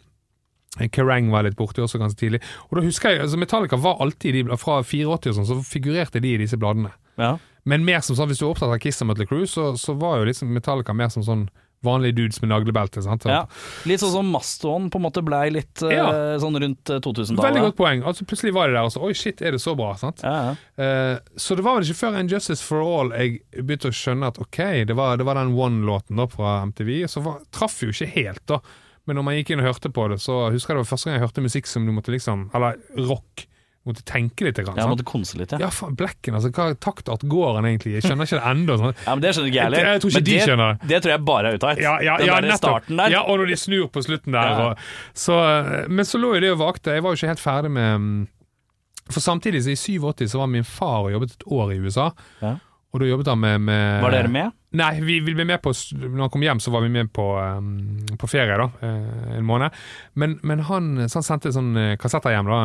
Eh, 0.80 0.88
Kerrang 0.88 1.30
var 1.32 1.44
litt 1.46 1.59
borte 1.59 1.84
også 1.84 2.00
ganske 2.00 2.18
tidlig. 2.20 2.40
Og 2.70 2.78
da 2.78 2.86
husker 2.86 3.12
jeg, 3.12 3.24
altså 3.26 3.40
Metallica 3.40 3.78
var 3.80 4.00
alltid 4.00 4.32
i 4.32 4.42
de, 4.42 4.59
Fra 4.61 4.80
84 4.82 5.32
og 5.32 5.38
sånn, 5.38 5.48
så 5.50 5.59
figurerte 5.66 6.22
de 6.22 6.34
i 6.34 6.40
disse 6.40 6.59
bladene. 6.61 6.94
Ja. 7.20 7.36
Men 7.68 7.84
mer 7.86 8.00
som 8.02 8.18
sånn, 8.18 8.30
hvis 8.32 8.40
du 8.40 8.46
er 8.46 8.52
opptatt 8.52 8.72
av 8.74 8.80
Kiss 8.82 9.02
og 9.04 9.12
Metal 9.12 9.28
Crew, 9.28 9.44
så, 9.46 9.72
så 9.78 9.94
var 9.98 10.18
jo 10.20 10.30
liksom 10.30 10.50
Metallica 10.54 10.94
mer 10.96 11.12
som 11.14 11.24
sånn 11.26 11.46
vanlige 11.82 12.12
dudes 12.12 12.40
med 12.42 12.52
naglebelte. 12.52 13.02
sant? 13.02 13.24
ja. 13.26 13.42
Litt 13.90 14.02
sånn 14.02 14.12
som 14.14 14.28
Mastodon 14.30 14.88
på 14.92 15.00
en 15.00 15.06
måte 15.06 15.22
blei 15.26 15.48
litt 15.50 15.82
ja. 15.82 16.04
uh, 16.06 16.34
sånn 16.42 16.58
rundt 16.62 16.92
eh, 16.92 17.00
2000-tallet. 17.02 17.42
Veldig 17.42 17.64
godt 17.66 17.78
poeng. 17.80 18.04
Altså 18.06 18.26
Plutselig 18.28 18.54
var 18.54 18.70
de 18.70 18.76
der 18.78 18.86
og 18.86 18.94
så 18.94 19.02
Oi, 19.02 19.10
shit, 19.18 19.42
er 19.42 19.56
det 19.56 19.62
så 19.62 19.74
bra? 19.78 19.90
sant? 19.98 20.22
Ja. 20.22 20.54
Eh, 20.78 21.16
så 21.34 21.58
det 21.58 21.66
var 21.66 21.78
vel 21.78 21.88
ikke 21.88 21.98
før 22.04 22.20
Injustice 22.20 22.62
for 22.62 22.86
All 22.86 23.12
jeg 23.18 23.42
begynte 23.58 23.90
å 23.90 23.98
skjønne 23.98 24.30
at 24.30 24.38
ok, 24.42 24.62
det 24.88 24.96
var, 24.98 25.18
det 25.18 25.26
var 25.26 25.40
den 25.40 25.56
One-låten 25.58 26.22
da 26.22 26.28
fra 26.30 26.60
MTV. 26.70 26.94
Så 27.10 27.24
var, 27.26 27.42
traff 27.54 27.80
jo 27.82 27.90
ikke 27.90 28.10
helt, 28.14 28.44
da. 28.50 28.62
Men 29.10 29.18
når 29.18 29.26
man 29.26 29.40
gikk 29.40 29.50
inn 29.50 29.62
og 29.64 29.72
hørte 29.72 29.90
på 29.90 30.06
det, 30.12 30.20
så 30.22 30.44
husker 30.54 30.72
jeg 30.72 30.78
det 30.78 30.84
var 30.84 30.92
første 30.92 31.10
gang 31.10 31.18
jeg 31.18 31.26
hørte 31.26 31.42
musikk 31.42 31.70
som 31.70 31.88
du 31.88 31.94
måtte 31.94 32.14
liksom 32.14 32.46
Eller 32.54 32.78
rock. 33.10 33.48
Måtte 33.83 34.05
tenke 34.07 34.45
litt. 34.47 34.55
Grann, 34.62 34.76
ja, 34.78 34.85
måtte 34.87 35.03
konse 35.03 35.35
litt, 35.41 35.51
ja. 35.51 35.59
Ja, 35.64 35.68
faen, 35.74 35.97
Blekken, 35.99 36.37
altså. 36.39 36.53
Hva 36.55 36.68
taktart 36.78 37.24
går 37.26 37.57
han 37.59 37.66
egentlig? 37.66 37.97
Jeg 37.97 38.05
skjønner 38.07 38.28
ikke 38.28 38.39
det 38.39 38.51
ennå. 38.53 38.76
Sånn. 38.78 38.93
Ja, 39.07 39.14
men 39.16 39.22
Det 39.24 39.33
skjønner 39.35 39.51
ikke 39.51 39.59
jeg 39.59 39.66
heller. 39.66 39.89
Jeg 39.91 40.03
tror 40.05 40.12
ikke 40.12 40.20
Men 40.20 40.28
de 40.28 40.37
det, 40.37 40.45
skjønner 40.47 40.70
det. 40.76 40.89
det 40.93 41.01
tror 41.03 41.12
jeg 41.12 41.24
bare 41.33 41.51
er 41.51 41.59
uttalt. 41.59 41.80
Ja, 41.83 41.95
ja, 41.99 42.16
Den 42.20 42.26
ja, 42.30 42.37
der 42.39 42.47
nettopp. 42.47 42.62
starten 42.62 42.97
der. 43.03 43.11
Ja, 43.16 43.22
og 43.26 43.41
når 43.43 43.51
de 43.51 43.57
snur 43.59 43.89
på 43.91 44.05
slutten 44.07 44.33
der. 44.39 44.53
Ja. 44.53 44.68
Og, 44.68 44.78
så, 45.18 45.39
eh, 45.49 45.89
men 45.91 46.07
så 46.07 46.20
lå 46.22 46.30
jo 46.37 46.41
det 46.47 46.53
og 46.55 46.61
vakte. 46.62 46.95
Jeg 46.95 47.03
var 47.03 47.11
jo 47.11 47.18
ikke 47.18 47.33
helt 47.35 47.43
ferdig 47.43 47.70
med 47.74 47.99
mm, 48.07 48.28
For 49.11 49.20
samtidig, 49.20 49.64
så 49.66 49.74
i 49.74 49.80
87 49.99 50.30
så 50.30 50.39
var 50.39 50.47
min 50.47 50.64
far 50.64 51.09
og 51.09 51.11
jobbet 51.16 51.35
et 51.35 51.45
år 51.51 51.72
i 51.74 51.80
USA. 51.83 52.12
Ja. 52.41 52.55
Og 52.93 53.01
da 53.01 53.07
jobbet 53.09 53.28
han 53.32 53.40
med, 53.40 53.61
med 53.64 54.03
Var 54.05 54.12
dere 54.12 54.28
med? 54.28 54.53
Nei, 54.76 54.90
vi, 55.01 55.14
vi 55.24 55.32
ble 55.36 55.45
med 55.49 55.61
på 55.64 55.70
Når 55.97 56.18
han 56.26 56.30
kom 56.32 56.43
hjem, 56.45 56.61
så 56.61 56.72
var 56.74 56.82
vi 56.84 56.90
med 56.93 57.09
på, 57.12 57.24
um, 57.40 57.68
på 58.20 58.28
ferie, 58.28 58.57
da. 58.61 58.66
eh, 58.84 59.36
en 59.38 59.47
måned. 59.49 59.72
Men, 60.20 60.34
men 60.45 60.61
han, 60.68 60.90
så 61.09 61.20
han 61.20 61.24
sendte 61.26 61.53
sånn 61.57 61.70
eh, 61.80 61.95
kassetter 62.01 62.34
hjem, 62.36 62.51
da. 62.53 62.59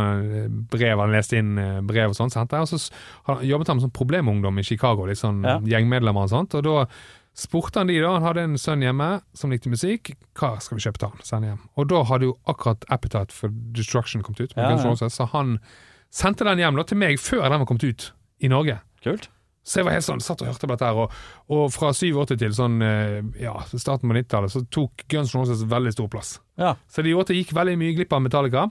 eh, 0.44 0.50
Brev, 0.72 1.00
han 1.00 1.16
leste 1.16 1.40
inn 1.40 1.54
brev 1.88 2.12
og 2.12 2.18
sånn. 2.20 2.32
sendte 2.34 2.60
Og 2.60 2.68
så 2.72 2.82
han 3.30 3.44
jobbet 3.48 3.72
han 3.72 3.80
med 3.80 3.88
sånn 3.88 3.96
problemungdom 3.96 4.60
i 4.60 4.66
Chicago, 4.68 5.08
litt 5.08 5.20
sånn 5.22 5.40
Ja. 5.48 5.60
gjengmedlemmer 5.64 6.28
og 6.28 6.34
sånt. 6.36 6.56
Og 6.60 6.68
da 6.68 6.76
spurte 7.38 7.80
han 7.84 7.88
de 7.92 8.00
da, 8.02 8.12
han 8.18 8.26
hadde 8.28 8.44
en 8.50 8.58
sønn 8.60 8.82
hjemme 8.84 9.10
som 9.38 9.52
likte 9.54 9.70
musikk, 9.72 10.12
hva 10.40 10.56
skal 10.60 10.80
vi 10.80 10.84
kjøpe 10.88 11.00
til 11.04 11.12
han? 11.14 11.24
Sende 11.24 11.52
hjem. 11.54 11.64
Og 11.78 11.88
da 11.92 12.04
hadde 12.10 12.32
jo 12.32 12.36
akkurat 12.52 12.84
Appetite 12.92 13.32
for 13.36 13.54
Destruction 13.78 14.24
kommet 14.28 14.42
ut, 14.48 14.58
Ja, 14.58 14.72
ja. 14.76 14.96
Så 15.08 15.28
han 15.32 15.60
sendte 16.12 16.44
den 16.48 16.60
hjem 16.64 16.76
da 16.80 16.84
til 16.84 16.98
meg 17.00 17.20
før 17.22 17.48
den 17.48 17.60
var 17.64 17.68
kommet 17.70 17.84
ut 17.88 18.12
i 18.42 18.52
Norge. 18.52 18.80
Kult. 19.06 19.30
Så 19.68 19.82
jeg 19.82 19.86
var 19.90 19.98
helt 19.98 20.06
sånn, 20.08 20.22
satt 20.24 20.40
og 20.40 20.48
hørte 20.48 20.64
på 20.64 20.72
dette 20.78 20.88
her, 20.88 20.96
og, 20.96 21.16
og 21.52 21.66
fra 21.76 21.90
87 21.92 22.38
til 22.40 22.54
sånn, 22.56 22.78
eh, 22.88 23.18
ja, 23.44 23.52
starten 23.76 24.08
på 24.08 24.16
90-tallet, 24.16 24.54
så 24.54 24.62
tok 24.72 25.04
Guns 25.12 25.34
N' 25.36 25.42
Roses 25.42 25.66
veldig 25.68 25.92
stor 25.92 26.08
plass. 26.14 26.30
Ja. 26.58 26.70
Så 26.88 27.04
de 27.04 27.12
åtte 27.20 27.36
gikk 27.36 27.52
veldig 27.54 27.74
mye 27.78 27.92
glipp 27.98 28.16
av 28.16 28.22
Metallica, 28.24 28.64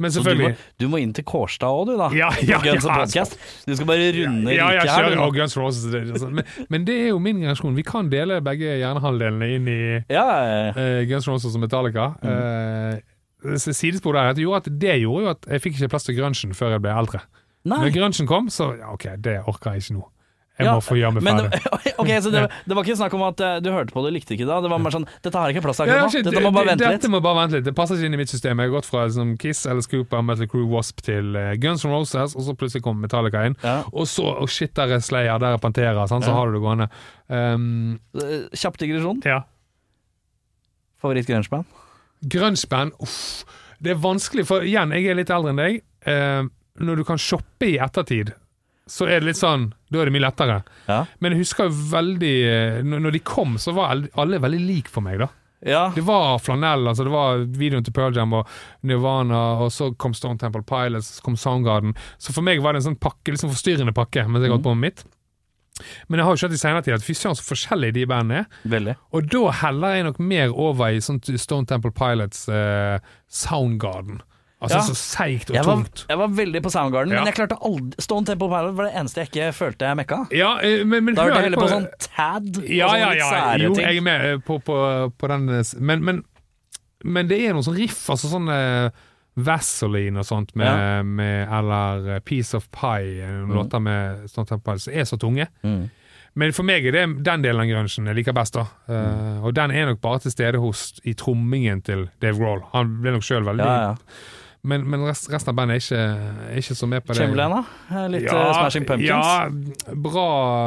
men 0.00 0.10
Så 0.10 0.22
du 0.22 0.24
må, 0.24 0.30
selvfølgelig 0.30 0.80
du 0.80 0.86
må 0.88 1.02
inn 1.04 1.12
til 1.14 1.26
Kårstad 1.28 1.68
òg, 1.68 1.84
du, 1.90 1.92
da. 2.00 2.08
Ja, 2.16 2.30
ja, 2.48 2.62
Guns 2.64 2.86
ja, 2.88 2.94
N' 2.94 3.02
Podcast. 3.02 3.36
Du 3.68 3.74
skal 3.76 3.90
bare 3.92 4.08
runde 4.16 4.56
ja, 4.56 4.70
riket 4.72 4.94
her. 4.94 5.10
Ja. 5.18 5.28
Guns 5.36 5.56
Roses. 5.60 5.84
det- 5.92 6.04
det- 6.14 6.32
Men, 6.40 6.44
men 6.72 6.84
det 6.88 6.96
er 6.96 7.08
jo 7.12 7.18
min 7.20 7.44
generasjon. 7.44 7.76
Vi 7.76 7.84
kan 7.84 8.08
dele 8.08 8.40
begge 8.40 8.72
hjernehalvdelene 8.80 9.52
inn 9.58 9.68
i 9.68 9.78
Ja, 10.08 10.24
ja, 10.24 10.48
ja. 10.48 10.72
eh, 10.72 11.04
Guns 11.12 11.28
Roses 11.28 11.54
og 11.54 11.60
Metallica. 11.60 12.14
Mm. 12.24 13.02
Uh, 13.44 13.56
sidespor 13.60 14.16
der, 14.16 14.32
det 14.32 14.42
gjorde, 14.48 14.64
at, 14.64 14.80
det 14.80 14.96
gjorde 15.04 15.22
jo 15.28 15.30
at 15.36 15.44
jeg 15.52 15.60
fikk 15.68 15.76
ikke 15.76 15.92
plass 15.92 16.08
til 16.08 16.16
grunchen 16.16 16.56
før 16.56 16.78
jeg 16.78 16.82
ble 16.88 16.96
eldre. 16.96 17.20
Nei. 17.68 17.84
Når 17.84 17.92
grunchen 18.00 18.26
kom, 18.26 18.48
så 18.48 18.72
ja, 18.78 18.88
ok, 18.96 19.10
det 19.20 19.42
orker 19.46 19.76
jeg 19.76 19.84
ikke 19.84 19.98
nå. 20.00 20.08
Jeg 20.58 20.66
Ja, 20.66 20.72
må 20.74 20.82
få 20.82 20.96
gjøre 20.98 21.12
meg 21.14 21.22
ferdig. 21.22 21.60
ok, 22.02 22.08
så 22.24 22.30
det, 22.34 22.40
det 22.66 22.74
var 22.74 22.82
ikke 22.82 22.96
snakk 22.98 23.12
om 23.14 23.22
at 23.28 23.40
eh, 23.46 23.58
du 23.62 23.68
hørte 23.70 23.94
på 23.94 24.02
det 24.02 24.10
likte 24.16 24.34
ikke 24.34 24.46
det. 24.48 24.56
Det 24.64 24.70
var 24.72 24.80
mer 24.82 24.90
sånn 24.90 25.04
Dette 25.22 25.38
har 25.38 25.52
ikke 25.54 25.62
plass 25.62 25.78
til 25.78 25.86
akkurat 25.86 26.16
nå. 26.16 26.22
Dette 26.26 26.42
må 26.42 26.50
bare 26.56 26.66
vente 26.72 26.82
litt. 26.88 26.96
Dette 26.98 27.10
må 27.12 27.20
bare 27.22 27.38
vente 27.44 27.60
litt. 27.60 27.66
Det 27.68 27.74
passer 27.78 27.94
ikke 28.00 28.10
inn 28.10 28.16
i 28.18 28.20
mitt 28.22 28.32
system. 28.32 28.58
Jeg 28.58 28.68
har 28.72 28.74
gått 28.74 28.88
fra 28.90 29.04
liksom, 29.06 29.36
Kiss, 29.38 29.60
eller 29.70 29.86
Scooper, 29.86 30.24
Metal 30.26 30.50
Crew, 30.50 30.66
Wasp 30.72 31.04
til 31.06 31.36
eh, 31.38 31.52
Guns 31.62 31.84
N' 31.86 31.94
Roses, 31.94 32.34
og 32.34 32.42
så 32.48 32.56
plutselig 32.58 32.82
kom 32.88 32.98
Metallica 33.04 33.44
inn. 33.46 33.54
Ja. 33.62 33.76
Og 33.92 34.10
så 34.10 34.26
oh 34.34 34.50
shit, 34.50 34.74
der 34.74 34.96
er 34.98 35.04
Slayer, 35.06 35.38
der 35.38 35.54
er 35.54 35.62
Pantera. 35.62 36.08
sånn, 36.10 36.26
Så 36.26 36.34
Ja. 36.34 36.40
har 36.40 36.50
du 36.50 36.58
det 36.58 36.64
gående. 36.66 36.88
Um, 37.30 38.00
Kjapp 38.58 38.78
digresjon. 38.82 39.22
ja. 39.24 39.44
Favoritt-grungeband? 41.02 41.64
Grungeband, 42.34 42.92
uff. 43.04 43.44
Det 43.78 43.92
er 43.94 44.00
vanskelig, 44.02 44.44
for 44.48 44.64
igjen, 44.66 44.90
jeg 44.96 45.06
er 45.12 45.18
litt 45.20 45.30
eldre 45.30 45.52
enn 45.54 45.60
deg. 45.62 45.80
Uh, 46.08 46.48
når 46.82 47.00
du 47.00 47.04
kan 47.06 47.18
shoppe 47.22 47.68
i 47.68 47.76
ettertid, 47.82 48.32
så 48.88 49.06
er 49.06 49.20
det 49.20 49.28
litt 49.30 49.38
sånn 49.40 49.68
Da 49.92 50.00
er 50.02 50.08
det 50.08 50.14
mye 50.16 50.24
lettere. 50.26 50.62
Ja. 50.88 51.02
Men 51.20 51.32
jeg 51.36 51.42
husker 51.44 51.68
jo 51.68 51.76
veldig 51.92 52.32
eh, 52.48 52.78
Når 52.84 53.12
de 53.12 53.20
kom, 53.24 53.56
så 53.60 53.72
var 53.76 53.92
alle- 54.16 54.40
veldig 54.40 54.60
like 54.66 54.88
for 54.92 55.04
meg, 55.04 55.18
da. 55.22 55.28
Ja. 55.66 55.88
Det 55.94 56.04
var 56.06 56.38
flanell, 56.38 56.86
altså 56.86 57.02
det 57.04 57.10
var 57.12 57.40
videoen 57.58 57.82
til 57.84 57.92
Pearl 57.96 58.14
Jam 58.14 58.32
og 58.38 58.46
Nirvana, 58.86 59.40
og 59.64 59.72
så 59.74 59.88
kom 59.98 60.12
Stone 60.14 60.38
Temple 60.38 60.62
Pilots, 60.62 61.16
så 61.18 61.24
kom 61.26 61.34
Soundgarden. 61.36 61.96
Så 62.18 62.32
for 62.32 62.46
meg 62.46 62.60
var 62.62 62.72
det 62.76 62.84
en 62.84 62.92
sånn 62.92 63.00
pakke, 63.02 63.32
liksom 63.34 63.50
forstyrrende 63.50 63.94
pakke 63.96 64.22
mens 64.28 64.44
jeg 64.46 64.52
holdt 64.54 64.62
på 64.68 64.74
med 64.76 64.92
mitt. 64.92 65.02
Men 66.08 66.18
jeg 66.18 66.26
har 66.26 66.34
jo 66.36 66.40
skjønt 66.42 66.54
i 66.54 66.58
senere 66.62 66.82
tid 66.86 66.94
at 66.96 67.04
fy 67.06 67.14
søren 67.14 67.36
så 67.38 67.44
forskjellige 67.46 67.94
de 67.98 68.06
bandene 68.10 68.40
er. 68.44 68.46
Veldig. 68.70 68.94
Og 69.14 69.28
da 69.30 69.42
heller 69.60 69.94
jeg 69.98 70.06
nok 70.08 70.18
mer 70.30 70.54
over 70.54 70.94
i 70.94 71.02
sånt 71.02 71.26
Stone 71.38 71.66
Temple 71.70 71.92
Pilots 71.94 72.48
eh, 72.50 72.98
Soundgarden. 73.30 74.20
Altså 74.60 74.74
Ja. 74.78 74.82
så 74.82 74.94
seigt 74.98 75.50
og 75.50 75.54
Jeg 75.54 75.64
var, 75.64 75.74
tungt. 75.76 76.04
jeg 76.08 76.18
var 76.18 76.28
veldig 76.34 76.62
på 76.64 76.70
Soundgarden, 76.74 77.12
Ja. 77.12 77.20
men 77.20 77.26
jeg 77.30 77.34
klarte 77.36 77.58
aldri 77.62 78.02
Stone 78.02 78.26
Temple 78.26 78.48
Pilot 78.48 78.74
var 78.74 78.84
det 78.88 78.94
eneste 78.98 79.20
jeg 79.22 79.28
ikke 79.30 79.52
følte 79.54 79.86
jeg 79.86 79.96
mekka. 80.00 80.18
Ja, 80.34 80.58
eh, 80.62 80.84
men, 80.84 81.04
men 81.04 81.14
Da 81.14 81.22
hørte 81.28 81.34
jeg 81.36 81.44
heller 81.44 81.62
på 81.62 81.68
sånn 81.70 81.86
Tad 82.00 82.48
Ja, 82.68 82.86
og 82.86 82.90
sånne 82.90 82.98
ja, 82.98 83.12
ja. 83.14 83.28
sære 83.30 83.62
Jo, 83.62 83.74
ting. 83.74 83.84
jeg 83.86 83.96
er 83.96 84.00
med 84.02 84.24
eh, 84.32 84.38
på, 84.38 84.58
på, 84.66 84.78
på 85.18 85.28
den 85.28 85.48
eh, 85.48 85.62
men, 85.78 86.02
men, 86.04 86.24
men 87.04 87.28
det 87.28 87.38
er 87.46 87.52
noen 87.54 87.62
sånn 87.68 87.78
riff, 87.78 88.00
altså 88.10 88.26
sånn 88.32 88.50
Vaseline 89.38 90.18
og 90.18 90.26
sånt, 90.26 90.50
med, 90.56 90.66
Ja. 90.66 91.02
med, 91.06 91.48
eller 91.48 92.18
Piece 92.26 92.54
of 92.58 92.66
Pie, 92.74 93.22
mm. 93.22 93.52
låter 93.54 93.78
med 93.80 94.28
Stone 94.28 94.46
Temple 94.46 94.64
Pilot 94.72 94.80
som 94.82 94.94
er 94.94 95.04
så 95.06 95.16
tunge. 95.16 95.46
Mm. 95.62 95.90
Men 96.34 96.52
for 96.52 96.62
meg 96.66 96.84
er 96.86 96.92
det 96.92 97.04
den 97.24 97.42
delen 97.42 97.60
av 97.62 97.66
grunchen 97.70 98.06
jeg 98.06 98.16
liker 98.18 98.32
best. 98.34 98.54
da 98.54 98.66
Mm. 98.88 99.38
uh, 99.38 99.44
Og 99.46 99.54
den 99.54 99.70
er 99.70 99.86
nok 99.86 100.00
bare 100.00 100.18
til 100.18 100.30
stede 100.32 100.58
hos 100.58 101.00
i 101.04 101.14
trommingen 101.14 101.82
til 101.82 102.08
Dave 102.20 102.36
Grohl. 102.38 102.62
Han 102.72 103.00
ble 103.00 103.12
nok 103.12 103.22
sjøl 103.22 103.44
veldig 103.44 103.64
Ja, 103.64 103.80
ja. 103.80 103.94
Men, 104.62 104.82
men 104.90 105.04
rest, 105.06 105.28
resten 105.30 105.52
av 105.52 105.56
bandet 105.58 105.78
er 105.78 105.82
ikke, 105.84 105.98
er 106.50 106.56
ikke 106.60 106.74
så 106.74 106.86
med 106.90 107.04
på 107.06 107.14
det. 107.14 107.20
Chamberlain, 107.22 107.52
da? 107.54 108.00
Litt 108.10 108.24
ja, 108.26 108.40
Smashing 108.56 108.86
Pumpkins? 108.88 109.08
Ja, 109.08 109.92
bra. 109.94 110.24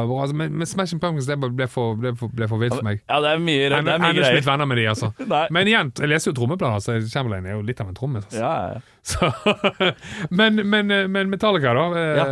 bra. 0.07 0.21
Altså, 0.23 0.37
Men, 0.39 0.55
men 0.61 0.69
Smashing 0.69 1.01
Pumpkins 1.03 1.27
det 1.27 1.37
ble 1.41 1.67
for, 1.71 1.99
ble 1.99 2.13
for, 2.17 2.31
ble 2.31 2.47
for 2.47 2.63
vilt 2.63 2.77
for 2.77 2.87
meg. 2.87 3.03
Ja, 3.03 3.19
det 3.23 3.33
er 3.35 3.43
mye, 3.43 3.67
det 3.67 3.81
Jeg 3.81 3.91
er 3.91 4.15
ikke 4.15 4.31
blitt 4.37 4.47
venner 4.47 4.71
med 4.71 4.79
de, 4.79 4.87
altså. 4.93 5.11
Men 5.57 5.67
igjen, 5.73 5.91
jeg 5.99 6.11
leser 6.13 6.31
jo 6.31 6.37
trommeplaner, 6.39 6.83
så 6.83 6.97
Chamberlain 7.11 7.51
er 7.51 7.57
jo 7.57 7.67
litt 7.67 7.83
av 7.83 7.91
en 7.91 7.99
trommis. 7.99 8.25
Altså. 8.31 8.39
Ja, 8.39 8.79
ja. 8.79 9.93
Men, 10.39 10.61
men, 10.69 10.91
men 11.11 11.29
Metallica, 11.31 11.73
da. 11.75 11.85
Ja. 12.15 12.25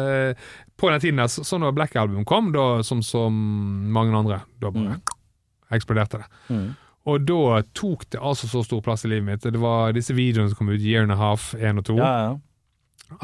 På 0.80 0.92
den 0.94 1.02
tiden 1.04 1.20
der, 1.20 1.28
så, 1.28 1.44
så 1.44 1.58
når 1.60 1.74
Black 1.76 1.96
Album 2.00 2.24
kom, 2.30 2.54
da, 2.56 2.84
som, 2.88 3.02
som 3.04 3.36
mange 3.92 4.16
andre, 4.16 4.44
da 4.62 4.72
bare 4.72 5.00
eksploderte 5.76 6.22
det. 6.22 6.30
Mm. 6.50 6.70
Og 7.08 7.24
da 7.26 7.62
tok 7.74 8.04
det 8.12 8.20
altså 8.20 8.48
så 8.52 8.64
stor 8.66 8.82
plass 8.86 9.06
i 9.06 9.10
livet 9.14 9.26
mitt. 9.26 9.42
Det 9.54 9.60
var 9.62 9.94
disse 9.96 10.14
videoene 10.14 10.50
som 10.52 10.58
kom 10.60 10.70
ut, 10.74 10.82
Year 10.84 11.04
and 11.08 11.16
a 11.16 11.18
Half 11.20 11.54
1 11.56 11.80
og 11.80 11.86
2. 11.94 11.98
ja, 11.98 12.14
ja. 12.28 12.38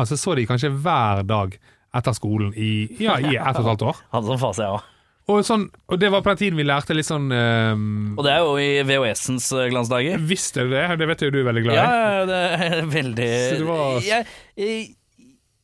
Altså 0.01 0.15
så 0.17 0.33
de 0.35 0.47
kanskje 0.49 0.71
hver 0.81 1.19
dag 1.29 1.53
etter 1.95 2.15
skolen 2.17 2.53
i, 2.57 2.87
ja, 2.97 3.19
i 3.21 3.35
ett 3.35 3.53
og 3.55 3.61
et 3.61 3.67
halvt 3.69 3.83
år. 3.91 3.99
Hadde 4.15 4.31
sånn 4.31 4.41
fase, 4.41 4.63
jeg 4.65 4.73
òg. 4.79 4.91
Og, 5.25 5.39
sånn, 5.45 5.63
og 5.89 5.97
det 6.01 6.09
var 6.13 6.21
på 6.21 6.29
den 6.33 6.37
tiden 6.41 6.57
vi 6.59 6.65
lærte 6.65 6.93
litt 6.93 7.07
sånn 7.07 7.31
um, 7.33 8.11
Og 8.13 8.25
det 8.27 8.33
er 8.35 8.43
jo 8.45 8.51
i 8.61 8.67
VHS-ens 8.85 9.47
eh, 9.57 9.69
glansdager. 9.73 10.19
Visste 10.21 10.65
du 10.67 10.73
det? 10.75 10.83
Det 11.01 11.07
vet 11.09 11.23
jo 11.25 11.29
du 11.33 11.39
er 11.41 11.47
veldig 11.47 11.63
glad 11.65 11.73
i. 11.73 11.79
Ja, 11.79 12.11
ja, 12.19 12.25
det 12.29 12.41
er 12.67 12.75
veldig 12.99 13.29
Så 13.49 13.55
det 13.61 13.65
var- 13.69 14.05
jeg, 14.05 14.27
jeg, 14.61 14.83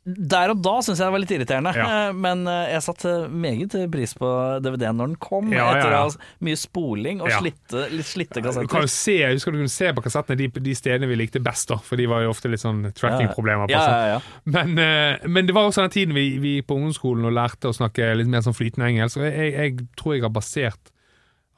Der 0.03 0.49
og 0.49 0.63
da 0.65 0.71
syns 0.81 0.97
jeg 0.97 1.05
det 1.05 1.13
var 1.13 1.21
litt 1.21 1.31
irriterende, 1.35 1.71
Ja. 1.77 1.87
eh, 2.09 2.13
men 2.17 2.39
eh, 2.49 2.71
jeg 2.73 2.81
satte 2.81 3.11
meget 3.29 3.75
pris 3.93 4.15
på 4.17 4.25
DVD-en 4.65 4.97
når 4.97 5.11
den 5.11 5.15
kom, 5.21 5.51
Ja, 5.53 5.67
etter 5.75 5.91
ja. 5.93 5.99
mye 6.41 6.57
spoling 6.57 7.21
og 7.21 7.29
slitte, 7.29 7.83
litt 7.93 8.07
slitte 8.09 8.41
Du 8.41 8.41
kan 8.41 8.55
kassetter. 8.65 8.81
jo 8.81 8.89
se, 8.89 9.17
husker 9.35 9.51
du 9.53 9.59
kunne 9.59 9.69
se 9.69 9.91
på 9.93 10.01
kassettene 10.01 10.37
de, 10.41 10.47
de 10.65 10.73
stedene 10.73 11.05
vi 11.11 11.19
likte 11.21 11.39
best, 11.45 11.67
da, 11.69 11.77
for 11.77 12.01
de 12.01 12.07
var 12.09 12.23
jo 12.25 12.31
ofte 12.33 12.49
litt 12.49 12.63
sånn 12.63 12.81
tracking-problemer. 12.97 13.69
sånn. 13.69 14.25
Men, 14.45 14.73
eh, 14.81 15.27
men 15.29 15.45
det 15.45 15.53
var 15.53 15.69
også 15.69 15.85
den 15.85 15.93
tiden 15.93 16.15
vi, 16.17 16.25
vi 16.41 16.55
på 16.65 16.79
ungdomsskolen 16.79 17.29
og 17.29 17.33
lærte 17.37 17.69
å 17.69 17.77
snakke 17.77 18.09
litt 18.17 18.27
mer 18.27 18.41
sånn 18.41 18.57
flytende 18.57 18.89
engelsk. 18.89 19.17
Jeg, 19.21 19.53
jeg 19.53 19.87
tror 20.01 20.15
jeg 20.17 20.25
har 20.25 20.33
basert 20.33 20.89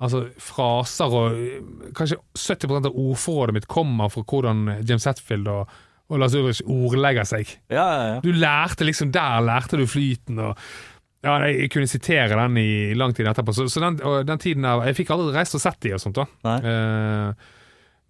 altså, 0.03 0.25
fraser 0.35 1.15
og 1.15 1.39
Kanskje 1.95 2.19
70 2.35 2.75
av 2.75 2.91
ordforrådet 2.91 3.53
mitt 3.55 3.67
kommer 3.71 4.11
fra 4.11 4.23
hvordan 4.27 4.65
James 4.83 5.05
Hetfield 5.07 5.47
og, 5.47 5.69
og 6.11 6.19
Lars 6.19 6.35
Ulrich 6.37 6.63
ordlegger 6.67 7.27
seg. 7.27 7.53
ja, 7.71 7.85
ja, 7.85 8.01
ja. 8.13 8.17
Du 8.23 8.31
lærte 8.35 8.85
liksom 8.85 9.11
Der 9.15 9.39
lærte 9.45 9.79
du 9.79 9.85
flyten 9.87 10.41
og 10.43 10.57
ja, 11.23 11.37
jeg 11.47 11.69
kunne 11.71 11.87
sitere 11.87 12.35
den 12.35 12.57
i 12.59 12.93
lang 12.99 13.13
tid 13.15 13.29
etterpå. 13.31 13.53
Så, 13.55 13.69
så 13.71 13.79
den, 13.79 13.95
den 14.27 14.39
tiden 14.43 14.65
der 14.67 14.83
Jeg 14.89 14.97
fikk 14.97 15.13
aldri 15.15 15.37
reist 15.37 15.55
og 15.55 15.61
sett 15.63 15.79
de 15.85 15.93
og 15.95 16.01
sånt, 16.03 16.19
da. 16.19 16.55
Eh, 16.59 17.51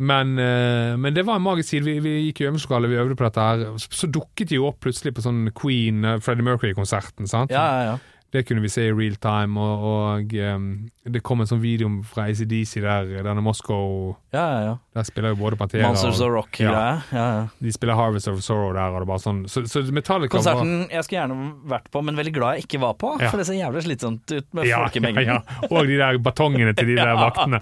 men, 0.01 0.33
uh, 0.39 0.95
men 0.99 1.13
det 1.13 1.25
var 1.27 1.37
en 1.37 1.45
magisk 1.45 1.75
tid. 1.75 1.85
Vi, 1.85 1.99
vi 2.01 2.15
gikk 2.27 2.41
i 2.41 2.47
øvelseslokalet, 2.49 2.89
vi 2.89 2.97
øvde 2.97 3.17
på 3.19 3.27
dette 3.27 3.45
her. 3.45 3.61
Så, 3.77 3.91
så 3.93 4.09
dukket 4.09 4.49
de 4.49 4.57
jo 4.57 4.65
opp 4.71 4.81
plutselig 4.83 5.13
på 5.15 5.23
sånn 5.25 5.45
Queen, 5.55 6.01
eh, 6.03 6.17
Freddie 6.23 6.45
Mercury-konserten. 6.47 7.29
sant? 7.29 7.53
ja, 7.53 7.67
ja, 7.69 7.85
ja. 7.91 8.01
Det 8.33 8.47
kunne 8.47 8.63
vi 8.63 8.71
se 8.73 8.87
i 8.87 8.93
real 8.97 9.19
time. 9.21 9.61
Og, 9.61 9.85
og 9.93 10.33
eh, 10.33 10.57
det 11.03 11.19
kom 11.19 11.41
en 11.43 11.47
sånn 11.49 11.59
video 11.59 11.89
fra 12.07 12.29
ACDC 12.31 12.79
der, 12.79 13.09
denne 13.25 13.41
Moscow 13.43 14.13
ja, 14.31 14.39
ja, 14.39 14.59
ja. 14.63 14.75
Der 14.95 15.03
spiller 15.03 15.33
jo 15.33 15.39
både 15.41 15.57
Pantera 15.59 15.89
Monsters 15.89 16.21
of 16.23 16.29
Rock-greie. 16.31 16.69
Ja. 16.71 17.01
Ja. 17.11 17.23
Ja, 17.41 17.41
De 17.59 17.73
spiller 17.75 17.97
Harvest 17.97 18.29
of 18.31 18.39
Sorrow 18.45 18.71
der, 18.75 18.93
og 18.93 19.03
det 19.03 19.09
bare 19.09 19.19
sånn. 19.19 19.41
Så, 19.51 19.65
så 19.67 19.81
Metallica 19.91 20.37
var 20.37 20.43
Konserten 20.45 20.85
jeg 20.93 21.03
skulle 21.03 21.19
gjerne 21.19 21.47
vært 21.73 21.89
på, 21.91 22.03
men 22.07 22.19
veldig 22.19 22.33
glad 22.37 22.55
jeg 22.59 22.67
ikke 22.67 22.79
var 22.85 22.95
på, 23.01 23.11
for 23.19 23.41
det 23.41 23.47
ser 23.49 23.57
jævlig 23.59 23.83
slitsomt 23.87 24.31
ut 24.31 24.47
med 24.55 24.69
folkemengden. 24.69 25.49
Og 25.71 25.89
de 25.89 25.97
der 25.99 26.19
batongene 26.23 26.75
til 26.77 26.93
de 26.93 26.95
der 27.01 27.11
vaktene. 27.19 27.59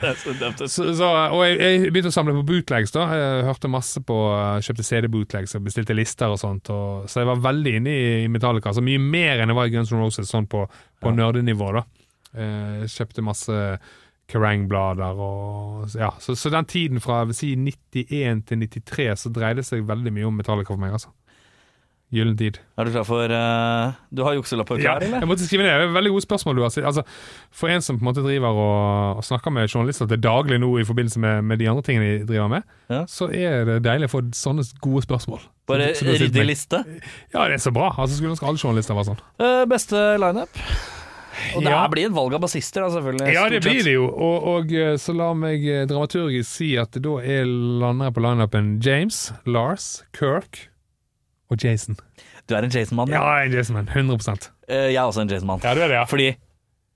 så. 0.61 0.67
Så, 1.01 1.09
og 1.09 1.41
jeg, 1.47 1.57
jeg 1.63 1.89
begynte 1.95 2.11
å 2.11 2.17
samle 2.19 2.35
på 2.37 2.45
bootlegs. 2.51 2.93
da 2.93 3.07
Jeg 3.15 3.47
hørte 3.49 3.71
masse 3.73 4.03
på 4.05 4.19
Kjøpte 4.67 4.85
CD-bootlegs 4.85 5.57
og 5.57 5.65
bestilte 5.65 5.97
lister 5.97 6.29
og 6.35 6.37
sånt. 6.43 6.69
Og, 6.69 7.09
så 7.09 7.23
jeg 7.23 7.31
var 7.31 7.41
veldig 7.47 7.75
inne 7.79 7.95
i, 7.95 8.05
i 8.27 8.29
Metallica. 8.31 8.75
Så 8.75 8.85
mye 8.85 9.01
mer 9.01 9.41
enn 9.41 9.49
jeg 9.49 9.57
var 9.63 9.71
i 9.71 9.73
Guns 9.73 9.95
N' 9.95 10.03
Roses 10.03 10.29
sånn 10.29 10.45
på, 10.51 10.67
på 11.01 11.15
nerdenivå. 11.15 11.71
da 11.79 11.87
Eh, 12.35 12.85
kjøpte 12.87 13.23
masse 13.25 13.55
Kerrang-blader 14.31 15.17
og 15.19 15.89
ja, 15.99 16.13
så, 16.23 16.35
så 16.39 16.51
den 16.53 16.67
tiden 16.69 17.01
fra 17.03 17.25
si 17.35 17.49
91 17.59 18.45
til 18.47 18.61
93 18.63 19.25
så 19.25 19.31
dreide 19.35 19.59
det 19.59 19.65
seg 19.67 19.83
veldig 19.89 20.13
mye 20.15 20.29
om 20.29 20.37
Metallica 20.39 20.71
for 20.71 20.79
meg. 20.79 20.93
altså 20.95 21.11
Gyllen 22.11 22.35
tid. 22.35 22.57
Er 22.75 22.83
du 22.87 22.91
klar 22.91 23.05
for 23.07 23.31
uh, 23.31 23.93
Du 24.11 24.19
har 24.27 24.33
jukselapper 24.35 24.75
Ja, 24.81 24.97
klar, 24.97 25.03
eller? 25.05 25.21
jeg 25.23 25.29
måtte 25.29 25.45
skrive 25.47 25.63
ned. 25.63 25.71
Det 25.79 25.85
er 25.87 25.93
veldig 25.95 26.11
gode 26.11 26.23
spørsmål 26.25 26.57
du 26.59 26.63
har 26.65 26.71
stilt. 26.73 26.87
Altså, 26.89 27.03
for 27.55 27.71
en 27.71 27.83
som 27.85 27.95
på 27.99 28.03
en 28.03 28.09
måte 28.09 28.23
driver 28.25 28.51
og, 28.51 29.21
og 29.21 29.23
snakker 29.23 29.53
med 29.55 29.69
journalister 29.71 30.09
til 30.11 30.19
daglig 30.19 30.59
nå 30.59 30.73
i 30.81 30.83
forbindelse 30.87 31.19
med, 31.23 31.41
med 31.47 31.59
de 31.63 31.69
andre 31.71 31.85
tingene 31.87 32.09
de 32.19 32.27
driver 32.33 32.49
med, 32.51 32.67
Ja. 32.91 33.05
så 33.07 33.29
er 33.31 33.63
det 33.69 33.77
deilig 33.87 34.09
å 34.11 34.15
få 34.17 34.23
sånne 34.35 34.67
gode 34.83 35.05
spørsmål. 35.07 35.39
Bare 35.71 35.93
ryddig 36.03 36.43
liste. 36.51 36.83
Ja, 37.31 37.45
det 37.47 37.61
er 37.61 37.63
så 37.63 37.71
bra. 37.71 37.93
Altså, 37.95 38.19
skulle 38.19 38.35
ønske 38.35 38.47
alle 38.51 38.59
journalister 38.59 38.99
var 38.99 39.07
sånn. 39.07 39.23
Uh, 39.39 39.63
beste 39.71 40.03
lineup? 40.19 40.59
Og 41.55 41.63
det 41.63 41.71
Ja. 41.71 41.87
blir 41.87 42.05
et 42.09 42.13
valg 42.15 42.33
av 42.35 42.41
bassister, 42.43 42.81
da, 42.83 42.89
selvfølgelig. 42.89 43.33
Ja, 43.33 43.47
det 43.49 43.61
blir 43.63 43.83
det 43.83 43.93
jo. 43.93 44.05
Og, 44.09 44.43
og 44.53 44.73
eh, 44.75 44.95
så 44.99 45.13
la 45.15 45.29
meg 45.33 45.63
eh, 45.65 45.85
dramaturgisk 45.87 46.49
si 46.49 46.71
at 46.77 46.91
da 47.01 47.17
er 47.23 47.45
lander 47.47 48.09
jeg 48.09 48.15
på 48.17 48.23
lineupen 48.25 48.71
James, 48.83 49.31
Lars, 49.45 50.03
Kirk 50.17 50.67
og 51.51 51.63
Jason. 51.63 51.97
Du 52.47 52.55
er 52.55 52.63
en 52.67 52.71
Jason-mann, 52.73 53.11
Ja, 53.13 53.21
jeg 53.39 53.47
er 53.47 53.51
en 53.51 53.57
Jason-mann. 53.59 53.87
100 53.93 54.51
Eh, 54.67 54.89
jeg 54.91 54.95
er 54.99 55.07
også 55.07 55.21
en 55.21 55.29
Jason-mann. 55.29 55.61
Ja, 55.63 55.73
du 55.75 55.81
er 55.81 55.87
det, 55.91 55.97
ja. 55.99 56.03
Fordi 56.05 56.33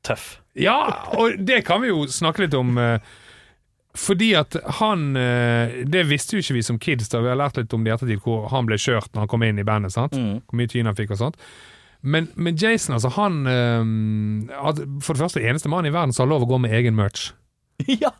tøff. 0.03 0.39
Ja, 0.55 0.77
og 1.17 1.39
det 1.45 1.63
kan 1.65 1.81
vi 1.81 1.89
jo 1.89 2.05
snakke 2.07 2.45
litt 2.45 2.53
om. 2.55 2.77
Fordi 3.95 4.33
at 4.35 4.55
han 4.79 5.13
Det 5.15 6.03
visste 6.07 6.35
jo 6.35 6.41
ikke 6.43 6.53
vi 6.57 6.61
som 6.63 6.79
kids, 6.79 7.09
da 7.09 7.19
vi 7.23 7.27
har 7.31 7.35
lært 7.39 7.57
litt 7.59 7.73
om 7.73 7.83
det 7.83 7.91
i 7.91 7.95
ettertid, 7.95 8.21
hvor 8.23 8.49
han 8.51 8.65
ble 8.67 8.75
kjørt 8.79 9.11
når 9.13 9.25
han 9.25 9.27
kom 9.31 9.43
inn 9.43 9.59
i 9.59 9.63
bandet. 9.67 9.91
sant? 9.95 10.13
Mm. 10.15 10.41
Hvor 10.47 10.59
mye 10.59 10.67
tyn 10.71 10.85
han 10.85 10.95
fikk 10.95 11.11
og 11.11 11.17
sånt. 11.21 11.35
Men, 12.05 12.27
men 12.37 12.57
Jason, 12.61 12.93
altså, 12.95 13.09
han 13.15 13.39
eh, 13.49 14.99
For 15.01 15.17
det 15.17 15.23
første 15.23 15.41
eneste 15.41 15.71
mann 15.71 15.87
i 15.89 15.93
verden 15.93 16.13
som 16.13 16.25
har 16.25 16.35
lov 16.35 16.45
å 16.45 16.51
gå 16.53 16.59
med 16.61 16.75
egen 16.77 16.95
merch. 16.97 17.31
ja, 18.03 18.11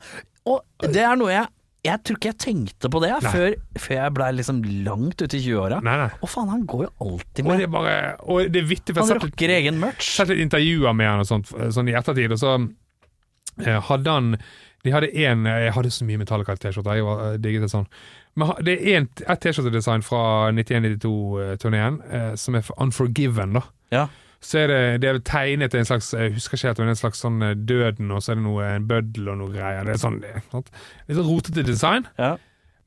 og 0.49 0.65
det 0.83 1.03
er 1.05 1.15
noe 1.15 1.31
jeg 1.31 1.45
Jeg 1.85 2.01
tror 2.03 2.17
ikke 2.17 2.31
jeg 2.33 2.39
tenkte 2.41 2.89
på 2.91 2.99
det 3.03 3.11
før, 3.23 3.53
før 3.79 3.95
jeg 3.95 4.13
blei 4.17 4.29
liksom 4.35 4.63
langt 4.87 5.21
ute 5.21 5.37
i 5.37 5.43
20-åra. 5.45 5.77
Nei, 5.85 5.95
nei. 6.01 6.09
Å 6.17 6.29
faen, 6.29 6.49
han 6.51 6.65
går 6.67 6.87
jo 6.87 6.91
alltid 7.05 7.45
Og 7.45 7.51
det 7.51 7.55
med 7.55 7.67
er 7.67 7.71
bare 7.77 7.95
Og 8.25 8.49
det 8.51 8.63
er 8.63 8.67
vittig, 8.71 8.95
Han 8.97 9.03
jeg 9.03 9.05
har 9.05 9.21
sett 9.21 9.27
rocker 9.29 9.53
egen 9.59 9.79
merch. 9.83 10.09
sett 10.17 10.33
litt 10.33 10.41
intervjuer 10.47 10.97
med 10.97 11.11
han 11.13 11.23
og 11.23 11.29
sånt, 11.29 11.53
sånn 11.77 11.93
i 11.93 11.95
ettertid, 11.95 12.33
og 12.35 12.41
så 12.41 12.55
eh, 13.61 13.79
hadde 13.91 14.17
han 14.17 14.33
De 14.85 14.93
hadde 14.93 15.09
én 15.09 15.47
Jeg 15.49 15.73
hadde 15.73 15.91
så 15.93 16.05
mye 16.05 16.21
Metallica-T-skjorter, 16.21 16.99
jeg 16.99 17.05
var, 17.07 17.23
eh, 17.25 17.39
digget 17.41 17.65
det 17.65 17.71
sånn. 17.73 17.87
Men 18.35 18.51
det 18.67 18.75
er 18.83 19.07
et 19.07 19.41
T-skjortedesign 19.41 20.03
fra 20.05 20.51
91-92-turneen 20.53 22.01
eh, 22.11 22.31
som 22.39 22.57
er 22.57 22.65
for 22.67 22.77
Unforgiven, 22.83 23.57
da. 23.57 23.65
Ja. 23.95 24.05
Så 24.45 24.59
er 24.61 24.67
det, 24.69 24.81
det 25.01 25.09
er 25.09 25.19
tegnet 25.25 25.73
en 25.73 25.87
slags 25.87 26.11
Jeg 26.13 26.35
husker 26.35 26.59
ikke 26.59 26.69
helt, 26.69 26.81
men 26.83 26.91
en 26.93 26.99
slags 26.99 27.23
sånn 27.23 27.41
eh, 27.41 27.55
Døden, 27.57 28.11
og 28.13 28.21
så 28.21 28.33
er 28.33 28.39
det 28.39 28.45
noe 28.45 28.67
en 28.75 28.89
bøddel 28.89 29.31
og 29.33 29.39
noe 29.41 29.53
greier. 29.55 29.87
Det 29.87 29.95
er 29.95 30.03
sånn, 30.03 30.19
det, 30.21 30.35
sant? 30.51 30.69
Litt 31.07 31.17
sånn 31.17 31.29
rotete 31.31 31.65
design. 31.65 32.05
Ja. 32.21 32.35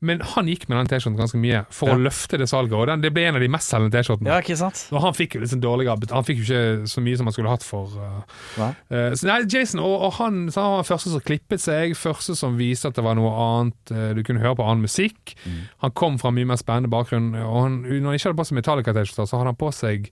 Men 0.01 0.21
han 0.23 0.47
gikk 0.47 0.69
med 0.69 0.77
den 0.79 0.87
T-skjorten 0.93 1.17
ganske 1.19 1.35
mye 1.43 1.65
for 1.75 1.89
Ja. 1.89 1.95
å 1.97 1.99
løfte 1.99 2.37
det 2.39 2.47
salget, 2.47 2.71
og 2.71 2.85
den, 2.87 3.01
det 3.03 3.09
ble 3.11 3.25
en 3.27 3.35
av 3.35 3.41
de 3.43 3.49
mest 3.51 3.67
selgende 3.67 3.91
T-skjortene. 3.97 4.29
ja, 4.31 4.37
ikke 4.39 4.55
sant? 4.55 4.85
Og 4.95 5.01
han 5.03 5.13
fikk 5.17 5.35
jo 5.35 5.41
litt 5.41 5.51
sånn 5.51 5.59
dårligere 5.65 5.99
bet- 5.99 6.11
Han 6.15 6.23
fikk 6.23 6.37
jo 6.39 6.45
ikke 6.47 6.87
så 6.87 7.01
mye 7.03 7.17
som 7.19 7.27
han 7.27 7.33
skulle 7.35 7.49
hatt 7.51 7.63
for 7.67 7.91
uh, 7.99 8.21
uh, 8.63 9.11
så 9.13 9.27
Nei, 9.27 9.41
Jason, 9.51 9.81
og, 9.83 9.95
og 10.07 10.13
han, 10.21 10.37
så 10.51 10.61
han 10.63 10.71
var 10.77 10.83
den 10.85 10.89
første 10.93 11.11
som 11.11 11.19
klippet 11.27 11.59
seg, 11.59 11.97
første 11.99 12.35
som 12.39 12.55
viste 12.57 12.87
at 12.87 12.95
det 12.95 13.03
var 13.03 13.15
noe 13.19 13.33
annet 13.43 13.91
uh, 13.91 14.13
Du 14.15 14.23
kunne 14.23 14.39
høre 14.39 14.55
på 14.55 14.63
annen 14.63 14.85
musikk. 14.87 15.35
Han 15.83 15.91
kom 15.91 16.15
fra 16.17 16.31
en 16.31 16.35
mye 16.39 16.47
mer 16.47 16.61
spennende 16.63 16.89
bakgrunn, 16.95 17.33
og 17.35 17.57
han, 17.65 17.81
når 17.83 18.05
han 18.13 18.15
ikke 18.15 18.29
hadde 18.31 18.39
på 18.39 18.47
seg 18.47 18.59
Metallica-T-skjorter, 18.61 19.27
så 19.27 19.37
hadde 19.41 19.51
han 19.51 19.59
på 19.59 19.73
seg 19.75 20.07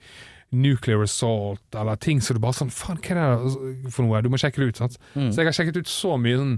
Nuclear 0.52 1.02
Assault, 1.04 1.60
eller 1.76 1.96
ting 2.00 2.20
så 2.24 2.34
du 2.36 2.40
bare 2.40 2.56
sånn 2.56 2.70
Faen, 2.72 3.00
hva 3.04 3.16
er 3.16 3.42
det 3.44 3.92
for 3.92 4.04
noe? 4.08 4.22
Du 4.24 4.30
må 4.32 4.40
sjekke 4.40 4.62
det 4.64 4.70
ut. 4.76 4.78
sant? 4.84 5.00
Så 5.16 5.42
jeg 5.42 5.48
har 5.50 5.56
sjekket 5.56 5.80
ut 5.84 5.88
så 5.92 6.16
mye 6.20 6.38
sånn 6.40 6.54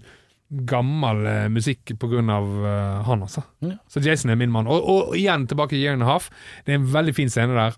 gammel 0.49 1.25
eh, 1.29 1.47
musikk 1.53 1.91
på 2.01 2.07
grunn 2.09 2.29
av 2.33 2.45
eh, 2.65 3.01
han, 3.05 3.21
altså. 3.25 3.43
Ja. 3.61 3.75
Så 3.91 4.01
Jason 4.01 4.31
er 4.33 4.39
min 4.39 4.51
mann. 4.53 4.67
Og, 4.67 4.81
og 4.89 5.15
igjen 5.17 5.45
tilbake 5.47 5.75
i 5.77 5.83
Year 5.83 5.93
and 5.93 6.03
a 6.03 6.09
Half. 6.09 6.29
Det 6.65 6.73
er 6.73 6.79
en 6.81 6.87
veldig 6.93 7.13
fin 7.15 7.29
scene 7.29 7.53
der, 7.57 7.77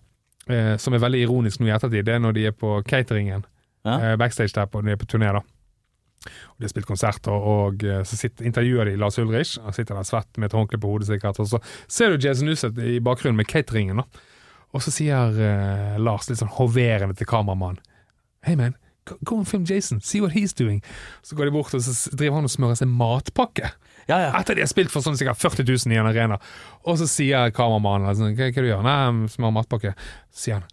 eh, 0.52 0.76
som 0.80 0.94
er 0.96 1.04
veldig 1.04 1.24
ironisk 1.26 1.60
nå 1.60 1.68
i 1.68 1.74
ettertid. 1.76 2.06
Det 2.08 2.16
er 2.16 2.24
når 2.24 2.38
de 2.38 2.46
er 2.52 2.56
på 2.56 2.78
cateringen, 2.88 3.44
Ja. 3.84 3.98
eh, 4.00 4.16
backstage 4.16 4.54
der 4.56 4.66
på, 4.72 4.80
når 4.82 4.92
de 4.94 4.98
er 4.98 5.02
på 5.04 5.10
turné. 5.10 5.32
da. 5.34 5.42
Og 6.54 6.58
De 6.60 6.68
har 6.68 6.70
spilt 6.70 6.86
konsert, 6.86 7.28
og, 7.28 7.48
og 7.50 7.84
eh, 7.84 8.04
så 8.06 8.16
sitter, 8.16 8.46
intervjuer 8.46 8.86
de 8.86 8.96
Lars 9.02 9.18
Ulrich. 9.20 9.58
Han 9.64 9.74
sitter 9.74 9.96
der 9.98 10.04
svett 10.08 10.38
med 10.38 10.52
et 10.52 10.56
håndkle 10.58 10.78
på 10.80 10.92
hodet 10.92 11.08
sikkert. 11.10 11.40
Og 11.42 11.48
så 11.50 11.60
ser 11.90 12.14
du 12.14 12.28
Jason 12.28 12.46
Newseth 12.48 12.78
i 12.80 13.00
bakgrunnen 13.04 13.36
med 13.42 13.48
cateringen. 13.50 13.98
da. 14.04 14.06
Og 14.72 14.80
så 14.86 14.94
sier 14.94 15.34
eh, 15.44 15.98
Lars 16.00 16.30
litt 16.30 16.40
sånn 16.40 16.54
hoverende 16.56 17.18
til 17.20 17.28
kameramannen 17.28 17.82
Hey 18.46 18.56
man, 18.56 18.74
go, 19.06 19.38
and 19.38 19.48
film 19.48 19.66
Jason, 19.66 20.02
see 20.02 20.22
what 20.22 20.34
he's 20.34 20.54
doing. 20.58 20.82
Så 21.22 21.36
går 21.36 21.46
de 21.46 21.52
bort, 21.52 21.74
og 21.74 21.82
så 21.82 22.16
driver 22.16 22.36
han 22.36 22.50
og 22.50 22.54
smører 22.54 22.78
seg 22.80 22.88
matpakke. 22.92 23.72
Ja, 24.08 24.18
ja. 24.18 24.30
Etter 24.40 24.58
de 24.58 24.64
har 24.66 24.70
spilt 24.72 24.92
for 24.92 25.06
sånn 25.06 25.18
sikkert 25.20 25.40
40 25.42 25.66
000 25.68 25.94
i 25.96 26.00
en 26.02 26.10
arena. 26.10 26.38
Og 26.90 26.98
så 27.00 27.08
sier 27.10 27.52
kameramannen 27.56 28.16
sånn, 28.18 28.36
hva, 28.38 28.50
hva 28.52 28.64
du 28.64 28.70
gjør 28.70 28.86
Nei, 28.86 28.96
jeg 29.06 29.34
smører 29.38 29.58
matpakke. 29.62 29.96
Så 30.34 30.46
sier 30.46 30.62
han 30.62 30.70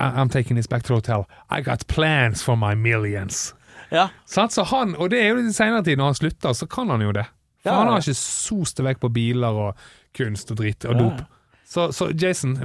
I'm 0.00 0.30
taking 0.32 0.56
this 0.56 0.66
back 0.66 0.82
to 0.84 0.88
the 0.88 0.94
hotel. 0.94 1.26
I 1.50 1.60
got 1.60 1.86
plans 1.86 2.42
for 2.42 2.56
my 2.56 2.74
millions. 2.74 3.54
ja. 3.90 4.08
Så 4.24 4.48
Så 4.48 4.62
han, 4.64 4.96
og 4.96 5.10
det 5.10 5.20
er 5.20 5.28
jo 5.28 5.42
i 5.44 5.52
senere 5.52 5.84
tid, 5.84 5.98
når 5.98 6.04
han 6.04 6.14
slutter, 6.14 6.52
så 6.52 6.66
kan 6.66 6.88
han 6.90 7.00
jo 7.04 7.12
det. 7.12 7.26
For 7.62 7.76
han 7.76 7.90
har 7.92 8.00
ikke 8.00 8.16
sost 8.16 8.78
det 8.80 8.86
vekk 8.86 9.02
på 9.02 9.10
biler 9.12 9.52
og 9.66 9.76
kunst 10.16 10.50
og 10.50 10.56
dritt 10.62 10.86
og 10.88 10.96
dop. 10.96 11.20
Så, 11.68 11.92
så 11.92 12.08
Jason, 12.16 12.56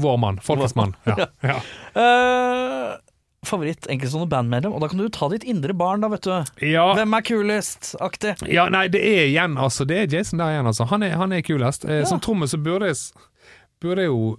vår 0.00 0.16
mann. 0.16 0.38
Folkets 0.40 0.76
mann. 0.78 0.94
Ja. 1.04 1.26
Ja. 1.50 1.58
Uh, 1.98 2.94
favoritt 3.48 3.86
enkeltstående 3.90 4.28
bandmedlem, 4.32 4.72
og 4.76 4.80
da 4.84 4.88
kan 4.92 5.00
du 5.00 5.08
ta 5.12 5.28
ditt 5.32 5.44
indre 5.48 5.74
barn, 5.76 6.00
da, 6.04 6.08
vet 6.12 6.24
du. 6.26 6.32
Ja, 6.68 6.86
Hvem 6.98 7.16
er 7.18 7.24
kulest-aktig? 7.26 8.34
ja, 8.52 8.66
nei, 8.72 8.86
det 8.92 9.02
er 9.04 9.26
igjen, 9.28 9.56
altså. 9.60 9.86
Det 9.88 9.98
er 10.02 10.16
Jason 10.18 10.38
der 10.42 10.54
igjen, 10.56 10.66
altså. 10.70 10.86
Han 10.90 11.02
er, 11.06 11.16
han 11.20 11.32
er 11.32 11.44
kulest. 11.46 11.84
Eh, 11.84 12.04
Som 12.08 12.20
trommis 12.24 12.50
så 12.54 12.58
burde 12.62 12.90
jeg, 12.92 12.96
burde 13.82 14.04
jeg 14.06 14.12
jo 14.12 14.36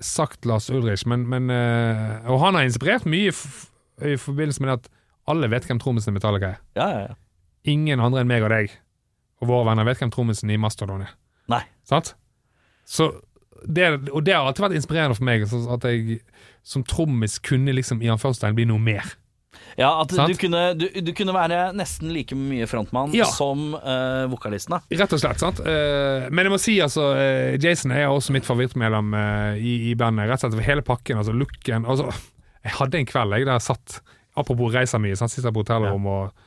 sagt 0.00 0.46
Lars 0.46 0.68
Ulrich, 0.70 1.02
men, 1.10 1.24
men 1.26 1.50
eh, 1.50 2.28
Og 2.30 2.38
han 2.44 2.54
har 2.54 2.62
inspirert 2.68 3.06
mye 3.10 3.32
f 3.34 3.66
i 3.98 4.12
forbindelse 4.14 4.62
med 4.62 4.70
at 4.76 4.84
alle 5.26 5.48
vet 5.50 5.64
hvem 5.66 5.80
trommisen 5.82 6.12
i 6.12 6.14
Metallica 6.14 6.52
er. 6.54 6.60
Ja, 6.78 6.84
ja, 6.94 7.00
ja. 7.08 7.16
Ingen 7.66 7.98
andre 8.00 8.22
enn 8.22 8.28
meg 8.30 8.44
og 8.46 8.52
deg 8.54 8.70
og 9.42 9.48
våre 9.50 9.66
venner 9.68 9.86
vet 9.86 9.98
hvem 10.00 10.10
trommisen 10.14 10.50
i 10.50 10.56
Mastodon 10.58 11.02
er. 11.04 11.10
Nei. 11.50 11.60
Sant? 11.86 12.12
Så 12.86 13.08
det, 13.66 13.88
og 14.14 14.22
det 14.26 14.34
har 14.34 14.46
alltid 14.46 14.64
vært 14.68 14.76
inspirerende 14.78 15.14
for 15.18 15.26
meg, 15.26 15.42
at 15.46 15.86
jeg 15.90 16.20
som 16.68 16.84
trommis 16.84 17.38
kunne 17.40 17.72
liksom 17.76 18.02
i 18.04 18.10
anførselstegn 18.12 18.56
bli 18.58 18.68
noe 18.68 18.82
mer. 18.82 19.14
Ja, 19.78 19.92
at 20.02 20.10
du 20.10 20.34
kunne, 20.38 20.60
du, 20.76 20.86
du 21.02 21.10
kunne 21.16 21.32
være 21.34 21.70
nesten 21.76 22.10
like 22.12 22.36
mye 22.36 22.66
frontmann 22.68 23.14
Ja. 23.16 23.28
som 23.30 23.72
uh, 23.78 24.26
vokalisten. 24.30 24.76
Rett 24.90 25.14
og 25.14 25.20
slett, 25.22 25.40
sant? 25.40 25.62
Uh, 25.62 26.26
men 26.34 26.44
jeg 26.48 26.52
må 26.52 26.58
si 26.60 26.74
altså 26.82 27.06
uh, 27.14 27.54
Jason 27.62 27.94
er 27.94 28.08
også 28.10 28.34
mitt 28.34 28.46
favorittmedlem 28.46 29.14
eh, 29.18 29.62
i, 29.62 29.74
i 29.92 29.94
bandet. 29.98 30.28
Rett 30.28 30.42
og 30.42 30.48
slett 30.48 30.58
for 30.58 30.66
hele 30.66 30.84
pakken, 30.86 31.20
altså 31.22 31.34
looken 31.34 31.86
altså, 31.88 32.10
Jeg 32.66 32.74
hadde 32.80 33.00
en 33.00 33.08
kveld 33.08 33.38
jeg 33.38 33.46
der 33.48 33.56
jeg 33.56 33.66
satt 33.70 34.00
Apropos 34.38 34.74
reiser 34.74 35.00
mye, 35.02 35.16
sant? 35.18 35.32
sitter 35.32 35.54
på 35.54 35.64
hotellrom 35.64 36.06
og 36.10 36.44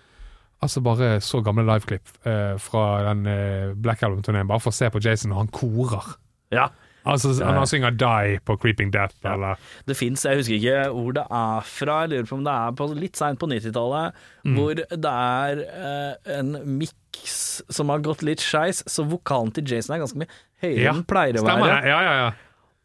Altså 0.62 0.84
bare 0.86 1.16
så 1.26 1.40
gamle 1.42 1.64
liveklipp 1.66 2.12
eh, 2.30 2.54
fra 2.62 2.84
den 3.08 3.24
eh, 3.26 3.72
Black 3.74 4.04
Album-turneen, 4.06 4.46
bare 4.46 4.62
for 4.62 4.70
å 4.70 4.76
se 4.78 4.92
på 4.94 5.00
Jason 5.02 5.32
når 5.34 5.40
han 5.40 5.48
korer. 5.58 6.12
Ja. 6.54 6.68
Altså 7.06 7.32
han 7.44 7.56
han 7.58 7.66
synger 7.68 7.92
'Die' 7.98 8.40
på 8.46 8.58
'Creeping 8.62 8.92
Death', 8.94 9.18
eller 9.26 9.56
Det 9.88 9.98
fins, 9.98 10.24
jeg 10.26 10.38
husker 10.38 10.54
ikke 10.60 10.92
hvor 10.94 11.12
det 11.18 11.24
er 11.32 11.62
fra, 11.66 12.02
jeg 12.06 12.10
lurer 12.12 12.28
på 12.30 12.36
om 12.38 12.44
det 12.46 12.54
er 12.54 12.72
på 12.78 12.88
litt 12.94 13.16
seint 13.18 13.40
på 13.40 13.48
90-tallet, 13.50 14.14
Mm. 14.46 14.56
hvor 14.58 14.74
det 14.74 15.06
er 15.06 15.60
eh, 15.66 16.38
en 16.40 16.78
miks 16.78 17.62
som 17.70 17.90
har 17.90 18.00
gått 18.00 18.22
litt 18.24 18.40
skeis, 18.42 18.84
så 18.88 19.04
vokalen 19.06 19.52
til 19.54 19.64
Jason 19.70 19.96
er 19.96 20.00
ganske 20.06 20.18
mye 20.18 20.30
høyere 20.64 20.82
Ja, 20.84 20.94
enn 20.94 21.04
pleier 21.06 21.38
å 21.42 21.44
være. 21.46 21.82
Ja, 21.86 22.02
ja, 22.02 22.14
ja. 22.26 22.32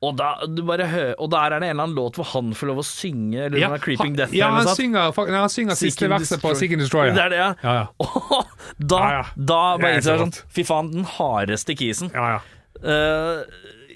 Og, 0.05 0.13
da, 0.17 0.35
og 0.45 1.31
der 1.33 1.55
er 1.55 1.59
det 1.61 1.71
en 1.71 1.73
eller 1.73 1.83
annen 1.87 1.97
låt 1.97 2.17
hvor 2.17 2.27
han 2.35 2.53
får 2.53 2.67
lov 2.69 2.79
å 2.83 2.85
synge, 2.85 3.47
eller 3.47 3.59
ja 3.59 3.71
Creeping 3.81 4.13
han, 4.13 4.17
Death 4.17 4.35
ja, 4.37 4.51
han 4.53 4.69
synger, 4.69 5.13
nei, 5.31 5.39
han 5.41 5.49
synger 5.49 5.75
siste 5.75 6.09
verset 6.09 6.41
på. 6.43 6.53
Seek 6.55 6.73
and 6.77 6.81
Destroy. 6.85 7.11
Det 7.17 7.23
er 7.25 7.29
det, 7.33 7.39
ja. 7.41 7.55
Ja, 7.65 7.73
ja. 7.75 7.87
Og 7.97 8.45
da, 8.77 8.99
Ja, 9.01 9.09
ja. 9.17 9.25
da 9.37 9.61
bare 9.81 9.89
er 9.95 9.97
innser 9.97 10.13
jeg 10.19 10.21
sånn 10.21 10.37
Fy 10.53 10.65
faen, 10.69 10.91
den 10.93 11.05
hardeste 11.17 11.75
kisen. 11.77 12.13
ja, 12.15 12.37
ja. 12.37 12.41
Eh, 12.77 13.41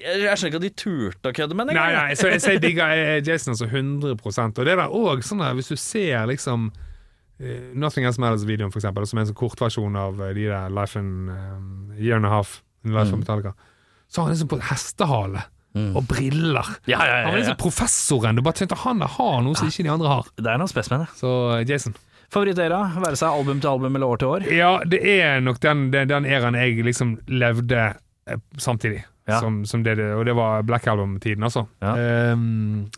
jeg, 0.00 0.38
skjønner 0.38 0.50
ikke 0.50 0.60
at 0.60 0.66
de 0.66 0.72
turte 0.82 1.30
å 1.30 1.36
kødde 1.36 1.56
med 1.58 1.70
den. 1.70 1.78
Nei, 1.78 1.86
engang. 1.92 2.08
nei, 2.10 2.18
så 2.18 2.30
jeg, 2.30 2.42
så 2.44 2.54
jeg 2.54 2.62
digger 2.66 2.94
eh, 2.96 3.18
Jason 3.26 3.54
altså 3.54 3.68
100% 3.68 4.60
Og 4.60 4.68
det 4.68 4.74
er 4.76 4.96
òg 5.00 5.24
sånn 5.26 5.44
der, 5.44 5.56
hvis 5.58 5.70
du 5.72 5.76
ser 5.80 6.26
liksom 6.30 6.70
uh, 6.70 7.70
Nothing 7.74 8.08
Else 8.08 8.22
Matters-videoen, 8.22 8.72
for 8.72 8.82
eksempel, 8.82 9.06
som 9.08 9.20
er 9.20 9.26
en 9.26 9.32
sånn 9.32 9.40
kortversjon 9.40 9.96
av 10.00 10.20
eh, 10.26 10.34
de 10.38 10.50
der 10.50 10.74
Life 10.74 11.00
and 11.00 11.32
um, 11.32 11.70
Year 11.98 12.20
and 12.20 12.28
a 12.28 12.34
Half, 12.34 12.60
Life 12.88 13.12
of 13.12 13.20
Metallica, 13.20 13.54
så 14.10 14.22
har 14.22 14.30
han 14.30 14.36
liksom 14.36 14.50
på 14.50 14.60
hestehale 14.70 15.46
og 15.70 16.02
briller. 16.10 16.66
Ja, 16.90 16.98
ja, 16.98 17.18
ja, 17.20 17.26
Han 17.28 17.36
er 17.36 17.44
liksom 17.44 17.58
professoren. 17.60 18.34
Du 18.34 18.42
bare 18.42 18.58
tenkte 18.58 18.74
han 18.82 19.04
har 19.06 19.36
noe 19.44 19.54
som 19.54 19.68
ikke 19.70 19.84
de 19.86 19.92
andre 19.92 20.10
har. 20.10 20.30
Det 20.34 20.50
er 20.50 20.58
noe 20.58 20.66
det. 20.66 21.04
Så 21.14 21.30
Jason. 21.68 21.94
Favorittera? 22.30 22.80
Være 23.02 23.18
seg 23.18 23.30
album 23.30 23.60
til 23.62 23.72
album 23.72 23.96
eller 23.98 24.12
år 24.14 24.20
til 24.22 24.32
år? 24.34 24.46
Ja, 24.54 24.70
det 24.86 25.00
er 25.02 25.40
nok 25.42 25.58
den, 25.62 25.88
den, 25.94 26.10
den 26.10 26.26
eraen 26.30 26.58
jeg 26.58 26.84
liksom 26.86 27.16
levde 27.26 27.80
eh, 28.26 28.42
samtidig. 28.58 29.02
Ja. 29.28 29.40
Som, 29.40 29.64
som 29.64 29.82
det, 29.84 29.98
og 30.16 30.24
det 30.26 30.34
var 30.34 30.62
Black 30.62 30.86
Album-tiden, 30.86 31.42
altså. 31.44 31.66
Ja. 31.82 31.92
Eh, 31.96 32.36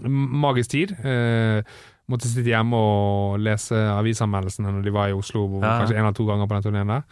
magisk 0.09 0.71
tid. 0.71 0.93
Eh, 1.05 1.63
måtte 2.11 2.29
sitte 2.31 2.49
hjemme 2.51 2.77
og 2.77 3.41
lese 3.41 3.75
avisanmeldelsene 3.75 4.73
når 4.73 4.83
de 4.87 4.93
var 4.95 5.09
i 5.09 5.17
Oslo, 5.17 5.47
Ja. 5.61 5.79
kanskje 5.81 5.97
en 5.99 6.05
eller 6.07 6.13
to 6.17 6.27
ganger 6.27 6.47
på 6.49 6.55
den 6.59 6.63
turneen 6.63 6.87
der. 6.89 7.03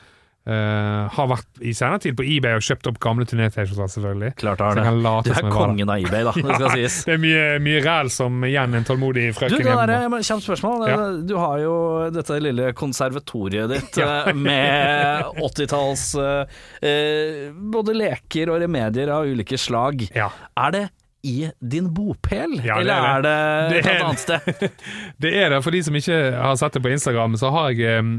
Eh, 0.49 1.09
har 1.13 1.27
vært 1.29 1.59
i 1.61 1.75
senere 1.77 2.01
tid 2.01 2.15
på 2.17 2.25
eBay 2.25 2.57
og 2.57 2.63
kjøpt 2.65 2.87
opp 2.89 2.97
gamle 3.03 3.27
turné-T-skjorter, 3.29 3.91
selvfølgelig. 3.93 4.31
Klart 4.41 4.63
har 4.65 4.79
kan 4.79 5.03
det. 5.05 5.11
Du 5.27 5.35
er 5.37 5.51
kongen 5.53 5.91
av 5.93 6.01
eBay, 6.01 6.25
da. 6.25 6.33
Det 6.41 6.55
skal 6.57 6.71
sies. 6.79 6.95
Det 7.05 7.13
er 7.13 7.21
mye, 7.21 7.43
mye 7.61 7.83
ræl 7.85 8.09
som 8.15 8.39
igjen 8.49 8.79
en 8.79 8.87
tålmodig 8.89 9.27
frøken 9.37 9.61
hjemme. 9.61 10.21
Kjapt 10.25 10.47
spørsmål. 10.47 10.87
Ja. 10.89 11.03
Du 11.29 11.35
har 11.37 11.61
jo 11.61 11.75
dette 12.15 12.39
lille 12.41 12.71
konservatoriet 12.79 13.69
ditt 13.75 13.99
Ja. 14.01 14.09
eh, 14.31 14.39
med 14.47 15.43
80-talls 15.45 16.07
eh, 16.25 16.57
eh, 16.89 17.43
både 17.77 17.99
leker 18.01 18.55
og 18.55 18.63
remedier 18.65 19.13
av 19.13 19.29
ulike 19.29 19.61
slag. 19.61 20.07
Er 20.17 20.75
det 20.75 20.87
i 21.29 21.51
din 21.61 21.91
bopel, 21.93 22.57
Ja, 22.65 22.79
det 22.81 22.89
eller 22.89 22.95
er 22.97 23.11
er 23.11 23.27
det, 23.29 23.37
Det 23.75 23.81
et 23.93 24.03
annet 24.07 24.23
sted? 24.25 24.81
Det 25.27 25.35
er 25.37 25.53
det. 25.53 25.61
For 25.67 25.77
de 25.77 25.85
som 25.85 26.01
ikke 26.01 26.17
har 26.33 26.57
sett 26.57 26.81
det 26.81 26.85
på 26.89 26.95
Instagram, 26.97 27.37
så 27.37 27.53
har 27.53 27.77
jeg 27.77 28.01
um, 28.01 28.15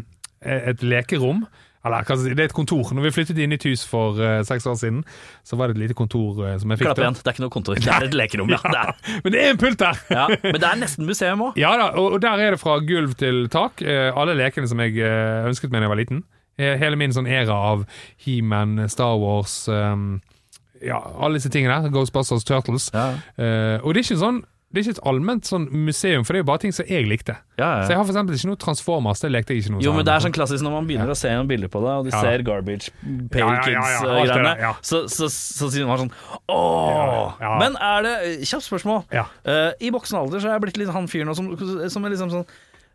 et 0.46 0.86
lekerom. 0.86 1.42
Eller 1.86 2.06
det 2.36 2.40
er 2.40 2.50
et 2.50 2.54
kontor. 2.54 2.92
Når 2.94 3.08
vi 3.08 3.12
flyttet 3.16 3.40
inn 3.42 3.56
i 3.56 3.58
et 3.58 3.66
hus 3.66 3.84
for 3.90 4.20
uh, 4.22 4.42
seks 4.46 4.68
år 4.70 4.76
siden, 4.78 5.00
så 5.48 5.58
var 5.58 5.70
det 5.70 5.78
et 5.78 5.84
lite 5.88 5.98
kontor 5.98 6.44
uh, 6.44 6.52
som 6.62 6.70
jeg 6.70 6.82
fikk. 6.82 6.92
Klapp 6.92 7.02
igjen, 7.02 7.18
det 7.18 7.26
er 7.26 7.36
ikke 7.36 7.46
noe 7.46 7.54
kontor. 7.54 7.80
Det 7.82 7.94
er 7.96 8.06
et 8.06 8.18
lekerom, 8.18 8.52
ja. 8.56 8.60
Det 8.62 8.82
er, 8.82 9.22
Men 9.24 9.34
det 9.34 9.42
er 9.42 9.56
en 9.56 9.62
pult 9.62 9.80
der! 9.82 10.04
ja. 10.14 10.28
Men 10.44 10.60
det 10.62 10.70
er 10.70 10.82
nesten 10.84 11.10
museum 11.10 11.42
òg. 11.48 11.58
Ja 11.62 11.74
da, 11.80 11.90
og, 11.98 12.18
og 12.18 12.22
der 12.22 12.46
er 12.46 12.56
det 12.56 12.62
fra 12.62 12.78
gulv 12.86 13.16
til 13.18 13.48
tak. 13.54 13.82
Uh, 13.82 14.12
alle 14.14 14.38
lekene 14.38 14.70
som 14.70 14.84
jeg 14.84 15.02
ønsket 15.02 15.74
meg 15.74 15.82
da 15.82 15.90
jeg 15.90 15.96
var 15.96 16.02
liten. 16.04 16.22
Hele 16.62 16.98
min 17.00 17.14
sånn 17.16 17.26
era 17.32 17.56
av 17.72 17.88
He-Man, 18.22 18.84
Star 18.92 19.16
Wars 19.18 19.64
um, 19.72 20.20
Ja, 20.84 21.00
alle 21.00 21.40
disse 21.40 21.50
tingene 21.50 21.80
der. 21.80 21.94
Ghostbusters, 21.96 22.46
Turtles. 22.46 22.92
Ja. 22.94 23.16
Uh, 23.40 23.82
og 23.82 23.96
det 23.96 24.04
er 24.04 24.06
ikke 24.06 24.22
sånn 24.22 24.44
det 24.72 24.80
er 24.80 24.86
ikke 24.88 24.98
et 24.98 25.04
allment 25.12 25.44
sånn 25.46 25.66
museum, 25.72 26.24
for 26.24 26.34
det 26.34 26.40
er 26.40 26.44
jo 26.46 26.48
bare 26.52 26.62
ting 26.64 26.72
som 26.76 26.86
jeg 26.88 27.06
likte. 27.10 27.36
Ja, 27.60 27.84
Så 27.84 27.92
jeg 27.92 27.98
har 28.00 28.06
for 28.08 28.14
eksempel 28.14 28.36
ikke 28.38 28.48
noe 28.50 28.60
Transformers. 28.64 29.20
Det 29.22 29.32
lekte 29.32 29.54
jeg 29.54 29.64
ikke 29.66 29.74
noe 29.76 29.82
Jo, 29.84 29.92
men 29.94 30.06
det 30.08 30.14
er 30.16 30.24
sånn 30.24 30.34
klassisk 30.34 30.64
når 30.64 30.72
man 30.78 30.88
begynner 30.88 31.12
å 31.12 31.18
se 31.20 31.30
noen 31.36 31.50
bilder 31.50 31.68
på 31.74 31.82
det, 31.84 31.92
og 32.00 32.06
de 32.08 32.12
Ja. 32.16 32.22
ser 32.24 32.42
Garbage 32.48 32.90
Pale 33.30 33.42
Ja, 33.42 33.52
ja, 33.52 33.70
ja, 33.70 33.82
ja, 33.84 34.24
Kids-greiene, 34.24 34.56
ja. 34.64 34.74
så, 34.82 35.04
så, 35.12 35.28
så 35.30 35.70
sier 35.72 35.86
man 35.88 35.98
sånn 36.06 36.14
ååå. 36.50 36.90
Ja, 36.96 37.36
ja. 37.46 37.54
Men 37.60 37.76
er 37.78 38.02
det 38.08 38.16
Kjapt 38.48 38.66
spørsmål. 38.68 39.04
Ja. 39.14 39.26
Eh, 39.46 39.72
I 39.82 39.92
voksen 39.94 40.18
alder 40.20 40.40
så 40.40 40.50
er 40.50 40.58
jeg 40.58 40.66
blitt 40.68 40.78
litt 40.82 40.90
han 40.96 41.08
fyren 41.12 41.36
som, 41.36 41.52
som 41.92 42.06
er 42.06 42.16
liksom 42.16 42.32
sånn 42.34 42.46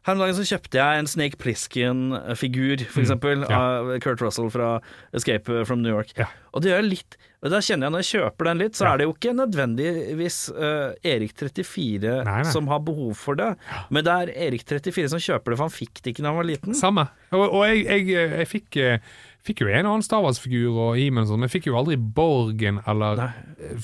her 0.07 0.15
om 0.15 0.21
dagen 0.23 0.37
så 0.39 0.45
kjøpte 0.47 0.79
jeg 0.79 0.99
en 1.03 1.09
Snake 1.11 1.37
Pliskin-figur, 1.43 2.85
for 2.93 3.03
eksempel, 3.03 3.43
Mm. 3.43 3.51
ja. 3.51 3.59
av 3.59 3.99
Kurt 4.01 4.21
Russell 4.23 4.51
fra 4.51 4.81
Escape 5.13 5.65
from 5.67 5.83
New 5.83 5.91
York. 5.93 6.13
Ja. 6.17 6.27
Og 6.55 6.63
det 6.63 6.71
gjør 6.73 6.87
litt 6.89 7.17
Og 7.45 7.51
da 7.53 7.59
kjenner 7.61 7.87
jeg 7.87 7.93
Når 7.93 8.03
jeg 8.03 8.09
kjøper 8.17 8.45
den 8.49 8.59
litt, 8.59 8.73
så 8.75 8.85
Ja. 8.87 8.93
er 8.95 8.97
det 8.99 9.05
jo 9.07 9.13
ikke 9.13 9.35
nødvendigvis 9.37 10.39
uh, 10.57 10.95
Erik 11.05 11.35
34 11.37 12.25
Nei, 12.25 12.43
nei. 12.43 12.51
som 12.51 12.67
har 12.67 12.81
behov 12.81 13.15
for 13.15 13.35
det, 13.37 13.51
men 13.91 14.03
det 14.05 14.13
er 14.15 14.33
Erik 14.49 14.65
34 14.65 15.09
som 15.13 15.19
kjøper 15.21 15.53
det, 15.53 15.59
for 15.61 15.69
han 15.69 15.75
fikk 15.77 16.01
det 16.03 16.15
ikke 16.15 16.23
da 16.25 16.33
han 16.33 16.37
var 16.41 16.49
liten. 16.49 16.75
Samme. 16.75 17.09
Og, 17.33 17.45
og 17.53 17.67
jeg, 17.69 17.85
jeg, 17.87 18.31
jeg 18.41 18.49
fikk, 18.49 18.77
eh, 18.83 18.99
fikk 19.47 19.63
jo 19.63 19.69
en 19.71 19.87
annen 19.87 20.03
Star 20.05 20.21
Wars-figur 20.25 20.75
og 20.75 20.97
He-Man 20.99 21.25
og 21.25 21.31
sånn, 21.31 21.43
men 21.45 21.51
fikk 21.53 21.69
jo 21.71 21.77
aldri 21.79 21.97
Borgen 21.97 22.81
eller 22.91 23.21
Nei. 23.21 23.29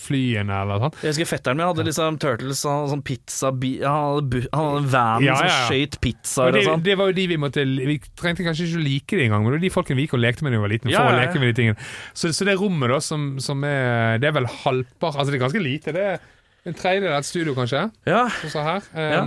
flyene 0.02 0.56
eller 0.64 0.82
sånn. 0.82 0.96
Jeg 1.04 1.14
husker 1.14 1.30
fetteren 1.32 1.60
min 1.60 1.68
hadde 1.68 1.86
liksom 1.86 2.18
Turtles 2.22 2.64
og 2.68 2.90
sånn 2.92 3.04
pizza 3.06 3.52
Han 3.52 3.86
hadde, 3.86 4.42
han 4.52 4.68
hadde 4.72 4.92
van 4.92 5.24
Ja, 5.26 5.36
ja, 5.38 5.46
ja. 5.46 5.54
som 5.54 5.70
skøyt 5.70 5.98
pizza 6.02 6.12
pizzaer 6.12 6.58
og 6.58 6.66
sånn. 6.68 6.84
det 6.86 6.98
var 6.98 7.10
jo 7.12 7.16
de 7.16 7.26
vi 7.30 7.38
måtte 7.40 7.64
Vi 7.64 7.96
trengte 8.18 8.44
kanskje 8.46 8.66
ikke 8.68 8.82
å 8.82 8.84
like 8.84 9.16
det 9.16 9.24
engang, 9.28 9.46
men 9.46 9.52
det 9.54 9.58
var 9.60 9.64
de 9.68 9.72
folkene 9.78 10.00
vi 10.00 10.06
gikk 10.06 10.18
og 10.18 10.24
lekte 10.24 10.44
med 10.44 10.52
da 10.52 10.58
vi 10.58 10.64
var 10.66 10.74
liten. 10.74 10.92
For 10.92 11.14
å 11.14 11.16
leke 11.22 11.40
med 11.40 11.52
de 11.52 11.56
tingene 11.62 11.88
Så, 12.12 12.32
så 12.36 12.48
det 12.48 12.58
rommet 12.60 12.92
da 12.92 13.00
som, 13.00 13.26
som 13.42 13.64
er 13.68 14.18
Det 14.22 14.28
er 14.30 14.36
vel 14.40 14.50
halvpart 14.64 15.16
Altså 15.16 15.30
det 15.32 15.38
er 15.40 15.44
ganske 15.46 15.62
lite. 15.62 15.94
Det 15.96 16.06
er 16.12 16.22
en 16.68 16.76
tredjedel 16.78 17.10
av 17.10 17.22
et 17.24 17.26
studio, 17.26 17.56
kanskje. 17.58 17.88
Ja. 18.06 18.28
Sånn 18.46 18.62
her. 18.62 18.84
her. 18.94 19.10
Ja. 19.16 19.22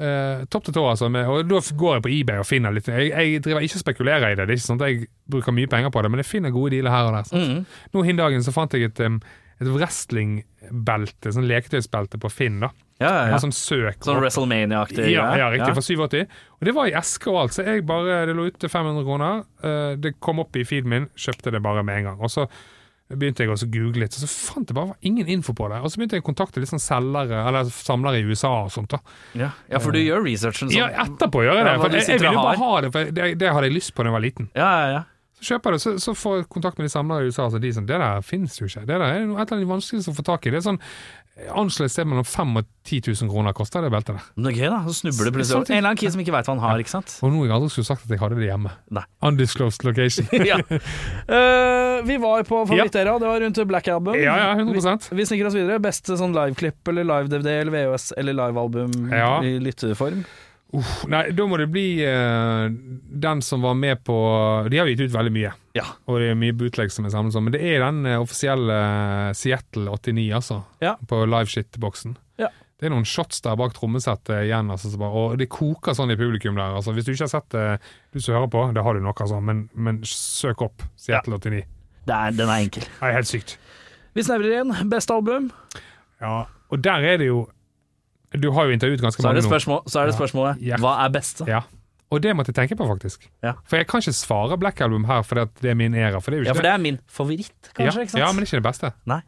Eh, 0.00 0.44
topp 0.50 0.64
til 0.64 0.74
tå, 0.74 0.86
altså. 0.88 1.10
Med, 1.12 1.28
og 1.28 1.44
da 1.50 1.60
går 1.60 1.98
jeg 1.98 2.02
på 2.06 2.12
eBay 2.16 2.40
og 2.40 2.46
finner 2.48 2.72
litt 2.72 2.88
Jeg, 2.88 3.10
jeg 3.12 3.42
driver 3.44 3.60
ikke 3.66 3.76
og 3.76 3.84
spekulerer 3.84 4.32
i 4.32 4.34
det. 4.38 4.46
Det 4.48 4.54
er 4.54 4.60
ikke 4.60 4.70
sånn 4.70 4.80
at 4.80 4.88
jeg 4.88 5.08
bruker 5.30 5.52
mye 5.52 5.68
penger 5.70 5.92
på 5.92 6.02
det, 6.02 6.10
men 6.10 6.22
jeg 6.22 6.30
finner 6.30 6.54
gode 6.54 6.72
dealer 6.74 6.90
her 6.94 7.10
og 7.10 7.18
der. 7.18 7.38
Mhm. 7.38 7.66
Nå 7.92 8.04
hin 8.08 8.16
dagen 8.22 8.42
så 8.46 8.54
fant 8.56 8.72
jeg 8.72 8.88
et, 8.88 9.00
um, 9.04 9.20
et 9.60 9.68
wrestlingbelte, 9.68 11.32
sånn 11.36 11.46
leketøysbelte 11.48 12.18
på 12.22 12.30
Finn. 12.32 12.60
da 12.64 12.70
Ja, 13.02 13.10
ja, 13.10 13.22
ja. 13.32 13.38
sånn 13.42 13.52
søk 13.54 14.02
Sånn 14.06 14.20
WrestleMania-aktig. 14.22 15.10
ja, 15.10 15.26
ja, 15.36 15.48
riktig, 15.50 15.74
for 15.74 15.82
87. 15.82 16.26
Og 16.60 16.66
det 16.66 16.74
var 16.74 16.86
i 16.86 16.92
eske 16.98 17.30
og 17.30 17.40
alt, 17.42 17.52
så 17.52 17.64
jeg 17.66 17.84
bare, 17.86 18.26
det 18.26 18.36
lå 18.36 18.46
ute 18.48 18.68
500 18.68 19.04
kroner. 19.04 19.44
Uh, 19.62 19.94
det 19.96 20.16
kom 20.20 20.38
opp 20.40 20.56
i 20.56 20.64
feeden 20.64 20.88
min, 20.88 21.08
kjøpte 21.16 21.52
det 21.52 21.62
bare 21.62 21.82
med 21.84 21.98
en 21.98 22.04
gang. 22.12 22.20
Og 22.22 22.30
så 22.30 22.48
begynte 23.18 23.44
jeg 23.44 23.52
også 23.52 23.68
å 23.68 23.72
google 23.72 24.04
litt, 24.04 24.16
og 24.16 24.24
så 24.24 24.30
fant 24.30 24.70
jeg 24.70 24.76
bare 24.78 24.96
ingen 25.08 25.28
info 25.30 25.54
på 25.56 25.68
det. 25.72 25.80
Og 25.82 25.92
så 25.92 26.00
begynte 26.00 26.18
jeg 26.18 26.24
å 26.24 26.28
kontakte 26.28 26.62
litt 26.62 26.72
sånn 26.72 26.82
selgere, 26.82 27.44
eller 27.48 27.70
samlere 27.72 28.20
i 28.22 28.26
USA 28.26 28.52
og 28.64 28.72
sånt. 28.74 28.92
da. 28.94 29.00
Ja. 29.38 29.52
ja, 29.70 29.80
for 29.82 29.94
du 29.94 30.00
gjør 30.02 30.24
researchen 30.26 30.68
sånn. 30.68 30.76
Ja, 30.78 30.90
etterpå 31.04 31.44
gjør 31.46 31.60
jeg 31.60 31.68
det. 31.68 31.78
For 31.82 31.96
jeg, 31.96 32.08
jeg 32.08 32.22
ville 32.22 32.36
jo 32.36 32.44
bare 32.44 32.62
ha 32.62 32.74
det, 32.84 32.92
for 32.94 33.16
det, 33.20 33.32
det 33.40 33.54
hadde 33.56 33.70
jeg 33.70 33.78
lyst 33.78 33.94
på 33.96 34.04
da 34.04 34.12
jeg 34.12 34.18
var 34.18 34.26
liten. 34.26 34.52
Ja, 34.58 34.70
ja, 34.82 34.92
ja. 34.96 35.02
Så 35.42 35.56
kjøper 35.56 35.74
jeg 35.74 35.80
det, 35.80 35.82
så, 35.82 35.92
så 35.98 36.12
får 36.14 36.36
jeg 36.36 36.44
kontakt 36.54 36.78
med 36.78 36.86
de 36.86 36.92
samlere 36.92 37.26
i 37.26 37.32
USA, 37.32 37.48
så 37.50 37.58
de 37.58 37.72
sånn 37.74 37.88
Det 37.88 37.96
der 37.98 38.22
finnes 38.22 38.54
jo 38.60 38.68
ikke. 38.68 38.84
Det 38.86 38.94
der 38.94 39.08
er 39.08 39.24
noe 39.26 39.42
et 39.42 39.54
av 39.54 39.58
de 39.58 39.66
vanskeligste 39.66 40.12
å 40.12 40.18
få 40.20 40.24
tak 40.28 40.46
i. 40.46 40.52
Det 40.54 40.60
er 40.60 40.68
sånn 40.68 40.78
anslått 41.50 41.92
sted 41.92 42.08
mellom 42.08 42.24
5000 42.24 42.58
og 42.62 42.68
10 42.82 43.00
000 43.22 43.30
kroner 43.30 43.54
koster 43.54 43.84
det 43.84 43.90
beltet 43.94 44.16
der. 44.16 44.24
Men 44.34 44.46
det 44.46 44.52
er 44.52 44.58
gøy, 44.58 44.68
da. 44.72 44.78
Så 44.88 44.94
snubler 45.00 45.28
du 45.28 45.36
plutselig 45.36 45.56
over. 45.58 45.70
En 45.70 45.76
eller 45.78 45.90
annen 45.92 46.00
kid 46.02 46.14
som 46.14 46.22
ikke 46.24 46.34
veit 46.34 46.48
hva 46.48 46.54
han 46.56 46.62
har, 46.64 46.82
ikke 46.82 46.92
sant. 46.92 47.14
Og 47.22 47.32
noe 47.34 47.46
jeg 47.46 47.54
aldri 47.56 47.70
skulle 47.74 47.88
sagt 47.88 48.06
at 48.06 48.14
jeg 48.14 48.22
hadde 48.22 48.38
det 48.40 48.48
hjemme. 48.48 48.74
Nei. 48.98 49.04
Undisclosed 49.28 49.86
location. 49.86 50.28
ja. 50.50 50.58
uh, 50.66 51.98
vi 52.06 52.18
var 52.22 52.46
på 52.48 52.62
favorittera, 52.66 53.18
det 53.22 53.30
var 53.30 53.44
rundt 53.46 53.62
Black 53.70 53.90
Album. 53.92 54.18
Ja, 54.18 54.36
ja, 54.42 54.52
100 54.58 55.10
Vi, 55.10 55.20
vi 55.20 55.28
sniker 55.30 55.50
oss 55.50 55.58
videre. 55.58 55.78
Beste 55.82 56.18
sånn 56.18 56.34
liveklipp 56.36 56.92
eller 56.92 57.06
live-DVD 57.08 57.58
eller 57.60 57.76
VHS 57.76 58.12
eller 58.18 58.38
livealbum 58.42 58.96
Ja. 59.12 59.36
i 59.46 59.58
lytteform. 59.62 60.24
Uff, 60.72 61.02
nei, 61.12 61.26
da 61.36 61.44
må 61.44 61.58
det 61.60 61.66
bli 61.68 62.00
uh, 62.00 62.64
den 63.22 63.42
som 63.44 63.60
var 63.60 63.74
med 63.76 64.00
på 64.06 64.14
De 64.72 64.78
har 64.80 64.88
gitt 64.88 65.02
ut 65.04 65.12
veldig 65.12 65.32
mye, 65.34 65.50
Ja. 65.76 65.84
og 66.08 66.16
det 66.22 66.30
er 66.32 66.38
mye 66.40 66.54
bootleg 66.56 66.88
som 66.94 67.04
er 67.04 67.12
samlet 67.12 67.34
sånn, 67.36 67.44
men 67.44 67.52
det 67.52 67.60
er 67.60 67.82
den 67.84 67.98
uh, 68.08 68.14
offisielle 68.22 68.78
eh, 68.78 69.32
Seattle 69.36 69.92
89, 69.92 70.24
altså. 70.38 70.62
Ja. 70.80 70.94
På 71.10 71.22
liveshit-boksen. 71.28 72.16
Ja. 72.40 72.48
Det 72.80 72.88
er 72.88 72.94
noen 72.94 73.04
shots 73.06 73.44
der 73.44 73.54
bak 73.60 73.76
trommesettet 73.76 74.46
igjen, 74.46 74.72
altså, 74.72 74.88
så 74.90 74.98
bare, 74.98 75.12
og 75.26 75.36
det 75.38 75.50
koker 75.52 75.94
sånn 75.94 76.10
i 76.14 76.16
publikum 76.18 76.56
der. 76.56 76.72
Altså, 76.80 76.96
hvis 76.96 77.04
du 77.06 77.12
ikke 77.12 77.28
har 77.28 77.34
sett 77.36 77.52
det, 77.52 77.66
du 78.16 78.18
som 78.24 78.38
hører 78.40 78.48
på, 78.56 78.64
det 78.74 78.82
har 78.88 78.96
du 78.96 79.04
nok, 79.04 79.20
altså, 79.26 79.38
men, 79.44 79.66
men 79.76 80.00
søk 80.08 80.64
opp 80.64 80.82
Seattle 80.96 81.36
89. 81.36 81.62
Det 82.08 82.16
er, 82.16 82.32
den 82.40 82.48
er 82.50 82.64
enkel. 82.64 82.88
Det 82.88 83.06
er 83.12 83.18
helt 83.20 83.28
sykt. 83.30 83.58
Vi 84.16 84.24
snevrer 84.26 84.56
igjen. 84.56 84.72
Beste 84.90 85.14
album. 85.14 85.52
Ja, 86.24 86.46
og 86.72 86.80
der 86.82 87.04
er 87.12 87.20
det 87.20 87.28
jo 87.28 87.44
Du 88.40 88.50
har 88.52 88.68
jo 88.68 88.72
intervjuet 88.76 89.00
ganske 89.02 89.20
Så 89.20 89.26
mange 89.28 89.42
det, 89.42 89.66
nå. 89.68 89.78
så 89.86 90.00
er 90.00 90.06
det 90.06 90.14
spørsmålet 90.16 90.62
Ja. 90.64 90.76
hva 90.80 91.04
er 91.04 91.10
beste? 91.12 91.46
Ja. 91.48 91.62
Og 92.12 92.20
det 92.20 92.34
måtte 92.36 92.52
jeg 92.52 92.68
tenke 92.68 92.76
på, 92.76 92.86
faktisk. 92.88 93.28
Ja. 93.42 93.54
For 93.64 93.76
jeg 93.80 93.86
kan 93.88 94.00
ikke 94.00 94.12
svare 94.12 94.58
Black 94.60 94.80
Album 94.84 95.04
her 95.08 95.22
fordi 95.24 95.46
det 95.62 95.70
er 95.70 95.74
min 95.74 95.94
æra. 95.94 96.20
For 96.20 96.30
det 96.30 96.38
er 96.40 96.42
jo 96.44 96.48
Ja, 96.50 96.52
for 96.52 96.62
det 96.62 96.72
er 96.72 96.78
min 96.78 96.98
favoritt, 97.08 97.72
kanskje. 97.74 98.08
ja, 98.18 98.26
ja, 98.26 98.32
men 98.32 98.44
ikke 98.44 98.60
det 98.60 98.66
beste. 98.66 98.92
Nei. 99.06 99.22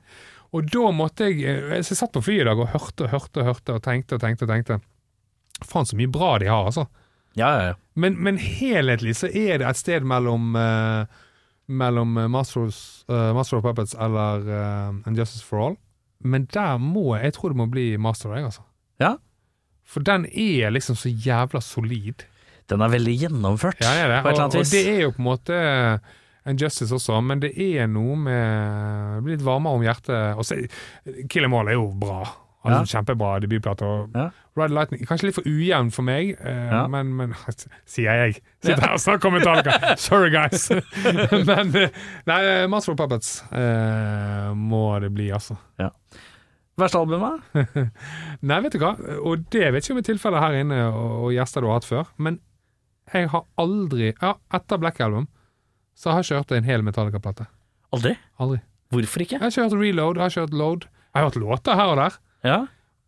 Og 0.55 0.69
da 0.71 0.91
måtte 0.93 1.31
jeg 1.31 1.41
eh, 1.43 1.83
Så 1.83 1.95
jeg 1.95 1.99
satt 1.99 2.13
på 2.13 2.23
flyet 2.23 2.43
i 2.43 2.45
dag 2.45 2.59
og 2.59 2.69
hørte 2.69 3.05
og 3.05 3.11
hørte 3.11 3.41
og 3.41 3.45
hørte 3.49 3.75
og 3.75 3.83
tenkte 3.83 4.15
og 4.15 4.21
tenkte. 4.21 4.45
og 4.45 4.49
tenkte 4.53 4.81
Faen, 5.65 5.87
så 5.87 5.97
mye 5.97 6.11
bra 6.11 6.39
de 6.39 6.47
har, 6.47 6.67
altså. 6.67 6.87
Ja, 7.37 7.49
ja, 7.57 7.63
ja. 7.71 7.75
Men, 7.97 8.17
men 8.23 8.37
helhetlig 8.39 9.17
så 9.17 9.27
er 9.27 9.59
det 9.59 9.67
et 9.69 9.77
sted 9.81 10.03
mellom 10.07 10.55
uh, 10.55 11.07
Mellom 11.67 12.19
eh, 12.19 12.29
Masters, 12.29 13.05
eh, 13.09 13.33
Master 13.33 13.57
of 13.57 13.63
Puppets 13.65 13.95
eller 13.97 14.45
uh, 14.45 15.09
Injustice 15.09 15.43
for 15.43 15.63
All. 15.65 15.77
Men 16.21 16.45
der 16.53 16.77
må 16.77 17.17
Jeg 17.17 17.33
tror 17.33 17.49
det 17.49 17.57
må 17.57 17.67
bli 17.71 17.97
Master, 17.97 18.35
jeg, 18.37 18.45
altså. 18.45 18.61
Ja. 19.01 19.17
For 19.85 20.01
den 20.07 20.25
er 20.31 20.71
liksom 20.73 20.97
så 20.97 21.11
jævla 21.13 21.61
solid. 21.63 22.25
Den 22.71 22.81
er 22.81 22.89
veldig 22.95 23.17
gjennomført, 23.27 23.81
Ja, 23.85 23.91
det 23.93 24.05
er 24.05 24.09
det. 24.15 24.21
på 24.25 24.29
et 24.31 24.35
eller 24.39 24.45
Og, 24.45 24.55
vis. 24.55 24.69
og 24.69 24.73
det 24.73 24.85
er 24.95 25.01
jo 25.03 25.11
på 25.13 25.21
en 25.21 25.27
måte 25.29 25.59
en 26.47 26.57
justice 26.61 26.93
også, 26.93 27.19
men 27.25 27.41
det 27.41 27.53
er 27.59 27.87
noe 27.89 28.17
med 28.17 29.17
Det 29.17 29.25
blir 29.25 29.37
litt 29.37 29.45
varmere 29.47 29.75
om 29.79 29.83
hjertet. 29.85 30.37
Og 30.37 30.45
så, 30.45 30.59
Kill 31.29 31.45
Em 31.45 31.55
All 31.55 31.69
er 31.69 31.73
jo 31.79 31.91
bra. 32.01 32.23
Altså, 32.65 32.97
Kjempebra 32.97 33.41
debutplate. 33.45 33.85
Ja. 34.15 34.31
Ride 34.57 34.73
Lightning 34.73 35.03
Kanskje 35.05 35.27
litt 35.29 35.35
for 35.37 35.45
ujevn 35.45 35.91
for 35.93 36.03
meg, 36.07 36.31
eh, 36.41 36.71
Ja. 36.73 36.87
men, 36.89 37.11
men 37.17 37.35
Sier 37.85 38.15
jeg. 38.25 38.39
Sitter 38.65 38.81
her 38.81 38.95
og 38.97 39.01
snakker 39.03 39.29
om 39.29 39.35
Metallica. 39.37 39.97
Sorry, 40.01 40.31
guys. 40.33 40.71
men 41.51 41.75
eh, 41.77 41.91
Nei, 42.27 42.67
Master 42.73 42.93
of 42.95 42.99
Puppets 43.03 43.43
eh, 43.53 44.49
må 44.57 44.99
det 45.05 45.13
bli, 45.13 45.29
altså. 45.37 45.59
Verste 46.81 46.99
albumet? 46.99 47.43
Nei, 48.49 48.57
vet 48.64 48.75
du 48.75 48.81
hva, 48.83 48.95
og 49.22 49.45
det 49.55 49.68
vet 49.75 49.85
ikke 49.87 49.95
om 49.95 50.01
det 50.01 50.05
er 50.05 50.11
tilfellet 50.12 50.43
her 50.43 50.57
inne 50.59 50.79
og, 50.89 51.12
og 51.29 51.33
gjester 51.37 51.62
du 51.62 51.68
har 51.70 51.79
hatt 51.79 51.87
før, 51.87 52.09
men 52.18 52.41
jeg 53.12 53.29
har 53.31 53.45
aldri 53.61 54.09
Ja, 54.16 54.33
etter 54.57 54.81
Black 54.81 54.99
Album 55.05 55.29
så 55.95 56.11
har 56.11 56.22
jeg 56.22 56.27
ikke 56.33 56.41
hørt 56.41 56.53
en 56.57 56.66
hel 56.66 56.83
Metallica-plate. 56.83 57.45
Aldri. 57.95 58.16
Aldri. 58.43 58.57
Hvorfor 58.91 59.22
ikke? 59.22 59.37
Jeg 59.37 59.43
har 59.45 59.53
ikke 59.53 59.66
hørt 59.68 59.77
Reload, 59.79 60.16
jeg 60.18 60.25
har 60.25 60.33
ikke 60.33 60.41
hørt 60.49 60.57
Load. 60.59 60.87
Jeg 61.14 61.20
har 61.20 61.29
hørt 61.29 61.37
låter 61.39 61.79
her 61.79 61.93
og 61.93 62.01
der, 62.01 62.16
Ja. 62.45 62.57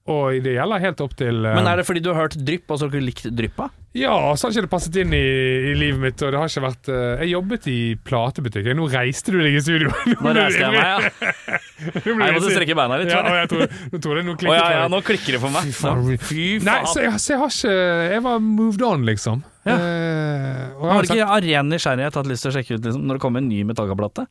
Og 0.07 0.37
det 0.45 0.53
gjelder 0.55 0.83
helt 0.85 1.01
opp 1.03 1.17
til 1.19 1.41
uh, 1.43 1.55
Men 1.57 1.67
er 1.67 1.81
det 1.81 1.85
fordi 1.89 2.01
du 2.05 2.13
har 2.13 2.21
hørt 2.27 2.37
drypp, 2.39 2.71
og 2.71 2.79
så 2.79 2.87
har 2.87 2.93
du 2.93 2.97
ikke 3.01 3.07
likt 3.09 3.27
dryppa? 3.35 3.67
Ja, 3.97 4.13
så 4.37 4.47
har 4.47 4.53
ikke 4.53 4.67
det 4.67 4.71
passet 4.71 4.97
inn 5.01 5.15
i, 5.17 5.23
i 5.71 5.73
livet 5.79 5.99
mitt, 6.03 6.23
og 6.23 6.31
det 6.31 6.39
har 6.39 6.51
ikke 6.51 6.63
vært 6.67 6.91
uh, 6.93 7.23
Jeg 7.23 7.31
jobbet 7.33 7.67
i 7.73 7.79
platebutikk. 8.07 8.69
Nå 8.77 8.87
reiste 8.93 9.35
du 9.35 9.41
deg 9.41 9.57
i 9.57 9.63
studio. 9.65 9.91
Nå 10.27 10.35
reiste 10.37 10.61
jeg 10.63 10.75
meg, 10.75 10.87
ja. 10.87 11.59
Nei, 11.97 12.29
Jeg 12.29 12.37
måtte 12.37 12.53
strekke 12.53 12.77
beina 12.79 13.01
litt. 13.01 13.11
Ja, 13.11 13.25
og 13.25 13.39
jeg. 13.41 13.51
tror, 13.51 13.75
nå 13.93 14.03
tror 14.05 14.21
jeg 14.21 14.29
nå 14.29 14.37
klikker, 14.39 14.61
ja, 14.61 14.71
ja, 14.77 14.87
nå 14.93 15.03
klikker 15.11 15.39
det 15.39 15.43
for 15.43 15.57
meg. 15.57 15.75
faen. 15.81 16.15
Fy 16.29 16.47
Nei, 16.61 16.79
faen. 16.85 16.91
så 16.93 17.05
jeg, 17.07 17.19
så 17.25 17.35
jeg 17.35 17.43
har 17.43 17.55
ikke 17.57 17.77
Jeg 18.13 18.25
var 18.29 18.47
moved 18.47 18.87
on, 18.87 19.07
liksom. 19.11 19.45
Ja. 19.67 19.77
Uh, 19.77 20.89
Har 20.93 21.03
du 21.03 21.11
ikke 21.11 21.27
av 21.27 21.43
ren 21.43 21.73
nysgjerrighet 21.73 22.21
hatt 22.21 22.31
lyst 22.31 22.47
til 22.47 22.53
å 22.53 22.57
sjekke 22.61 22.77
ut 22.79 22.85
liksom, 22.87 23.07
når 23.09 23.19
det 23.19 23.27
kommer 23.27 23.43
en 23.43 23.51
ny 23.51 23.65
Metallica-plate? 23.67 24.29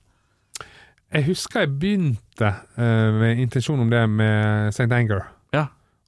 jeg 1.16 1.30
husker 1.30 1.64
jeg 1.64 1.70
begynte 1.80 2.50
med 2.76 3.40
intensjon 3.40 3.80
om 3.80 3.92
det 3.92 4.02
med 4.12 4.74
St. 4.74 4.90
Anger. 4.92 5.22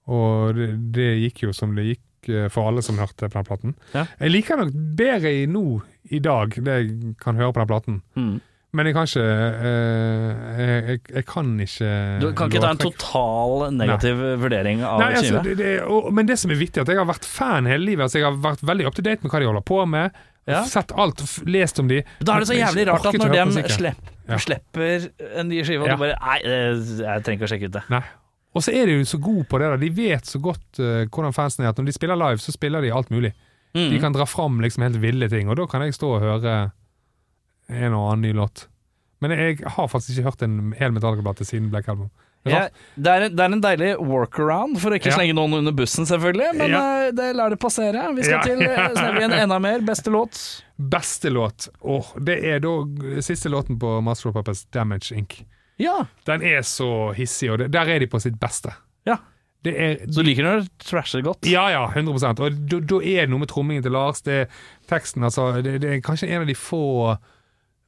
Og 0.07 0.57
det, 0.57 0.71
det 0.95 1.09
gikk 1.25 1.47
jo 1.47 1.55
som 1.55 1.75
det 1.77 1.87
gikk 1.89 2.29
eh, 2.31 2.49
for 2.53 2.69
alle 2.69 2.83
som 2.85 2.99
hørte 3.01 3.27
på 3.27 3.37
den 3.37 3.47
platen. 3.47 3.77
Ja. 3.93 4.05
Jeg 4.21 4.35
liker 4.35 4.61
nok 4.61 4.75
bedre 4.99 5.33
i 5.33 5.47
nå, 5.51 5.65
i 6.11 6.21
dag, 6.23 6.55
det 6.55 6.77
jeg 6.77 7.17
kan 7.21 7.39
høre 7.39 7.55
på 7.55 7.63
den 7.63 7.71
platen. 7.73 7.99
Mm. 8.19 8.37
Men 8.75 8.89
jeg 8.89 8.97
kan 8.97 9.07
ikke 9.07 9.23
eh, 9.23 10.57
jeg, 10.59 11.01
jeg, 11.07 11.23
kan 11.25 11.51
ikke 11.63 11.91
Du 12.19 12.25
kan 12.35 12.51
ikke 12.51 12.61
ta 12.61 12.71
en 12.75 12.81
total 12.81 13.63
negativ 13.73 14.19
vurdering 14.41 14.83
av 14.85 14.99
Nei, 15.01 15.13
altså, 15.21 15.39
det, 15.45 15.53
det, 15.61 15.69
og, 15.87 16.09
men 16.13 16.27
det 16.27 16.35
som 16.41 16.51
er 16.51 16.59
viktig, 16.59 16.81
er 16.81 16.85
at 16.85 16.91
jeg 16.91 16.99
har 16.99 17.07
vært 17.07 17.27
fan 17.27 17.69
hele 17.69 17.87
livet. 17.87 18.05
Altså, 18.05 18.19
jeg 18.19 18.27
har 18.27 18.41
vært 18.43 18.65
veldig 18.67 18.89
up 18.89 18.97
to 18.97 19.05
date 19.05 19.23
med 19.23 19.33
hva 19.33 19.41
de 19.41 19.49
holder 19.49 19.65
på 19.71 19.79
med. 19.89 20.19
Ja. 20.47 20.61
Sett 20.67 20.93
alt, 20.95 21.23
lest 21.47 21.79
om 21.79 21.89
de. 21.89 22.03
Da 22.23 22.37
er 22.37 22.43
det 22.43 22.51
så 22.51 22.55
jævlig 22.55 22.85
rart 22.87 23.07
at 23.09 23.17
når 23.19 23.33
de 23.35 23.65
slipper, 23.75 24.13
Ja. 24.27 24.37
slipper 24.39 25.09
en 25.39 25.49
ny 25.49 25.63
skive, 25.63 25.83
og 25.83 25.89
du 25.91 26.03
bare 26.03 26.15
Nei, 26.19 26.37
eh, 26.43 26.85
jeg 27.01 27.25
trenger 27.25 27.39
ikke 27.39 27.47
å 27.47 27.51
sjekke 27.51 27.71
ut 27.71 27.75
det. 27.79 27.83
Nei. 27.91 28.03
Og 28.57 28.63
så 28.65 28.73
er 28.73 28.89
de 28.89 28.97
jo 28.97 29.05
så 29.07 29.19
gode 29.21 29.45
på 29.49 29.59
det. 29.61 29.69
da 29.69 29.77
De 29.81 29.89
vet 29.93 30.25
så 30.25 30.39
godt 30.41 30.79
uh, 30.81 31.05
hvordan 31.05 31.35
fansen 31.37 31.63
er. 31.65 31.69
At 31.71 31.77
når 31.79 31.91
de 31.91 31.95
spiller 31.95 32.17
live, 32.19 32.41
så 32.43 32.51
spiller 32.55 32.81
de 32.83 32.91
alt 32.93 33.11
mulig. 33.13 33.33
Mm. 33.77 33.89
De 33.93 33.99
kan 34.01 34.15
dra 34.15 34.25
fram 34.25 34.59
liksom 34.63 34.83
helt 34.87 34.97
ville 35.03 35.27
ting, 35.29 35.49
og 35.51 35.57
da 35.59 35.65
kan 35.69 35.83
jeg 35.85 35.93
stå 35.93 36.15
og 36.17 36.23
høre 36.25 36.53
en 37.69 37.93
og 37.93 38.11
annen 38.13 38.21
ny 38.25 38.31
låt. 38.33 38.67
Men 39.21 39.33
jeg 39.33 39.59
har 39.65 39.87
faktisk 39.89 40.15
ikke 40.17 40.29
hørt 40.31 40.43
en 40.45 40.73
hel 40.77 40.91
Metallica-plate 40.95 41.45
siden 41.45 41.69
Black 41.73 41.87
Album. 41.89 42.09
Det 42.45 42.53
er 42.53 42.57
Ja, 42.61 42.67
det, 42.95 43.11
er, 43.11 43.29
det 43.33 43.43
er 43.43 43.51
en 43.55 43.61
deilig 43.63 43.89
workaround, 43.99 44.77
for 44.79 44.93
å 44.93 44.97
ikke 44.99 45.09
Ja. 45.11 45.15
slenge 45.17 45.33
noen 45.35 45.53
under 45.57 45.73
bussen, 45.75 46.05
selvfølgelig. 46.07 46.53
Men 46.55 46.69
Ja. 46.71 46.83
eh, 47.07 47.11
det 47.17 47.35
lar 47.35 47.49
det 47.49 47.59
passere. 47.59 48.05
Vi 48.15 48.23
skal 48.23 48.43
til 48.45 48.61
en 49.25 49.31
enda 49.33 49.59
mer. 49.59 49.81
Beste 49.81 50.09
låt. 50.13 50.63
Beste 50.77 51.29
låt, 51.33 51.67
åh, 51.81 52.05
det 52.21 52.37
er 52.45 52.59
da 52.63 52.75
siste 53.21 53.49
låten 53.49 53.77
på 53.79 54.01
Master 54.01 54.29
of 54.29 54.35
Puppets, 54.35 54.65
'Damage 54.71 55.11
Inc'. 55.17 55.43
Ja. 55.79 56.05
Den 56.25 56.41
er 56.41 56.61
så 56.65 57.13
hissig, 57.13 57.51
og 57.53 57.59
det, 57.59 57.71
der 57.71 57.85
er 57.93 57.99
de 57.99 58.07
på 58.07 58.19
sitt 58.21 58.39
beste. 58.39 58.73
ja. 59.05 59.17
Det 59.65 59.73
er, 59.75 59.95
Så 60.07 60.21
du 60.21 60.27
liker 60.29 60.43
når 60.45 60.59
det 60.61 60.69
trasher 60.85 61.21
godt? 61.25 61.43
Ja, 61.49 61.63
ja, 61.73 61.87
100 61.89 62.39
Og 62.39 62.69
da- 62.69 62.79
da 62.79 62.95
er 63.01 63.25
det 63.25 63.29
noe 63.29 63.39
med 63.39 63.49
trommingen 63.49 63.83
til 63.83 63.91
Lars. 63.91 64.21
Det 64.21 64.33
er 64.33 64.47
teksten, 64.87 65.23
altså. 65.23 65.61
Det, 65.63 65.81
det 65.81 65.89
er 65.89 65.99
kanskje 66.05 66.29
en 66.29 66.41
av 66.41 66.47
de 66.47 66.53
få 66.53 67.17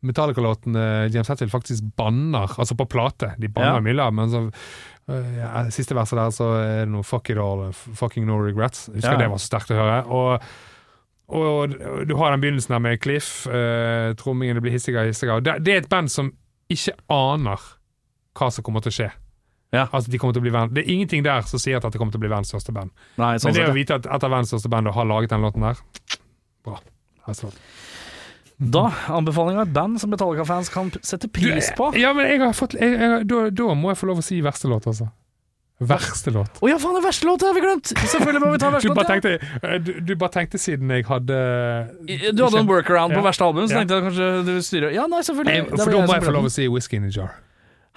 Metallica-låten 0.01 0.75
eh, 0.75 1.07
James 1.13 1.27
Hetfield 1.29 1.51
faktisk 1.51 1.83
banner, 1.95 2.47
altså 2.57 2.75
på 2.75 2.85
plate. 2.89 3.33
De 3.39 3.47
banner 3.47 3.79
Ja. 3.79 3.79
mye, 3.83 4.11
men 4.11 4.29
så 4.31 4.41
eh, 5.11 5.37
ja, 5.37 5.63
Siste 5.69 5.95
verset 5.95 6.17
der 6.17 6.31
så 6.31 6.49
er 6.57 6.85
det 6.85 6.89
noe 6.93 7.03
'fuck 7.03 7.29
it 7.29 7.37
all', 7.37 7.71
'fucking 7.95 8.25
no 8.25 8.37
regrets'. 8.39 8.87
Jeg 8.87 8.95
husker 8.95 9.11
Ja. 9.11 9.17
det 9.17 9.29
var 9.29 9.37
så 9.37 9.47
sterkt 9.49 9.71
å 9.71 9.79
høre. 9.79 10.05
Og, 10.07 10.41
og, 11.29 11.75
og 11.85 12.07
du 12.07 12.15
har 12.17 12.31
den 12.31 12.41
begynnelsen 12.41 12.73
der 12.73 12.79
med 12.79 12.99
Cliff, 12.99 13.45
uh, 13.47 14.13
Det 14.13 14.61
blir 14.61 14.71
hissigere 14.71 15.01
og 15.01 15.07
hissigere. 15.13 15.41
Det, 15.41 15.63
det 15.65 15.73
er 15.73 15.77
et 15.77 15.89
band 15.89 16.09
som 16.09 16.31
ikke 16.69 16.93
aner 17.09 17.59
hva 18.39 18.49
som 18.55 18.63
kommer 18.65 18.81
til 18.85 18.93
å 18.93 18.97
skje. 18.99 19.09
Ja. 19.75 19.83
Altså, 19.93 20.09
de 20.09 20.17
kommer 20.17 20.33
til 20.33 20.41
å 20.41 20.47
bli 20.47 20.53
det 20.73 20.81
er 20.81 20.89
ingenting 20.95 21.21
der 21.23 21.43
som 21.45 21.61
sier 21.61 21.77
at 21.77 21.85
det 21.85 21.99
kommer 22.01 22.15
til 22.15 22.17
å 22.17 22.23
bli 22.23 22.31
verdens 22.31 22.49
største 22.49 22.73
band. 22.73 22.89
Nei, 23.21 23.35
sånn 23.37 23.51
Men 23.51 23.59
det 23.59 23.67
å 23.69 23.75
vite 23.75 23.99
at 23.99 24.07
et 24.09 24.23
av 24.25 24.31
verdens 24.33 24.49
største 24.49 24.71
band 24.73 24.89
har 24.95 25.05
laget 25.05 25.29
den 25.35 25.45
låten 25.45 25.61
der, 25.67 25.77
bra. 26.65 26.79
Altså. 27.29 27.51
Da 28.59 28.89
anbefalinga 29.15 29.61
et 29.67 29.71
band 29.75 30.01
som 30.01 30.09
Metallica-fans 30.11 30.71
kan 30.73 30.89
sette 31.05 31.29
pris 31.31 31.69
på. 31.77 31.93
Ja, 31.95 32.11
men 32.17 32.25
jeg 32.27 32.41
har 32.41 32.51
fått 32.57 32.73
jeg, 32.75 32.97
jeg, 32.97 33.27
da, 33.29 33.45
da 33.55 33.69
må 33.77 33.93
jeg 33.93 33.99
få 34.01 34.09
lov 34.09 34.19
å 34.19 34.25
si 34.25 34.41
verste 34.43 34.67
låt, 34.71 34.89
altså. 34.89 35.07
Verste 35.79 36.33
låt. 36.35 36.57
ja, 36.67 36.75
faen, 36.75 36.97
det 36.97 37.05
verste 37.05 37.23
låt 37.29 37.45
har 37.45 37.53
vi 37.55 37.61
glemt! 37.63 37.87
Selvfølgelig 37.95 38.41
må 38.43 38.49
vi 38.51 38.57
ta 38.59 38.67
Du 38.67 38.75
verste 38.75 38.89
låt. 38.91 39.27
ja. 39.29 39.69
eh, 39.69 39.77
du, 39.79 39.93
du 40.03 40.11
bare 40.19 40.33
tenkte 40.33 40.59
siden 40.59 40.91
jeg 40.91 41.05
hadde 41.07 41.37
Du 42.35 42.41
hadde 42.43 42.59
en 42.65 42.67
workaround 42.67 43.13
på 43.15 43.21
Ja. 43.21 43.27
verste 43.29 43.45
album, 43.47 43.69
så 43.69 43.77
Ja. 43.77 43.85
tenkte 43.85 43.95
jeg 43.95 44.03
kanskje 44.09 44.27
du 44.49 44.51
styrer 44.65 44.91
Ja, 44.97 45.05
nei, 45.07 45.21
selvfølgelig. 45.23 45.55
jeg, 45.55 45.69
For 45.79 45.93
da 45.95 46.01
må 46.03 46.17
jeg 46.17 46.25
få 46.27 46.33
lov 46.35 46.49
å 46.49 46.51
si 46.51 46.67
Whisky 46.67 46.97
in 46.99 47.05
a 47.07 47.13
Jar. 47.15 47.31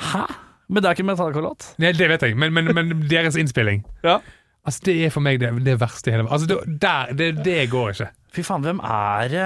Hæ? 0.02 0.24
Men 0.72 0.82
det 0.82 0.88
er 0.88 0.94
ikke 0.96 1.04
Metallica-låt? 1.10 1.74
Nei, 1.82 1.92
det 1.92 2.08
vet 2.08 2.22
jeg, 2.22 2.36
men, 2.38 2.52
men, 2.56 2.70
men 2.74 2.94
deres 3.10 3.36
innspilling 3.36 3.84
Ja. 4.08 4.18
Altså, 4.64 4.80
Det 4.86 4.94
er 5.06 5.10
for 5.10 5.20
meg 5.24 5.40
det, 5.42 5.50
det 5.66 5.80
verste 5.80 6.10
i 6.10 6.12
hele 6.14 6.28
Altså, 6.30 6.46
det, 6.46 6.80
der, 6.82 7.10
det, 7.18 7.32
det 7.44 7.70
går 7.70 7.90
ikke. 7.96 8.06
Fy 8.32 8.40
faen, 8.46 8.62
hvem 8.64 8.78
er 8.80 9.26
det 9.28 9.40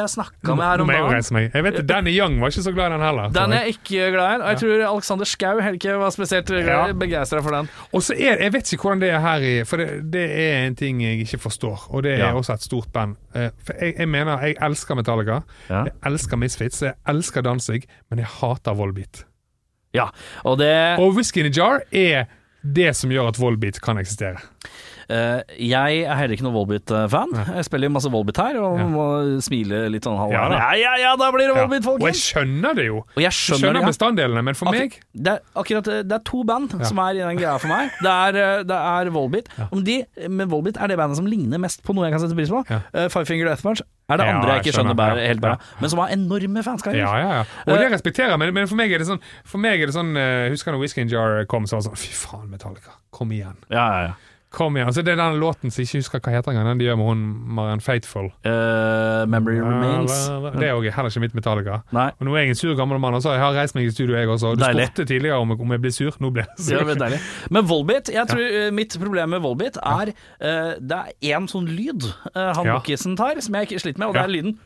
jeg 0.00 0.06
snakka 0.10 0.54
med 0.58 0.64
her 0.66 0.80
om 0.82 0.88
dagen? 0.90 1.50
Jeg 1.54 1.62
vet 1.62 1.76
Danny 1.86 2.10
Young 2.16 2.40
var 2.42 2.50
ikke 2.50 2.64
så 2.64 2.72
glad 2.74 2.88
i 2.88 2.94
den 2.96 3.04
heller. 3.04 3.28
Den 3.36 3.52
er 3.54 3.60
jeg. 3.68 3.76
ikke 3.76 4.08
glad 4.16 4.32
i. 4.32 4.40
Og 4.42 4.48
jeg 4.48 4.58
tror 4.62 4.82
Alexander 4.88 5.28
Schou 5.30 5.60
heller 5.62 5.76
ikke 5.78 5.94
var 6.00 6.10
spesielt 6.10 6.50
Ja. 6.50 6.80
begeistra 6.92 7.38
for 7.44 7.54
den. 7.54 7.68
Og 7.92 8.02
så 8.02 8.16
er 8.18 8.40
Jeg 8.42 8.52
vet 8.56 8.72
ikke 8.72 8.82
hvordan 8.88 9.00
det 9.04 9.10
er 9.14 9.20
her 9.22 9.38
i 9.46 9.52
For 9.64 9.76
det, 9.76 9.88
det 10.12 10.24
er 10.40 10.66
en 10.66 10.74
ting 10.76 11.02
jeg 11.04 11.20
ikke 11.22 11.38
forstår, 11.38 11.86
og 11.90 12.02
det 12.02 12.12
er 12.16 12.18
Ja. 12.24 12.32
også 12.34 12.54
et 12.58 12.62
stort 12.66 12.88
band. 12.92 13.14
Eh, 13.36 13.50
For 13.64 13.74
jeg, 13.80 13.94
jeg 13.98 14.08
mener 14.08 14.40
Jeg 14.40 14.56
elsker 14.62 14.94
Metallica, 14.94 15.40
Ja. 15.70 15.84
jeg 15.84 15.92
elsker 16.06 16.36
Misfits, 16.36 16.82
jeg 16.82 16.94
elsker 17.08 17.42
Danzig, 17.42 17.82
men 18.10 18.18
jeg 18.18 18.26
hater 18.40 18.74
Volbeat. 18.74 19.24
Ja, 19.92 20.08
og 20.48 20.58
det 20.60 20.72
Og 20.98 21.12
Whisky 21.16 21.42
in 21.42 21.50
a 21.50 21.52
Jar 21.52 21.82
er 21.92 22.30
det 22.62 22.92
som 22.96 23.10
gjør 23.12 23.32
at 23.32 23.40
Volbeat 23.40 23.80
kan 23.82 23.98
eksistere. 24.00 24.40
Eh, 25.12 25.56
Jeg 25.68 25.98
er 26.02 26.16
heller 26.18 26.34
ikke 26.36 26.46
noen 26.46 26.56
Volbit-fan. 26.56 27.32
Jeg 27.58 27.66
spiller 27.68 27.88
jo 27.90 27.92
masse 27.94 28.10
Volbit 28.12 28.40
her, 28.42 28.58
og 28.62 28.80
må 28.92 29.06
smile 29.44 29.84
litt 29.92 30.06
sånn 30.08 30.16
halvveis. 30.20 30.56
Ja 30.56 30.72
ja, 30.80 30.92
ja, 31.04 31.12
da 31.20 31.30
blir 31.34 31.50
det 31.52 31.56
Ja. 31.60 31.66
folkens! 31.68 32.02
Og 32.02 32.08
jeg 32.10 32.20
skjønner 32.22 32.74
det 32.78 32.86
jo. 32.88 33.02
Og 33.04 33.20
jeg 33.20 33.28
Jeg 33.28 33.36
skjønner, 33.38 33.60
skjønner 33.62 33.78
det. 33.78 33.82
ja. 33.84 33.92
bestanddelene, 33.92 34.42
men 34.48 34.58
for 34.58 34.72
meg 34.72 34.98
det 35.12 35.32
er, 35.36 35.40
akkurat, 35.54 35.84
det 35.84 35.98
det 36.08 36.16
er 36.18 36.24
to 36.28 36.42
band 36.48 36.72
som 36.88 36.98
er 37.04 37.20
i 37.20 37.22
den 37.22 37.38
greia 37.38 37.58
for 37.60 37.68
meg. 37.72 37.90
Det 38.02 38.10
er, 38.10 38.36
eh, 38.42 38.62
det 38.66 38.76
er 38.76 39.10
Volbit. 39.14 39.48
Om 39.70 39.84
de, 39.86 40.00
men 40.28 40.48
Volbit 40.50 40.76
er 40.80 40.88
det 40.90 40.96
bandet 40.98 41.16
som 41.20 41.26
ligner 41.28 41.58
mest 41.62 41.82
på 41.86 41.94
noe 41.94 42.08
jeg 42.08 42.16
kan 42.16 42.20
sette 42.24 42.34
pris 42.38 42.50
på. 42.50 42.62
Eh, 42.72 43.08
Five 43.12 43.26
Finger 43.28 43.46
Death 43.52 43.62
Punch 43.62 43.82
er 44.12 44.18
det 44.18 44.26
andre 44.26 44.56
jeg 44.56 44.58
jeg 44.58 44.64
ikke 44.66 44.74
skjønner 44.76 44.92
skjønner. 44.92 44.98
bare, 44.98 45.26
helt 45.28 45.40
bra, 45.40 45.52
Men 45.80 45.88
som 45.92 45.98
har 46.02 46.10
enorme 46.12 46.62
fanskarer. 46.66 46.98
Ja, 46.98 47.12
ja, 47.20 47.30
ja. 47.38 47.44
Og 47.66 47.78
det 47.78 47.92
respekterer 47.94 48.34
jeg, 48.34 48.38
men, 48.42 48.52
men 48.54 48.66
for 48.68 48.76
meg 48.76 48.92
er 48.92 48.98
det 49.00 49.06
sånn 49.08 49.20
For 49.48 49.58
meg 49.62 49.80
er 49.80 49.86
det 49.88 49.94
sånn 49.96 50.10
eh, 50.18 50.50
Husker 50.52 50.74
når 50.74 50.82
Whisky 50.82 51.06
Jar 51.08 51.44
kom, 51.48 51.64
så 51.70 51.78
var 51.78 51.84
det 51.84 51.88
sånn 51.92 52.00
Fy 52.02 52.12
faen, 52.12 52.50
Metallica. 52.52 52.98
Kom 53.14 53.32
igjen. 53.32 53.56
ja, 53.70 53.86
ja, 53.94 54.02
ja. 54.10 54.12
Kom 54.52 54.76
igjen. 54.76 54.90
Altså, 54.90 55.02
det 55.02 55.14
er 55.14 55.20
den 55.20 55.38
låten 55.40 55.72
som 55.72 55.80
jeg 55.80 55.88
ikke 55.88 56.02
husker 56.02 56.20
hva 56.20 56.32
heter 56.34 56.52
engang. 56.52 56.68
Den 56.72 56.80
de 56.82 56.88
gjør 56.88 56.98
med 57.00 57.08
hun 57.08 57.22
Marian 57.56 57.80
Faithful. 57.80 58.28
Uh, 58.44 59.24
Memory 59.32 59.60
Remains. 59.64 60.18
Det 60.58 60.68
er 60.68 60.74
også 60.76 60.92
heller 60.96 61.14
ikke 61.14 61.24
mitt 61.24 61.36
Metallica. 61.38 61.78
Nei. 61.96 62.08
Og 62.18 62.28
nå 62.28 62.36
er 62.36 62.44
jeg 62.44 62.54
en 62.54 62.60
sur 62.60 62.74
gammel 62.76 63.00
mann, 63.00 63.16
og 63.16 63.24
så 63.24 63.32
jeg 63.36 63.40
har 63.42 63.56
reist 63.56 63.78
meg 63.78 63.88
i 63.88 63.94
studio, 63.94 64.16
jeg 64.18 64.28
også. 64.28 64.54
Du 64.58 64.64
Deilig. 64.64 64.90
spurte 64.90 65.08
tidligere 65.08 65.38
om, 65.40 65.54
om 65.56 65.76
jeg 65.76 65.84
blir 65.84 65.94
sur. 65.96 66.18
Nå 66.20 66.32
blir 66.34 66.44
jeg 66.44 66.58
Det 66.58 66.66
sur. 66.66 66.76
Ja, 66.76 66.84
veldig. 66.90 67.20
Men 67.50 67.68
Volbit, 67.68 68.12
jeg 68.12 68.28
tror 68.28 68.44
ja. 68.44 68.66
mitt 68.74 68.98
problem 69.00 69.32
med 69.36 69.40
Volbit 69.40 69.80
er 69.80 70.12
uh, 70.12 70.74
Det 70.80 71.00
er 71.00 71.36
én 71.36 71.48
sånn 71.48 71.70
lyd 71.70 72.04
uh, 72.36 72.52
han 72.52 72.68
Ja. 72.72 72.78
Tar, 73.16 73.40
som 73.40 73.56
jeg 73.56 73.80
sliter 73.80 74.00
med, 74.00 74.10
og 74.10 74.14
det 74.14 74.22
er 74.22 74.30
lyden 74.30 74.58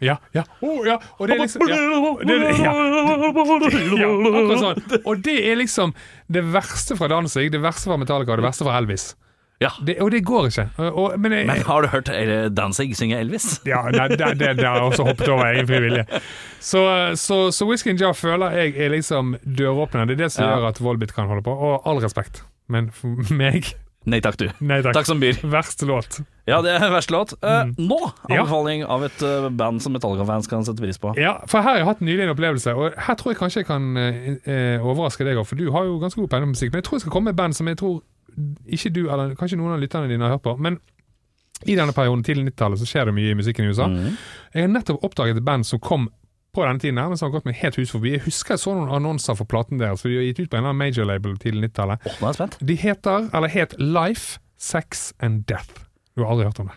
Ja, 0.00 0.16
ja, 0.32 0.44
oh, 0.64 0.80
ja. 0.86 0.96
Og 1.18 1.28
det 1.28 1.36
er 1.36 1.42
liksom 1.44 1.66
ja. 1.68 1.78
Det, 2.24 2.36
ja. 2.60 2.74
ja, 4.00 4.10
akkurat 4.10 4.62
sånn. 4.62 5.00
Og 5.04 5.24
det 5.26 5.34
er 5.50 5.58
liksom 5.60 5.92
det 6.32 6.44
verste 6.54 6.96
fra 6.96 7.08
Danzig, 7.12 7.50
det 7.52 7.60
verste 7.62 7.90
fra 7.90 7.98
Metallica 8.00 8.32
og 8.32 8.40
det 8.40 8.46
verste 8.48 8.64
fra 8.68 8.78
Elvis. 8.80 9.10
Ja. 9.60 9.68
Det, 9.84 9.98
og 10.00 10.08
det 10.14 10.22
går 10.24 10.46
ikke. 10.48 10.62
Og, 10.80 10.86
og, 11.02 11.18
men 11.20 11.34
jeg, 11.36 11.46
Men 11.50 11.58
har 11.68 11.84
du 11.84 11.88
hørt 11.92 12.08
Danzig 12.56 12.94
synge 12.96 13.18
Elvis? 13.20 13.58
Ja, 13.68 13.82
det, 13.92 14.16
det, 14.16 14.30
det 14.40 14.64
har 14.64 14.78
jeg 14.80 14.86
også 14.86 15.04
hoppet 15.10 15.28
over 15.28 15.50
egen 15.50 15.68
frivillige. 15.68 16.06
Så, 16.64 16.80
så, 17.20 17.50
så 17.52 17.68
Whisky 17.68 17.92
and 17.92 18.00
Jar 18.00 18.16
føler 18.16 18.56
jeg 18.56 18.72
er 18.80 18.94
liksom 18.96 19.34
døråpneren. 19.44 20.08
Det 20.08 20.16
er 20.16 20.22
det 20.24 20.30
som 20.32 20.46
Ja. 20.46 20.54
gjør 20.56 20.70
at 20.72 20.80
Volbit 20.80 21.12
kan 21.12 21.28
holde 21.28 21.44
på. 21.44 21.52
Og 21.52 21.84
all 21.84 22.00
respekt, 22.00 22.40
men 22.72 22.88
for 22.96 23.20
meg 23.36 23.74
Nei 24.08 24.16
takk, 24.24 24.38
du. 24.40 24.46
Nei 24.64 24.78
takk. 24.80 24.94
Takk 24.96 25.08
som 25.10 25.20
byr. 25.20 25.36
Verste 25.52 25.84
låt. 25.84 26.22
Ja, 26.50 26.60
det 26.64 26.74
er 26.76 26.92
verste 26.92 27.14
låt. 27.14 27.34
Eh, 27.40 27.72
Nå 27.78 27.98
Ja. 28.28 28.42
anbefaling 28.42 28.84
av 28.84 29.04
et 29.06 29.22
uh, 29.22 29.48
band 29.48 29.82
som 29.82 29.94
Metallica-fans 29.96 30.50
kan 30.50 30.64
sette 30.66 30.82
pris 30.82 30.98
på. 31.00 31.14
Ja, 31.20 31.38
for 31.46 31.62
her 31.62 31.70
har 31.70 31.80
jeg 31.80 31.88
hatt 31.88 32.04
nylig 32.04 32.26
en 32.26 32.34
opplevelse, 32.34 32.74
og 32.76 32.96
her 33.06 33.18
tror 33.20 33.32
jeg 33.34 33.40
kanskje 33.40 33.62
jeg 33.62 33.70
kan 33.70 33.90
uh, 33.96 34.86
overraske 34.86 35.26
deg 35.26 35.38
òg, 35.40 35.46
for 35.48 35.60
du 35.60 35.70
har 35.74 35.88
jo 35.88 35.98
ganske 36.02 36.20
god 36.20 36.30
peiling 36.32 36.50
på 36.50 36.56
musikk. 36.58 36.72
Men 36.74 36.82
jeg 36.82 36.88
tror 36.90 36.98
jeg 36.98 37.06
skal 37.06 37.14
komme 37.16 37.30
med 37.30 37.38
et 37.38 37.42
band 37.42 37.56
som 37.58 37.70
jeg 37.70 37.80
tror 37.80 38.00
ikke 38.70 38.92
du, 38.94 39.02
eller 39.10 39.34
kanskje 39.38 39.58
noen 39.58 39.74
av 39.74 39.82
lytterne 39.82 40.08
dine 40.10 40.26
har 40.26 40.36
hørt 40.36 40.44
på. 40.46 40.56
Men 40.60 40.78
i 41.68 41.74
denne 41.76 41.92
perioden, 41.92 42.22
tidlig 42.24 42.46
90-tallet, 42.52 42.80
så 42.80 42.86
skjer 42.88 43.10
det 43.10 43.14
mye 43.16 43.34
i 43.34 43.36
musikken 43.36 43.66
i 43.66 43.72
USA. 43.74 43.88
Mm. 43.90 44.16
Jeg 44.54 44.64
har 44.64 44.72
nettopp 44.72 45.04
oppdaget 45.04 45.36
et 45.40 45.44
band 45.44 45.66
som 45.68 45.82
kom 45.82 46.08
på 46.54 46.64
denne 46.64 46.80
tiden 46.82 46.98
her, 46.98 47.10
men 47.10 47.18
som 47.20 47.28
har 47.28 47.34
gått 47.36 47.46
meg 47.46 47.58
helt 47.60 47.76
hus 47.78 47.92
forbi. 47.94 48.14
Jeg 48.16 48.24
husker 48.24 48.56
jeg 48.56 48.62
så 48.64 48.72
noen 48.74 48.90
annonser 48.96 49.36
for 49.38 49.46
platen 49.50 49.78
deres, 49.82 50.00
for 50.02 50.10
de 50.10 50.16
har 50.18 50.24
gitt 50.30 50.40
ut 50.40 50.48
på 50.50 50.56
en 50.56 50.64
eller 50.64 50.72
annen 50.72 50.82
major-label 50.82 51.36
tidlig 51.42 51.68
90-tallet. 51.70 52.06
Åh, 52.08 52.16
nå 52.16 52.26
er 52.26 52.32
jeg 52.32 52.38
spent. 52.40 52.56
De 52.70 52.78
heter, 52.80 53.28
eller 53.36 53.52
het 53.54 53.76
Life, 53.78 54.40
Sex 54.56 55.12
and 55.20 55.44
Death. 55.50 55.89
Du 56.20 56.26
har 56.26 56.34
aldri 56.36 56.46
hørt 56.50 56.60
om 56.60 56.68
det? 56.68 56.76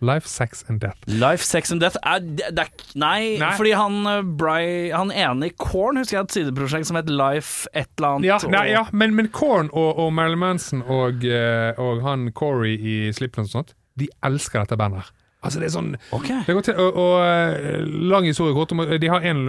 Life, 0.00 0.24
Sex 0.30 0.62
and 0.70 0.80
Death. 0.80 0.96
Life, 1.10 1.44
Sex 1.44 1.72
and 1.74 1.82
Death 1.82 1.98
er, 2.08 2.22
det, 2.24 2.64
Nei, 2.96 3.36
Nei. 3.36 3.50
fordi 3.58 3.74
han 3.76 3.98
eh, 4.08 4.22
Bry, 4.24 4.88
Han 4.94 5.10
ene 5.12 5.50
i 5.50 5.52
Korn 5.60 5.98
husker 6.00 6.16
jeg 6.16 6.24
et 6.24 6.36
sideprosjekt 6.38 6.88
som 6.88 6.96
het 6.96 7.10
Life 7.12 7.68
et 7.76 7.90
eller 7.98 8.14
annet. 8.14 8.28
Ja, 8.30 8.38
og- 8.40 8.54
nei, 8.54 8.62
ja 8.72 8.86
men, 8.96 9.12
men 9.18 9.28
Korn 9.28 9.68
og, 9.74 9.98
og 10.00 10.14
Marilyn 10.16 10.40
Manson 10.40 10.80
og, 10.88 11.20
eh, 11.28 11.74
og 11.76 12.00
han 12.06 12.30
Corey 12.32 12.78
i 12.80 12.96
Slipknot 13.12 13.50
og 13.50 13.56
sånt, 13.58 13.74
de 14.00 14.08
elsker 14.24 14.62
dette 14.64 14.78
bandet. 14.80 15.10
Altså, 15.44 15.60
det 15.60 15.68
er 15.68 15.76
sånn 15.76 15.92
Ok. 16.16 16.26
det 16.46 16.52
går 16.56 16.64
til, 16.70 16.80
og, 16.80 16.96
og 17.00 17.14
eh, 17.26 17.84
lang 17.84 18.24
historie 18.28 18.56
kort 18.56 18.72
De 19.00 19.08
har 19.12 19.20
en, 19.24 19.46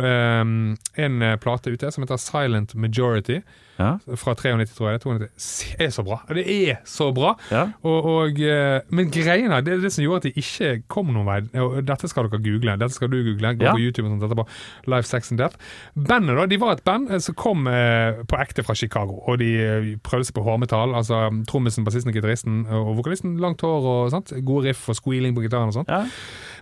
en 0.99 1.25
plate 1.39 1.71
ute 1.71 1.91
som 1.91 2.03
heter 2.03 2.19
Silent 2.19 2.75
Majority. 2.75 3.39
Ja. 3.81 4.15
Fra 4.21 4.35
93, 4.37 4.75
tror 4.77 4.91
jeg. 4.91 4.99
det 5.01 5.05
er 5.05 5.27
92. 5.27 5.75
Det 5.81 5.85
er 5.87 5.93
så 5.95 6.03
bra. 6.05 6.17
Det 6.29 6.43
er 6.69 6.77
så 6.85 7.07
bra. 7.17 7.31
Ja. 7.51 7.63
Og, 7.87 8.05
og, 8.13 8.39
eh, 8.45 8.81
men 8.93 9.09
greiene, 9.13 9.57
det 9.65 9.73
er 9.73 9.81
det 9.83 9.91
som 9.95 10.03
gjorde 10.05 10.21
at 10.21 10.27
de 10.29 10.41
ikke 10.43 10.71
kom 10.91 11.09
noen 11.15 11.25
vei. 11.27 11.39
Dette 11.87 12.09
skal 12.11 12.29
dere 12.29 12.41
google. 12.45 12.77
Dette 12.81 12.93
skal 12.95 13.09
du 13.11 13.17
google. 13.25 13.55
Gå 13.57 13.65
Ja. 13.65 13.73
på 13.73 13.81
YouTube 13.81 14.07
og 14.07 14.13
sånt 14.15 14.27
etterpå. 14.29 14.45
Life, 14.93 15.07
Sex 15.09 15.31
and 15.33 15.41
Death. 15.41 15.57
Bandet 15.95 16.37
da, 16.37 16.45
de 16.51 16.59
var 16.61 16.77
et 16.77 16.83
band 16.87 17.09
eh, 17.11 17.19
som 17.25 17.35
kom 17.35 17.65
eh, 17.71 18.21
på 18.29 18.39
ekte 18.41 18.63
fra 18.67 18.75
Chicago. 18.77 19.19
Og 19.27 19.39
de 19.41 19.97
prøvde 20.05 20.29
seg 20.29 20.35
på 20.37 20.45
hårmetall. 20.45 20.93
Altså 21.01 21.23
trommisen, 21.49 21.83
bassisten, 21.87 22.13
gitaristen 22.13 22.63
og 22.69 22.93
vokalisten. 23.01 23.37
Langt 23.41 23.61
hår 23.65 23.89
og 23.95 24.11
sånt. 24.13 24.31
Gode 24.45 24.69
riff 24.69 24.87
og 24.91 24.95
squealing 24.99 25.33
på 25.35 25.41
gitaren 25.47 25.71
og 25.73 25.79
sånt. 25.81 25.89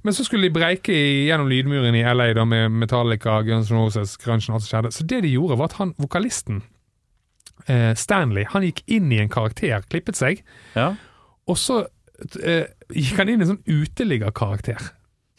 Men 0.04 0.14
så 0.16 0.24
skulle 0.24 0.48
de 0.48 0.54
breike 0.56 0.94
gjennom 1.28 1.50
lydmuren 1.52 1.96
i 2.00 2.06
LA 2.08 2.30
da 2.38 2.46
med 2.48 2.72
Metallica, 2.72 3.42
Guns 3.44 3.68
N' 3.72 3.76
Roses, 3.82 4.14
grunchen 4.22 4.54
og 4.54 4.60
alt 4.62 4.64
som 4.64 4.72
skjedde. 4.78 4.92
Så 4.96 5.04
det 5.10 5.24
de 5.26 5.34
gjorde, 5.34 5.58
var 5.60 5.66
at 5.74 5.74
han, 5.82 5.92
vokalisten 6.00 6.62
eh, 7.70 7.94
Stanley, 7.96 8.46
han 8.52 8.66
gikk 8.68 8.84
inn 8.88 9.12
i 9.14 9.22
en 9.24 9.30
karakter, 9.32 9.84
klippet 9.90 10.18
seg, 10.20 10.44
Ja. 10.76 10.96
og 11.48 11.56
så 11.58 11.84
eh, 12.44 12.66
gikk 12.92 13.18
han 13.22 13.30
inn 13.30 13.40
i 13.42 13.46
en 13.48 13.56
sånn 13.58 13.64
uteliggerkarakter. 13.84 14.90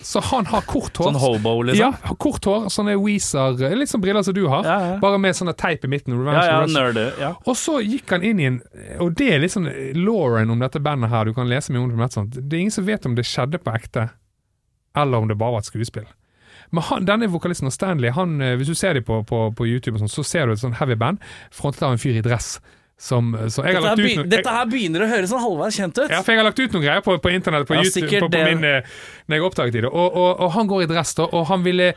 Så 0.02 0.22
han 0.30 0.46
har 0.48 0.62
kort 0.64 0.96
hår. 0.96 1.10
Sånn 1.10 1.18
hobo, 1.20 1.50
liksom? 1.68 1.92
Ja, 1.92 2.14
kort 2.16 2.46
hår, 2.48 2.70
sånne 2.72 2.94
Weezer, 3.02 3.58
litt 3.76 3.90
sånn 3.90 4.00
briller 4.00 4.24
som 4.24 4.32
du 4.32 4.46
har, 4.48 4.64
Ja, 4.64 4.76
ja. 4.80 4.94
bare 5.02 5.18
med 5.20 5.36
sånne 5.36 5.52
teip 5.60 5.84
i 5.84 5.90
midten. 5.92 6.14
Revenge 6.16 6.40
Ja. 6.40 7.10
Ja. 7.20 7.34
Og 7.44 7.54
så 7.60 7.82
gikk 7.84 8.08
han 8.14 8.22
inn 8.24 8.40
i 8.40 8.46
en 8.48 8.62
Og 8.98 9.12
det 9.14 9.28
er 9.34 9.38
litt 9.40 9.52
sånn 9.52 9.68
Lauren 10.00 10.48
om 10.50 10.58
dette 10.58 10.80
bandet 10.80 11.10
her, 11.10 11.24
du 11.26 11.34
kan 11.34 11.46
lese 11.50 11.68
mye 11.70 11.82
om 11.84 11.90
det 11.98 12.12
sånt. 12.16 12.32
Det 12.32 12.56
er 12.56 12.60
ingen 12.60 12.70
som 12.72 12.86
vet 12.86 13.04
om 13.04 13.14
det 13.14 13.26
skjedde 13.28 13.58
på 13.60 13.74
ekte, 13.76 14.08
eller 14.96 15.18
om 15.18 15.28
det 15.28 15.36
bare 15.36 15.52
var 15.52 15.58
et 15.58 15.68
skuespill. 15.68 16.06
Men 16.72 16.82
han, 16.86 17.04
denne 17.08 17.26
vokalisten 17.32 17.66
og 17.66 17.72
Stanley, 17.74 18.10
han, 18.14 18.36
eh, 18.40 18.56
hvis 18.60 18.68
du 18.70 18.74
ser 18.78 18.94
dem 18.94 19.04
på, 19.06 19.22
på, 19.26 19.40
på 19.58 19.66
YouTube, 19.66 19.96
og 19.98 20.04
sånn, 20.04 20.12
så 20.12 20.24
ser 20.26 20.46
du 20.46 20.52
et 20.54 20.60
sånn 20.62 20.76
heavy 20.78 20.94
band 21.00 21.18
frontet 21.50 21.82
av 21.82 21.92
en 21.96 21.98
fyr 22.02 22.18
i 22.20 22.22
dress. 22.22 22.60
Som, 23.00 23.30
så 23.48 23.64
jeg 23.64 23.78
har 23.78 23.80
Dette, 23.80 23.88
her 23.88 23.96
lagt 23.96 23.98
ut 23.98 24.04
begy- 24.04 24.16
noe- 24.20 24.28
dette 24.28 24.52
her 24.52 24.66
begynner 24.68 25.02
å 25.06 25.06
høres 25.08 25.30
sånn 25.32 25.40
halvveis 25.40 25.76
kjent 25.80 25.96
ut. 26.02 26.10
ja, 26.12 26.18
for 26.20 26.34
jeg 26.34 26.38
har 26.42 26.44
lagt 26.50 26.58
ut 26.60 26.74
noen 26.76 26.82
greier 26.84 27.00
på, 27.06 27.14
på 27.24 27.30
internett 27.32 27.64
på 27.66 27.78
Ja, 27.78 27.84
YouTube 27.88 28.20
på, 28.20 28.28
på 28.34 28.42
min, 28.44 28.64
eh, 28.68 28.90
når 29.26 29.38
jeg 29.38 29.46
oppdaget 29.46 29.72
det. 29.78 29.84
Og, 29.88 30.16
og, 30.20 30.30
og 30.44 30.50
han 30.58 30.68
går 30.68 30.82
i 30.84 30.88
dress, 30.92 31.14
da, 31.16 31.24
og 31.32 31.46
han 31.48 31.64
ville 31.64 31.94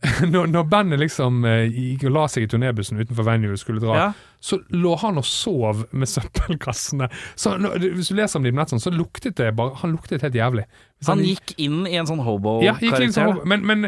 når, 0.32 0.46
når 0.48 0.64
bandet 0.72 1.02
liksom 1.02 1.44
eh, 1.44 1.66
gikk 1.68 2.06
og 2.08 2.14
la 2.16 2.24
seg 2.32 2.46
i 2.46 2.50
turnébussen 2.54 3.02
utenfor 3.02 3.26
venue 3.28 3.52
og 3.52 3.60
skulle 3.60 3.82
dra, 3.84 3.98
Ja. 4.00 4.10
Så 4.40 4.56
lå 4.72 4.94
han 5.02 5.18
og 5.20 5.24
sov 5.28 5.84
med 5.92 6.08
søppelkassene. 6.08 7.10
Så 7.36 7.56
når, 7.60 7.78
Hvis 7.96 8.08
du 8.08 8.16
leser 8.16 8.38
om 8.40 8.44
det 8.46 8.54
på 8.54 8.60
nett, 8.60 8.70
sånn, 8.72 8.80
så 8.80 8.92
luktet 8.94 9.36
det 9.36 9.50
bare 9.58 9.74
Han 9.82 9.92
luktet 9.96 10.22
helt 10.24 10.34
jævlig. 10.38 10.64
Hvis 11.00 11.08
Han 11.08 11.22
gikk 11.24 11.54
inn 11.60 11.86
i 11.88 11.94
en 11.96 12.04
sånn 12.08 12.18
ja, 12.20 12.24
hobo-karakter. 12.26 13.12
sånn, 13.14 13.38
men, 13.48 13.62
men, 13.64 13.86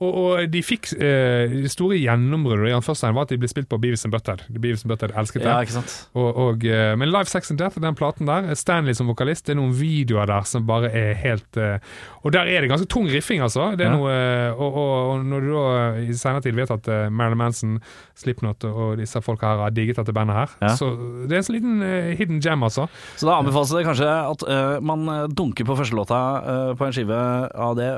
og, 0.00 0.14
og 0.16 0.46
de 0.52 0.62
fikk 0.64 0.90
eh, 0.96 1.52
Det 1.64 1.68
store 1.72 1.98
gjennombruddet 2.00 2.70
i 2.70 2.72
han 2.72 2.84
første 2.84 3.10
var 3.12 3.26
at 3.26 3.34
de 3.34 3.38
ble 3.42 3.48
spilt 3.52 3.68
på 3.68 3.76
Beavis 3.82 4.04
and 4.08 4.12
Butthead. 4.14 4.44
Beavis 4.48 4.84
and 4.84 4.92
Butthead 4.92 5.12
elsket 5.16 5.42
det. 5.44 5.50
ja, 5.50 5.58
ikke 5.64 5.76
sant. 5.76 5.96
Og, 6.16 6.30
og, 6.46 6.64
eh, 6.68 6.94
men 7.00 7.12
Live 7.12 7.28
Sex 7.32 7.52
and 7.52 7.60
Death, 7.60 7.80
den 7.84 7.96
platen 7.98 8.28
der, 8.28 8.48
Stanley 8.56 8.96
som 8.96 9.08
vokalist, 9.12 9.44
det 9.48 9.56
er 9.56 9.60
noen 9.60 9.74
videoer 9.76 10.28
der 10.32 10.48
som 10.48 10.64
bare 10.68 10.88
er 10.92 11.12
helt 11.24 11.60
eh, 11.60 11.76
Og 12.24 12.32
der 12.32 12.48
er 12.48 12.64
det 12.64 12.70
ganske 12.72 12.88
tung 12.88 13.08
riffing, 13.12 13.42
altså. 13.44 13.70
Det 13.76 13.84
er 13.88 13.92
Ja. 13.92 13.96
noe, 13.98 14.12
eh, 14.12 14.56
og, 14.56 14.80
og 14.80 15.24
når 15.28 15.40
du 15.44 15.52
da 15.52 15.66
i 16.00 16.16
senere 16.16 16.44
tid 16.48 16.56
vet 16.56 16.72
at 16.72 16.88
eh, 16.88 17.08
Marilyn 17.12 17.40
Manson, 17.44 17.76
Slipknot 18.16 18.64
og 18.68 18.96
disse 19.00 19.20
folka 19.24 19.52
her 19.52 19.66
har 19.66 19.74
digget 19.76 19.93
dette 20.00 20.14
bandet 20.16 20.36
her, 20.36 20.54
Ja. 20.62 20.72
så 20.78 20.88
det 21.28 21.32
er 21.32 21.40
en 21.42 21.46
sånn 21.46 21.56
liten 21.58 21.82
uh, 21.82 22.14
hidden 22.18 22.40
gem, 22.44 22.62
altså. 22.66 22.86
Så 23.16 23.28
da 23.28 23.38
anbefales 23.40 23.72
det 23.74 23.84
kanskje 23.86 24.08
at 24.08 24.44
uh, 24.48 24.80
man 24.84 25.04
øh, 25.08 25.28
dunker 25.28 25.64
på 25.68 25.76
første 25.78 25.96
låta 25.96 26.18
uh, 26.44 26.74
på 26.78 26.86
en 26.88 26.92
skive 26.96 27.18
av 27.54 27.76
det 27.78 27.90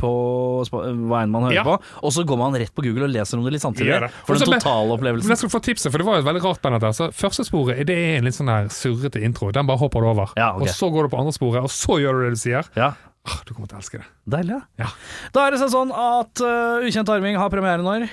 på 0.00 0.10
hva 0.70 1.22
enn 1.24 1.32
man 1.32 1.48
hører 1.48 1.58
Ja. 1.60 1.64
på, 1.66 1.76
og 2.02 2.12
så 2.12 2.24
går 2.26 2.38
man 2.40 2.54
rett 2.58 2.74
på 2.74 2.82
Google 2.84 3.04
og 3.08 3.14
leser 3.14 3.38
om 3.38 3.44
det 3.44 3.52
litt 3.56 3.62
samtidig. 3.64 4.00
Det. 4.06 4.10
For 4.26 4.34
den 4.34 4.46
totale 4.46 4.60
totale 4.60 4.86
Men 4.88 4.96
opplevelsen. 4.98 5.28
jeg 5.34 5.38
skal 5.44 5.52
få 5.52 5.62
tipset, 5.64 5.90
for 5.92 5.98
det 5.98 6.06
var 6.06 6.18
jo 6.18 6.24
et 6.24 6.28
veldig 6.30 6.44
rart 6.44 6.62
band 6.62 6.80
dette. 6.80 6.94
Så 6.96 7.10
første 7.16 7.44
sporet 7.46 7.86
det 7.86 7.96
er 7.96 8.18
en 8.18 8.24
litt 8.28 8.36
sånn 8.36 8.50
her 8.52 8.68
surrete 8.72 9.22
intro. 9.22 9.50
Den 9.52 9.66
bare 9.66 9.78
hopper 9.78 10.00
du 10.04 10.10
over. 10.12 10.32
Ja, 10.36 10.52
ok. 10.56 10.62
Og 10.66 10.68
så 10.74 10.90
går 10.92 11.06
du 11.08 11.14
på 11.14 11.20
andre 11.20 11.32
sporet, 11.36 11.62
og 11.62 11.70
så 11.70 12.00
gjør 12.00 12.20
du 12.20 12.24
det 12.28 12.34
du 12.36 12.42
sier. 12.48 12.66
Ja, 12.76 12.92
Ah, 13.28 13.36
du 13.44 13.52
kommer 13.52 13.68
til 13.68 13.76
å 13.76 13.80
elske 13.82 13.98
det. 14.00 14.06
Deilig. 14.32 14.56
ja. 14.56 14.86
Ja. 14.86 14.86
Da 15.34 15.42
er 15.46 15.50
det 15.52 15.68
sånn 15.68 15.90
at 15.92 16.40
uh, 16.40 16.80
Ukjent 16.80 17.10
arving 17.12 17.36
har 17.36 17.50
premiere 17.52 17.84
når? 17.84 18.06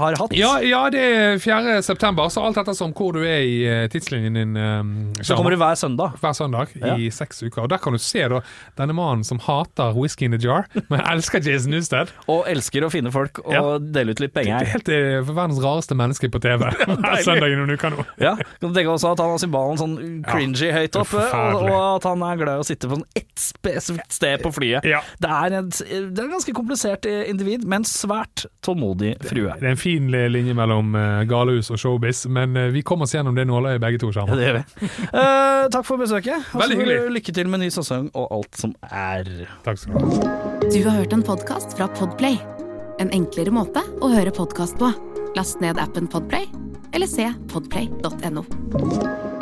Har 0.00 0.16
hatt? 0.18 0.32
Ja, 0.36 0.54
ja, 0.64 0.80
det 0.92 1.00
er 1.04 1.38
4. 1.42 1.76
september, 1.84 2.28
så 2.32 2.42
alt 2.46 2.56
ettersom 2.62 2.92
hvor 2.96 3.12
du 3.16 3.20
er 3.22 3.42
i 3.44 3.56
eh, 3.68 3.86
tidslinjen 3.92 4.34
din. 4.38 4.56
Um, 4.56 4.90
Så 5.22 5.36
kommer 5.36 5.52
du 5.52 5.58
hver 5.60 5.76
søndag. 5.76 6.14
hver 6.22 6.32
søndag 6.36 6.72
Ja. 6.80 6.94
i 6.96 7.10
seks 7.12 7.42
uker. 7.42 7.62
Og 7.64 7.68
Der 7.68 7.78
kan 7.78 7.92
du 7.92 7.98
se 8.00 8.22
da 8.28 8.40
denne 8.78 8.94
mannen 8.96 9.24
som 9.24 9.38
hater 9.44 9.92
whisky 9.94 10.24
in 10.24 10.32
the 10.32 10.38
jar, 10.40 10.66
men 10.88 11.00
elsker 11.12 11.42
Jason 11.44 11.70
Newsted. 11.74 12.08
Og 12.28 12.46
elsker 12.48 12.86
å 12.86 12.90
finne 12.90 13.12
folk 13.12 13.38
og 13.44 13.52
Ja. 13.52 13.62
dele 13.78 14.10
ut 14.16 14.20
litt 14.20 14.32
Det 14.34 14.46
er 14.46 14.58
penger. 14.58 14.66
helt 14.72 14.88
eh, 14.88 15.20
verdens 15.28 15.60
rareste 15.60 15.94
menneske 15.98 16.30
på 16.32 16.40
TV 16.40 16.64
hver 16.86 17.22
søndag 17.26 17.52
i 17.52 17.58
noen 17.60 17.74
uker 17.76 17.90
nå. 17.94 18.06
Ja, 18.20 18.36
kan 18.36 18.72
du 18.72 18.74
tenke 18.78 18.94
også 18.94 19.12
at 19.12 19.18
han 19.20 19.34
har 19.34 19.38
symbalen 19.42 19.78
sånn 19.80 19.96
cringy 20.24 20.70
høyt 20.72 20.96
oppe, 20.96 21.20
og, 21.20 21.66
og 21.66 21.96
at 21.96 22.04
han 22.08 22.22
er 22.22 22.36
glad 22.40 22.60
i 22.60 22.64
å 22.64 22.66
sitte 22.70 22.88
på 22.88 22.96
sånn 22.96 23.06
ett 23.16 23.36
spesifikt 23.40 24.12
sted 24.12 24.40
på 24.44 24.52
flyet. 24.54 24.82
Det 24.86 25.28
er 25.30 25.58
et 25.60 25.78
det 25.80 26.18
er 26.20 26.26
en 26.28 26.34
ganske 26.36 26.52
komplisert 26.54 27.06
individ, 27.10 27.64
men 27.66 27.82
svært 27.88 28.44
tålmodig 28.62 29.16
frue. 29.26 29.50
Det 29.58 29.66
er 29.66 29.72
en 29.74 29.80
fin 29.80 29.89
linje 29.98 30.54
mellom 30.54 30.94
uh, 30.94 31.22
galehus 31.28 31.70
og 31.70 31.80
showbiz, 31.80 32.26
men 32.30 32.56
eh, 32.56 32.70
vi 32.74 32.82
kommer 32.82 33.08
oss 33.08 33.14
gjennom 33.14 33.34
det 33.34 33.46
nåløyet 33.48 33.80
begge 33.82 33.98
to. 33.98 34.10
Ja, 34.10 34.20
Sammen. 34.20 34.38
det 34.38 34.46
gjør 34.46 34.58
vi. 34.58 34.90
Uh, 35.14 35.68
takk 35.74 35.86
for 35.88 36.00
besøket. 36.00 36.46
Veldig 36.54 36.78
hyggelig. 36.78 36.98
Lykke 37.18 37.34
til 37.34 37.50
med 37.50 37.64
ny 37.64 37.70
sesong 37.74 38.10
og 38.14 38.30
alt 38.38 38.60
som 38.60 38.74
er. 38.90 39.28
Takk 39.66 39.82
skal 39.82 39.98
du 39.98 40.16
ha. 40.20 40.38
Du 40.70 40.80
har 40.86 41.00
hørt 41.00 41.16
en 41.16 41.26
podkast 41.26 41.76
fra 41.78 41.90
Podplay. 41.98 42.38
En 43.00 43.12
enklere 43.16 43.52
måte 43.54 43.82
å 44.04 44.12
høre 44.12 44.34
podkast 44.34 44.78
på. 44.80 44.92
Last 45.38 45.62
ned 45.64 45.80
appen 45.80 46.10
Podplay, 46.10 46.48
eller 46.92 47.10
se 47.10 47.30
podplay.no. 47.52 49.39